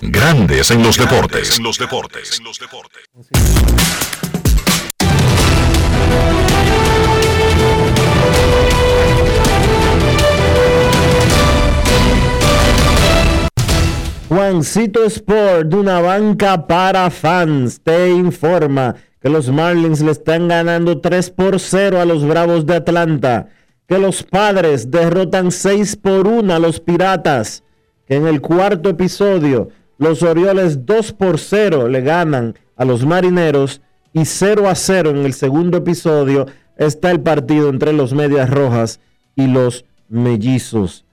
Grandes 0.00 0.70
en 0.70 0.84
los 0.84 0.96
deportes. 0.96 1.58
En 1.58 1.64
los 1.64 1.76
deportes. 1.78 2.40
Juancito 14.28 15.04
Sport, 15.04 15.68
de 15.68 15.76
una 15.76 16.02
banca 16.02 16.66
para 16.66 17.08
fans, 17.08 17.80
te 17.82 18.10
informa 18.10 18.94
que 19.22 19.30
los 19.30 19.50
Marlins 19.50 20.02
le 20.02 20.10
están 20.10 20.48
ganando 20.48 21.00
3 21.00 21.30
por 21.30 21.58
0 21.58 21.98
a 21.98 22.04
los 22.04 22.26
Bravos 22.26 22.66
de 22.66 22.74
Atlanta, 22.74 23.48
que 23.86 23.96
los 23.98 24.22
Padres 24.22 24.90
derrotan 24.90 25.50
6 25.50 25.96
por 25.96 26.26
1 26.26 26.54
a 26.54 26.58
los 26.58 26.78
Piratas, 26.78 27.64
que 28.06 28.16
en 28.16 28.26
el 28.26 28.42
cuarto 28.42 28.90
episodio 28.90 29.70
los 29.96 30.22
Orioles 30.22 30.84
2 30.84 31.12
por 31.14 31.38
0 31.38 31.88
le 31.88 32.02
ganan 32.02 32.54
a 32.76 32.84
los 32.84 33.06
Marineros 33.06 33.80
y 34.12 34.26
0 34.26 34.68
a 34.68 34.74
0 34.74 35.08
en 35.08 35.24
el 35.24 35.32
segundo 35.32 35.78
episodio 35.78 36.44
está 36.76 37.10
el 37.10 37.20
partido 37.20 37.70
entre 37.70 37.94
los 37.94 38.12
Medias 38.12 38.50
Rojas 38.50 39.00
y 39.34 39.46
los 39.46 39.86
Mellizos. 40.10 41.06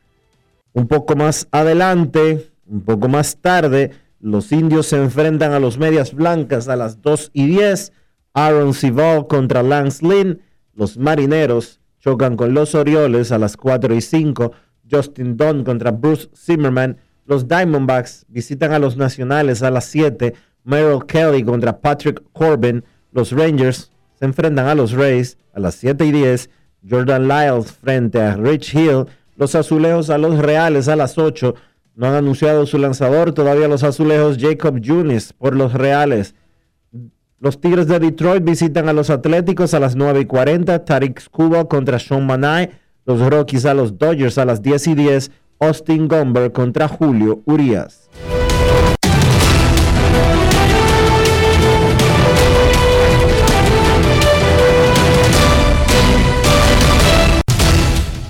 Un 0.73 0.89
poco 0.89 1.15
más 1.15 1.47
adelante, 1.51 2.51
un 2.65 2.81
poco 2.81 3.07
más 3.07 3.37
tarde, 3.37 3.91
los 4.19 4.51
indios 4.51 4.87
se 4.87 4.97
enfrentan 4.97 5.51
a 5.51 5.59
los 5.59 5.77
medias 5.77 6.13
blancas 6.13 6.67
a 6.67 6.75
las 6.75 7.01
2 7.01 7.31
y 7.33 7.47
10. 7.47 7.93
Aaron 8.33 8.73
Civil 8.73 9.27
contra 9.29 9.61
Lance 9.61 10.05
Lynn. 10.05 10.41
Los 10.73 10.97
marineros 10.97 11.79
chocan 11.99 12.35
con 12.35 12.53
los 12.53 12.75
Orioles 12.75 13.31
a 13.31 13.37
las 13.37 13.55
4 13.55 13.93
y 13.93 14.01
5. 14.01 14.51
Justin 14.89 15.37
Dunn 15.37 15.63
contra 15.63 15.91
Bruce 15.91 16.29
Zimmerman. 16.35 16.97
Los 17.25 17.47
Diamondbacks 17.47 18.25
visitan 18.27 18.73
a 18.73 18.79
los 18.79 18.97
Nacionales 18.97 19.63
a 19.63 19.71
las 19.71 19.85
7. 19.85 20.33
Merrill 20.63 21.05
Kelly 21.05 21.43
contra 21.43 21.79
Patrick 21.79 22.21
Corbin. 22.33 22.83
Los 23.11 23.31
Rangers 23.31 23.91
se 24.17 24.25
enfrentan 24.25 24.67
a 24.67 24.75
los 24.75 24.91
Rays 24.91 25.37
a 25.53 25.59
las 25.59 25.75
7 25.75 26.05
y 26.05 26.11
10. 26.11 26.49
Jordan 26.89 27.27
Lyles 27.27 27.71
frente 27.71 28.21
a 28.21 28.35
Rich 28.35 28.73
Hill. 28.73 29.05
Los 29.35 29.55
Azulejos 29.55 30.09
a 30.09 30.17
los 30.17 30.37
Reales 30.39 30.87
a 30.87 30.95
las 30.95 31.17
8. 31.17 31.55
No 31.95 32.07
han 32.07 32.13
anunciado 32.15 32.65
su 32.65 32.77
lanzador 32.77 33.33
todavía 33.33 33.69
los 33.69 33.83
Azulejos. 33.83 34.37
Jacob 34.37 34.81
Junis 34.85 35.31
por 35.31 35.55
los 35.55 35.73
Reales. 35.73 36.35
Los 37.39 37.61
Tigres 37.61 37.87
de 37.87 37.99
Detroit 37.99 38.43
visitan 38.43 38.89
a 38.89 38.93
los 38.93 39.09
Atléticos 39.09 39.73
a 39.73 39.79
las 39.79 39.95
9 39.95 40.21
y 40.21 40.25
40. 40.25 40.83
Tariq 40.83 41.29
Cuba 41.29 41.69
contra 41.69 41.97
Sean 41.99 42.25
Manai. 42.25 42.71
Los 43.05 43.21
Rockies 43.21 43.65
a 43.65 43.73
los 43.73 43.97
Dodgers 43.97 44.37
a 44.37 44.45
las 44.45 44.61
10 44.61 44.87
y 44.87 44.95
10. 44.95 45.31
Austin 45.59 46.09
Gomber 46.09 46.51
contra 46.51 46.89
Julio 46.89 47.41
Urias. 47.45 48.09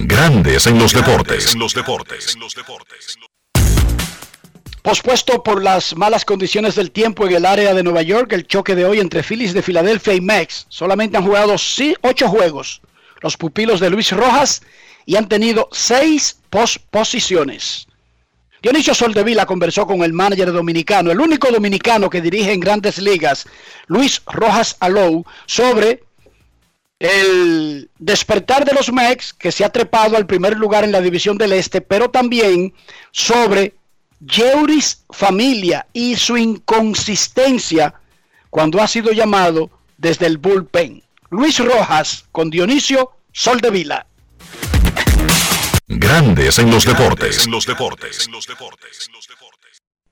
Grandes 0.00 0.66
en 0.68 0.78
los 0.78 0.92
deportes. 0.92 1.54
En 1.54 1.58
los 1.58 1.74
deportes. 1.74 2.36
Pospuesto 4.82 5.42
por 5.42 5.62
las 5.62 5.96
malas 5.96 6.24
condiciones 6.24 6.76
del 6.76 6.92
tiempo 6.92 7.26
en 7.26 7.34
el 7.34 7.44
área 7.44 7.74
de 7.74 7.82
Nueva 7.82 8.02
York, 8.02 8.32
el 8.32 8.46
choque 8.46 8.76
de 8.76 8.84
hoy 8.84 9.00
entre 9.00 9.24
Phillies 9.24 9.52
de 9.52 9.62
Filadelfia 9.62 10.14
y 10.14 10.20
Mex. 10.20 10.66
Solamente 10.68 11.16
han 11.16 11.24
jugado 11.24 11.58
sí, 11.58 11.96
ocho 12.02 12.28
juegos 12.28 12.80
los 13.20 13.36
pupilos 13.36 13.80
de 13.80 13.90
Luis 13.90 14.12
Rojas 14.12 14.62
y 15.04 15.16
han 15.16 15.28
tenido 15.28 15.68
seis 15.72 16.38
posposiciones. 16.48 17.88
Dionisio 18.62 18.94
Soldevila 18.94 19.46
conversó 19.46 19.86
con 19.86 20.02
el 20.02 20.12
manager 20.12 20.52
dominicano, 20.52 21.10
el 21.10 21.20
único 21.20 21.50
dominicano 21.50 22.10
que 22.10 22.20
dirige 22.20 22.52
en 22.52 22.60
grandes 22.60 22.98
ligas, 22.98 23.46
Luis 23.86 24.22
Rojas 24.26 24.76
Alou, 24.80 25.24
sobre 25.46 26.04
el 26.98 27.90
despertar 27.98 28.64
de 28.64 28.72
los 28.72 28.92
Mex, 28.92 29.32
que 29.32 29.52
se 29.52 29.64
ha 29.64 29.70
trepado 29.70 30.16
al 30.16 30.26
primer 30.26 30.56
lugar 30.56 30.84
en 30.84 30.92
la 30.92 31.00
división 31.00 31.38
del 31.38 31.52
Este, 31.52 31.80
pero 31.80 32.10
también 32.10 32.74
sobre 33.12 33.74
Jeuris 34.26 35.04
Familia 35.10 35.86
y 35.92 36.16
su 36.16 36.36
inconsistencia 36.36 37.94
cuando 38.50 38.80
ha 38.80 38.88
sido 38.88 39.12
llamado 39.12 39.70
desde 39.96 40.26
el 40.26 40.38
bullpen. 40.38 41.02
Luis 41.30 41.58
Rojas 41.58 42.24
con 42.32 42.50
Dionisio 42.50 43.12
Soldevila. 43.32 44.06
Grandes 45.86 46.58
en 46.58 46.70
los 46.70 46.84
deportes. 46.84 47.46
En 47.46 47.52
los 47.52 47.66
deportes. 47.66 48.28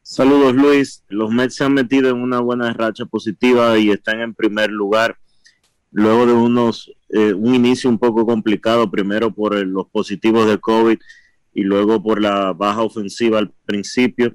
Saludos 0.02 0.54
Luis, 0.54 1.02
los 1.08 1.30
Mets 1.30 1.56
se 1.56 1.64
han 1.64 1.74
metido 1.74 2.10
en 2.10 2.22
una 2.22 2.40
buena 2.40 2.72
racha 2.72 3.04
positiva 3.06 3.76
y 3.76 3.90
están 3.90 4.20
en 4.20 4.34
primer 4.34 4.70
lugar 4.70 5.18
luego 5.90 6.26
de 6.26 6.32
unos 6.32 6.90
eh, 7.08 7.32
un 7.32 7.54
inicio 7.54 7.88
un 7.88 7.98
poco 7.98 8.26
complicado, 8.26 8.90
primero 8.90 9.32
por 9.32 9.54
los 9.64 9.86
positivos 9.88 10.48
de 10.48 10.58
COVID 10.58 10.98
y 11.54 11.62
luego 11.62 12.02
por 12.02 12.20
la 12.20 12.52
baja 12.52 12.82
ofensiva 12.82 13.38
al 13.38 13.52
principio. 13.64 14.34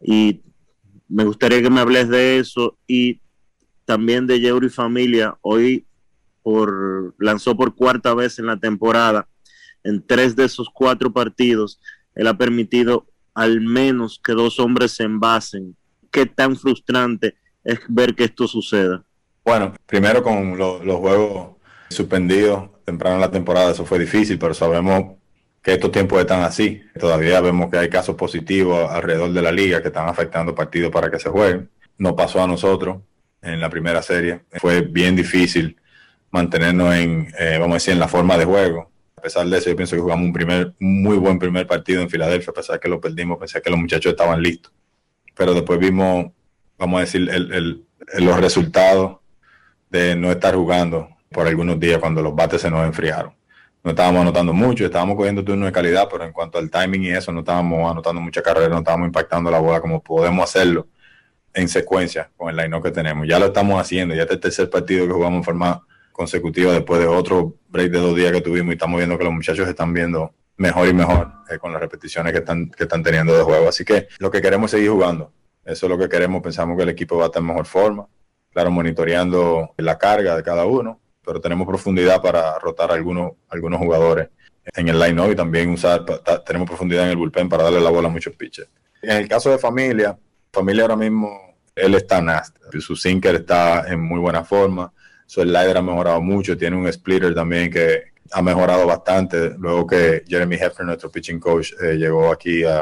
Y 0.00 0.42
me 1.08 1.24
gustaría 1.24 1.62
que 1.62 1.70
me 1.70 1.80
hables 1.80 2.08
de 2.08 2.38
eso 2.38 2.76
y 2.86 3.20
también 3.84 4.26
de 4.26 4.40
Yeuri 4.40 4.68
Familia. 4.68 5.36
Hoy 5.40 5.86
por, 6.42 7.14
lanzó 7.18 7.56
por 7.56 7.74
cuarta 7.74 8.14
vez 8.14 8.38
en 8.38 8.46
la 8.46 8.58
temporada. 8.58 9.26
En 9.82 10.06
tres 10.06 10.36
de 10.36 10.44
esos 10.44 10.68
cuatro 10.72 11.12
partidos, 11.12 11.80
él 12.14 12.26
ha 12.26 12.36
permitido 12.36 13.06
al 13.34 13.60
menos 13.60 14.20
que 14.22 14.32
dos 14.32 14.60
hombres 14.60 14.92
se 14.92 15.04
envasen. 15.04 15.76
Qué 16.10 16.26
tan 16.26 16.56
frustrante 16.56 17.34
es 17.64 17.80
ver 17.88 18.14
que 18.14 18.24
esto 18.24 18.46
suceda. 18.46 19.04
Bueno, 19.44 19.74
primero 19.86 20.22
con 20.22 20.56
los 20.56 20.96
juegos 20.98 21.56
suspendidos 21.90 22.70
temprano 22.84 23.16
en 23.16 23.20
la 23.20 23.30
temporada, 23.30 23.72
eso 23.72 23.84
fue 23.84 23.98
difícil, 23.98 24.38
pero 24.38 24.54
sabemos 24.54 25.16
que 25.62 25.72
estos 25.72 25.90
tiempos 25.90 26.20
están 26.20 26.42
así. 26.42 26.82
Todavía 26.98 27.40
vemos 27.40 27.70
que 27.70 27.78
hay 27.78 27.88
casos 27.88 28.14
positivos 28.14 28.90
alrededor 28.90 29.32
de 29.32 29.42
la 29.42 29.50
liga 29.50 29.80
que 29.80 29.88
están 29.88 30.08
afectando 30.08 30.54
partidos 30.54 30.90
para 30.90 31.10
que 31.10 31.18
se 31.18 31.30
jueguen. 31.30 31.70
No 31.98 32.14
pasó 32.14 32.42
a 32.42 32.46
nosotros 32.46 32.98
en 33.40 33.60
la 33.60 33.70
primera 33.70 34.02
serie. 34.02 34.42
Fue 34.52 34.82
bien 34.82 35.16
difícil 35.16 35.76
mantenernos 36.30 36.94
en, 36.94 37.32
eh, 37.38 37.56
vamos 37.58 37.72
a 37.72 37.76
decir, 37.76 37.92
en 37.94 38.00
la 38.00 38.08
forma 38.08 38.36
de 38.36 38.44
juego. 38.44 38.90
A 39.16 39.22
pesar 39.22 39.46
de 39.46 39.56
eso, 39.56 39.70
yo 39.70 39.76
pienso 39.76 39.96
que 39.96 40.02
jugamos 40.02 40.26
un 40.26 40.32
primer, 40.32 40.74
muy 40.78 41.16
buen 41.16 41.38
primer 41.38 41.66
partido 41.66 42.02
en 42.02 42.10
Filadelfia, 42.10 42.50
a 42.50 42.54
pesar 42.54 42.74
de 42.74 42.80
que 42.80 42.88
lo 42.88 43.00
perdimos, 43.00 43.38
pensé 43.38 43.62
que 43.62 43.70
los 43.70 43.78
muchachos 43.78 44.12
estaban 44.12 44.42
listos. 44.42 44.72
Pero 45.34 45.54
después 45.54 45.78
vimos, 45.78 46.26
vamos 46.76 46.98
a 46.98 47.00
decir, 47.00 47.30
los 48.18 48.40
resultados 48.40 49.18
de 49.94 50.16
no 50.16 50.32
estar 50.32 50.56
jugando 50.56 51.08
por 51.30 51.46
algunos 51.46 51.78
días 51.78 52.00
cuando 52.00 52.20
los 52.20 52.34
bates 52.34 52.60
se 52.60 52.68
nos 52.68 52.84
enfriaron. 52.84 53.32
No 53.84 53.90
estábamos 53.90 54.22
anotando 54.22 54.52
mucho, 54.52 54.84
estábamos 54.84 55.14
cogiendo 55.14 55.44
turnos 55.44 55.66
de 55.66 55.72
calidad, 55.72 56.08
pero 56.10 56.24
en 56.24 56.32
cuanto 56.32 56.58
al 56.58 56.68
timing 56.68 57.04
y 57.04 57.10
eso, 57.10 57.30
no 57.30 57.40
estábamos 57.40 57.88
anotando 57.88 58.20
mucha 58.20 58.42
carrera, 58.42 58.70
no 58.70 58.78
estábamos 58.78 59.06
impactando 59.06 59.52
la 59.52 59.60
bola 59.60 59.80
como 59.80 60.02
podemos 60.02 60.42
hacerlo 60.42 60.88
en 61.52 61.68
secuencia 61.68 62.28
con 62.36 62.48
el 62.50 62.56
line 62.56 62.82
que 62.82 62.90
tenemos. 62.90 63.28
Ya 63.28 63.38
lo 63.38 63.46
estamos 63.46 63.80
haciendo, 63.80 64.16
ya 64.16 64.22
este 64.22 64.34
es 64.34 64.36
el 64.38 64.40
tercer 64.40 64.70
partido 64.70 65.06
que 65.06 65.12
jugamos 65.12 65.38
en 65.38 65.44
forma 65.44 65.86
consecutiva 66.10 66.72
después 66.72 67.00
de 67.00 67.06
otro 67.06 67.54
break 67.68 67.92
de 67.92 67.98
dos 67.98 68.16
días 68.16 68.32
que 68.32 68.40
tuvimos 68.40 68.72
y 68.72 68.74
estamos 68.74 68.98
viendo 68.98 69.16
que 69.16 69.24
los 69.24 69.32
muchachos 69.32 69.68
están 69.68 69.92
viendo 69.92 70.34
mejor 70.56 70.88
y 70.88 70.92
mejor 70.92 71.30
eh, 71.50 71.58
con 71.58 71.72
las 71.72 71.80
repeticiones 71.80 72.32
que 72.32 72.40
están, 72.40 72.68
que 72.68 72.82
están 72.82 73.04
teniendo 73.04 73.36
de 73.36 73.44
juego. 73.44 73.68
Así 73.68 73.84
que 73.84 74.08
lo 74.18 74.28
que 74.28 74.42
queremos 74.42 74.72
es 74.72 74.78
seguir 74.78 74.90
jugando. 74.90 75.30
Eso 75.64 75.86
es 75.86 75.90
lo 75.90 75.96
que 75.96 76.08
queremos. 76.08 76.42
Pensamos 76.42 76.76
que 76.76 76.82
el 76.82 76.88
equipo 76.88 77.16
va 77.16 77.24
a 77.24 77.26
estar 77.26 77.40
en 77.40 77.46
mejor 77.46 77.66
forma 77.66 78.08
claro, 78.54 78.70
monitoreando 78.70 79.74
la 79.76 79.98
carga 79.98 80.36
de 80.36 80.42
cada 80.42 80.64
uno, 80.64 81.00
pero 81.26 81.40
tenemos 81.40 81.66
profundidad 81.66 82.22
para 82.22 82.56
rotar 82.60 82.92
algunos, 82.92 83.32
algunos 83.48 83.80
jugadores 83.80 84.28
en 84.76 84.88
el 84.88 84.98
line-up 84.98 85.32
y 85.32 85.36
también 85.36 85.70
usar, 85.70 86.04
tenemos 86.46 86.68
profundidad 86.68 87.04
en 87.04 87.10
el 87.10 87.16
bullpen 87.16 87.48
para 87.48 87.64
darle 87.64 87.80
la 87.80 87.90
bola 87.90 88.08
a 88.08 88.10
muchos 88.10 88.34
pitchers. 88.36 88.68
En 89.02 89.16
el 89.18 89.28
caso 89.28 89.50
de 89.50 89.58
familia, 89.58 90.16
familia 90.52 90.82
ahora 90.82 90.96
mismo, 90.96 91.56
él 91.74 91.94
está 91.96 92.22
nasty, 92.22 92.80
su 92.80 92.94
sinker 92.94 93.34
está 93.34 93.86
en 93.88 94.00
muy 94.00 94.20
buena 94.20 94.44
forma, 94.44 94.92
su 95.26 95.42
slider 95.42 95.76
ha 95.76 95.82
mejorado 95.82 96.22
mucho, 96.22 96.56
tiene 96.56 96.76
un 96.76 96.90
splitter 96.90 97.34
también 97.34 97.70
que 97.70 98.14
ha 98.30 98.40
mejorado 98.40 98.86
bastante, 98.86 99.50
luego 99.58 99.86
que 99.86 100.22
Jeremy 100.28 100.54
Hefner, 100.54 100.86
nuestro 100.86 101.10
pitching 101.10 101.40
coach, 101.40 101.72
eh, 101.82 101.96
llegó 101.96 102.30
aquí 102.30 102.64
a, 102.64 102.80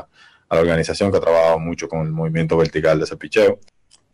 a, 0.49 0.55
la 0.55 0.61
organización 0.61 1.11
que 1.11 1.17
ha 1.17 1.21
trabajado 1.21 1.59
mucho 1.59 1.89
con 1.89 2.03
el 2.03 2.13
movimiento 2.13 2.59
vertical 2.59 2.99
de 2.99 3.05
ese 3.05 3.17
picheo 3.17 3.59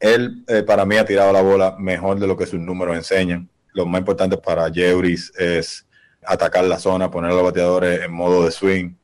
él 0.01 0.45
eh, 0.47 0.63
para 0.63 0.85
mí 0.85 0.97
ha 0.97 1.05
tirado 1.05 1.33
la 1.33 1.43
bola 1.43 1.77
mejor 1.79 2.19
de 2.19 2.27
lo 2.27 2.37
que 2.37 2.47
sus 2.47 2.61
números 2.61 2.97
enseñan. 2.97 3.49
Lo 3.73 3.87
más 3.87 4.01
importante 4.01 4.37
para 4.37 4.71
Jeuris 4.73 5.33
es 5.39 5.87
atacar 6.25 6.65
la 6.65 6.79
zona, 6.79 7.11
poner 7.11 7.33
a 7.33 7.35
los 7.35 7.43
bateadores 7.43 8.03
en 8.03 8.13
modo 8.13 8.45
de 8.45 8.51
swing, 8.51 8.95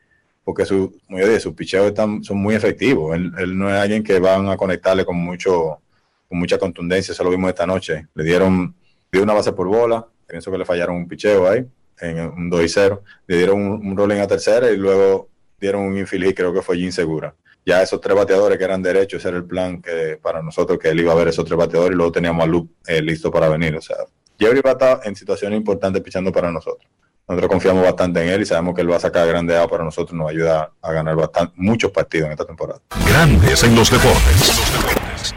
porque 0.44 0.64
su, 0.64 0.98
como 1.06 1.18
yo 1.18 1.26
dije, 1.26 1.40
sus 1.40 1.54
picheos 1.54 1.86
están, 1.86 2.22
son 2.22 2.38
muy 2.38 2.54
efectivos. 2.54 3.14
Él, 3.16 3.56
no 3.56 3.68
es 3.70 3.76
alguien 3.76 4.02
que 4.02 4.18
van 4.18 4.48
a 4.48 4.56
conectarle 4.56 5.04
con 5.04 5.16
mucho 5.16 5.80
con 6.28 6.38
mucha 6.38 6.58
contundencia, 6.58 7.12
eso 7.12 7.22
lo 7.22 7.30
vimos 7.30 7.50
esta 7.50 7.66
noche. 7.66 8.06
Le 8.14 8.24
dieron 8.24 8.74
dio 9.12 9.22
una 9.22 9.34
base 9.34 9.52
por 9.52 9.68
bola, 9.68 10.06
pienso 10.26 10.50
que 10.50 10.58
le 10.58 10.64
fallaron 10.64 10.96
un 10.96 11.06
picheo 11.06 11.48
ahí, 11.48 11.66
en 12.00 12.18
un 12.20 12.50
2 12.50 12.64
y 12.64 12.68
0. 12.68 13.02
Le 13.26 13.36
dieron 13.36 13.60
un, 13.60 13.96
rolling 13.96 14.20
a 14.20 14.26
tercera 14.26 14.70
y 14.70 14.76
luego 14.76 15.28
dieron 15.60 15.82
un 15.82 15.96
infield 15.96 16.34
creo 16.34 16.52
que 16.52 16.62
fue 16.62 16.78
insegura 16.78 17.34
ya 17.64 17.82
esos 17.82 18.00
tres 18.00 18.16
bateadores 18.16 18.58
que 18.58 18.64
eran 18.64 18.82
derechos, 18.82 19.20
ese 19.20 19.28
era 19.28 19.38
el 19.38 19.44
plan 19.44 19.80
que 19.80 20.18
para 20.22 20.42
nosotros, 20.42 20.78
que 20.78 20.88
él 20.88 21.00
iba 21.00 21.12
a 21.12 21.16
ver 21.16 21.28
esos 21.28 21.44
tres 21.44 21.56
bateadores 21.56 21.94
y 21.94 21.96
luego 21.96 22.12
teníamos 22.12 22.44
a 22.44 22.46
Luke 22.46 22.72
eh, 22.86 23.00
listo 23.00 23.30
para 23.30 23.48
venir. 23.48 23.76
O 23.76 23.80
sea, 23.80 23.96
Jerry 24.38 24.60
va 24.60 24.70
a 24.70 24.72
estar 24.74 25.00
en 25.04 25.16
situaciones 25.16 25.56
importantes 25.56 26.02
pichando 26.02 26.30
para 26.32 26.50
nosotros. 26.50 26.90
Nosotros 27.26 27.50
confiamos 27.50 27.82
bastante 27.82 28.22
en 28.22 28.28
él 28.28 28.42
y 28.42 28.46
sabemos 28.46 28.74
que 28.74 28.82
él 28.82 28.90
va 28.90 28.96
a 28.96 29.00
sacar 29.00 29.26
grande 29.26 29.56
A 29.56 29.66
para 29.66 29.82
nosotros, 29.82 30.12
nos 30.12 30.28
ayuda 30.28 30.72
a 30.82 30.92
ganar 30.92 31.16
bastante, 31.16 31.54
muchos 31.56 31.90
partidos 31.90 32.26
en 32.26 32.32
esta 32.32 32.44
temporada. 32.44 32.80
Grandes 33.06 33.62
en 33.62 33.74
los 33.74 33.90
deportes. 33.90 35.34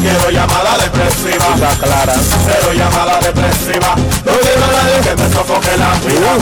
Quiero 0.00 0.30
llamada 0.30 0.78
depresiva. 0.78 1.56
clara. 1.80 2.14
Cero 2.46 2.72
llamada 2.74 3.20
depresiva. 3.20 3.94
No 3.96 4.32
quiero 4.40 4.64
a 4.64 4.72
nadie 4.72 5.00
que 5.02 5.14
me 5.22 5.28
sofoque 5.30 5.76
la 5.76 5.94
vida. 6.00 6.38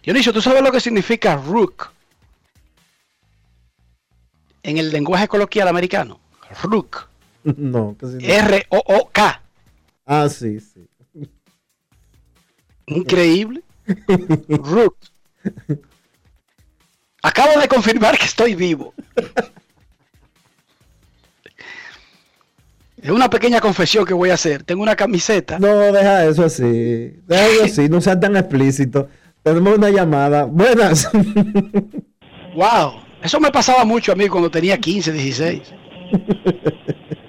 Dionisio, 0.04 0.32
¿tú 0.32 0.40
sabes 0.40 0.62
lo 0.62 0.70
que 0.70 0.78
significa 0.80 1.34
rook? 1.36 1.88
En 4.62 4.78
el 4.78 4.90
lenguaje 4.90 5.26
coloquial 5.26 5.66
americano. 5.68 6.20
Rook. 6.62 7.08
No. 7.56 7.94
R-O-O-K. 8.02 9.40
Ah, 10.04 10.28
sí, 10.28 10.58
sí. 10.58 10.84
Increíble. 12.86 13.62
Root. 14.48 14.94
Acabo 17.22 17.60
de 17.60 17.68
confirmar 17.68 18.16
que 18.18 18.24
estoy 18.24 18.54
vivo. 18.54 18.94
Es 23.02 23.10
una 23.10 23.28
pequeña 23.30 23.60
confesión 23.60 24.04
que 24.04 24.14
voy 24.14 24.30
a 24.30 24.34
hacer. 24.34 24.62
Tengo 24.64 24.82
una 24.82 24.96
camiseta. 24.96 25.58
No, 25.58 25.68
deja 25.92 26.24
eso 26.26 26.44
así. 26.44 27.14
Deja 27.26 27.46
eso 27.46 27.64
así, 27.64 27.88
no 27.88 28.00
seas 28.00 28.18
tan 28.18 28.36
explícito. 28.36 29.08
Tenemos 29.42 29.76
una 29.76 29.90
llamada. 29.90 30.44
Buenas. 30.44 31.08
Wow. 32.54 33.06
Eso 33.22 33.38
me 33.40 33.50
pasaba 33.50 33.84
mucho 33.84 34.12
a 34.12 34.14
mí 34.14 34.28
cuando 34.28 34.50
tenía 34.50 34.78
15, 34.78 35.12
16. 35.12 35.62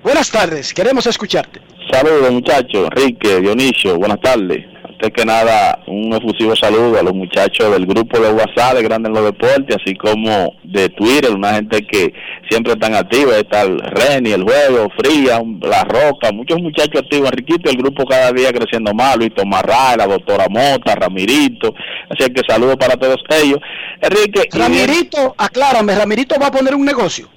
Buenas 0.04 0.32
tardes, 0.32 0.74
queremos 0.74 1.06
escucharte. 1.08 1.60
Saludos 1.92 2.32
muchachos, 2.32 2.88
Enrique, 2.92 3.40
Dionisio, 3.42 3.98
buenas 3.98 4.22
tardes. 4.22 4.64
Antes 5.00 5.14
que 5.14 5.26
nada, 5.26 5.84
un 5.86 6.12
efusivo 6.12 6.56
saludo 6.56 7.00
a 7.00 7.04
los 7.04 7.14
muchachos 7.14 7.72
del 7.72 7.86
grupo 7.86 8.20
de 8.20 8.32
WhatsApp 8.32 8.78
de 8.78 8.82
Grandes 8.82 9.10
en 9.10 9.14
los 9.14 9.26
Deportes, 9.26 9.78
así 9.80 9.94
como 9.94 10.56
de 10.64 10.90
Twitter, 10.90 11.30
una 11.30 11.54
gente 11.54 11.86
que 11.86 12.16
siempre 12.50 12.74
están 12.74 12.96
activa, 12.96 13.38
está 13.38 13.62
el 13.62 13.78
Reni, 13.78 14.32
el 14.32 14.42
Juego, 14.42 14.90
Fría, 14.98 15.40
La 15.62 15.84
Roca, 15.84 16.32
muchos 16.32 16.60
muchachos 16.60 17.04
activos, 17.04 17.30
Enriquito, 17.30 17.70
el 17.70 17.78
grupo 17.78 18.08
cada 18.08 18.32
día 18.32 18.52
creciendo 18.52 18.92
más, 18.96 19.18
Luis 19.18 19.36
Tomarra, 19.36 19.98
la 19.98 20.08
doctora 20.08 20.48
Mota, 20.50 20.96
Ramirito, 20.96 21.76
así 22.10 22.34
que 22.34 22.42
saludos 22.48 22.78
para 22.78 22.98
todos 22.98 23.18
ellos. 23.44 23.60
Enrique, 24.02 24.50
Ramirito, 24.52 25.36
aclárame, 25.38 25.94
Ramirito 25.94 26.40
va 26.42 26.48
a 26.48 26.52
poner 26.52 26.74
un 26.74 26.84
negocio. 26.84 27.30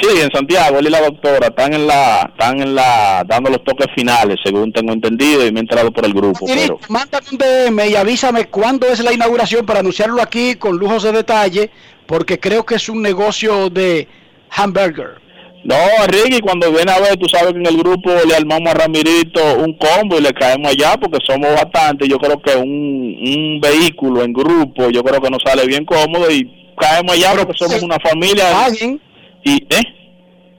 Sí, 0.00 0.08
en 0.20 0.30
Santiago, 0.32 0.78
él 0.78 0.86
y 0.86 0.90
la 0.90 1.02
doctora 1.02 1.48
están 1.48 1.72
en 1.72 1.86
la, 1.86 2.28
están 2.32 2.60
en 2.60 2.74
la, 2.74 3.24
dando 3.26 3.50
los 3.50 3.62
toques 3.62 3.86
finales, 3.94 4.38
según 4.42 4.72
tengo 4.72 4.92
entendido, 4.92 5.46
y 5.46 5.52
me 5.52 5.60
he 5.60 5.62
enterado 5.62 5.92
por 5.92 6.04
el 6.04 6.12
grupo, 6.12 6.46
pero 6.46 6.78
mándame 6.88 7.26
un 7.30 7.38
DM 7.38 7.90
y 7.90 7.94
avísame 7.94 8.46
cuándo 8.46 8.88
es 8.88 9.00
la 9.00 9.12
inauguración 9.12 9.64
para 9.64 9.80
anunciarlo 9.80 10.20
aquí 10.20 10.56
con 10.56 10.78
lujos 10.78 11.04
de 11.04 11.12
detalle, 11.12 11.70
porque 12.06 12.40
creo 12.40 12.66
que 12.66 12.74
es 12.74 12.88
un 12.88 13.02
negocio 13.02 13.70
de 13.70 14.08
hamburger. 14.50 15.22
No, 15.64 15.76
Enrique, 16.04 16.40
cuando 16.42 16.70
viene 16.70 16.92
a 16.92 17.00
ver, 17.00 17.16
tú 17.16 17.26
sabes 17.26 17.52
que 17.52 17.58
en 17.58 17.66
el 17.66 17.78
grupo 17.78 18.10
le 18.26 18.36
armamos 18.36 18.70
a 18.70 18.74
Ramirito 18.74 19.40
un 19.56 19.78
combo 19.78 20.18
y 20.18 20.20
le 20.20 20.32
caemos 20.34 20.70
allá 20.70 20.98
porque 21.00 21.18
somos 21.26 21.54
bastantes. 21.54 22.06
Yo 22.06 22.18
creo 22.18 22.38
que 22.42 22.54
un, 22.54 22.68
un 22.68 23.60
vehículo 23.62 24.22
en 24.22 24.34
grupo, 24.34 24.90
yo 24.90 25.02
creo 25.02 25.22
que 25.22 25.30
nos 25.30 25.42
sale 25.42 25.66
bien 25.66 25.86
cómodo 25.86 26.30
y 26.30 26.74
caemos 26.78 27.14
allá 27.14 27.32
porque 27.34 27.56
somos 27.56 27.82
una 27.82 27.96
familia. 27.98 28.44
Paguen. 28.52 29.00
Y, 29.44 29.56
¿eh? 29.70 29.82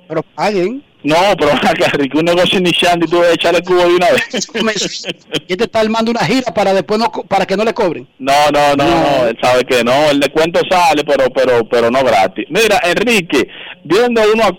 Pero 0.07 0.23
paguen. 0.35 0.83
No, 1.03 1.15
pero 1.37 1.51
acá, 1.53 1.91
un 2.15 2.25
negocio 2.25 2.57
iniciante 2.57 3.05
y 3.05 3.09
tú 3.09 3.17
debes 3.17 3.35
echarle 3.35 3.61
cubo 3.61 3.77
de 3.87 3.95
una 3.95 4.07
vez. 4.11 4.47
Y 5.47 5.55
te 5.55 5.65
está 5.65 5.81
armando 5.81 6.09
una 6.09 6.25
gira 6.25 6.51
para 6.51 6.73
después 6.73 6.99
no, 6.99 7.11
para 7.11 7.45
que 7.45 7.55
no 7.55 7.63
le 7.63 7.73
cobren. 7.75 8.07
No, 8.17 8.33
no, 8.51 8.75
no, 8.75 8.83
no, 8.83 9.27
él 9.27 9.37
sabe 9.39 9.63
que 9.65 9.83
no, 9.83 10.09
el 10.09 10.19
descuento 10.19 10.59
sale, 10.67 11.03
pero 11.03 11.25
pero 11.29 11.63
pero 11.69 11.91
no 11.91 12.03
gratis. 12.03 12.45
Mira, 12.49 12.79
Enrique, 12.83 13.47
viendo 13.83 14.21
uno 14.33 14.43
a 14.45 14.51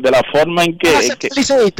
de 0.00 0.10
la 0.10 0.20
forma 0.32 0.64
en 0.64 0.76
que, 0.76 0.90
Van 0.92 1.10
a 1.12 1.16
que- 1.16 1.28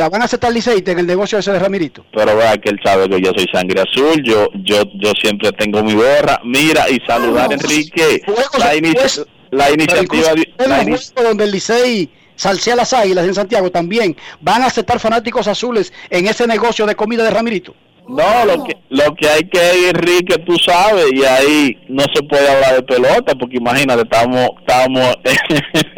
van 0.09 0.23
a 0.23 0.27
aceptar 0.27 0.53
liceísta 0.53 0.93
en 0.93 1.01
el 1.01 1.07
negocio 1.09 1.39
ese 1.39 1.51
de 1.51 1.59
Ramirito. 1.59 2.05
pero 2.13 2.37
vea 2.37 2.57
que 2.59 2.71
él 2.71 2.79
sabe 2.85 3.09
que 3.09 3.21
yo 3.21 3.33
soy 3.37 3.47
sangre 3.53 3.81
azul, 3.81 4.23
yo 4.23 4.49
yo 4.63 4.85
yo 4.95 5.11
siempre 5.21 5.51
tengo 5.53 5.83
mi 5.83 5.95
gorra. 5.95 6.41
Mira, 6.45 6.89
y 6.89 6.99
saludar 7.05 7.51
a 7.51 7.55
Enrique, 7.55 8.21
la, 8.59 8.77
inici- 8.77 9.27
la 9.57 9.71
iniciativa 9.71 10.29
la 10.59 10.83
el 10.83 10.87
juego 10.87 11.29
donde 11.29 11.45
el 11.45 11.51
Licey 11.51 12.11
salsea 12.37 12.77
las 12.77 12.93
águilas 12.93 13.27
en 13.27 13.35
Santiago 13.35 13.71
también 13.71 14.17
van 14.41 14.63
a 14.63 14.67
aceptar 14.67 15.01
fanáticos 15.01 15.49
azules 15.49 15.93
en 16.11 16.27
ese 16.27 16.47
negocio 16.47 16.87
de 16.87 16.95
comida 16.95 17.25
de 17.25 17.31
Ramirito. 17.31 17.75
No, 18.09 18.45
lo 18.45 18.63
que, 18.63 18.77
lo 18.91 19.15
que 19.17 19.29
hay 19.29 19.43
que 19.49 19.59
ir, 19.81 19.89
Enrique, 19.89 20.39
tú 20.47 20.57
sabes, 20.59 21.07
y 21.13 21.25
ahí 21.25 21.77
no 21.89 22.05
se 22.15 22.23
puede 22.23 22.49
hablar 22.49 22.77
de 22.77 22.83
pelota, 22.85 23.35
porque 23.35 23.57
imagínate, 23.57 24.03
estamos, 24.03 24.51
estamos 24.61 25.17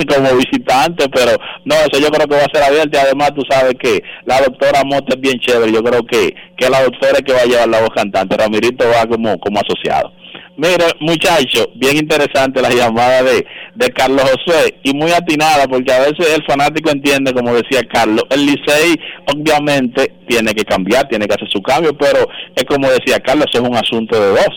como 0.08 0.36
visitantes, 0.36 1.06
pero 1.12 1.32
no, 1.66 1.74
eso 1.74 2.00
yo 2.00 2.08
creo 2.08 2.26
que 2.26 2.34
va 2.34 2.44
a 2.44 2.54
ser 2.54 2.62
abierto, 2.62 2.96
y 2.96 3.00
además 3.00 3.32
tú 3.34 3.42
sabes 3.50 3.74
que 3.78 4.02
la 4.24 4.40
doctora 4.40 4.84
Mota 4.84 5.16
es 5.16 5.20
bien 5.20 5.38
chévere, 5.38 5.70
yo 5.70 5.82
creo 5.82 6.02
que, 6.06 6.34
que 6.56 6.70
la 6.70 6.82
doctora 6.82 7.18
es 7.18 7.24
que 7.24 7.34
va 7.34 7.42
a 7.42 7.44
llevar 7.44 7.68
la 7.68 7.82
voz 7.82 7.90
cantante, 7.94 8.38
Ramirito 8.38 8.88
va 8.88 9.06
como, 9.06 9.38
como 9.38 9.60
asociado. 9.60 10.10
Mire, 10.58 10.86
muchacho, 10.98 11.70
bien 11.76 11.98
interesante 11.98 12.60
la 12.60 12.70
llamada 12.70 13.22
de, 13.22 13.46
de 13.76 13.90
Carlos 13.90 14.22
José 14.22 14.74
y 14.82 14.92
muy 14.92 15.12
atinada 15.12 15.68
porque 15.68 15.92
a 15.92 16.00
veces 16.00 16.34
el 16.34 16.44
fanático 16.46 16.90
entiende, 16.90 17.32
como 17.32 17.54
decía 17.54 17.80
Carlos, 17.88 18.24
el 18.30 18.44
Licey 18.44 18.98
obviamente 19.32 20.14
tiene 20.26 20.52
que 20.54 20.64
cambiar, 20.64 21.06
tiene 21.06 21.28
que 21.28 21.34
hacer 21.34 21.48
su 21.48 21.62
cambio, 21.62 21.96
pero 21.96 22.26
es 22.56 22.64
como 22.64 22.90
decía 22.90 23.20
Carlos, 23.20 23.46
es 23.52 23.60
un 23.60 23.76
asunto 23.76 24.20
de 24.20 24.30
dos. 24.30 24.48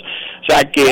O 0.41 0.51
sea 0.51 0.63
que 0.71 0.91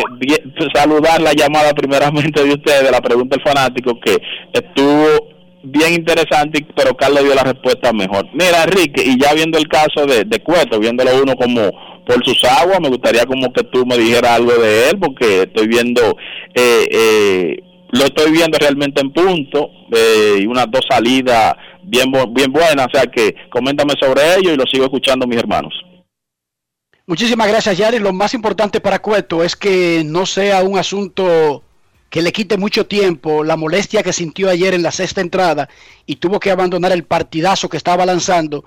saludar 0.76 1.19
la 1.23 1.34
llamada 1.34 1.73
primeramente 1.73 2.44
de 2.44 2.53
ustedes, 2.53 2.91
la 2.91 3.02
pregunta 3.02 3.36
del 3.36 3.44
fanático 3.44 3.99
que 3.99 4.15
estuvo 4.53 5.40
bien 5.64 5.95
interesante, 5.95 6.64
pero 6.76 6.95
Carlos 6.95 7.23
dio 7.23 7.34
la 7.34 7.45
respuesta 7.45 7.91
mejor. 7.94 8.27
Mira, 8.34 8.64
Enrique, 8.64 9.02
y 9.03 9.19
ya 9.19 9.34
viendo 9.34 9.57
el 9.57 9.68
caso 9.68 10.06
de, 10.06 10.23
de 10.23 10.40
Cueto, 10.41 10.80
viéndolo 10.80 11.23
uno 11.23 11.36
como 11.36 11.89
por 12.10 12.26
sus 12.26 12.44
aguas, 12.44 12.81
me 12.81 12.90
gustaría 12.90 13.23
como 13.27 13.53
que 13.53 13.64
tú 13.65 13.86
me 13.86 13.95
dijeras 13.95 14.31
algo 14.31 14.53
de 14.53 14.90
él, 14.90 14.99
porque 14.99 15.44
estoy 15.44 15.68
viendo, 15.68 16.18
eh, 16.56 16.88
eh, 16.91 17.57
lo 17.91 18.06
estoy 18.06 18.31
viendo 18.31 18.57
realmente 18.57 18.99
en 18.99 19.14
punto, 19.14 19.69
eh, 19.91 20.44
unas 20.48 20.65
dos 20.72 20.81
salidas 20.90 21.53
bien, 21.84 22.11
bien 22.31 22.52
buenas, 22.52 22.88
o 22.88 22.98
sea 22.98 23.06
que 23.06 23.36
coméntame 23.52 23.94
sobre 23.99 24.22
ello 24.38 24.52
y 24.52 24.57
lo 24.57 24.65
sigo 24.65 24.86
escuchando 24.86 25.27
mis 25.27 25.38
hermanos. 25.38 25.72
Muchísimas 27.06 27.48
gracias, 27.48 27.77
Yari. 27.77 27.99
Lo 27.99 28.11
más 28.11 28.34
importante 28.34 28.81
para 28.81 28.99
Cueto 28.99 29.44
es 29.44 29.56
que 29.56 30.02
no 30.03 30.26
sea 30.26 30.64
un 30.64 30.80
asunto 30.80 31.64
que 32.10 32.23
le 32.23 32.31
quite 32.31 32.57
mucho 32.57 32.88
tiempo 32.88 33.44
la 33.44 33.56
molestia 33.56 34.02
que 34.02 34.14
sintió 34.14 34.49
ayer 34.49 34.73
en 34.73 34.81
la 34.81 34.91
sexta 34.91 35.22
entrada 35.22 35.69
y 36.07 36.15
tuvo 36.15 36.40
que 36.40 36.49
abandonar 36.49 36.91
el 36.91 37.03
partidazo 37.03 37.69
que 37.69 37.77
estaba 37.77 38.03
lanzando 38.03 38.65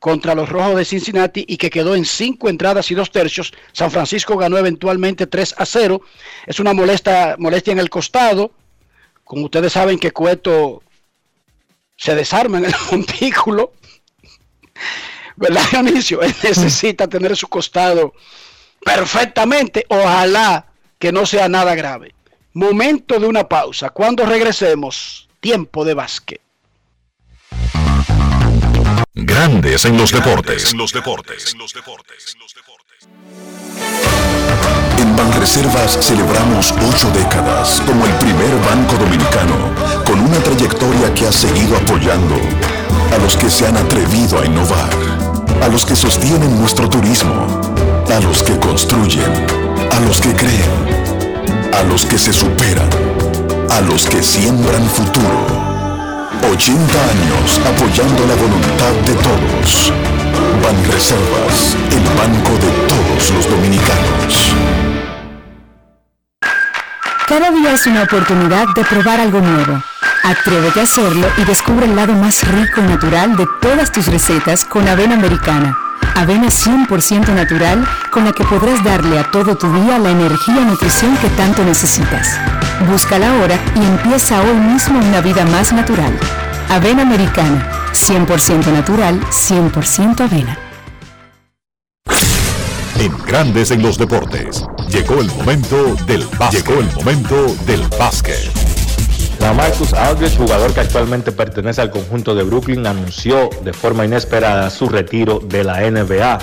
contra 0.00 0.34
los 0.34 0.48
Rojos 0.48 0.76
de 0.76 0.84
Cincinnati 0.84 1.44
y 1.46 1.58
que 1.58 1.70
quedó 1.70 1.94
en 1.94 2.06
cinco 2.06 2.48
entradas 2.48 2.90
y 2.90 2.94
dos 2.94 3.12
tercios. 3.12 3.52
San 3.72 3.90
Francisco 3.90 4.36
ganó 4.36 4.56
eventualmente 4.56 5.26
3 5.26 5.54
a 5.58 5.66
0. 5.66 6.00
Es 6.46 6.58
una 6.58 6.72
molesta, 6.72 7.36
molestia 7.38 7.72
en 7.72 7.78
el 7.78 7.90
costado. 7.90 8.50
Como 9.22 9.44
ustedes 9.44 9.74
saben 9.74 9.98
que 9.98 10.10
Cueto 10.10 10.82
se 11.96 12.14
desarma 12.14 12.58
en 12.58 12.64
el 12.64 12.74
montículo. 12.90 13.74
¿Verdad, 15.36 15.62
Dionisio? 15.70 16.22
Él 16.22 16.34
necesita 16.42 17.06
tener 17.06 17.36
su 17.36 17.46
costado 17.48 18.14
perfectamente. 18.82 19.84
Ojalá 19.88 20.66
que 20.98 21.12
no 21.12 21.26
sea 21.26 21.48
nada 21.50 21.74
grave. 21.74 22.14
Momento 22.54 23.20
de 23.20 23.26
una 23.26 23.46
pausa. 23.46 23.90
Cuando 23.90 24.24
regresemos, 24.24 25.28
tiempo 25.40 25.84
de 25.84 25.94
básquet. 25.94 26.40
Grandes 29.14 29.84
en 29.86 29.96
los 29.96 30.12
deportes. 30.12 30.72
En 34.98 35.16
Banreservas 35.16 35.98
celebramos 36.00 36.72
ocho 36.88 37.10
décadas 37.10 37.80
como 37.80 38.06
el 38.06 38.12
primer 38.14 38.54
banco 38.60 38.94
dominicano 38.98 39.74
con 40.06 40.20
una 40.20 40.38
trayectoria 40.38 41.12
que 41.12 41.26
ha 41.26 41.32
seguido 41.32 41.76
apoyando 41.76 42.36
a 43.12 43.18
los 43.18 43.36
que 43.36 43.50
se 43.50 43.66
han 43.66 43.76
atrevido 43.76 44.38
a 44.38 44.46
innovar, 44.46 44.90
a 45.60 45.66
los 45.66 45.84
que 45.84 45.96
sostienen 45.96 46.60
nuestro 46.60 46.88
turismo, 46.88 47.46
a 48.08 48.20
los 48.20 48.44
que 48.44 48.56
construyen, 48.60 49.32
a 49.90 50.00
los 50.06 50.20
que 50.20 50.32
creen, 50.34 51.74
a 51.74 51.82
los 51.82 52.06
que 52.06 52.16
se 52.16 52.32
superan, 52.32 52.88
a 53.70 53.80
los 53.80 54.06
que 54.06 54.22
siembran 54.22 54.88
futuro. 54.88 55.69
80 56.48 56.82
años 56.82 57.60
apoyando 57.66 58.26
la 58.26 58.34
voluntad 58.34 58.92
de 59.04 59.14
todos. 59.14 59.92
Banreservas, 60.62 61.76
el 61.90 62.04
banco 62.18 62.52
de 62.52 62.70
todos 62.88 63.30
los 63.30 63.50
dominicanos. 63.50 64.54
Cada 67.26 67.50
día 67.50 67.72
es 67.72 67.86
una 67.86 68.02
oportunidad 68.02 68.66
de 68.74 68.84
probar 68.84 69.20
algo 69.20 69.40
nuevo. 69.40 69.82
Atrévete 70.24 70.80
a 70.80 70.82
hacerlo 70.82 71.26
y 71.38 71.44
descubre 71.44 71.86
el 71.86 71.96
lado 71.96 72.14
más 72.14 72.46
rico 72.48 72.80
y 72.80 72.84
natural 72.84 73.36
de 73.36 73.46
todas 73.60 73.92
tus 73.92 74.06
recetas 74.06 74.64
con 74.64 74.88
avena 74.88 75.14
americana. 75.14 75.89
Avena 76.14 76.48
100% 76.48 77.34
natural 77.34 77.86
con 78.10 78.24
la 78.24 78.32
que 78.32 78.44
podrás 78.44 78.82
darle 78.84 79.18
a 79.18 79.30
todo 79.30 79.56
tu 79.56 79.72
día 79.72 79.98
la 79.98 80.10
energía 80.10 80.60
y 80.60 80.64
nutrición 80.64 81.16
que 81.18 81.28
tanto 81.30 81.64
necesitas. 81.64 82.38
Búscala 82.88 83.30
ahora 83.30 83.58
y 83.74 83.84
empieza 83.84 84.40
hoy 84.42 84.56
mismo 84.56 84.98
una 84.98 85.20
vida 85.20 85.44
más 85.46 85.72
natural. 85.72 86.12
Avena 86.68 87.02
americana, 87.02 87.68
100% 87.92 88.72
natural, 88.72 89.20
100% 89.30 90.20
avena. 90.20 90.58
En 92.98 93.16
Grandes 93.24 93.70
en 93.70 93.82
los 93.82 93.96
deportes. 93.96 94.64
Llegó 94.88 95.20
el 95.20 95.28
momento 95.28 95.94
del 96.06 96.26
básquet. 96.38 96.66
Llegó 96.66 96.80
el 96.80 96.92
momento 96.92 97.56
del 97.64 97.82
básquet. 97.98 98.69
La 99.40 99.54
Marcus 99.54 99.94
Aldridge, 99.94 100.36
jugador 100.36 100.74
que 100.74 100.80
actualmente 100.80 101.32
pertenece 101.32 101.80
al 101.80 101.90
conjunto 101.90 102.34
de 102.34 102.42
Brooklyn, 102.42 102.86
anunció 102.86 103.48
de 103.64 103.72
forma 103.72 104.04
inesperada 104.04 104.68
su 104.68 104.88
retiro 104.88 105.40
de 105.40 105.64
la 105.64 105.80
NBA. 105.90 106.38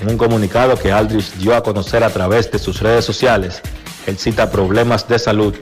En 0.00 0.10
un 0.10 0.18
comunicado 0.18 0.76
que 0.76 0.90
Aldridge 0.90 1.34
dio 1.38 1.54
a 1.54 1.62
conocer 1.62 2.02
a 2.02 2.10
través 2.10 2.50
de 2.50 2.58
sus 2.58 2.80
redes 2.80 3.04
sociales, 3.04 3.62
él 4.06 4.18
cita 4.18 4.50
problemas 4.50 5.08
de 5.08 5.20
salud, 5.20 5.54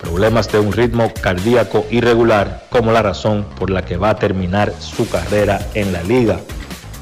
problemas 0.00 0.50
de 0.52 0.60
un 0.60 0.72
ritmo 0.72 1.12
cardíaco 1.20 1.84
irregular 1.90 2.66
como 2.70 2.92
la 2.92 3.02
razón 3.02 3.44
por 3.58 3.70
la 3.70 3.84
que 3.84 3.96
va 3.96 4.10
a 4.10 4.18
terminar 4.18 4.72
su 4.78 5.08
carrera 5.08 5.58
en 5.74 5.92
la 5.92 6.04
liga. 6.04 6.38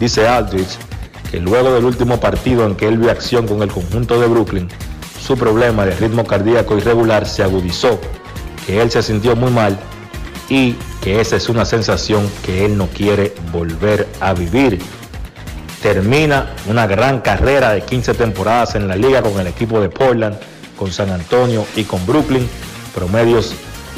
Dice 0.00 0.26
Aldridge 0.26 0.78
que 1.30 1.40
luego 1.40 1.74
del 1.74 1.84
último 1.84 2.18
partido 2.20 2.64
en 2.64 2.74
que 2.74 2.88
él 2.88 2.96
vio 2.96 3.10
acción 3.10 3.46
con 3.46 3.62
el 3.62 3.70
conjunto 3.70 4.18
de 4.18 4.28
Brooklyn, 4.28 4.68
su 5.20 5.36
problema 5.36 5.84
de 5.84 5.94
ritmo 5.96 6.24
cardíaco 6.24 6.78
irregular 6.78 7.26
se 7.26 7.42
agudizó 7.42 8.00
que 8.66 8.82
él 8.82 8.90
se 8.90 9.02
sintió 9.02 9.36
muy 9.36 9.50
mal 9.50 9.78
y 10.48 10.74
que 11.00 11.20
esa 11.20 11.36
es 11.36 11.48
una 11.48 11.64
sensación 11.64 12.28
que 12.44 12.64
él 12.64 12.76
no 12.76 12.88
quiere 12.88 13.32
volver 13.52 14.08
a 14.20 14.34
vivir. 14.34 14.80
Termina 15.82 16.54
una 16.66 16.86
gran 16.86 17.20
carrera 17.20 17.72
de 17.72 17.82
15 17.82 18.14
temporadas 18.14 18.74
en 18.74 18.88
la 18.88 18.96
liga 18.96 19.22
con 19.22 19.38
el 19.38 19.46
equipo 19.46 19.80
de 19.80 19.88
Portland, 19.88 20.36
con 20.76 20.92
San 20.92 21.10
Antonio 21.10 21.64
y 21.76 21.84
con 21.84 22.04
Brooklyn, 22.06 22.48
promedios 22.94 23.54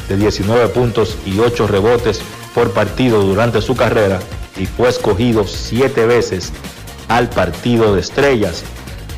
de 0.09 0.17
19 0.17 0.69
puntos 0.69 1.17
y 1.25 1.39
8 1.39 1.67
rebotes 1.67 2.21
por 2.55 2.73
partido 2.73 3.23
durante 3.23 3.63
su 3.63 3.75
carrera 3.75 4.19
y 4.57 4.67
fue 4.67 4.89
escogido 4.89 5.47
7 5.47 6.07
veces 6.07 6.53
al 7.09 7.29
partido 7.31 7.95
de 7.95 8.01
estrellas. 8.01 8.65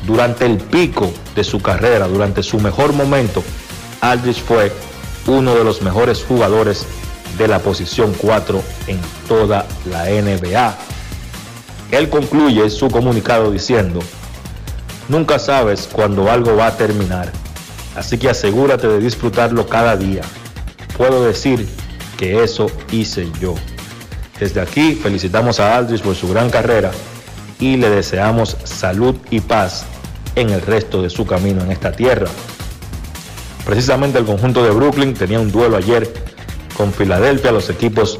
Durante 0.05 0.45
el 0.45 0.57
pico 0.57 1.11
de 1.35 1.43
su 1.43 1.61
carrera, 1.61 2.07
durante 2.07 2.41
su 2.41 2.59
mejor 2.59 2.93
momento, 2.93 3.43
Aldrich 4.01 4.41
fue 4.43 4.71
uno 5.27 5.55
de 5.55 5.63
los 5.63 5.81
mejores 5.81 6.23
jugadores 6.23 6.85
de 7.37 7.47
la 7.47 7.59
posición 7.59 8.13
4 8.17 8.61
en 8.87 8.99
toda 9.27 9.65
la 9.89 10.05
NBA. 10.05 10.77
Él 11.91 12.09
concluye 12.09 12.69
su 12.69 12.89
comunicado 12.89 13.51
diciendo, 13.51 13.99
nunca 15.07 15.39
sabes 15.39 15.89
cuándo 15.91 16.31
algo 16.31 16.55
va 16.55 16.67
a 16.67 16.77
terminar, 16.77 17.31
así 17.95 18.17
que 18.17 18.29
asegúrate 18.29 18.87
de 18.87 18.99
disfrutarlo 18.99 19.67
cada 19.67 19.97
día. 19.97 20.21
Puedo 20.97 21.25
decir 21.25 21.67
que 22.17 22.43
eso 22.43 22.67
hice 22.91 23.29
yo. 23.39 23.55
Desde 24.39 24.61
aquí 24.61 24.95
felicitamos 24.95 25.59
a 25.59 25.75
Aldrich 25.75 26.01
por 26.01 26.15
su 26.15 26.29
gran 26.29 26.49
carrera 26.49 26.91
y 27.59 27.77
le 27.77 27.89
deseamos 27.89 28.57
salud 28.63 29.15
y 29.29 29.39
paz 29.39 29.85
en 30.35 30.49
el 30.49 30.61
resto 30.61 31.01
de 31.01 31.09
su 31.09 31.25
camino 31.25 31.61
en 31.61 31.71
esta 31.71 31.91
tierra. 31.91 32.27
Precisamente 33.71 34.19
el 34.19 34.25
conjunto 34.25 34.65
de 34.65 34.71
Brooklyn 34.71 35.13
tenía 35.13 35.39
un 35.39 35.49
duelo 35.49 35.77
ayer 35.77 36.11
con 36.75 36.91
Filadelfia, 36.91 37.53
los 37.53 37.69
equipos 37.69 38.19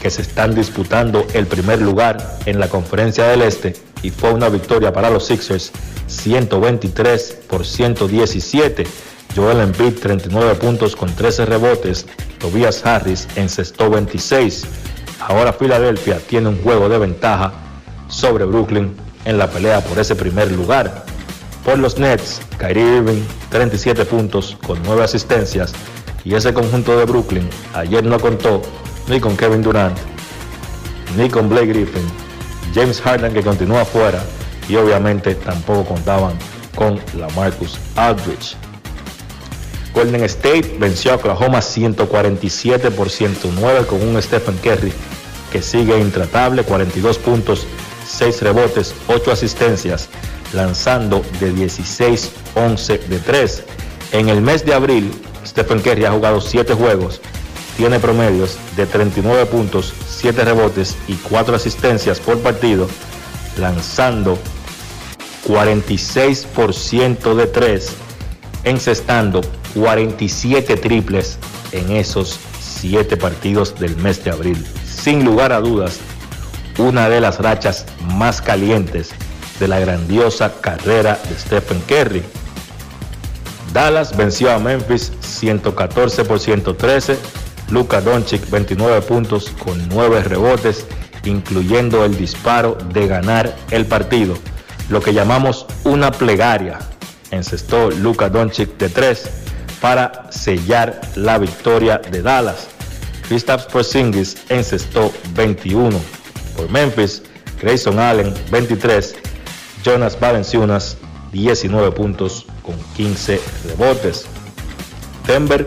que 0.00 0.08
se 0.08 0.22
están 0.22 0.54
disputando 0.54 1.26
el 1.34 1.46
primer 1.46 1.82
lugar 1.82 2.38
en 2.46 2.58
la 2.58 2.70
conferencia 2.70 3.24
del 3.26 3.42
Este 3.42 3.76
y 4.02 4.08
fue 4.08 4.32
una 4.32 4.48
victoria 4.48 4.94
para 4.94 5.10
los 5.10 5.26
Sixers 5.26 5.70
123 6.06 7.40
por 7.46 7.66
117. 7.66 8.86
Joel 9.36 9.60
Embiid 9.60 9.98
39 10.00 10.54
puntos 10.54 10.96
con 10.96 11.14
13 11.14 11.44
rebotes, 11.44 12.06
Tobias 12.38 12.86
Harris 12.86 13.28
encestó 13.36 13.90
26. 13.90 14.64
Ahora 15.20 15.52
Filadelfia 15.52 16.20
tiene 16.26 16.48
un 16.48 16.62
juego 16.62 16.88
de 16.88 16.96
ventaja 16.96 17.52
sobre 18.08 18.46
Brooklyn 18.46 18.96
en 19.26 19.36
la 19.36 19.50
pelea 19.50 19.82
por 19.82 19.98
ese 19.98 20.16
primer 20.16 20.50
lugar. 20.52 21.04
Por 21.66 21.80
los 21.80 21.98
Nets, 21.98 22.40
Kyrie 22.58 22.98
Irving 22.98 23.24
37 23.50 24.04
puntos 24.04 24.56
con 24.64 24.80
9 24.84 25.02
asistencias 25.02 25.72
y 26.24 26.36
ese 26.36 26.54
conjunto 26.54 26.96
de 26.96 27.04
Brooklyn 27.06 27.50
ayer 27.74 28.04
no 28.04 28.20
contó 28.20 28.62
ni 29.08 29.18
con 29.18 29.36
Kevin 29.36 29.62
Durant, 29.62 29.98
ni 31.16 31.28
con 31.28 31.48
Blake 31.48 31.66
Griffin, 31.66 32.06
James 32.72 33.00
Harden 33.00 33.34
que 33.34 33.42
continúa 33.42 33.84
fuera 33.84 34.22
y 34.68 34.76
obviamente 34.76 35.34
tampoco 35.34 35.94
contaban 35.94 36.38
con 36.76 37.00
la 37.18 37.28
Marcus 37.30 37.80
Aldridge. 37.96 38.54
Golden 39.92 40.22
State 40.22 40.76
venció 40.78 41.14
a 41.14 41.16
Oklahoma 41.16 41.60
147 41.60 42.92
por 42.92 43.10
109 43.10 43.86
con 43.86 44.06
un 44.06 44.22
Stephen 44.22 44.56
Curry 44.58 44.92
que 45.50 45.60
sigue 45.62 45.98
intratable, 45.98 46.62
42 46.62 47.18
puntos, 47.18 47.66
6 48.06 48.42
rebotes, 48.42 48.94
8 49.08 49.32
asistencias, 49.32 50.08
lanzando 50.52 51.24
de 51.40 51.52
16-11 51.52 53.00
de 53.06 53.18
3. 53.18 53.64
En 54.12 54.28
el 54.28 54.40
mes 54.40 54.64
de 54.64 54.74
abril, 54.74 55.12
Stephen 55.44 55.80
Curry 55.80 56.04
ha 56.04 56.12
jugado 56.12 56.40
7 56.40 56.74
juegos, 56.74 57.20
tiene 57.76 57.98
promedios 57.98 58.58
de 58.76 58.86
39 58.86 59.46
puntos, 59.46 59.92
7 60.08 60.44
rebotes 60.44 60.96
y 61.08 61.14
4 61.14 61.56
asistencias 61.56 62.20
por 62.20 62.38
partido, 62.40 62.88
lanzando 63.58 64.38
46% 65.46 67.34
de 67.34 67.46
3, 67.46 67.88
encestando 68.64 69.42
47 69.74 70.76
triples 70.76 71.38
en 71.72 71.90
esos 71.92 72.38
7 72.60 73.16
partidos 73.16 73.78
del 73.78 73.96
mes 73.96 74.24
de 74.24 74.30
abril. 74.30 74.66
Sin 74.86 75.24
lugar 75.24 75.52
a 75.52 75.60
dudas, 75.60 75.98
una 76.78 77.08
de 77.08 77.20
las 77.20 77.38
rachas 77.38 77.86
más 78.14 78.40
calientes 78.40 79.10
de 79.58 79.68
la 79.68 79.80
grandiosa 79.80 80.52
carrera 80.60 81.18
de 81.28 81.38
Stephen 81.38 81.80
Curry. 81.88 82.22
Dallas 83.72 84.16
venció 84.16 84.52
a 84.52 84.58
Memphis 84.58 85.12
114 85.20 86.24
por 86.24 86.40
113. 86.40 87.18
Luka 87.70 88.00
Doncic 88.00 88.48
29 88.48 89.02
puntos 89.02 89.50
con 89.62 89.88
9 89.88 90.22
rebotes, 90.22 90.86
incluyendo 91.24 92.04
el 92.04 92.16
disparo 92.16 92.78
de 92.92 93.06
ganar 93.06 93.54
el 93.70 93.86
partido. 93.86 94.34
Lo 94.88 95.00
que 95.00 95.12
llamamos 95.12 95.66
una 95.84 96.12
plegaria. 96.12 96.78
Encestó 97.30 97.90
Luka 97.90 98.28
Doncic 98.28 98.78
de 98.78 98.88
3 98.88 99.30
para 99.80 100.30
sellar 100.30 101.00
la 101.16 101.38
victoria 101.38 101.98
de 101.98 102.22
Dallas. 102.22 102.68
Kristaps 103.28 103.64
Porzingis 103.64 104.36
encestó 104.48 105.12
21 105.34 106.00
por 106.56 106.70
Memphis. 106.70 107.22
Grayson 107.60 107.98
Allen 107.98 108.34
23 108.50 109.16
Jonas 109.86 110.18
Valenciunas 110.18 110.96
19 111.30 111.92
puntos 111.92 112.44
con 112.62 112.74
15 112.96 113.40
rebotes. 113.68 114.26
Denver 115.28 115.64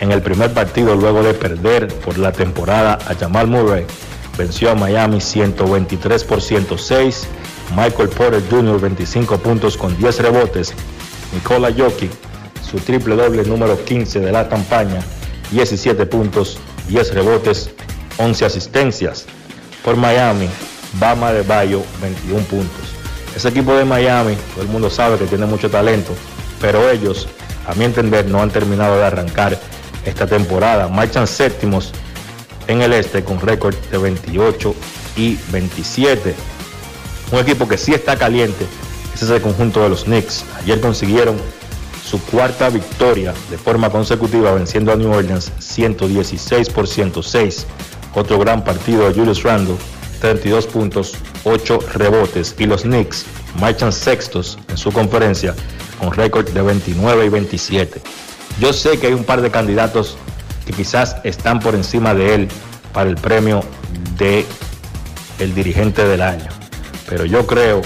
en 0.00 0.10
el 0.10 0.20
primer 0.20 0.52
partido 0.52 0.96
luego 0.96 1.22
de 1.22 1.32
perder 1.32 1.86
por 1.86 2.18
la 2.18 2.32
temporada 2.32 2.98
a 3.06 3.14
Jamal 3.14 3.46
Murray 3.46 3.86
venció 4.36 4.72
a 4.72 4.74
Miami 4.74 5.20
123 5.20 6.24
por 6.24 6.42
106. 6.42 7.28
Michael 7.76 8.08
Porter 8.08 8.42
Jr. 8.50 8.80
25 8.80 9.38
puntos 9.38 9.76
con 9.76 9.96
10 9.96 10.18
rebotes. 10.18 10.74
Nikola 11.32 11.70
Jokic 11.70 12.10
su 12.68 12.78
triple 12.78 13.14
doble 13.14 13.44
número 13.44 13.78
15 13.84 14.18
de 14.18 14.32
la 14.32 14.48
campaña 14.48 15.00
17 15.52 16.04
puntos, 16.06 16.58
10 16.88 17.14
rebotes, 17.14 17.70
11 18.18 18.44
asistencias. 18.44 19.26
Por 19.84 19.96
Miami, 19.96 20.48
Bama 20.98 21.32
de 21.32 21.42
Bayo 21.42 21.82
21 22.00 22.42
puntos. 22.46 23.01
Ese 23.34 23.48
equipo 23.48 23.74
de 23.74 23.84
Miami, 23.84 24.36
todo 24.54 24.62
el 24.62 24.68
mundo 24.68 24.90
sabe 24.90 25.18
que 25.18 25.26
tiene 25.26 25.46
mucho 25.46 25.70
talento, 25.70 26.12
pero 26.60 26.90
ellos, 26.90 27.28
a 27.66 27.74
mi 27.74 27.84
entender, 27.84 28.26
no 28.26 28.42
han 28.42 28.50
terminado 28.50 28.96
de 28.96 29.04
arrancar 29.04 29.58
esta 30.04 30.26
temporada. 30.26 30.88
Marchan 30.88 31.26
séptimos 31.26 31.92
en 32.66 32.82
el 32.82 32.92
este 32.92 33.24
con 33.24 33.40
récord 33.40 33.74
de 33.90 33.98
28 33.98 34.74
y 35.16 35.38
27. 35.50 36.34
Un 37.32 37.38
equipo 37.38 37.66
que 37.66 37.78
sí 37.78 37.94
está 37.94 38.16
caliente 38.16 38.66
ese 39.14 39.26
es 39.26 39.30
el 39.30 39.42
conjunto 39.42 39.82
de 39.82 39.88
los 39.88 40.04
Knicks. 40.04 40.44
Ayer 40.60 40.80
consiguieron 40.80 41.36
su 42.04 42.20
cuarta 42.24 42.70
victoria 42.70 43.34
de 43.50 43.58
forma 43.58 43.90
consecutiva 43.90 44.52
venciendo 44.52 44.92
a 44.92 44.96
New 44.96 45.12
Orleans 45.12 45.52
116 45.58 46.70
por 46.70 46.88
106. 46.88 47.66
Otro 48.14 48.38
gran 48.38 48.64
partido 48.64 49.08
de 49.08 49.14
Julius 49.14 49.42
Randle 49.42 49.76
32 50.22 50.68
puntos, 50.68 51.14
8 51.42 51.80
rebotes 51.94 52.54
y 52.56 52.66
los 52.66 52.82
Knicks 52.82 53.26
marchan 53.58 53.92
sextos 53.92 54.56
en 54.68 54.76
su 54.76 54.92
conferencia 54.92 55.52
con 55.98 56.12
récord 56.12 56.48
de 56.48 56.62
29 56.62 57.26
y 57.26 57.28
27. 57.28 58.00
Yo 58.60 58.72
sé 58.72 59.00
que 59.00 59.08
hay 59.08 59.14
un 59.14 59.24
par 59.24 59.42
de 59.42 59.50
candidatos 59.50 60.16
que 60.64 60.72
quizás 60.72 61.16
están 61.24 61.58
por 61.58 61.74
encima 61.74 62.14
de 62.14 62.36
él 62.36 62.48
para 62.92 63.10
el 63.10 63.16
premio 63.16 63.64
de 64.16 64.46
el 65.40 65.56
dirigente 65.56 66.06
del 66.06 66.22
año, 66.22 66.50
pero 67.08 67.24
yo 67.24 67.44
creo 67.44 67.82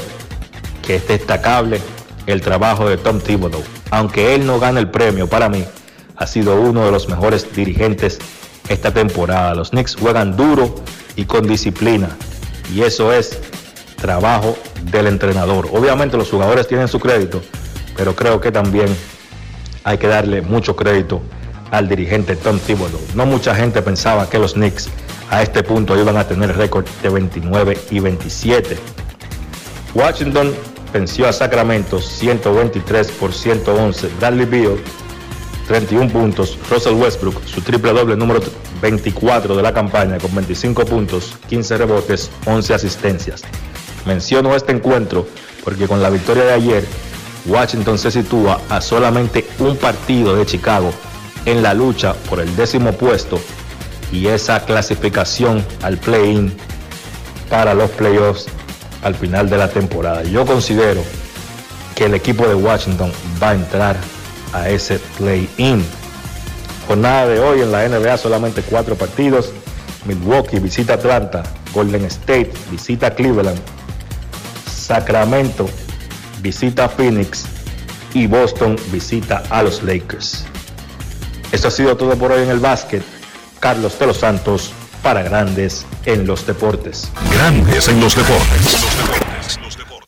que 0.86 0.96
es 0.96 1.08
destacable 1.08 1.80
el 2.26 2.42
trabajo 2.42 2.86
de 2.86 2.98
Tom 2.98 3.18
Thibodeau. 3.18 3.62
Aunque 3.90 4.34
él 4.34 4.46
no 4.46 4.60
gane 4.60 4.80
el 4.80 4.90
premio, 4.90 5.26
para 5.26 5.48
mí 5.48 5.64
ha 6.16 6.26
sido 6.26 6.60
uno 6.60 6.84
de 6.84 6.92
los 6.92 7.08
mejores 7.08 7.50
dirigentes 7.54 8.18
esta 8.68 8.92
temporada. 8.92 9.54
Los 9.54 9.70
Knicks 9.70 9.96
juegan 9.96 10.36
duro 10.36 10.74
y 11.16 11.24
con 11.24 11.46
disciplina. 11.46 12.08
Y 12.74 12.82
eso 12.82 13.12
es 13.12 13.40
trabajo 13.96 14.56
del 14.90 15.06
entrenador. 15.06 15.68
Obviamente 15.72 16.16
los 16.16 16.30
jugadores 16.30 16.68
tienen 16.68 16.88
su 16.88 17.00
crédito, 17.00 17.40
pero 17.96 18.14
creo 18.14 18.40
que 18.40 18.52
también 18.52 18.88
hay 19.84 19.98
que 19.98 20.08
darle 20.08 20.42
mucho 20.42 20.76
crédito 20.76 21.22
al 21.70 21.88
dirigente 21.88 22.36
Tom 22.36 22.58
Thibodeau. 22.58 23.00
No 23.14 23.26
mucha 23.26 23.54
gente 23.54 23.82
pensaba 23.82 24.28
que 24.28 24.38
los 24.38 24.54
Knicks 24.54 24.88
a 25.30 25.42
este 25.42 25.62
punto 25.62 25.98
iban 25.98 26.16
a 26.16 26.26
tener 26.26 26.56
récord 26.56 26.86
de 27.02 27.08
29 27.08 27.78
y 27.90 28.00
27. 28.00 28.76
Washington 29.94 30.54
venció 30.92 31.28
a 31.28 31.32
Sacramento 31.32 32.00
123 32.00 33.10
por 33.12 33.32
111. 33.32 34.08
Bradley 34.20 34.46
Beal 34.46 34.78
31 35.66 36.10
puntos. 36.10 36.58
Russell 36.70 36.94
Westbrook, 36.94 37.44
su 37.46 37.60
triple 37.60 37.92
doble 37.92 38.16
número 38.16 38.40
24 38.80 39.56
de 39.56 39.62
la 39.62 39.72
campaña 39.72 40.18
con 40.18 40.34
25 40.34 40.84
puntos, 40.84 41.34
15 41.48 41.78
rebotes, 41.78 42.30
11 42.46 42.74
asistencias. 42.74 43.42
Menciono 44.04 44.54
este 44.54 44.72
encuentro 44.72 45.26
porque 45.64 45.88
con 45.88 46.00
la 46.00 46.10
victoria 46.10 46.44
de 46.44 46.52
ayer, 46.52 46.84
Washington 47.46 47.98
se 47.98 48.10
sitúa 48.10 48.60
a 48.68 48.80
solamente 48.80 49.46
un 49.58 49.76
partido 49.76 50.36
de 50.36 50.46
Chicago 50.46 50.92
en 51.44 51.62
la 51.62 51.74
lucha 51.74 52.14
por 52.28 52.40
el 52.40 52.54
décimo 52.54 52.92
puesto 52.92 53.40
y 54.12 54.28
esa 54.28 54.64
clasificación 54.64 55.64
al 55.82 55.98
play-in 55.98 56.56
para 57.50 57.74
los 57.74 57.90
playoffs 57.90 58.46
al 59.02 59.14
final 59.14 59.50
de 59.50 59.58
la 59.58 59.68
temporada. 59.68 60.22
Yo 60.22 60.46
considero 60.46 61.02
que 61.94 62.04
el 62.04 62.14
equipo 62.14 62.46
de 62.46 62.54
Washington 62.54 63.10
va 63.42 63.50
a 63.50 63.54
entrar 63.54 63.96
a 64.52 64.68
ese 64.68 64.98
play-in. 65.18 65.84
Jornada 66.86 67.26
de 67.26 67.40
hoy 67.40 67.60
en 67.60 67.72
la 67.72 67.88
NBA 67.88 68.16
solamente 68.18 68.62
cuatro 68.62 68.94
partidos. 68.96 69.52
Milwaukee 70.04 70.58
visita 70.58 70.94
Atlanta, 70.94 71.42
Golden 71.74 72.04
State 72.04 72.52
visita 72.70 73.14
Cleveland, 73.14 73.60
Sacramento 74.70 75.68
visita 76.40 76.88
Phoenix 76.88 77.44
y 78.14 78.26
Boston 78.26 78.76
visita 78.92 79.42
a 79.50 79.62
los 79.62 79.82
Lakers. 79.82 80.44
Eso 81.52 81.68
ha 81.68 81.70
sido 81.70 81.96
todo 81.96 82.16
por 82.16 82.32
hoy 82.32 82.42
en 82.42 82.50
el 82.50 82.60
básquet. 82.60 83.02
Carlos 83.60 83.98
de 83.98 84.06
los 84.06 84.18
Santos 84.18 84.72
para 85.02 85.22
Grandes 85.22 85.86
en 86.04 86.26
los 86.26 86.46
Deportes. 86.46 87.08
Grandes 87.32 87.88
en 87.88 88.00
los 88.00 88.14
Deportes. 88.14 89.55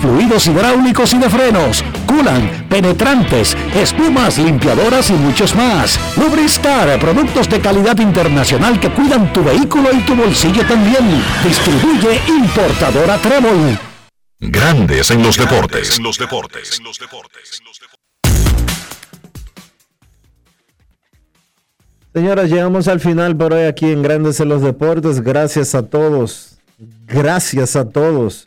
fluidos 0.00 0.46
hidráulicos 0.46 1.12
y 1.14 1.18
de 1.18 1.30
frenos, 1.30 1.84
culan, 2.06 2.66
penetrantes, 2.68 3.56
espumas, 3.74 4.38
limpiadoras 4.38 5.10
y 5.10 5.14
muchos 5.14 5.54
más. 5.54 5.98
Lubristar, 6.16 6.98
productos 6.98 7.48
de 7.48 7.60
calidad 7.60 7.98
internacional 7.98 8.78
que 8.80 8.90
cuidan 8.90 9.32
tu 9.32 9.42
vehículo 9.42 9.90
y 9.92 10.00
tu 10.00 10.14
bolsillo 10.14 10.66
también. 10.66 11.22
Distribuye 11.44 12.20
importadora 12.28 13.18
Trébol. 13.18 13.78
Grandes 14.40 15.10
en 15.10 15.22
los 15.22 15.36
deportes. 15.36 15.98
En 15.98 16.04
los 16.04 16.18
deportes. 16.18 16.80
Señoras, 22.14 22.50
llegamos 22.50 22.88
al 22.88 23.00
final 23.00 23.36
por 23.36 23.54
hoy 23.54 23.62
aquí 23.64 23.90
en 23.90 24.02
Grandes 24.02 24.38
en 24.40 24.50
los 24.50 24.60
Deportes. 24.60 25.22
Gracias 25.22 25.74
a 25.74 25.82
todos. 25.82 26.58
Gracias 27.06 27.74
a 27.74 27.88
todos 27.88 28.46